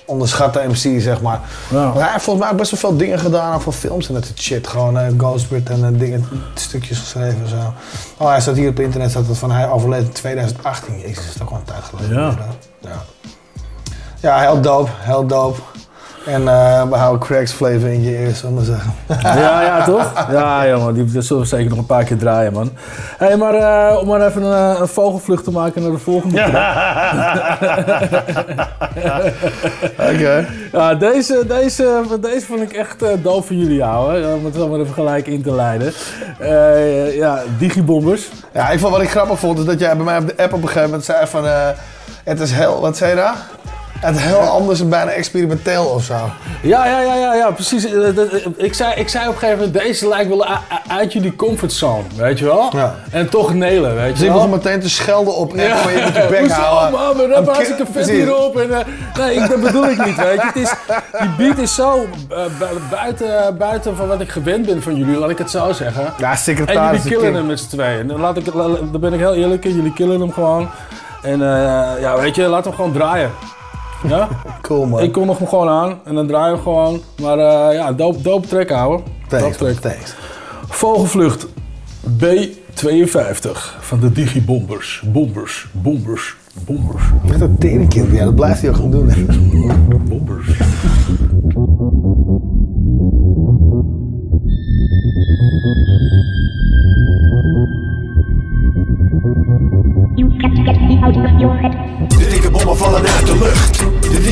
onderschatte 0.05 0.63
MC, 0.67 1.01
zeg 1.01 1.21
maar. 1.21 1.39
Ja. 1.69 1.85
Maar 1.85 2.03
hij 2.03 2.11
heeft 2.11 2.23
volgens 2.23 2.45
mij 2.45 2.53
ook 2.53 2.59
best 2.59 2.71
wel 2.71 2.79
veel 2.79 2.97
dingen 2.97 3.19
gedaan 3.19 3.61
voor 3.61 3.73
films 3.73 4.07
en 4.07 4.13
dat 4.13 4.25
soort 4.25 4.41
shit. 4.41 4.67
Gewoon 4.67 4.97
eh, 4.97 5.07
Ghostbird 5.17 5.69
en 5.69 5.85
eh, 5.85 5.99
dingen, 5.99 6.27
stukjes 6.53 6.99
geschreven 6.99 7.41
en 7.41 7.49
zo. 7.49 7.73
Oh, 8.17 8.27
hij 8.27 8.41
staat 8.41 8.55
hier 8.55 8.69
op 8.69 8.79
internet, 8.79 9.09
staat 9.09 9.27
het 9.27 9.37
van 9.37 9.51
hij 9.51 9.69
overleed 9.69 10.01
in 10.01 10.11
2018. 10.11 10.99
Jezus, 10.99 11.15
dat 11.15 11.25
is 11.25 11.37
toch 11.37 11.49
wel 11.49 11.59
een 11.59 11.65
tijd 11.65 11.83
geleden. 11.83 12.19
Ja. 12.19 12.35
Ja, 12.79 13.03
ja 14.19 14.39
heel 14.39 14.61
dope, 14.61 14.89
heel 14.93 15.27
dope. 15.27 15.61
En 16.25 16.47
eh, 16.47 16.89
we 16.89 16.95
houden 16.95 17.27
Craig's 17.27 17.51
flavor 17.51 17.87
in 17.89 18.03
je 18.03 18.17
ear, 18.17 18.35
zullen 18.35 18.55
we 18.55 18.61
maar 18.61 18.65
zeggen. 18.65 18.93
Ja, 19.41 19.61
ja, 19.61 19.83
toch? 19.83 20.27
Ja, 20.31 20.67
jongen, 20.67 20.93
die 20.93 21.11
dat 21.11 21.23
zullen 21.25 21.41
we 21.41 21.47
zeker 21.47 21.69
nog 21.69 21.77
een 21.77 21.85
paar 21.85 22.03
keer 22.03 22.17
draaien, 22.17 22.53
man. 22.53 22.71
Hé, 23.17 23.25
hey, 23.25 23.37
maar 23.37 23.53
eh, 23.53 23.97
om 23.99 24.07
maar 24.07 24.27
even 24.27 24.43
een, 24.43 24.81
een 24.81 24.87
vogelvlucht 24.87 25.43
te 25.43 25.51
maken 25.51 25.81
naar 25.81 25.91
de 25.91 25.97
volgende. 25.97 26.41
Oké. 30.13 30.45
Ja, 30.71 30.95
deze, 30.95 31.43
deze, 31.47 32.01
deze 32.21 32.45
vond 32.45 32.61
ik 32.61 32.71
echt 32.73 33.01
eh 33.01 33.09
doof 33.21 33.45
van 33.47 33.57
jullie 33.57 33.83
houden, 33.83 34.33
om 34.35 34.45
het 34.45 34.55
zo 34.55 34.67
maar 34.67 34.79
even 34.79 34.93
gelijk 34.93 35.27
in 35.27 35.41
te 35.43 35.51
leiden. 35.55 35.93
Eh, 36.39 37.15
ja, 37.15 37.39
Digibombers. 37.57 38.29
Ja, 38.53 38.69
ik 38.69 38.79
vond 38.79 38.93
wat 38.93 39.01
ik 39.01 39.09
grappig 39.09 39.39
vond, 39.39 39.59
is 39.59 39.65
dat 39.65 39.79
jij 39.79 39.95
bij 39.95 40.05
mij 40.05 40.17
op 40.17 40.27
de 40.27 40.37
app 40.37 40.53
op 40.53 40.61
een 40.61 40.67
gegeven 40.67 40.83
moment 40.89 41.05
zei 41.05 41.27
van... 41.27 41.45
eh, 41.45 41.67
het 42.23 42.39
is 42.39 42.51
heel, 42.51 42.81
wat 42.81 42.97
zei 42.97 43.09
je 43.09 43.15
daar? 43.15 43.35
Het 43.99 44.19
heel 44.19 44.37
anders 44.39 44.79
en 44.79 44.89
bijna 44.89 45.11
experimenteel 45.11 45.85
of 45.85 46.03
zo. 46.03 46.13
Ja, 46.61 46.85
ja, 46.85 47.01
ja, 47.01 47.15
ja, 47.15 47.33
ja 47.35 47.51
precies. 47.51 47.85
Eh, 47.85 48.07
eh, 48.07 48.45
Ik 48.55 48.73
zei, 48.73 48.93
ik 48.95 49.09
zei 49.09 49.27
op 49.27 49.33
een 49.33 49.39
gegeven 49.39 49.63
moment, 49.65 49.83
deze 49.83 50.07
lijkt 50.07 50.29
wel 50.29 50.45
uit 50.87 51.13
jullie 51.13 51.35
comfortzone, 51.35 52.03
weet 52.15 52.39
je 52.39 52.45
wel? 52.45 52.69
Ja. 52.71 52.95
En 53.11 53.29
toch 53.29 53.53
nelen, 53.53 53.95
weet 53.95 54.09
Dus 54.09 54.19
je 54.19 54.25
ik 54.25 54.31
wel? 54.31 54.41
begon 54.41 54.55
meteen 54.57 54.79
te 54.79 54.89
schelden 54.89 55.35
op 55.35 55.55
Ja. 55.55 55.77
van 55.77 55.91
je 55.91 56.01
moet 56.03 56.15
je 56.15 56.27
bek 56.29 56.51
houden. 56.51 56.99
man? 56.99 57.17
Mijn 57.17 57.29
rap 57.29 57.47
Een 57.47 57.53
hartstikke 57.53 57.83
ki- 57.83 57.91
vet 57.91 58.09
hierop. 58.09 58.59
En, 58.59 58.71
eh, 58.79 58.85
nee, 59.17 59.35
ik, 59.35 59.49
dat 59.49 59.61
bedoel 59.61 59.87
ik 59.89 60.05
niet, 60.05 60.15
weet 60.15 60.41
je. 60.41 60.45
Het 60.45 60.55
is, 60.55 60.73
die 61.19 61.29
beat 61.37 61.57
is 61.57 61.75
zo 61.75 62.05
bu- 62.27 62.65
buiten, 62.89 63.57
buiten 63.57 63.95
van 63.95 64.07
wat 64.07 64.21
ik 64.21 64.29
gewend 64.29 64.65
ben 64.65 64.81
van 64.81 64.95
jullie, 64.95 65.17
laat 65.17 65.29
ik 65.29 65.37
het 65.37 65.51
zo 65.51 65.71
zeggen. 65.71 66.13
Ja, 66.17 66.31
En 66.31 66.37
secretaris. 66.37 67.03
jullie 67.03 67.17
killen 67.17 67.33
hem 67.35 67.45
met 67.45 67.59
z'n 67.59 67.67
tweeën. 67.69 68.11
En 68.11 68.19
Laat 68.19 68.37
ik, 68.37 68.45
daar 68.91 68.99
ben 68.99 69.13
ik 69.13 69.19
heel 69.19 69.33
eerlijk 69.33 69.65
in. 69.65 69.75
Jullie 69.75 69.93
killen 69.93 70.19
hem 70.19 70.31
gewoon. 70.33 70.69
En 71.21 71.39
ja, 71.99 72.17
weet 72.19 72.35
je, 72.35 72.43
laat 72.47 72.65
hem 72.65 72.73
gewoon 72.73 72.91
draaien. 72.91 73.31
Ja? 74.07 74.27
Cool 74.61 74.85
man. 74.85 74.99
Ik 75.03 75.11
kom 75.11 75.25
nog 75.25 75.37
hem 75.37 75.47
gewoon 75.47 75.69
aan 75.69 75.99
en 76.03 76.15
dan 76.15 76.27
draai 76.27 76.45
je 76.49 76.53
hem 76.53 76.61
gewoon. 76.63 77.01
Maar 77.21 77.37
eh, 77.37 77.75
ja, 77.75 77.93
dope, 77.93 78.21
dope 78.21 78.47
track 78.47 78.69
houden. 78.69 79.05
Thanks, 79.27 79.57
thanks. 79.57 80.15
Vogelvlucht 80.69 81.47
B52 82.23 83.51
van 83.79 83.99
de 83.99 84.11
Digibombers. 84.11 85.03
Bombers, 85.05 85.67
bombers, 85.71 86.35
bombers. 86.65 87.03
Met 87.27 87.39
dat 87.39 87.49
teringkind, 87.59 88.11
ja, 88.11 88.23
dat 88.25 88.35
blijft 88.35 88.61
hij 88.61 88.69
ook 88.69 88.75
gaan 88.75 88.91
doen. 88.91 89.09
hè. 89.09 89.25
Bombers. 90.09 90.57
De 102.07 102.27
dikke 102.29 102.51
bommen 102.51 102.77
vallen 102.77 103.01
uit 103.01 103.25
de 103.25 103.37
lucht. 103.39 103.74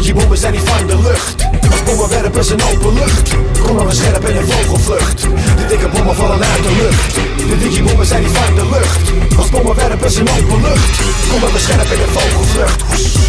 De 0.04 0.10
digibommen 0.10 0.38
zijn 0.38 0.54
niet 0.54 0.62
van 0.62 0.88
de 0.88 1.02
lucht. 1.02 1.53
Als 1.84 1.96
bommenwerpers 1.96 2.50
in 2.50 2.62
open 2.74 2.94
lucht. 2.94 3.36
Komen 3.66 3.88
we 3.88 3.94
scherp 3.94 4.28
in 4.30 4.36
een 4.36 4.48
vogelvlucht. 4.48 5.22
De 5.58 5.66
dikke 5.68 5.88
bommen 5.88 6.16
vallen 6.16 6.40
uit 6.40 6.64
de 6.64 6.76
lucht. 6.82 7.14
De 7.50 7.58
digibommen 7.58 8.06
zijn 8.06 8.22
niet 8.22 8.32
van 8.32 8.56
de 8.56 8.66
lucht. 8.72 9.38
Als 9.38 9.50
bommenwerpers 9.50 10.16
in 10.16 10.28
open 10.30 10.62
lucht. 10.62 11.02
Komen 11.32 11.52
we 11.54 11.60
scherp 11.60 11.92
in 11.92 12.00
een 12.02 12.14
vogelvlucht. 12.20 12.82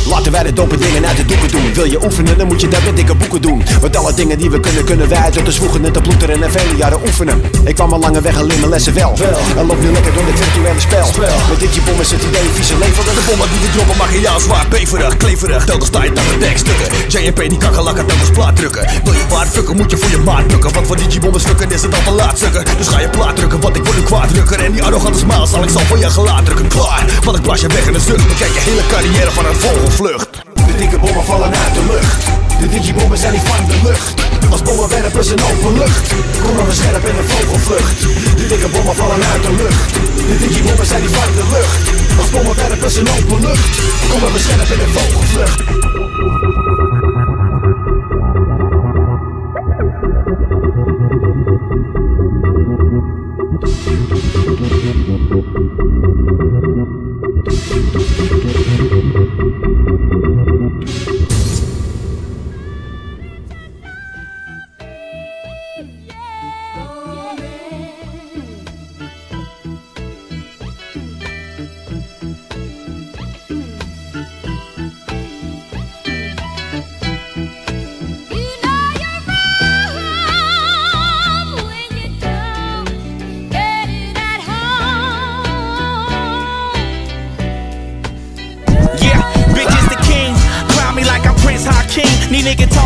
Laten 0.07 0.33
wij 0.33 0.43
de 0.43 0.53
dope 0.53 0.77
dingen 0.77 1.07
uit 1.07 1.17
de 1.17 1.25
doeken 1.25 1.51
doen. 1.51 1.75
Wil 1.75 1.85
je 1.85 2.05
oefenen, 2.05 2.39
dan 2.39 2.47
moet 2.47 2.61
je 2.61 2.69
dat 2.69 2.85
met 2.85 2.97
dikke 2.97 3.15
boeken 3.15 3.43
doen. 3.43 3.63
Want 3.81 3.97
alle 3.97 4.15
dingen 4.15 4.39
die 4.39 4.51
we 4.51 4.61
kunnen, 4.61 4.85
kunnen 4.85 5.09
wij 5.09 5.31
door 5.31 5.43
te 5.43 5.53
zwoegen 5.53 5.85
en 5.85 5.93
te 5.93 6.01
ploeteren 6.01 6.43
en 6.43 6.51
vele 6.51 6.77
jaren 6.77 7.01
oefenen. 7.07 7.43
Ik 7.65 7.75
kwam 7.75 7.93
al 7.93 7.99
lange 7.99 8.21
weg 8.21 8.37
alleen 8.37 8.59
mijn 8.59 8.71
lessen 8.71 8.95
wel. 8.95 9.15
En 9.57 9.67
loop 9.67 9.81
nu 9.81 9.91
lekker 9.91 10.13
door 10.15 10.25
dit 10.25 10.41
virtuele 10.41 10.81
spel. 10.81 11.07
Met 11.51 11.61
digibommen 11.61 12.07
zit 12.07 12.23
idee 12.23 12.49
vieze 12.53 12.79
leven. 12.79 13.05
De 13.05 13.23
bommen 13.27 13.49
die 13.51 13.61
we 13.61 13.71
droppen 13.73 13.97
mag 13.97 14.13
je 14.13 14.21
jou 14.21 14.41
zwaar 14.41 14.67
beverig, 14.69 15.17
kleverig. 15.17 15.65
Telkens 15.65 15.89
sta 15.89 16.05
je 16.05 16.11
naar 16.11 16.25
de 16.33 16.39
dekstukken. 16.39 16.87
JNP 17.09 17.49
die 17.49 17.59
kakkerlakken 17.59 18.07
telkens 18.07 18.31
drukken. 18.55 18.89
Wil 19.05 19.13
je 19.13 19.25
paard 19.29 19.49
fucken, 19.49 19.77
moet 19.77 19.91
je 19.91 19.97
voor 19.97 20.11
je 20.11 20.19
maat 20.19 20.47
bukken. 20.47 20.73
Want 20.73 20.87
voor 20.87 20.97
digibommen 20.97 21.41
stukken 21.41 21.71
is 21.71 21.83
het 21.83 21.95
al 21.95 22.03
te 22.05 22.11
laat 22.11 22.37
stukken. 22.37 22.65
Dus 22.77 22.89
ga 22.89 23.01
je 23.01 23.09
plaat 23.09 23.37
drukken, 23.37 23.61
want 23.61 23.77
ik 23.77 23.85
word 23.85 23.97
een 23.97 24.05
kwaadrukker. 24.05 24.65
En 24.65 24.73
die 24.73 24.83
arrogante 24.83 25.19
smaal 25.19 25.47
zal 25.47 25.63
ik 25.63 25.69
zal 25.69 25.81
voor 25.81 25.99
je 25.99 26.11
gelaat 26.11 26.45
drukken. 26.45 26.69
Klaar, 26.69 27.05
want 27.25 27.37
ik 27.37 27.43
blaas 27.43 27.61
je 27.61 27.67
weg 27.67 27.87
in 27.87 27.95
een 27.95 28.01
zucht. 28.01 28.29
Bekijk 28.29 28.53
je 28.53 28.61
hele 28.61 28.83
carrière 28.89 29.31
van 29.31 29.47
een 29.47 29.55
vogelvlucht. 29.55 30.29
De 30.55 30.75
dikke 30.79 30.99
bommen 30.99 31.25
vallen 31.25 31.53
uit 31.65 31.75
de 31.75 31.85
lucht. 31.93 32.25
De 32.61 32.69
digibommen 32.69 33.19
zijn 33.19 33.33
niet 33.33 33.43
van 33.43 33.67
de 33.67 33.79
lucht. 33.83 34.15
Als 34.51 34.63
bommenwerpers 34.63 35.29
in 35.29 35.43
open 35.51 35.79
lucht. 35.79 36.07
Komen 36.45 36.67
we 36.67 36.73
scherp 36.73 37.05
in 37.05 37.17
een 37.19 37.29
vogelvlucht. 37.29 38.01
De 38.37 38.47
dikke 38.47 38.69
bommen 38.69 38.95
vallen 38.95 39.23
uit 39.33 39.43
de 39.43 39.53
lucht. 39.63 39.93
De 40.29 40.37
digibommen 40.47 40.87
zijn 40.87 41.01
niet 41.01 41.15
van 41.17 41.33
de 41.39 41.45
lucht. 41.57 41.83
Als 42.21 42.31
bommenwerpers 42.31 42.97
in 42.97 43.09
open 43.09 43.41
lucht. 43.41 43.73
Komen 44.11 44.33
we 44.33 44.39
scherp 44.39 44.71
in 44.75 44.81
een 44.85 44.93
vogelvlucht. 44.97 45.63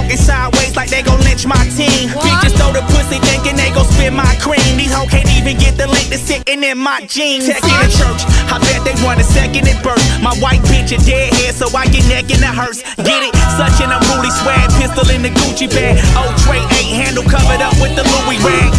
Talking 0.08 0.24
sideways 0.24 0.74
like 0.74 0.88
they 0.88 1.02
gon' 1.02 1.20
lynch 1.20 1.44
my 1.44 1.60
team. 1.76 2.08
Bitches 2.08 2.56
throw 2.56 2.72
the 2.72 2.80
pussy 2.88 3.20
thinking 3.28 3.60
they 3.60 3.68
gon' 3.76 3.84
spit 3.84 4.10
my 4.10 4.24
cream. 4.40 4.80
These 4.80 4.88
hoes 4.88 5.10
can't 5.10 5.28
even 5.36 5.60
get 5.60 5.76
the 5.76 5.86
link 5.86 6.08
to 6.08 6.16
sitting 6.16 6.64
in 6.64 6.78
my 6.78 7.04
jeans. 7.04 7.44
Tech 7.44 7.60
in 7.60 7.76
the 7.76 7.92
church, 7.92 8.24
I 8.48 8.56
bet 8.56 8.88
they 8.88 8.96
want 9.04 9.20
a 9.20 9.24
second 9.24 9.68
at 9.68 9.84
birth. 9.84 10.00
My 10.24 10.32
white 10.40 10.64
bitch 10.64 10.96
a 10.96 10.98
deadhead, 11.04 11.52
so 11.52 11.68
I 11.76 11.84
get 11.92 12.08
neck 12.08 12.32
in 12.32 12.40
the 12.40 12.48
hearse. 12.48 12.80
Get 13.04 13.20
it? 13.20 13.36
Such 13.60 13.84
an 13.84 13.92
unruly 13.92 14.32
swag, 14.40 14.72
pistol 14.80 15.04
in 15.12 15.20
the 15.20 15.28
Gucci 15.28 15.68
bag. 15.68 16.00
Old 16.16 16.32
tray 16.40 16.64
eight 16.80 16.88
handle 16.88 17.24
covered 17.28 17.60
up 17.60 17.76
with 17.76 17.92
the 17.92 18.04
Louis 18.08 18.40
rag. 18.40 18.72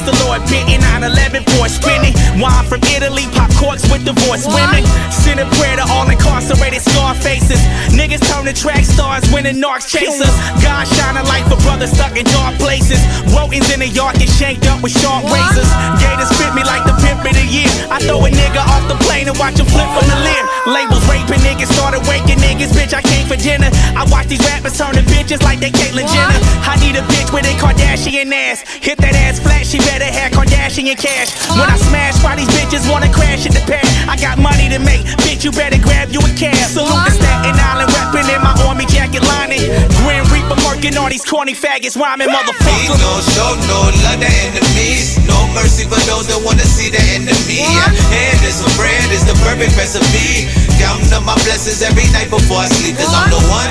Praise 0.00 0.16
the 0.16 0.24
Lord, 0.24 0.40
bitten 0.48 0.80
911 0.80 1.44
for 1.52 1.68
spinning. 1.68 2.16
Wine 2.40 2.64
from 2.64 2.80
Italy, 2.88 3.28
pop 3.36 3.52
corks 3.60 3.84
with 3.92 4.04
divorced 4.04 4.48
women. 4.48 4.80
Send 5.12 5.40
a 5.40 5.46
prayer 5.60 5.76
to 5.76 5.84
all 5.92 6.08
incarcerated 6.08 6.80
scar 6.80 7.14
faces. 7.14 7.60
Niggas 7.92 8.24
turning 8.24 8.48
the 8.48 8.56
track 8.56 8.84
stars, 8.84 9.20
when 9.28 9.44
winning 9.44 9.60
narcs 9.60 9.84
chasers. 9.84 10.32
God 10.64 10.88
shine 10.88 11.20
a 11.20 11.24
light 11.28 11.44
for 11.52 11.60
brothers 11.68 11.92
stuck 11.92 12.16
in 12.16 12.24
dark 12.32 12.56
places. 12.56 13.00
Rodents 13.36 13.68
in 13.68 13.80
the 13.80 13.88
yard 13.88 14.16
get 14.16 14.30
shanked 14.30 14.64
up 14.72 14.80
with 14.80 14.96
sharp 14.96 15.20
razors. 15.28 15.68
Gators 16.00 16.32
fit 16.40 16.54
me 16.56 16.64
like 16.64 16.84
the 16.88 16.96
pimp 17.04 17.20
of 17.20 17.36
the 17.36 17.44
year. 17.44 17.68
I 17.92 18.00
throw 18.00 18.24
a 18.24 18.30
nigga 18.32 18.64
off 18.72 18.88
the 18.88 18.96
plane 19.04 19.28
and 19.28 19.36
watch 19.36 19.60
him 19.60 19.68
flip 19.68 19.88
from 19.92 20.08
the 20.08 20.16
leer. 20.24 20.44
Labels 20.68 21.00
raping 21.08 21.40
niggas, 21.40 21.72
started 21.72 22.04
waking 22.04 22.36
niggas. 22.36 22.76
Bitch, 22.76 22.92
I 22.92 23.00
came 23.00 23.24
for 23.26 23.36
dinner. 23.36 23.72
I 23.96 24.04
watch 24.12 24.28
these 24.28 24.44
rappers 24.44 24.76
turning 24.76 25.04
bitches 25.08 25.40
like 25.42 25.58
they 25.58 25.70
Caitlyn 25.72 26.04
Jenner. 26.04 26.36
I 26.68 26.76
need 26.84 26.96
a 27.00 27.04
bitch 27.08 27.32
with 27.32 27.48
a 27.48 27.54
Kardashian 27.56 28.28
ass. 28.28 28.60
Hit 28.84 28.98
that 28.98 29.16
ass 29.16 29.40
flat, 29.40 29.64
she 29.64 29.78
better 29.88 30.04
have 30.04 30.32
Kardashian 30.36 31.00
cash. 31.00 31.32
When 31.56 31.64
I 31.64 31.76
smash, 31.80 32.20
why 32.20 32.36
these 32.36 32.50
bitches 32.52 32.84
wanna 32.92 33.08
crash 33.08 33.46
at 33.48 33.56
the 33.56 33.64
pad? 33.64 33.86
I 34.04 34.20
got 34.20 34.36
money 34.36 34.68
to 34.68 34.78
make, 34.78 35.06
bitch, 35.24 35.44
you 35.48 35.52
better 35.52 35.80
grab 35.80 36.12
you 36.12 36.20
a 36.20 36.30
cab. 36.36 36.54
Salute 36.68 37.08
the 37.08 37.12
Staten 37.16 37.56
Island 37.56 37.88
rapping 37.96 38.28
in 38.28 38.40
my 38.44 38.52
army 38.68 38.84
jacket 38.84 39.24
lining. 39.24 39.64
Grim 40.04 40.28
Reaper 40.28 40.60
murking 40.60 40.92
all 41.00 41.08
these 41.08 41.24
corny 41.24 41.56
faggots 41.56 41.96
rhyming, 41.96 42.28
motherfucker. 42.28 43.00
No 43.00 43.12
show, 43.32 43.56
no 43.64 43.88
love 44.04 44.20
to 44.20 44.28
enemies. 44.28 45.16
No 45.24 45.40
mercy 45.56 45.88
for 45.88 46.00
those 46.04 46.28
that 46.28 46.40
wanna 46.44 46.68
see 46.68 46.92
the 46.92 47.00
enemy. 47.16 47.64
And 47.64 48.36
this 48.44 48.60
some 48.60 48.72
bread 48.76 49.08
is 49.08 49.24
the 49.24 49.32
perfect 49.40 49.72
recipe. 49.72 50.50
Counting 50.80 51.12
up 51.12 51.22
my 51.24 51.34
blessings 51.44 51.82
every 51.82 52.08
night 52.10 52.30
before 52.30 52.56
I 52.56 52.68
sleep. 52.68 52.96
Cause 52.96 53.12
I'm 53.12 53.28
the 53.28 53.36
one. 53.52 53.70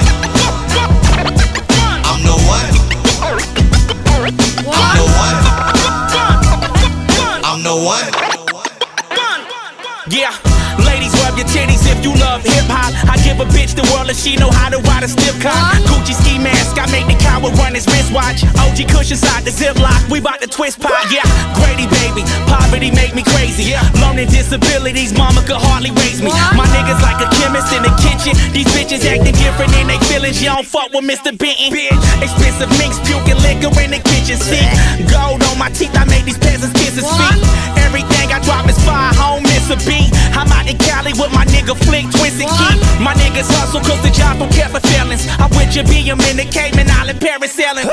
I'm 2.05 2.21
the 2.21 2.37
one. 2.45 2.69
I'm 4.69 4.93
the 4.93 5.05
one. 5.17 5.37
I'm 7.43 7.63
the 7.63 7.73
one. 7.73 8.05
Yeah, 10.11 10.33
ladies, 10.33 10.53
rub 10.53 10.58
your 11.39 11.47
titties 11.47 11.87
if 11.87 12.03
you 12.03 12.11
love 12.19 12.43
hip 12.43 12.67
hop. 12.67 12.91
I 13.07 13.15
give 13.23 13.39
a 13.39 13.47
bitch 13.55 13.71
the 13.71 13.87
world 13.95 14.11
and 14.11 14.19
she 14.19 14.35
know 14.35 14.51
how 14.51 14.67
to 14.67 14.79
ride 14.91 15.07
a 15.07 15.09
stiff 15.09 15.39
cock. 15.39 15.55
Gucci 15.87 16.11
ski 16.11 16.35
mask, 16.35 16.75
I 16.75 16.83
make 16.91 17.07
the 17.07 17.15
coward 17.15 17.55
run 17.55 17.73
his 17.79 17.87
wristwatch. 17.87 18.43
OG 18.59 18.91
Kush 18.91 19.15
inside 19.15 19.47
the 19.47 19.53
ziplock, 19.55 20.03
we 20.11 20.19
bout 20.19 20.43
to 20.43 20.47
twist 20.51 20.83
pot. 20.83 21.07
Yeah, 21.07 21.23
Grady 21.55 21.87
baby, 21.87 22.27
poverty 22.51 22.91
make 22.91 23.15
me 23.15 23.23
crazy. 23.23 23.71
Yeah, 23.71 23.83
learning 24.03 24.27
disabilities, 24.27 25.15
mama 25.15 25.39
could 25.47 25.63
hardly 25.63 25.95
raise 26.03 26.19
me. 26.19 26.27
My 26.59 26.67
niggas 26.75 26.99
like 26.99 27.23
a 27.23 27.29
chemist 27.39 27.71
in 27.71 27.87
the 27.87 27.93
kitchen. 28.03 28.35
These 28.51 28.67
bitches 28.75 29.07
acting 29.07 29.35
different 29.39 29.71
in 29.79 29.87
they 29.87 29.99
feelings. 30.11 30.43
You 30.43 30.51
don't 30.51 30.67
fuck 30.67 30.91
with 30.91 31.07
Mr. 31.07 31.31
Benton. 31.31 31.71
Bitch, 31.71 31.95
expensive 32.19 32.71
minks, 32.75 32.99
puking 33.07 33.39
liquor 33.39 33.71
in 33.79 33.95
the 33.95 34.01
kitchen 34.03 34.35
sink. 34.35 34.67
Gold 35.07 35.39
on 35.47 35.55
my 35.55 35.71
teeth, 35.71 35.95
I 35.95 36.03
make 36.03 36.27
these 36.27 36.39
peasants 36.39 36.75
kiss 36.75 36.99
his 36.99 37.07
feet. 37.07 37.39
Everything 37.79 38.27
I 38.27 38.43
drop 38.43 38.67
is 38.67 38.75
fire, 38.83 39.15
home 39.15 39.48
a 39.69 39.77
beat. 39.85 40.09
I'm 40.33 40.49
out 40.49 40.65
in 40.65 40.77
Cali 40.77 41.13
with 41.13 41.29
my 41.29 41.45
nigga 41.45 41.77
Flick, 41.77 42.09
Twist 42.09 42.41
and 42.41 42.49
Keep. 42.49 42.77
My 43.01 43.13
niggas 43.13 43.49
hustle 43.53 43.81
cause 43.81 44.01
the 44.01 44.09
job 44.09 44.41
don't 44.41 44.51
care 44.51 44.69
for 44.69 44.81
feelings. 44.81 45.29
I 45.37 45.45
with 45.53 45.75
your 45.77 45.85
BM 45.85 46.17
in 46.29 46.37
the 46.37 46.47
Cayman 46.49 46.89
Island 46.89 47.21
parasailing. 47.21 47.85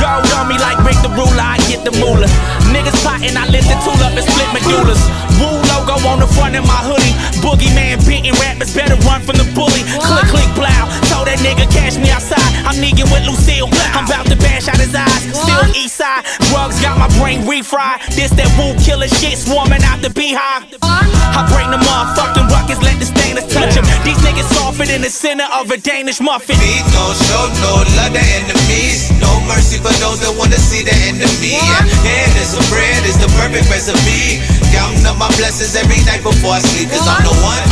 Gold 0.00 0.28
on 0.36 0.48
me 0.48 0.56
like 0.56 0.80
Rick 0.80 0.96
the 1.04 1.12
Ruler, 1.12 1.44
I 1.44 1.60
get 1.68 1.84
the 1.84 1.92
moolah. 2.00 2.28
Niggas 2.72 2.96
plotting, 3.04 3.36
I 3.36 3.44
lift 3.52 3.68
the 3.68 3.76
tool 3.84 4.00
up 4.00 4.16
and 4.16 4.24
split 4.24 4.50
medullas. 4.56 5.00
Woo 5.36 5.64
logo 5.84 6.08
on 6.08 6.18
the 6.20 6.26
front 6.26 6.56
of 6.56 6.66
my 6.66 6.80
hoodie. 6.80 7.12
Boogeyman 7.44 8.00
beating 8.08 8.32
rappers, 8.40 8.74
better 8.74 8.96
run 9.04 9.20
from 9.20 9.36
the 9.36 9.44
bully. 9.54 9.84
Click, 10.00 10.26
click, 10.32 10.50
blow. 10.56 10.84
Told 11.12 11.28
that 11.28 11.38
nigga 11.44 11.68
cash 11.68 11.96
me 11.96 12.10
outside. 12.10 12.40
I'm 12.64 12.76
negging 12.80 13.08
with 13.12 13.24
Lucille. 13.28 13.68
I'm 13.92 14.04
about 14.08 14.26
to 14.26 14.36
bash 14.36 14.68
out 14.68 14.80
his 14.80 14.94
eyes. 14.94 15.22
Still 15.32 15.64
east 15.76 15.96
side. 15.96 16.24
Drugs 16.50 16.80
got 16.80 16.96
my 16.98 17.08
brain 17.20 17.44
refried. 17.44 18.00
This 18.16 18.32
that 18.32 18.48
woo 18.56 18.72
killer 18.80 19.08
shit 19.08 19.38
swarming 19.38 19.84
out 19.84 20.00
the 20.00 20.10
beehive. 20.10 20.64
I 20.82 21.44
bring 21.52 21.70
the 21.70 21.80
motherfucking 21.80 22.48
ruckus, 22.48 22.80
let 22.80 22.98
the 22.98 23.06
stainless 23.06 23.46
touch 23.52 23.74
him. 23.74 23.84
These 24.04 24.18
niggas 24.24 24.48
softer 24.54 24.88
in 24.88 25.02
the 25.02 25.10
center 25.10 25.46
of 25.52 25.70
a 25.70 25.76
Danish 25.76 26.20
muffin. 26.20 26.56
No 26.56 27.12
show, 27.12 27.44
no 27.60 27.84
love 27.98 28.12
to 28.14 28.22
enemies. 28.22 29.10
No 29.24 29.32
mercy 29.48 29.78
for 29.80 29.94
those 30.04 30.20
that 30.20 30.32
wanna 30.38 30.60
see 30.60 30.82
the 30.84 30.94
enemy. 31.10 31.56
And 31.58 32.30
this 32.36 32.52
some 32.52 32.64
bread 32.72 33.02
is 33.08 33.16
the 33.18 33.28
perfect 33.38 33.66
recipe. 33.72 34.40
Counting 34.74 35.06
up 35.10 35.16
my 35.18 35.28
blessings 35.40 35.74
every 35.76 36.00
night 36.04 36.22
before 36.22 36.54
I 36.58 36.60
sleep. 36.60 36.88
Cause 36.92 37.06
I'm 37.08 37.22
the 37.24 37.34
one. 37.40 37.64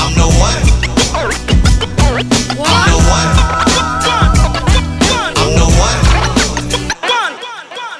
I'm 0.00 0.12
the 0.16 0.28
one. 0.40 0.62
I'm 2.64 2.88
the 2.92 2.98
one. 3.16 3.28
I'm 5.38 5.52
the 5.60 5.68
one. 5.80 6.00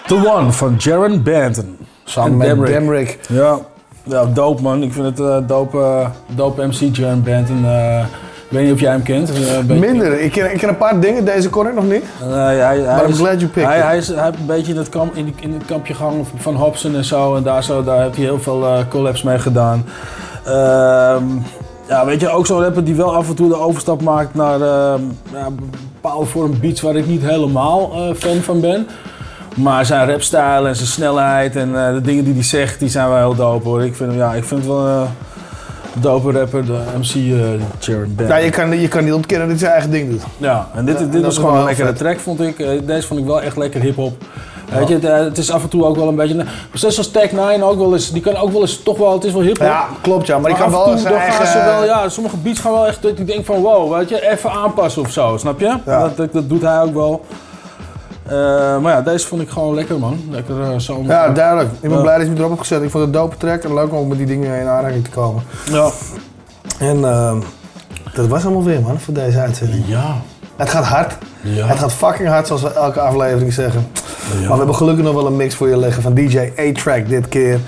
The 0.08 0.16
One 0.28 0.52
van 0.52 0.76
Jarren 0.78 1.22
Benton. 1.22 1.78
Samen 2.04 2.36
met 2.36 2.66
Demrick. 2.66 3.18
Ja. 3.28 3.58
ja, 4.04 4.24
dope 4.24 4.62
man. 4.62 4.82
Ik 4.82 4.92
vind 4.92 5.04
het 5.06 5.18
uh, 5.20 5.36
dope, 5.46 5.78
eh, 5.78 6.06
dope 6.36 6.66
MC 6.66 6.96
Jarren 6.96 7.22
Benton. 7.22 7.64
eh, 7.64 7.98
ik 8.00 8.06
weet 8.52 8.64
niet 8.64 8.72
of 8.72 8.80
jij 8.80 8.90
hem 8.90 9.02
kent. 9.02 9.30
Eh, 9.30 9.56
een 9.68 9.78
Minder. 9.78 10.20
Ik 10.20 10.32
ken, 10.32 10.52
ik 10.52 10.58
ken 10.58 10.68
een 10.68 10.76
paar 10.76 11.00
dingen. 11.00 11.24
Deze 11.24 11.48
kon 11.50 11.66
ik 11.68 11.74
nog 11.74 11.84
niet. 11.88 12.04
Hij, 12.24 12.56
hij 12.56 12.76
But 12.96 13.08
I'm 13.08 13.14
glad 13.14 13.40
you 13.40 13.46
picked 13.50 13.64
hij, 13.70 13.80
hij, 13.80 13.96
is, 13.96 14.08
hij 14.08 14.24
heeft 14.24 14.38
een 14.38 14.46
beetje 14.46 14.72
in 14.72 14.78
het, 14.78 14.88
kamp, 14.88 15.14
in, 15.14 15.34
het 15.52 15.64
kampje 15.66 15.94
gehangen 15.94 16.26
van 16.36 16.54
Hobson 16.54 16.94
en 16.96 17.04
zo. 17.04 17.34
En 17.36 17.42
daar, 17.42 17.64
zo, 17.64 17.82
daar 17.84 18.02
heeft 18.02 18.16
hij 18.16 18.24
heel 18.24 18.40
veel 18.40 18.64
eh, 18.66 18.78
collabs 18.88 19.22
mee 19.22 19.38
gedaan. 19.38 19.84
Ehm, 20.44 21.24
ja, 21.88 22.04
weet 22.06 22.20
je, 22.20 22.28
ook 22.28 22.46
zo'n 22.46 22.60
rapper 22.62 22.84
die 22.84 22.94
wel 22.94 23.14
af 23.14 23.28
en 23.28 23.34
toe 23.34 23.48
de 23.48 23.56
overstap 23.58 24.02
maakt 24.02 24.34
naar 24.34 24.60
ehm, 24.60 25.00
ja, 25.32 25.48
bepaalde 25.92 26.26
vorm 26.26 26.60
beats 26.60 26.80
waar 26.80 26.96
ik 26.96 27.06
niet 27.06 27.22
helemaal 27.22 27.92
eh, 27.94 28.14
fan 28.14 28.36
van 28.36 28.60
ben. 28.60 28.86
Maar 29.56 29.86
zijn 29.86 30.10
rapstijl 30.10 30.66
en 30.66 30.76
zijn 30.76 30.88
snelheid 30.88 31.56
en 31.56 31.86
eh, 31.86 31.92
de 31.94 32.00
dingen 32.00 32.24
die 32.24 32.34
hij 32.34 32.42
zegt, 32.42 32.78
die 32.78 32.88
zijn 32.88 33.08
wel 33.08 33.16
heel 33.18 33.34
dope 33.34 33.68
hoor. 33.68 33.84
Ik 33.84 33.96
vind, 33.96 34.10
hem- 34.10 34.18
ja, 34.18 34.32
ik 34.34 34.44
vind 34.44 34.60
het 34.60 34.68
wel 34.68 34.86
eh, 34.86 35.02
dope 35.94 36.32
rapper, 36.32 36.64
de 36.66 36.78
MC 36.98 37.14
uh, 37.14 37.40
Jaron 37.78 38.14
Banton. 38.14 38.26
Ja, 38.26 38.36
je 38.36 38.50
kan, 38.50 38.80
je 38.80 38.88
kan 38.88 39.04
niet 39.04 39.12
ontkennen 39.12 39.48
dat 39.48 39.58
hij 39.58 39.66
zijn 39.68 39.72
eigen 39.72 39.90
ding 39.90 40.10
doet. 40.10 40.22
Ja, 40.38 40.68
en 40.74 40.84
dit, 40.84 41.12
dit 41.12 41.22
was 41.24 41.36
gewoon 41.36 41.56
een 41.56 41.64
lekkere 41.64 41.86
vet. 41.88 41.96
track, 41.96 42.18
vond 42.18 42.40
ik. 42.40 42.58
Eh, 42.58 42.68
Deze 42.84 43.06
vond 43.06 43.20
ik 43.20 43.26
wel 43.26 43.42
echt 43.42 43.56
lekker 43.56 43.80
hip-hop. 43.80 44.12
Weet 44.78 44.88
je, 44.88 44.94
het, 44.94 45.04
eh, 45.04 45.18
het 45.18 45.38
is 45.38 45.50
af 45.50 45.62
en 45.62 45.68
toe 45.68 45.84
ook 45.84 45.96
wel 45.96 46.08
een 46.08 46.14
beetje. 46.16 46.44
Precies 46.68 46.94
zoals 46.94 47.10
Tech 47.10 47.32
9 47.32 47.62
ook 47.62 47.78
wel 47.78 47.92
eens. 47.92 48.10
Die 48.10 48.22
kan 48.22 48.36
ook 48.36 48.52
wel 48.52 48.60
eens 48.60 48.82
toch 48.82 48.98
wel. 48.98 49.12
Het 49.12 49.24
is 49.24 49.32
wel 49.32 49.42
hip-hop. 49.42 49.66
Ja, 49.66 49.86
klopt 50.00 50.26
ja. 50.26 50.38
Maar 50.38 50.50
die 50.50 50.60
kan 50.60 50.70
wel 50.70 50.86
eigen... 50.86 51.46
ze 51.46 51.58
wel, 51.64 51.84
ja, 51.84 52.08
sommige 52.08 52.36
beats 52.36 52.60
gaan 52.60 52.72
wel 52.72 52.86
echt. 52.86 53.02
Dat 53.02 53.18
ik 53.18 53.26
denk 53.26 53.44
van 53.44 53.60
wow, 53.60 53.96
weet 53.96 54.08
je, 54.08 54.30
even 54.30 54.50
aanpassen 54.50 55.02
of 55.02 55.10
zo, 55.10 55.36
snap 55.36 55.60
je? 55.60 55.76
Dat, 55.84 56.16
dat, 56.16 56.32
dat 56.32 56.48
doet 56.48 56.62
hij 56.62 56.80
ook 56.80 56.94
wel. 56.94 57.24
Eh, 58.32 58.78
maar 58.78 58.92
ja, 58.92 59.02
deze 59.02 59.26
vond 59.26 59.42
ik 59.42 59.50
gewoon 59.50 59.74
lekker 59.74 59.98
man. 59.98 60.20
Lekker 60.30 60.60
eh, 60.62 60.78
zo. 60.78 61.02
Ja, 61.06 61.28
duidelijk. 61.28 61.70
Ik 61.72 61.80
ben 61.80 61.90
Ja. 61.90 62.00
blij 62.00 62.14
dat 62.14 62.22
je 62.22 62.28
hem 62.28 62.36
erop 62.36 62.48
hebt 62.50 62.60
gezet. 62.60 62.82
Ik 62.82 62.90
vond 62.90 63.04
het 63.04 63.12
dope 63.12 63.36
track 63.36 63.62
en 63.62 63.74
leuk 63.74 63.92
om 63.94 64.08
met 64.08 64.18
die 64.18 64.26
dingen 64.26 64.60
in 64.60 64.66
aanraking 64.66 65.04
te 65.04 65.10
komen. 65.10 65.42
Ja. 65.70 65.90
En 66.78 67.04
ehm, 67.04 67.36
dat 68.14 68.26
was 68.26 68.44
allemaal 68.44 68.64
weer 68.64 68.80
man, 68.80 69.00
voor 69.00 69.14
deze 69.14 69.38
uitzending. 69.38 69.84
Ja. 69.86 70.14
Het 70.56 70.70
gaat 70.70 70.84
hard. 70.84 71.16
Ja. 71.40 71.66
Het 71.66 71.78
gaat 71.78 71.92
fucking 71.92 72.28
hard, 72.28 72.46
zoals 72.46 72.62
we 72.62 72.72
elke 72.72 73.00
aflevering 73.00 73.52
zeggen. 73.52 73.86
Maar 74.40 74.50
we 74.50 74.56
hebben 74.56 74.74
gelukkig 74.74 75.04
nog 75.04 75.14
wel 75.14 75.26
een 75.26 75.36
mix 75.36 75.54
voor 75.54 75.68
je 75.68 75.76
liggen 75.76 76.02
van 76.02 76.14
DJ 76.14 76.52
A-Track 76.58 77.08
dit 77.08 77.28
keer. 77.28 77.60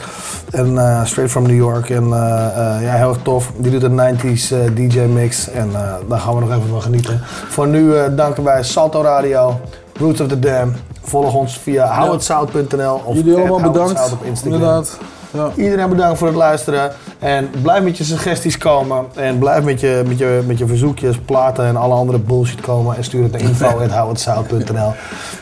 En 0.50 0.78
eh, 0.78 1.04
straight 1.04 1.32
from 1.32 1.42
New 1.46 1.56
York. 1.56 1.90
En 1.90 2.08
ja, 2.08 2.78
heel 2.78 3.08
erg 3.08 3.18
tof. 3.22 3.52
Die 3.56 3.70
doet 3.70 3.82
een 3.82 4.16
90s 4.16 4.52
eh, 4.52 4.58
DJ 4.74 4.98
mix. 4.98 5.50
En 5.50 5.70
daar 6.08 6.18
gaan 6.20 6.34
we 6.34 6.40
nog 6.40 6.50
even 6.50 6.68
van 6.68 6.82
genieten. 6.82 7.20
Voor 7.48 7.66
nu 7.68 7.92
danken 8.14 8.44
wij 8.44 8.62
Salto 8.62 9.02
Radio, 9.02 9.60
Roots 9.98 10.20
of 10.20 10.28
the 10.28 10.38
Dam. 10.38 10.72
Volg 11.02 11.34
ons 11.34 11.58
via 11.58 11.86
houhetzout.nl 11.86 13.02
of 13.04 13.14
Jullie 13.16 13.36
allemaal 13.36 13.72
bedankt. 13.72 14.12
op 14.12 14.24
Instagram. 14.24 14.54
Inderdaad. 14.60 14.98
Ja. 15.30 15.50
Iedereen 15.56 15.88
bedankt 15.88 16.18
voor 16.18 16.26
het 16.26 16.36
luisteren. 16.36 16.92
En 17.18 17.50
blijf 17.62 17.82
met 17.84 17.96
je 17.98 18.04
suggesties 18.04 18.58
komen. 18.58 19.04
En 19.14 19.38
blijf 19.38 19.64
met 19.64 19.80
je, 19.80 20.02
met 20.06 20.18
je, 20.18 20.42
met 20.46 20.58
je 20.58 20.66
verzoekjes, 20.66 21.18
platen 21.18 21.64
en 21.66 21.76
alle 21.76 21.94
andere 21.94 22.18
bullshit 22.18 22.60
komen. 22.60 22.96
En 22.96 23.04
stuur 23.04 23.22
het 23.22 23.32
naar 23.32 23.40
info.houhetzout.nl 23.48 24.92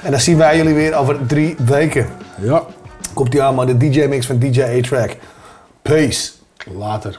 En 0.02 0.10
dan 0.10 0.20
zien 0.20 0.36
wij 0.36 0.56
jullie 0.56 0.74
weer 0.74 0.94
over 0.94 1.26
drie 1.26 1.56
weken. 1.66 2.06
Ja. 2.40 2.62
Komt 3.14 3.30
die 3.30 3.42
aan, 3.42 3.54
man. 3.54 3.66
De 3.66 3.76
DJ-mix 3.76 4.26
van 4.26 4.38
DJ 4.38 4.62
A-Track. 4.62 5.16
Peace. 5.82 6.30
Later. 6.78 7.18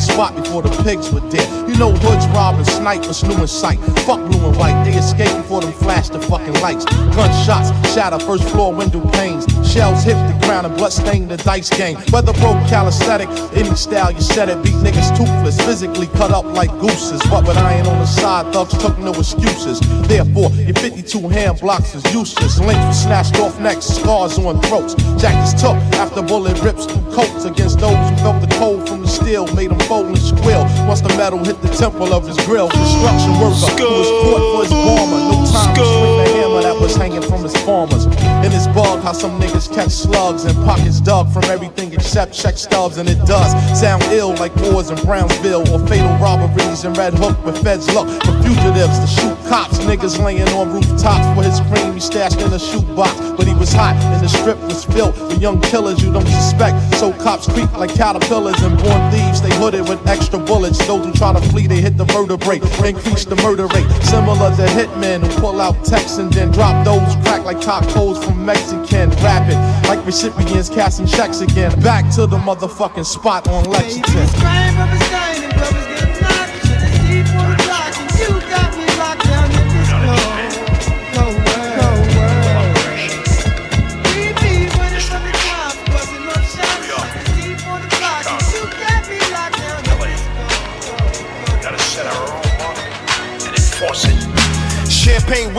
Spot 0.00 0.34
before 0.34 0.62
the 0.62 0.70
pigs 0.82 1.10
were 1.12 1.20
dead. 1.30 1.68
You 1.68 1.76
know 1.76 1.92
hoods 1.92 2.26
robbing 2.28 2.64
snipers 2.64 3.22
new 3.24 3.36
in 3.36 3.46
sight. 3.46 3.78
Fuck 4.06 4.20
blue 4.30 4.44
and 4.46 4.56
white, 4.56 4.84
they 4.84 4.94
escaped 4.94 5.36
before 5.36 5.60
them 5.60 5.72
flashed 5.72 6.12
the 6.12 6.20
fucking 6.20 6.54
lights. 6.60 6.84
Gunshots 7.14 7.70
shatter 7.92 8.18
first 8.18 8.48
floor 8.50 8.72
window 8.74 9.00
panes. 9.10 9.44
Shells 9.70 10.02
hit 10.02 10.14
the 10.14 10.46
ground 10.46 10.66
and 10.66 10.76
blood 10.76 10.92
stained 10.92 11.30
the 11.30 11.36
dice 11.38 11.70
game. 11.70 11.96
Weather 12.12 12.32
broke 12.34 12.60
calisthenic, 12.68 13.28
any 13.54 13.74
style 13.74 14.12
you 14.12 14.20
said 14.20 14.48
it. 14.48 14.62
Beat 14.62 14.74
niggas 14.74 15.16
toothless, 15.16 15.60
physically 15.64 16.06
cut 16.08 16.30
up 16.30 16.44
like 16.44 16.70
gooses. 16.80 17.22
What 17.30 17.46
with 17.46 17.56
iron 17.56 17.86
on 17.86 17.98
the 17.98 18.06
side, 18.06 18.52
thugs 18.52 18.76
took 18.78 18.98
no 18.98 19.12
excuses. 19.12 19.80
Therefore, 20.08 20.50
your 20.50 20.74
52 20.74 21.28
hand 21.28 21.60
blocks 21.60 21.94
is 21.94 22.04
useless. 22.12 22.58
Links 22.58 22.84
were 22.86 22.92
snatched 22.92 23.36
off 23.40 23.58
necks, 23.60 23.86
scars 23.86 24.38
on 24.38 24.60
throats. 24.62 24.94
Jackets 25.20 25.60
took 25.60 25.76
after 26.00 26.22
bullet 26.22 26.60
rips 26.62 26.86
coats 27.14 27.44
against 27.44 27.78
those 27.78 28.10
who 28.10 28.16
felt 28.16 28.40
the 28.40 28.54
cold 28.56 28.88
from 28.88 29.02
the 29.02 29.08
steel. 29.30 29.46
Made 29.54 29.70
him 29.70 29.78
fold 29.80 30.06
and 30.06 30.18
squeal. 30.18 30.64
Once 30.86 31.00
the 31.00 31.08
metal 31.16 31.38
hit 31.38 31.60
the 31.62 31.68
temple 31.68 32.12
of 32.12 32.26
his 32.26 32.36
grill, 32.46 32.68
destruction 32.68 33.32
worker 33.38 33.70
who 33.78 33.86
was 33.86 34.10
caught 34.26 34.44
for 34.50 34.60
his 34.66 34.72
bomber. 34.72 35.20
No 35.30 35.38
time 35.46 35.74
to 35.74 35.84
swing 35.84 36.16
the 36.18 36.26
hammer 36.34 36.62
that 36.62 36.76
was 36.80 36.96
hanging 36.96 37.22
from 37.22 37.42
his 37.42 37.54
farmers. 37.62 38.06
In 38.44 38.50
his 38.50 38.66
bug, 38.68 39.02
how 39.02 39.12
some 39.12 39.40
niggas 39.40 39.72
catch 39.72 39.90
slugs 39.90 40.44
and 40.44 40.56
pockets 40.64 41.00
dug 41.00 41.30
from 41.32 41.44
everything 41.44 41.92
except 41.92 42.34
check 42.34 42.56
stubs, 42.58 42.96
and 42.96 43.08
it 43.08 43.18
does 43.26 43.50
sound 43.78 44.02
ill 44.10 44.34
like 44.36 44.54
wars 44.56 44.90
in 44.90 44.98
Brownsville 45.06 45.62
or 45.70 45.78
fatal 45.86 46.14
robberies 46.18 46.84
in 46.84 46.92
Red 46.94 47.14
Hook 47.14 47.36
with 47.44 47.62
feds 47.62 47.86
look 47.94 48.08
for 48.24 48.34
fugitives 48.42 48.98
to 48.98 49.06
shoot 49.06 49.36
cops. 49.48 49.78
Niggas 49.78 50.18
laying 50.18 50.48
on 50.58 50.72
rooftops 50.72 51.26
for 51.34 51.42
his 51.46 51.60
cream 51.70 51.94
he 51.94 52.00
stashed 52.00 52.40
in 52.40 52.52
a 52.52 52.58
shoebox, 52.58 53.14
but 53.36 53.46
he 53.46 53.49
was 53.60 53.72
hot 53.74 53.94
and 53.94 54.24
the 54.24 54.28
strip 54.28 54.58
was 54.60 54.86
filled 54.86 55.12
with 55.28 55.40
young 55.40 55.60
killers 55.60 56.02
you 56.02 56.10
don't 56.10 56.26
suspect. 56.26 56.94
So 56.94 57.12
cops 57.12 57.46
creep 57.46 57.70
like 57.76 57.94
caterpillars 57.94 58.60
and 58.62 58.76
born 58.78 59.12
thieves. 59.12 59.42
They 59.42 59.54
hooded 59.54 59.86
with 59.86 60.04
extra 60.08 60.38
bullets. 60.38 60.78
Those 60.86 61.04
who 61.04 61.12
try 61.12 61.34
to 61.34 61.40
flee, 61.50 61.66
they 61.66 61.80
hit 61.80 61.98
the 61.98 62.06
vertebrae, 62.06 62.56
increase 62.88 63.26
the 63.26 63.36
murder 63.36 63.66
rate. 63.66 63.88
Similar 64.02 64.56
to 64.56 64.66
hitmen 64.72 65.20
who 65.20 65.40
pull 65.40 65.60
out 65.60 65.84
texts 65.84 66.16
and 66.16 66.32
then 66.32 66.50
drop 66.50 66.84
those 66.86 67.14
crack 67.22 67.44
like 67.44 67.60
cock 67.60 67.84
holes 67.84 68.24
from 68.24 68.44
Mexican. 68.44 69.10
Rapping 69.22 69.60
like 69.88 70.04
recipients 70.06 70.70
casting 70.70 71.06
checks 71.06 71.42
again. 71.42 71.78
Back 71.82 72.12
to 72.14 72.26
the 72.26 72.38
motherfucking 72.38 73.04
spot 73.04 73.46
on 73.46 73.64
Lexington. 73.64 74.69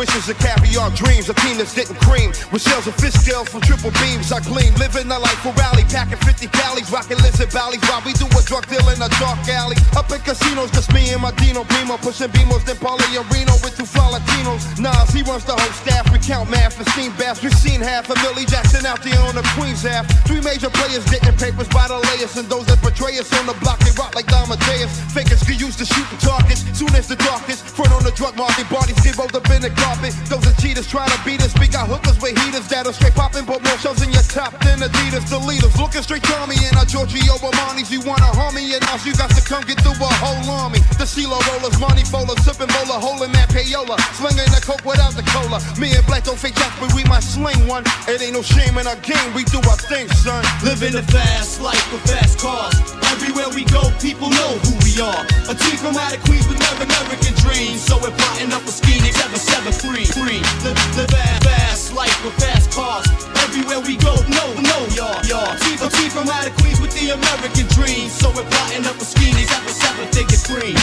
Wishes 0.02 0.26
of 0.34 0.38
caviar 0.42 0.90
dreams. 0.98 1.30
A 1.30 1.34
that's 1.62 1.78
getting 1.78 1.96
cream. 2.02 2.34
With 2.50 2.66
shells 2.66 2.90
and 2.90 2.98
fish 2.98 3.14
scales 3.14 3.50
from 3.54 3.62
triple 3.62 3.94
beams. 4.02 4.34
I 4.34 4.42
gleam. 4.42 4.74
Living 4.82 5.06
a 5.14 5.20
life 5.22 5.38
for 5.46 5.54
rally. 5.54 5.86
Packing 5.94 6.18
50 6.18 6.50
calories. 6.50 6.90
Rocking 6.90 7.22
lizard 7.22 7.54
valleys. 7.54 7.86
While 7.86 8.02
we 8.02 8.14
do 8.18 8.26
a 8.26 8.42
drug 8.50 8.66
deal 8.66 8.82
in 8.90 8.98
a 8.98 9.10
dark 9.22 9.38
alley. 9.46 9.78
Up 9.94 10.10
in 10.10 10.18
casinos, 10.26 10.74
just 10.74 10.90
me 10.90 11.14
and 11.14 11.22
my 11.22 11.30
Dino 11.38 11.62
Primo. 11.70 12.02
Pushing 12.02 12.34
Beamos, 12.34 12.66
then 12.66 12.82
Paulie 12.82 13.06
and 13.14 13.28
Reno 13.30 13.54
with 13.62 13.78
two 13.78 13.86
fly 13.86 14.18
Latinos. 14.18 14.66
Nas, 14.82 15.14
he 15.14 15.22
runs 15.22 15.46
the 15.46 15.54
whole 15.54 15.76
staff. 15.78 16.10
We 16.10 16.18
count 16.18 16.50
math 16.50 16.82
and 16.82 16.88
steam 16.98 17.14
baths. 17.22 17.44
We've 17.46 17.54
seen 17.54 17.80
half 17.80 18.10
a 18.10 18.16
Millie 18.26 18.50
Jackson 18.50 18.86
out 18.90 19.06
there 19.06 19.22
on 19.30 19.38
the 19.38 19.46
Queen's 19.54 19.86
half. 19.86 20.10
Three 20.26 20.42
major 20.42 20.74
players 20.74 21.06
getting 21.14 21.38
papers 21.38 21.70
by 21.70 21.86
the 21.86 22.02
layers. 22.10 22.34
And 22.42 22.50
those 22.50 22.66
that 22.66 22.82
betray 22.82 23.22
us 23.22 23.30
on 23.38 23.46
the 23.46 23.54
block, 23.62 23.78
they 23.86 23.94
rock 24.02 24.16
like 24.18 24.26
Damadeus. 24.26 24.90
Fakers 25.14 25.44
get 25.46 25.62
used 25.62 25.78
to 25.78 25.86
shooting 25.86 26.18
targets. 26.18 26.66
Soon 26.74 26.90
as 26.98 27.06
the 27.06 27.18
darkest. 27.22 27.62
Front 27.70 27.94
on 27.94 28.04
the 28.04 28.12
drug 28.18 28.36
market. 28.36 28.66
Bodies 28.72 28.98
rolled 29.18 29.36
up 29.36 29.46
in 29.54 29.62
the 29.62 29.70
Those 30.00 30.48
are 30.48 30.56
cheaters 30.62 30.88
trying 30.88 31.12
to 31.12 31.20
beat 31.26 31.44
us. 31.44 31.52
We 31.60 31.68
got 31.68 31.88
hookers 31.88 32.16
with 32.22 32.38
heaters 32.40 32.68
that'll 32.72 32.94
straight 32.94 33.16
popping. 33.16 33.44
But 33.44 33.60
more 33.64 33.76
shows 33.84 34.00
in 34.00 34.12
your 34.12 34.24
top 34.24 34.56
than 34.64 34.80
Adidas. 34.80 35.28
The 35.28 35.40
leaders 35.40 35.76
looking 35.76 36.02
straight 36.02 36.24
to 36.24 36.48
me. 36.48 36.56
And 36.64 36.78
our 36.78 36.86
Giorgio 36.86 37.36
Armani's. 37.44 37.92
You 37.92 38.00
wanna 38.08 38.32
harm 38.32 38.56
me? 38.56 38.72
And 38.72 38.84
us, 38.88 39.06
you 39.06 39.14
got 39.16 39.32
to 39.36 39.42
come 39.44 39.64
get 39.68 39.82
through 39.84 40.00
a 40.00 40.12
whole 40.24 40.48
army. 40.64 40.80
The 40.96 41.04
CeeLo 41.04 41.36
rollers, 41.52 41.76
money 41.80 42.04
bowlers, 42.08 42.40
sipping 42.46 42.72
bowler, 42.72 43.00
holding 43.04 43.32
that 43.36 43.50
payola. 43.50 44.00
Slinging 44.16 44.48
the 44.56 44.64
coke 44.64 44.86
without 44.88 45.12
the 45.12 45.24
cola. 45.28 45.60
Me 45.76 45.92
and 45.92 46.06
Black 46.08 46.24
don't 46.24 46.40
fake 46.40 46.56
jacks, 46.56 46.80
but 46.80 46.94
we 46.96 47.04
might 47.06 47.24
sling 47.24 47.68
one. 47.68 47.84
It 48.08 48.22
ain't 48.22 48.34
no 48.34 48.42
shame 48.42 48.78
in 48.78 48.88
our 48.88 49.00
game. 49.04 49.34
We 49.36 49.44
do 49.52 49.60
our 49.68 49.80
thing, 49.92 50.08
son. 50.24 50.46
Living 50.64 50.96
a 50.96 51.04
fast 51.04 51.60
life 51.60 51.84
with 51.92 52.04
fast 52.08 52.40
cars. 52.40 53.01
Everywhere 53.22 53.54
we 53.54 53.66
go, 53.70 53.86
people 54.02 54.34
know 54.34 54.58
who 54.66 54.74
we 54.82 54.98
are. 54.98 55.22
A 55.46 55.54
team 55.54 55.78
from 55.78 55.94
out 55.94 56.10
of 56.10 56.26
Queens 56.26 56.48
with 56.50 56.58
never 56.58 56.90
American 56.90 57.38
dreams. 57.38 57.86
So 57.86 58.02
we're 58.02 58.10
plotting 58.18 58.50
up 58.50 58.66
a 58.66 58.74
scheme, 58.74 58.98
seven 59.14 59.38
seven 59.38 59.74
free, 59.78 60.06
free. 60.10 60.42
Live, 60.66 60.74
live 60.98 61.06
fast, 61.14 61.46
fast 61.46 61.94
life 61.94 62.18
with 62.26 62.34
fast 62.42 62.72
cars. 62.74 63.06
Everywhere 63.46 63.80
we 63.86 63.94
go, 64.02 64.18
no, 64.26 64.46
no, 64.66 64.78
y'all, 64.98 65.22
y'all. 65.30 65.54
A 65.54 65.90
team 65.94 66.10
from 66.10 66.34
out 66.34 66.50
of 66.50 66.54
Queens 66.58 66.82
with 66.82 66.98
the 66.98 67.14
American 67.14 67.70
dream. 67.78 68.10
So 68.10 68.34
we're 68.34 68.42
plotting 68.50 68.90
up 68.90 68.98
a 68.98 69.06
scheme, 69.06 69.38
seven 69.38 69.70
seven 69.70 70.10
thick 70.10 70.34
and 70.34 70.44
green. 70.50 70.78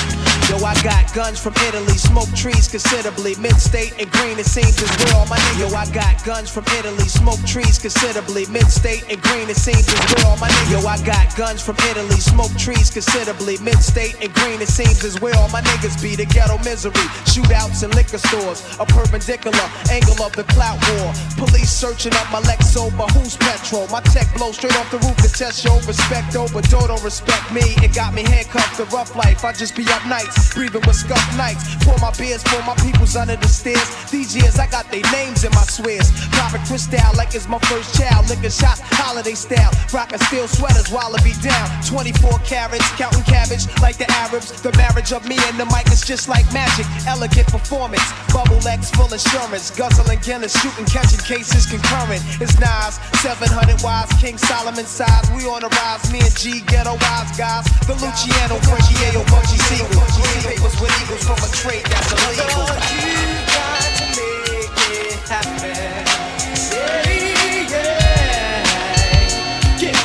Yo, 0.47 0.62
I 0.65 0.78
got 0.81 1.12
guns 1.12 1.43
from 1.43 1.52
Italy, 1.69 1.98
smoke 1.98 2.31
trees 2.39 2.69
considerably. 2.69 3.35
Mid-state 3.36 3.98
and 3.98 4.10
green, 4.15 4.39
it 4.39 4.47
seems 4.47 4.81
as 4.81 4.89
where 5.02 5.19
all 5.19 5.27
my 5.27 5.36
niggas. 5.36 5.70
Yo, 5.70 5.77
I 5.77 5.85
got 5.93 6.24
guns 6.24 6.48
from 6.48 6.65
Italy, 6.78 7.05
smoke 7.05 7.43
trees 7.44 7.78
considerably. 7.78 8.47
Mid-state 8.47 9.05
and 9.10 9.20
green, 9.23 9.51
it 9.51 9.59
seems 9.59 9.85
as 9.90 10.01
where 10.15 10.24
all 10.27 10.39
my 10.39 10.48
niggas. 10.48 10.73
Yo, 10.73 10.89
I 10.89 10.97
got 11.05 11.36
guns 11.36 11.60
from 11.60 11.77
Italy, 11.90 12.16
smoke 12.30 12.55
trees 12.56 12.90
considerably. 12.90 13.59
Mid-state 13.59 14.16
and 14.22 14.32
green, 14.34 14.60
it 14.60 14.68
seems 14.68 15.05
as 15.05 15.20
where 15.20 15.34
all 15.36 15.48
my 15.48 15.60
niggas 15.62 16.00
be. 16.02 16.16
The 16.16 16.26
ghetto 16.26 16.59
misery, 16.64 17.06
shootouts 17.24 17.84
in 17.84 17.90
liquor 17.92 18.18
stores, 18.18 18.62
a 18.78 18.86
perpendicular 18.86 19.66
angle 19.90 20.20
of 20.22 20.32
the 20.32 20.44
clout 20.44 20.78
war. 20.90 21.12
Police 21.36 21.70
searching 21.70 22.14
up 22.14 22.30
my 22.32 22.40
Lexo, 22.42 22.90
but 22.96 23.10
who's 23.12 23.36
petrol? 23.36 23.86
My 23.88 24.00
tech 24.12 24.26
blow 24.36 24.52
straight 24.52 24.76
off 24.76 24.90
the 24.90 24.98
roof 24.98 25.16
to 25.24 25.30
test 25.30 25.64
your 25.64 25.80
respect 25.86 26.36
over. 26.36 26.60
Dodo 26.62 26.98
respect 27.05 27.52
me, 27.52 27.76
it 27.84 27.94
got 27.94 28.12
me 28.14 28.22
handcuffed 28.22 28.76
to 28.76 28.84
rough 28.94 29.14
life. 29.14 29.44
I 29.44 29.52
just 29.52 29.76
be 29.76 29.84
up 29.90 30.05
nights, 30.06 30.55
breathing 30.55 30.82
with 30.86 30.96
scuff 30.96 31.24
nights. 31.36 31.62
Pour 31.84 31.96
my 31.98 32.10
beers 32.18 32.42
for 32.42 32.62
my 32.64 32.74
peoples 32.82 33.16
under 33.16 33.36
the 33.36 33.48
stairs. 33.48 33.88
These 34.10 34.34
years 34.36 34.59
I 34.59 34.66
got 34.66 34.90
their 34.90 35.05
names 35.12 35.44
in 35.44 35.52
my 35.52 35.64
swears. 35.64 36.10
Popping 36.32 36.64
crystal 36.66 37.12
like 37.16 37.34
it's 37.34 37.48
my 37.48 37.59
first 37.70 37.94
child. 37.94 38.28
Liquor 38.28 38.50
shots, 38.50 38.80
holiday 38.82 39.34
style. 39.34 39.70
Rocking 39.92 40.18
steel 40.26 40.48
sweaters 40.48 40.90
while 40.90 41.14
I 41.14 41.22
be 41.22 41.34
down. 41.42 41.66
24 41.84 42.18
carats, 42.45 42.89
counting 42.97 43.23
cabbage 43.24 43.66
like 43.81 43.99
the 43.99 44.09
Arabs. 44.24 44.62
The 44.62 44.73
marriage 44.77 45.12
of 45.12 45.27
me 45.28 45.36
and 45.47 45.59
the 45.59 45.66
mic 45.66 45.86
is 45.93 46.01
just 46.01 46.28
like 46.28 46.47
magic. 46.53 46.86
Elegant 47.07 47.49
performance, 47.49 48.05
bubble 48.32 48.61
X 48.66 48.90
full 48.90 49.12
assurance. 49.12 49.70
Guzzling 49.70 50.20
Guinness, 50.20 50.55
shooting, 50.61 50.86
catching 50.86 51.20
cases 51.20 51.66
concurrent. 51.66 52.23
It's 52.40 52.59
Nas, 52.59 52.99
700 53.23 53.82
wise, 53.82 54.11
King 54.20 54.39
Solomon 54.39 54.85
size. 54.85 55.31
We 55.36 55.47
on 55.47 55.62
the 55.62 55.69
rise, 55.69 56.11
me 56.12 56.20
and 56.20 56.35
G, 56.36 56.61
ghetto 56.66 56.95
wise 56.97 57.31
guys. 57.36 57.65
The 57.86 57.95
Luciano, 57.95 58.59
Ayo, 58.59 59.24
Bugsy 59.31 59.59
Siegel. 59.69 59.89
Papers 60.43 60.81
with 60.81 61.03
eagles 61.03 61.24
from 61.24 61.39
a 61.39 61.49
trade 61.55 61.85
that's 61.86 62.12
illegal. 62.12 62.69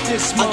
This 0.05 0.35
money. 0.37 0.52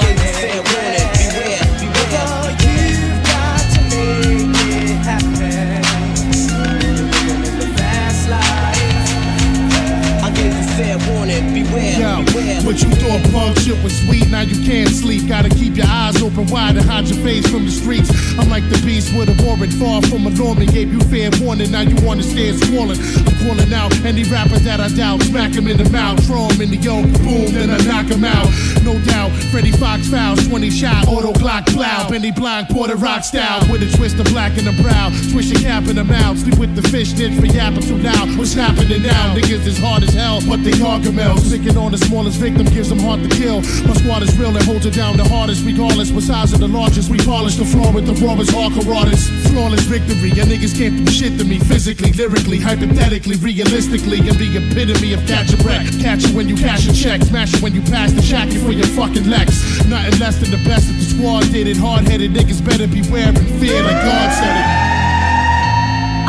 what 12.71 12.81
you 12.81 12.89
thought 13.03 13.19
punk 13.33 13.59
shit 13.59 13.75
was 13.83 13.91
sweet, 14.07 14.31
now 14.31 14.39
you 14.39 14.55
can't 14.63 14.87
sleep. 14.87 15.27
Gotta 15.27 15.49
keep 15.49 15.75
your 15.75 15.87
eyes 15.87 16.21
open 16.21 16.47
wide 16.47 16.77
and 16.77 16.85
hide 16.85 17.05
your 17.05 17.19
face 17.19 17.45
from 17.49 17.65
the 17.65 17.71
streets. 17.71 18.09
I'm 18.39 18.49
like 18.49 18.63
the 18.69 18.79
beast 18.85 19.11
with 19.11 19.27
a 19.27 19.35
warrant, 19.43 19.73
far 19.73 20.01
from 20.03 20.25
a 20.25 20.29
Norman. 20.29 20.67
Gave 20.67 20.87
you 20.87 21.01
fair 21.11 21.29
warning, 21.43 21.69
now 21.71 21.81
you 21.81 21.97
wanna 21.99 22.23
stand 22.23 22.63
squalling. 22.63 22.95
I'm 23.27 23.35
calling 23.43 23.73
out 23.73 23.91
any 24.05 24.23
rapper 24.23 24.57
that 24.63 24.79
I 24.79 24.87
doubt. 24.87 25.21
Smack 25.23 25.51
him 25.51 25.67
in 25.67 25.83
the 25.83 25.89
mouth, 25.91 26.23
throw 26.23 26.47
him 26.47 26.61
in 26.61 26.71
the 26.71 26.77
yoke, 26.77 27.11
boom, 27.19 27.51
then 27.51 27.69
I 27.69 27.77
knock 27.83 28.07
him 28.07 28.23
out. 28.23 28.47
No 28.87 28.95
doubt, 29.03 29.31
Freddie 29.51 29.75
Fox 29.75 30.07
fouls, 30.07 30.47
20 30.47 30.69
shot, 30.69 31.09
auto 31.09 31.33
Glock 31.33 31.67
plow. 31.67 32.07
Benny 32.07 32.31
Blanc, 32.31 32.69
Porter 32.69 32.95
Rock 32.95 33.25
style, 33.25 33.59
with 33.69 33.83
a 33.83 33.97
twist 33.97 34.15
of 34.17 34.31
black 34.31 34.57
in 34.57 34.63
the 34.63 34.75
brow. 34.81 35.11
Twist 35.31 35.51
your 35.51 35.59
cap 35.59 35.91
in 35.91 35.97
the 35.97 36.05
mouth, 36.05 36.39
sleep 36.39 36.57
with 36.57 36.73
the 36.75 36.87
fish 36.87 37.11
ditch 37.11 37.35
for 37.37 37.47
yapping 37.47 37.83
too 37.83 37.97
loud. 37.97 38.31
What's 38.37 38.53
happening 38.53 39.03
now? 39.03 39.35
Niggas 39.35 39.67
is 39.67 39.77
hard 39.77 40.03
as 40.03 40.13
hell, 40.13 40.39
but 40.47 40.63
they 40.63 40.71
gargamels. 40.71 41.43
Sticking 41.51 41.75
on 41.75 41.91
the 41.91 41.97
smallest 41.97 42.39
victim 42.39 42.60
gives 42.69 42.89
them 42.89 42.99
heart 42.99 43.21
to 43.23 43.29
kill. 43.29 43.61
My 43.87 43.93
squad 43.93 44.23
is 44.23 44.37
real 44.37 44.55
and 44.55 44.65
holds 44.65 44.85
it 44.85 44.93
down 44.93 45.17
the 45.17 45.23
hardest, 45.23 45.65
regardless. 45.65 46.11
What 46.11 46.23
size 46.23 46.53
of 46.53 46.59
the 46.59 46.67
largest, 46.67 47.09
we 47.09 47.17
polish 47.17 47.55
the 47.55 47.65
floor 47.65 47.91
with 47.91 48.05
the 48.05 48.13
rawest 48.25 48.51
hardcore 48.51 48.95
artists. 48.95 49.29
Flawless 49.49 49.83
victory, 49.85 50.31
your 50.31 50.45
niggas 50.45 50.77
can't 50.77 51.05
do 51.05 51.11
shit 51.11 51.37
to 51.39 51.45
me 51.45 51.59
physically, 51.59 52.11
lyrically, 52.13 52.59
hypothetically, 52.59 53.37
realistically. 53.37 54.19
And 54.19 54.37
the 54.37 54.49
epitome 54.57 55.13
of 55.13 55.25
catch 55.25 55.53
a 55.53 55.57
wreck. 55.63 55.87
Catch 55.99 56.27
you 56.27 56.35
when 56.35 56.47
you 56.47 56.55
cash 56.55 56.87
a 56.87 56.93
check, 56.93 57.21
smash 57.21 57.53
it 57.53 57.61
when 57.61 57.73
you 57.73 57.81
pass 57.81 58.11
the 58.11 58.21
shack 58.21 58.49
for 58.49 58.71
your 58.71 58.87
fucking 58.87 59.29
Lex. 59.29 59.85
Nothing 59.87 60.19
less 60.19 60.37
than 60.37 60.51
the 60.51 60.61
best 60.67 60.89
if 60.89 60.97
the 60.97 61.07
squad 61.15 61.43
did 61.51 61.67
it. 61.67 61.77
Hard 61.77 62.07
headed 62.07 62.31
niggas 62.31 62.63
better 62.63 62.87
beware 62.87 63.29
and 63.29 63.37
fear 63.59 63.81
like 63.83 64.01
God 64.03 64.29
said 64.37 64.55
it. 64.59 64.91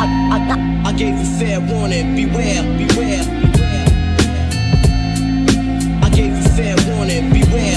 I, 0.03 0.05
I, 0.33 0.89
I 0.89 0.93
gave 0.93 1.17
you 1.17 1.25
fair 1.39 1.59
warning, 1.59 2.15
beware, 2.15 2.63
beware, 2.77 3.23
beware. 3.23 3.82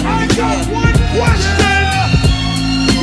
I 0.06 0.26
got 0.36 0.62
one 0.70 0.94
question. 1.18 1.66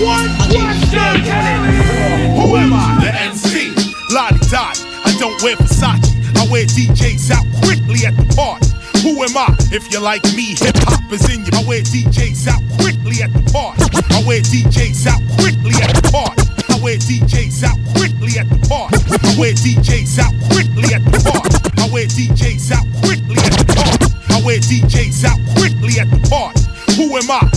One 0.04 0.30
you 0.52 0.60
warning. 0.60 2.34
Who 2.40 2.56
am 2.58 2.74
I? 2.74 3.00
The 3.04 3.12
MC. 3.30 3.76
Lottie 4.14 4.40
Dottie. 4.50 4.84
I 5.06 5.16
don't 5.20 5.36
wear 5.44 5.56
Versace. 5.56 6.10
I 6.38 6.48
wear 6.52 6.66
DJs 6.66 7.32
out 7.32 7.46
quickly 7.64 8.06
at 8.06 8.16
the 8.18 8.26
party. 8.36 8.68
Who 9.04 9.22
am 9.24 9.36
I? 9.36 9.56
If 9.72 9.92
you're 9.92 10.02
like 10.02 10.24
me, 10.36 10.56
hip 10.56 10.76
hop 10.88 11.12
is 11.12 11.28
in 11.34 11.46
you. 11.46 11.52
I 11.54 11.64
wear 11.68 11.82
DJs 11.82 12.48
out 12.48 12.64
quickly 12.80 13.22
at 13.22 13.34
the 13.34 13.44
party. 13.52 13.84
I 14.16 14.24
wear 14.26 14.42
DJs 14.42 15.08
out 15.08 15.22
quickly 15.40 15.76
at 15.84 15.92
the 15.96 16.08
party. 16.12 16.44
I 16.72 16.80
wear 16.80 16.98
DJs 16.98 17.64
out 17.64 17.80
quickly 17.96 18.40
at 18.40 18.48
the 18.50 18.60
party. 18.68 18.98
I 19.12 19.36
wear 19.40 19.54
DJs 19.54 20.20
out 20.20 20.34
quickly 20.52 20.94
at 20.96 21.04
the 21.04 21.20
party. 21.20 21.58
I 21.80 21.90
wear 21.92 22.08
DJs 22.08 22.72
out 22.72 22.83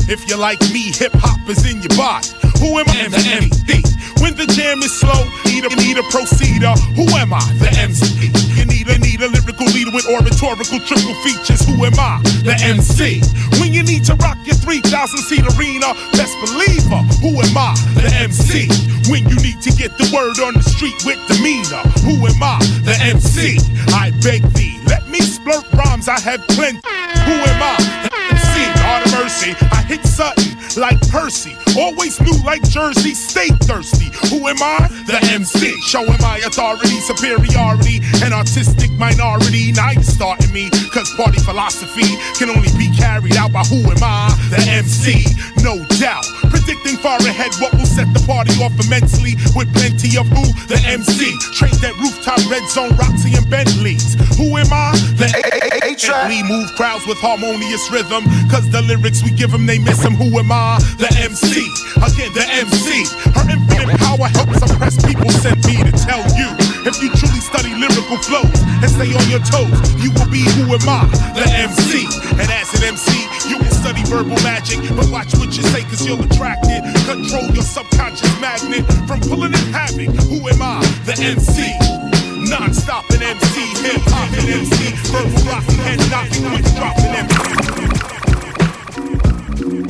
If 0.08 0.28
you're 0.28 0.38
like 0.38 0.60
me, 0.70 0.94
hip 0.94 1.10
hop 1.18 1.42
is 1.50 1.66
in 1.66 1.82
your 1.82 1.90
body. 1.98 2.30
Who 2.62 2.78
am 2.78 2.86
I? 2.86 3.10
The 3.10 3.22
MC. 3.42 3.82
When 4.22 4.38
the 4.38 4.46
jam 4.46 4.78
is 4.80 4.94
slow, 4.94 5.26
need 5.44 5.66
a 5.66 5.70
need 5.74 5.98
a 5.98 6.06
proceeder. 6.14 6.78
Who 6.94 7.10
am 7.18 7.34
I? 7.34 7.42
The 7.58 7.74
MC. 7.74 8.30
You 8.54 8.64
need 8.64 8.86
a 8.86 8.98
need 8.98 9.20
a 9.20 9.28
lyrical 9.28 9.66
leader 9.66 9.90
with 9.90 10.06
oratorical 10.06 10.78
triple 10.86 11.14
features. 11.26 11.66
Who 11.66 11.84
am 11.84 11.98
I? 11.98 12.22
The 12.46 12.54
MC. 12.62 13.18
When 13.58 13.74
you 13.74 13.82
need 13.82 14.06
to 14.06 14.14
rock 14.22 14.38
your 14.46 14.54
3,000 14.54 14.86
seat 15.26 15.44
arena, 15.58 15.90
best 16.14 16.38
believer. 16.38 17.02
Who 17.20 17.42
am 17.42 17.58
I? 17.58 17.74
The 17.98 18.08
MC. 18.14 18.70
When 19.10 19.26
you 19.26 19.36
need 19.42 19.60
to 19.66 19.74
get 19.74 19.90
the 19.98 20.06
word 20.14 20.38
on 20.38 20.54
the 20.54 20.62
street 20.62 20.96
with 21.02 21.18
demeanor. 21.26 21.82
Who 22.06 22.14
am 22.30 22.42
I? 22.42 22.62
The 22.86 22.94
MC. 23.02 23.58
I 23.90 24.14
beg 24.22 24.42
thee, 24.54 24.78
let 24.86 25.06
me 25.08 25.20
splurt 25.46 25.72
rhymes. 25.72 26.08
I 26.08 26.18
have 26.20 26.46
plenty. 26.48 26.80
Who 27.24 27.32
am 27.32 27.62
I? 27.62 28.06
MC. 28.30 28.66
God 28.82 29.06
of 29.06 29.12
mercy. 29.12 29.54
I 29.70 29.82
hit 29.82 30.04
Sutton 30.04 30.56
like 30.76 31.00
Percy. 31.08 31.56
Always 31.78 32.20
new 32.20 32.36
like 32.44 32.62
Jersey. 32.68 33.14
Stay 33.14 33.48
thirsty. 33.62 34.10
Who 34.28 34.48
am 34.48 34.60
I? 34.60 34.88
The 35.06 35.18
MC. 35.32 35.80
Showing 35.82 36.20
my 36.20 36.38
authority, 36.44 37.00
superiority, 37.00 38.00
and 38.22 38.34
artistic 38.34 38.90
minority. 38.92 39.72
Now 39.72 39.90
you 39.90 40.02
starting 40.02 40.52
me, 40.52 40.70
cause 40.90 41.12
party 41.16 41.38
philosophy 41.40 42.16
can 42.38 42.50
only 42.50 42.70
be 42.76 42.90
carried 42.96 43.36
out 43.36 43.52
by 43.52 43.62
who 43.64 43.80
am 43.86 44.02
I? 44.02 44.34
The 44.50 44.60
MC. 44.70 45.24
No 45.62 45.82
doubt. 45.98 46.26
Predicting 46.50 46.96
far 46.98 47.18
ahead 47.18 47.52
what 47.60 47.72
will 47.74 47.86
set 47.86 48.06
the 48.12 48.22
party 48.26 48.52
off 48.62 48.74
immensely 48.84 49.36
with 49.54 49.72
plenty 49.74 50.18
of 50.18 50.26
who? 50.28 50.44
The 50.66 50.80
MC. 50.86 51.36
Trade 51.54 51.78
that 51.82 51.94
rooftop 51.98 52.38
red 52.50 52.64
zone, 52.70 52.96
Roxy 52.96 53.34
and 53.34 53.48
Bentleys. 53.48 54.14
Who 54.36 54.56
am 54.56 54.72
I? 54.72 54.92
The 55.16 55.30
A 55.36 56.42
move 56.48 56.72
crowds 56.76 57.06
with 57.06 57.18
harmonious 57.18 57.90
rhythm. 57.90 58.24
Cause 58.48 58.68
the 58.70 58.80
lyrics 58.82 59.22
we 59.22 59.30
give 59.30 59.52
them, 59.52 59.66
they 59.66 59.78
miss 59.78 60.00
them. 60.02 60.14
Who 60.14 60.32
am 60.38 60.50
I? 60.50 60.80
The 60.96 61.12
MC. 61.20 61.68
Again, 62.00 62.32
the 62.32 62.46
MC. 62.48 63.04
Her 63.36 63.44
infinite 63.44 64.00
power 64.00 64.28
helps 64.32 64.64
oppress 64.64 64.96
people. 65.04 65.28
Send 65.44 65.60
me 65.66 65.76
to 65.84 65.92
tell 65.92 66.24
you. 66.36 66.48
If 66.88 67.02
you 67.02 67.10
truly 67.18 67.42
study 67.42 67.74
lyrical 67.74 68.16
flows 68.24 68.56
and 68.80 68.88
stay 68.88 69.12
on 69.12 69.26
your 69.28 69.42
toes, 69.44 69.76
you 70.00 70.08
will 70.16 70.30
be 70.30 70.46
who 70.56 70.72
am 70.72 70.88
I? 70.88 71.04
The 71.36 71.44
MC. 71.52 72.06
And 72.40 72.48
as 72.48 72.72
an 72.78 72.96
MC, 72.96 73.26
you 73.50 73.58
can 73.58 73.72
study 73.72 74.04
verbal 74.08 74.40
magic, 74.40 74.80
but 74.96 75.10
watch 75.10 75.34
what 75.36 75.52
you 75.56 75.62
say 75.74 75.82
cause 75.84 76.06
you'll 76.06 76.22
attract 76.22 76.64
it. 76.70 76.80
Control 77.04 77.50
your 77.52 77.66
subconscious 77.66 78.32
magnet 78.40 78.86
from 79.06 79.20
pulling 79.20 79.52
in 79.52 79.66
havoc. 79.74 80.14
Who 80.30 80.48
am 80.48 80.62
I? 80.62 80.80
The 81.04 81.18
MC. 81.20 82.05
Non-stop 82.48 83.10
an 83.10 83.22
MC, 83.22 83.60
hip 83.82 84.02
hop 84.06 84.30
and 84.38 84.48
MC, 84.48 84.92
verbal 85.10 85.42
rocking, 85.50 85.78
head 85.82 85.98
knocking, 86.10 86.50
witch 86.52 86.70
dropping 86.76 87.12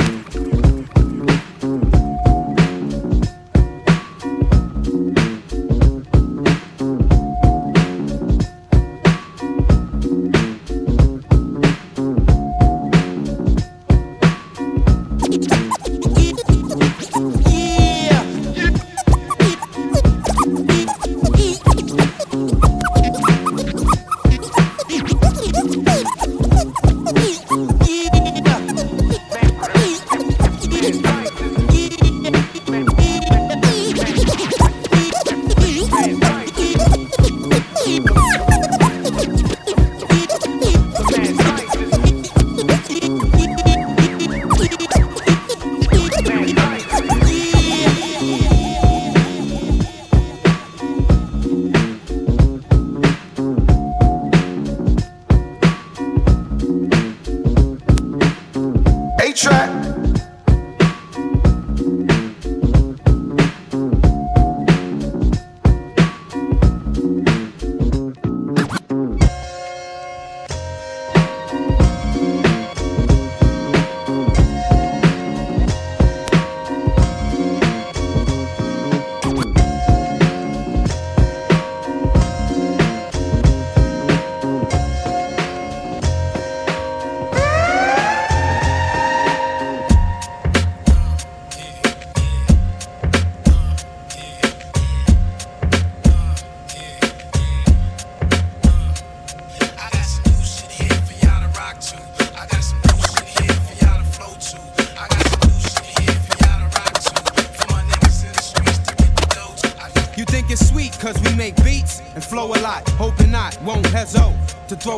MC. 0.01 0.06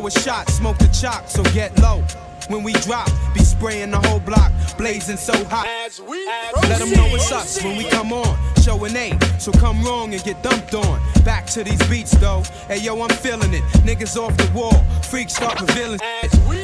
A 0.08 0.20
shot, 0.20 0.48
smoke 0.50 0.78
the 0.78 0.88
chalk, 0.88 1.28
so 1.28 1.42
get 1.52 1.78
low. 1.80 2.02
When 2.48 2.62
we 2.62 2.72
drop, 2.72 3.10
be 3.34 3.40
spraying 3.40 3.90
the 3.90 3.98
whole 4.08 4.20
block, 4.20 4.52
blazing 4.78 5.18
so 5.18 5.32
hot. 5.44 5.66
As 5.84 6.00
we 6.00 6.24
Let 6.68 6.78
them 6.78 6.92
know 6.92 7.14
it's 7.14 7.30
us 7.30 7.62
when 7.62 7.76
we 7.76 7.84
come 7.84 8.12
on, 8.12 8.38
showing 8.62 8.96
A. 8.96 9.12
So 9.38 9.52
come 9.52 9.84
wrong 9.84 10.14
and 10.14 10.22
get 10.24 10.42
dumped 10.42 10.74
on. 10.74 11.00
Back 11.24 11.46
to 11.48 11.62
these 11.62 11.82
beats 11.88 12.12
though. 12.12 12.42
Hey 12.68 12.78
yo, 12.78 13.00
I'm 13.02 13.10
feeling 13.10 13.52
it. 13.52 13.62
Niggas 13.84 14.16
off 14.16 14.34
the 14.38 14.50
wall, 14.54 14.82
freaks 15.02 15.34
start 15.34 15.60
revealing. 15.60 16.00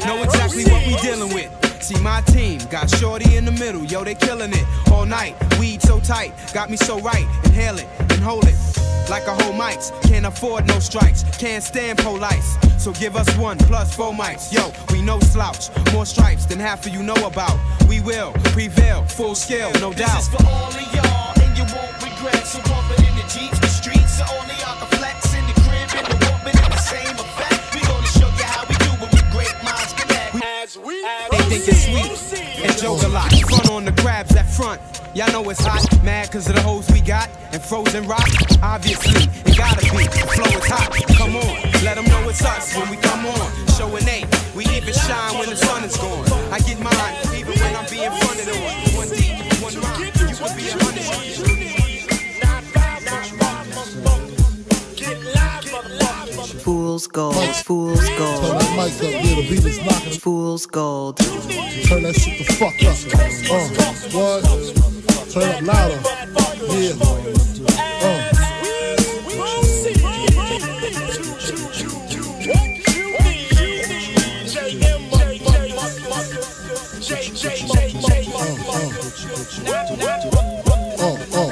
Know 0.07 0.23
exactly 0.23 0.65
what 0.65 0.87
we 0.87 0.97
dealing 1.03 1.35
with. 1.35 1.51
See 1.83 2.01
my 2.01 2.23
team 2.23 2.61
got 2.71 2.89
shorty 2.89 3.37
in 3.37 3.45
the 3.45 3.53
middle, 3.53 3.85
yo 3.85 4.05
they 4.05 4.15
killing 4.15 4.53
it 4.53 4.91
all 4.91 5.05
night. 5.05 5.35
Weed 5.59 5.83
so 5.83 6.01
tight, 6.01 6.33
got 6.55 6.71
me 6.71 6.79
so 6.79 6.99
right. 7.01 7.27
Inhale 7.45 7.79
it 7.79 7.89
and 7.99 8.23
hold 8.23 8.47
it 8.47 8.73
like 9.09 9.26
a 9.26 9.35
whole 9.35 9.52
mics. 9.52 9.90
Can't 10.02 10.26
afford 10.26 10.66
no 10.66 10.78
strikes, 10.78 11.24
can't 11.39 11.62
stand 11.62 11.98
police. 11.98 12.56
So 12.78 12.93
give 12.93 13.16
us 13.16 13.28
one 13.36 13.59
plus 13.59 13.94
four 13.94 14.12
mics. 14.12 14.52
Yo, 14.52 14.72
we 14.93 15.02
no 15.02 15.20
slouch, 15.20 15.70
more 15.93 16.06
stripes 16.06 16.47
than 16.47 16.59
half 16.59 16.86
of 16.86 16.93
you 16.93 17.02
know 17.02 17.14
about. 17.26 17.59
We 17.89 18.01
will 18.01 18.32
prevail, 18.52 19.05
full 19.05 19.35
scale, 19.35 19.72
no 19.81 19.93
doubt. 19.93 20.16
This 20.16 20.28
is 20.28 20.35
for 20.35 20.47
all 20.47 20.68
of 20.68 20.94
y'all, 20.94 21.32
and 21.43 21.56
you 21.56 21.64
won't 21.74 21.94
regret. 22.02 22.47
So 22.47 22.60
bump 22.62 22.90
it 22.93 23.01
in 23.01 23.14
the 23.16 23.26
Jeeps, 23.28 23.59
the 23.60 23.68
streets, 23.68 24.18
so 24.18 24.24
only 24.39 24.55
y'all 24.60 24.78
can 24.78 24.89
flex 24.98 25.35
in 25.35 25.44
the 25.47 25.56
crib, 25.64 25.89
in 25.98 26.05
the 26.10 26.16
whooping, 26.26 26.56
in 26.64 26.70
the 26.70 26.76
same 26.78 27.14
effect. 27.14 27.74
We 27.74 27.81
gonna 27.82 28.06
show 28.06 28.28
you 28.28 28.44
how 28.44 28.64
we 28.68 28.76
do 28.76 28.90
it 28.93 29.12
with 29.12 29.26
great 29.32 29.56
minds 29.64 29.93
connect. 29.94 30.35
As 30.44 30.78
we, 30.78 31.02
They 31.31 31.39
think 31.48 31.68
it's 31.68 31.85
sweet 31.85 32.16
and 32.65 32.77
joke 32.78 33.03
a 33.03 33.09
lot. 33.09 33.31
Front 33.32 33.70
on 33.70 33.85
the 33.85 33.93
crabs 33.93 34.35
at 34.35 34.47
front. 34.47 34.81
Y'all 35.15 35.31
know 35.31 35.49
it's 35.51 35.65
hot, 35.65 35.85
mad 36.03 36.32
cause 36.32 36.49
of 36.49 36.57
the 36.57 36.62
hoes 36.62 36.91
we 36.91 37.01
got 37.01 37.28
and 37.53 37.62
frozen 37.62 38.07
rock. 38.09 38.27
Obviously, 38.62 39.31
it 39.47 39.57
gotta 39.57 39.82
be. 39.82 40.05
Flow 40.35 40.59
is 40.59 40.66
hot. 40.66 40.91
Come 41.16 41.36
on, 41.36 41.55
let 41.85 41.95
them 41.97 42.07
know 42.07 42.28
it's 42.28 42.45
us 42.45 42.74
when 42.77 42.91
we 42.91 42.97
come 42.97 43.27
on. 43.27 43.66
Showing 43.77 44.09
A, 44.09 44.24
we 44.57 44.65
even 44.74 44.95
shine 44.95 45.39
when 45.39 45.51
the 45.51 45.57
sun 45.57 45.85
is 45.85 45.97
gone. 45.97 46.27
I 46.51 46.59
get 46.61 46.81
mine 46.81 47.15
even 47.36 47.55
when 47.61 47.77
I'm 47.77 47.89
being 47.91 48.11
fronted 48.11 48.49
on. 48.49 48.97
One 48.97 49.09
deep, 49.09 49.62
one 49.62 49.74
rhyme, 49.74 50.01
you 50.03 50.11
could 50.11 50.57
be 50.57 50.69
a 50.69 50.77
hundred. 50.82 51.05
Fool's 55.74 57.09
gold, 57.09 57.34
fool's 57.34 58.09
gold. 58.10 58.42
Turn 58.42 58.59
that 58.59 58.70
mic 58.76 58.94
up, 58.94 59.10
yeah, 59.10 59.34
the 59.34 59.42
beat 59.48 59.64
is 59.64 59.78
knocking. 59.84 60.12
Fool's 60.20 60.66
gold. 60.66 61.16
Turn 61.16 62.02
that 62.05 62.14
shit 62.14 62.38
the 62.38 62.44
fuck 62.55 62.74
up. 62.84 62.96
Uh, 63.51 63.68
what? 64.14 64.42
Turn 65.32 65.51
up 65.51 65.62
louder. 65.62 66.01
Yeah. 66.70 66.94
Uh. 67.02 68.30
Uh, 81.01 81.18
uh. 81.34 81.51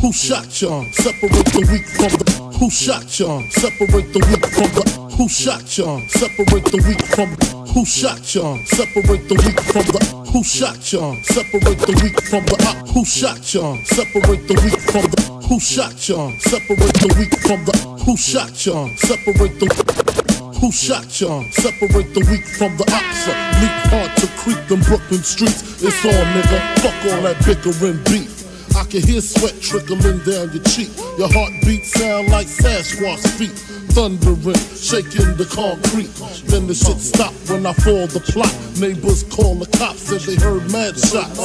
Who 0.00 0.12
shot 0.12 0.60
ya? 0.60 0.84
Separate 0.92 1.46
the 1.46 1.60
weak 1.72 1.86
from 1.88 2.10
the. 2.18 2.27
Who 2.58 2.68
shot 2.70 3.06
ya? 3.20 3.40
Separate 3.50 4.12
the 4.12 4.18
weak 4.26 4.44
from 4.50 4.70
the. 4.74 4.82
Who 5.16 5.28
shot 5.28 5.62
ya? 5.78 6.00
Separate 6.08 6.66
the 6.66 6.82
weak 6.82 7.02
from 7.14 7.30
the. 7.38 7.46
Who 7.70 7.84
shot 7.86 8.34
ya? 8.34 8.58
Separate 8.66 9.28
the 9.30 9.38
weak 9.46 9.60
from 9.70 9.86
the. 9.94 10.02
Who 10.32 10.42
shot 10.42 10.92
ya? 10.92 11.14
Separate 11.22 11.78
the 11.86 11.94
weak 12.02 12.18
from 12.26 12.42
the. 12.50 12.58
Who 12.92 13.04
shot 13.04 13.54
ya? 13.54 13.78
Separate 13.86 14.42
the 14.48 14.58
weak 14.58 14.80
from 14.90 15.06
the. 15.06 15.22
Who 15.46 15.60
shot 15.60 16.08
ya? 16.08 16.30
Separate 16.50 16.98
the 16.98 17.14
weak 17.14 17.34
from 17.46 17.64
the. 17.64 17.74
Who 18.04 18.16
shot 18.16 18.66
ya? 18.66 18.88
Separate 19.06 19.54
the. 19.62 19.68
Who 20.58 20.72
shot 20.72 21.20
ya? 21.20 21.42
Separate 21.54 22.10
the 22.10 22.26
weak 22.26 22.46
from 22.58 22.76
the 22.76 22.84
oxa. 22.90 23.34
Leap 23.62 23.78
hard 23.86 24.10
to 24.18 24.26
creep 24.42 24.58
them 24.66 24.80
Brooklyn 24.82 25.22
streets. 25.22 25.62
It's 25.78 26.04
on, 26.04 26.26
nigga. 26.34 26.58
Fuck 26.82 27.06
all 27.06 27.22
that 27.22 27.38
bickering 27.46 28.02
beef. 28.10 28.37
I 28.76 28.84
can 28.84 29.02
hear 29.02 29.20
sweat 29.20 29.60
trickling 29.60 30.18
down 30.24 30.52
your 30.52 30.62
cheek. 30.64 30.90
Your 31.18 31.28
heartbeat 31.32 31.84
sound 31.84 32.28
like 32.28 32.46
Sasquatch 32.46 33.26
feet. 33.38 33.54
Thundering, 33.94 34.54
shaking 34.76 35.34
the 35.36 35.48
concrete. 35.50 36.12
Then 36.46 36.66
the 36.66 36.74
shit 36.74 36.98
stop 36.98 37.32
when 37.48 37.66
I 37.66 37.72
fall 37.72 38.06
the 38.06 38.20
plot. 38.20 38.52
Neighbors 38.78 39.24
call 39.24 39.56
the 39.56 39.66
cops, 39.78 40.02
said 40.08 40.20
they 40.22 40.36
heard 40.36 40.70
mad 40.70 40.98
shots. 40.98 41.38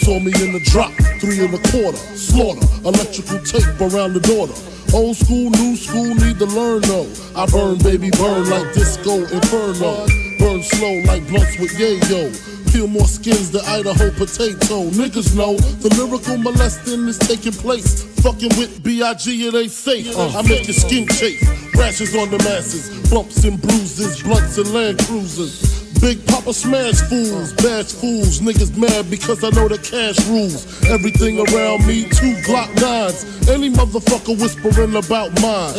Saw 0.00 0.18
me 0.18 0.32
in 0.40 0.52
the 0.52 0.62
drop, 0.70 0.92
three 1.20 1.44
and 1.44 1.52
a 1.52 1.62
quarter. 1.70 1.98
Slaughter, 2.16 2.64
electrical 2.84 3.40
tape 3.44 3.80
around 3.80 4.14
the 4.14 4.24
daughter. 4.24 4.54
Old 4.94 5.16
school, 5.16 5.50
new 5.50 5.76
school, 5.76 6.14
need 6.14 6.38
to 6.38 6.46
learn 6.46 6.82
though. 6.82 7.06
I 7.36 7.46
burn, 7.46 7.78
baby, 7.78 8.10
burn 8.10 8.48
like 8.48 8.72
disco 8.74 9.22
inferno. 9.28 10.06
Burn 10.38 10.62
slow 10.62 11.02
like 11.04 11.26
blunts 11.28 11.58
with 11.60 11.70
yayo. 11.78 12.32
Peel 12.70 12.86
more 12.86 13.06
skins 13.06 13.50
than 13.50 13.62
Idaho 13.66 14.10
potato. 14.10 14.88
Niggas 14.90 15.36
know 15.36 15.56
the 15.56 15.88
lyrical 15.98 16.36
molesting 16.38 17.08
is 17.08 17.18
taking 17.18 17.52
place. 17.52 18.04
Fucking 18.22 18.50
with 18.58 18.82
B.I.G. 18.82 19.46
it 19.48 19.54
ain't 19.54 19.70
safe. 19.70 20.16
I 20.16 20.42
make 20.42 20.66
your 20.66 20.74
skin 20.74 21.08
chafe. 21.08 21.42
Rashes 21.74 22.14
on 22.14 22.30
the 22.30 22.38
masses, 22.38 23.10
bumps 23.10 23.44
and 23.44 23.60
bruises, 23.60 24.22
blunts 24.22 24.58
and 24.58 24.72
land 24.72 24.98
cruisers. 25.00 25.80
Big 26.00 26.24
Papa 26.26 26.54
smash 26.54 27.00
fools, 27.08 27.52
bash 27.54 27.92
fools. 27.92 28.40
Niggas 28.40 28.76
mad 28.76 29.10
because 29.10 29.44
I 29.44 29.50
know 29.50 29.68
the 29.68 29.76
cash 29.76 30.24
rules. 30.28 30.64
Everything 30.88 31.38
around 31.38 31.86
me, 31.86 32.04
two 32.04 32.34
Glock 32.46 32.72
nines. 32.80 33.24
Any 33.48 33.70
motherfucker 33.70 34.40
whispering 34.40 34.96
about 34.96 35.30
mine. 35.42 35.74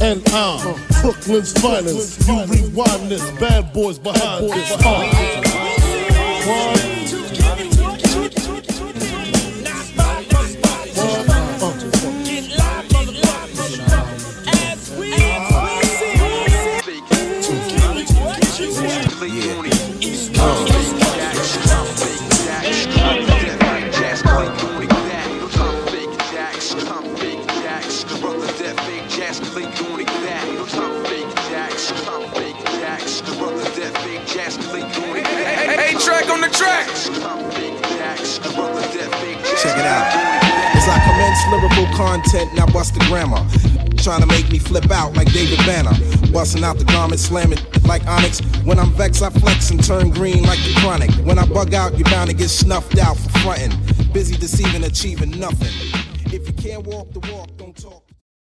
And 0.00 0.22
I'm 0.28 0.66
uh, 0.66 1.02
Brooklyn's 1.02 1.52
finest. 1.60 2.26
You 2.26 2.44
rewind 2.46 3.10
this, 3.10 3.28
bad 3.40 3.72
boys 3.72 3.98
behind 3.98 4.50
this. 4.50 5.69
Uh. 6.42 6.99
Track. 36.60 36.86
Check 39.60 39.76
it 39.78 39.86
out. 39.86 40.06
As 40.76 40.86
I 40.88 40.98
commence 41.08 41.40
lyrical 41.48 41.86
content, 41.96 42.54
now 42.54 42.66
bust 42.66 42.94
the 42.94 43.00
grammar. 43.08 43.40
Trying 43.96 44.20
to 44.20 44.26
make 44.26 44.50
me 44.50 44.58
flip 44.58 44.90
out 44.90 45.14
like 45.14 45.32
David 45.32 45.58
Banner. 45.66 45.92
Busting 46.32 46.64
out 46.64 46.78
the 46.78 46.84
garment, 46.84 47.20
slamming 47.20 47.58
like 47.84 48.06
Onyx. 48.06 48.40
When 48.64 48.78
I'm 48.78 48.92
vexed, 48.92 49.22
I 49.22 49.30
flex 49.30 49.70
and 49.70 49.82
turn 49.82 50.10
green 50.10 50.42
like 50.44 50.58
the 50.58 50.74
chronic. 50.80 51.10
When 51.26 51.38
I 51.38 51.46
bug 51.46 51.74
out, 51.74 51.98
you're 51.98 52.08
bound 52.08 52.30
to 52.30 52.36
get 52.36 52.48
snuffed 52.48 52.98
out 52.98 53.16
for 53.16 53.30
frontin'. 53.40 53.72
Busy 54.12 54.36
deceiving, 54.36 54.84
achieving 54.84 55.30
nothing. 55.38 55.72
If 56.26 56.46
you 56.46 56.54
can't 56.54 56.86
walk 56.86 57.12
the 57.12 57.20
walk, 57.32 57.48
don't 57.56 57.76
talk. 57.76 58.09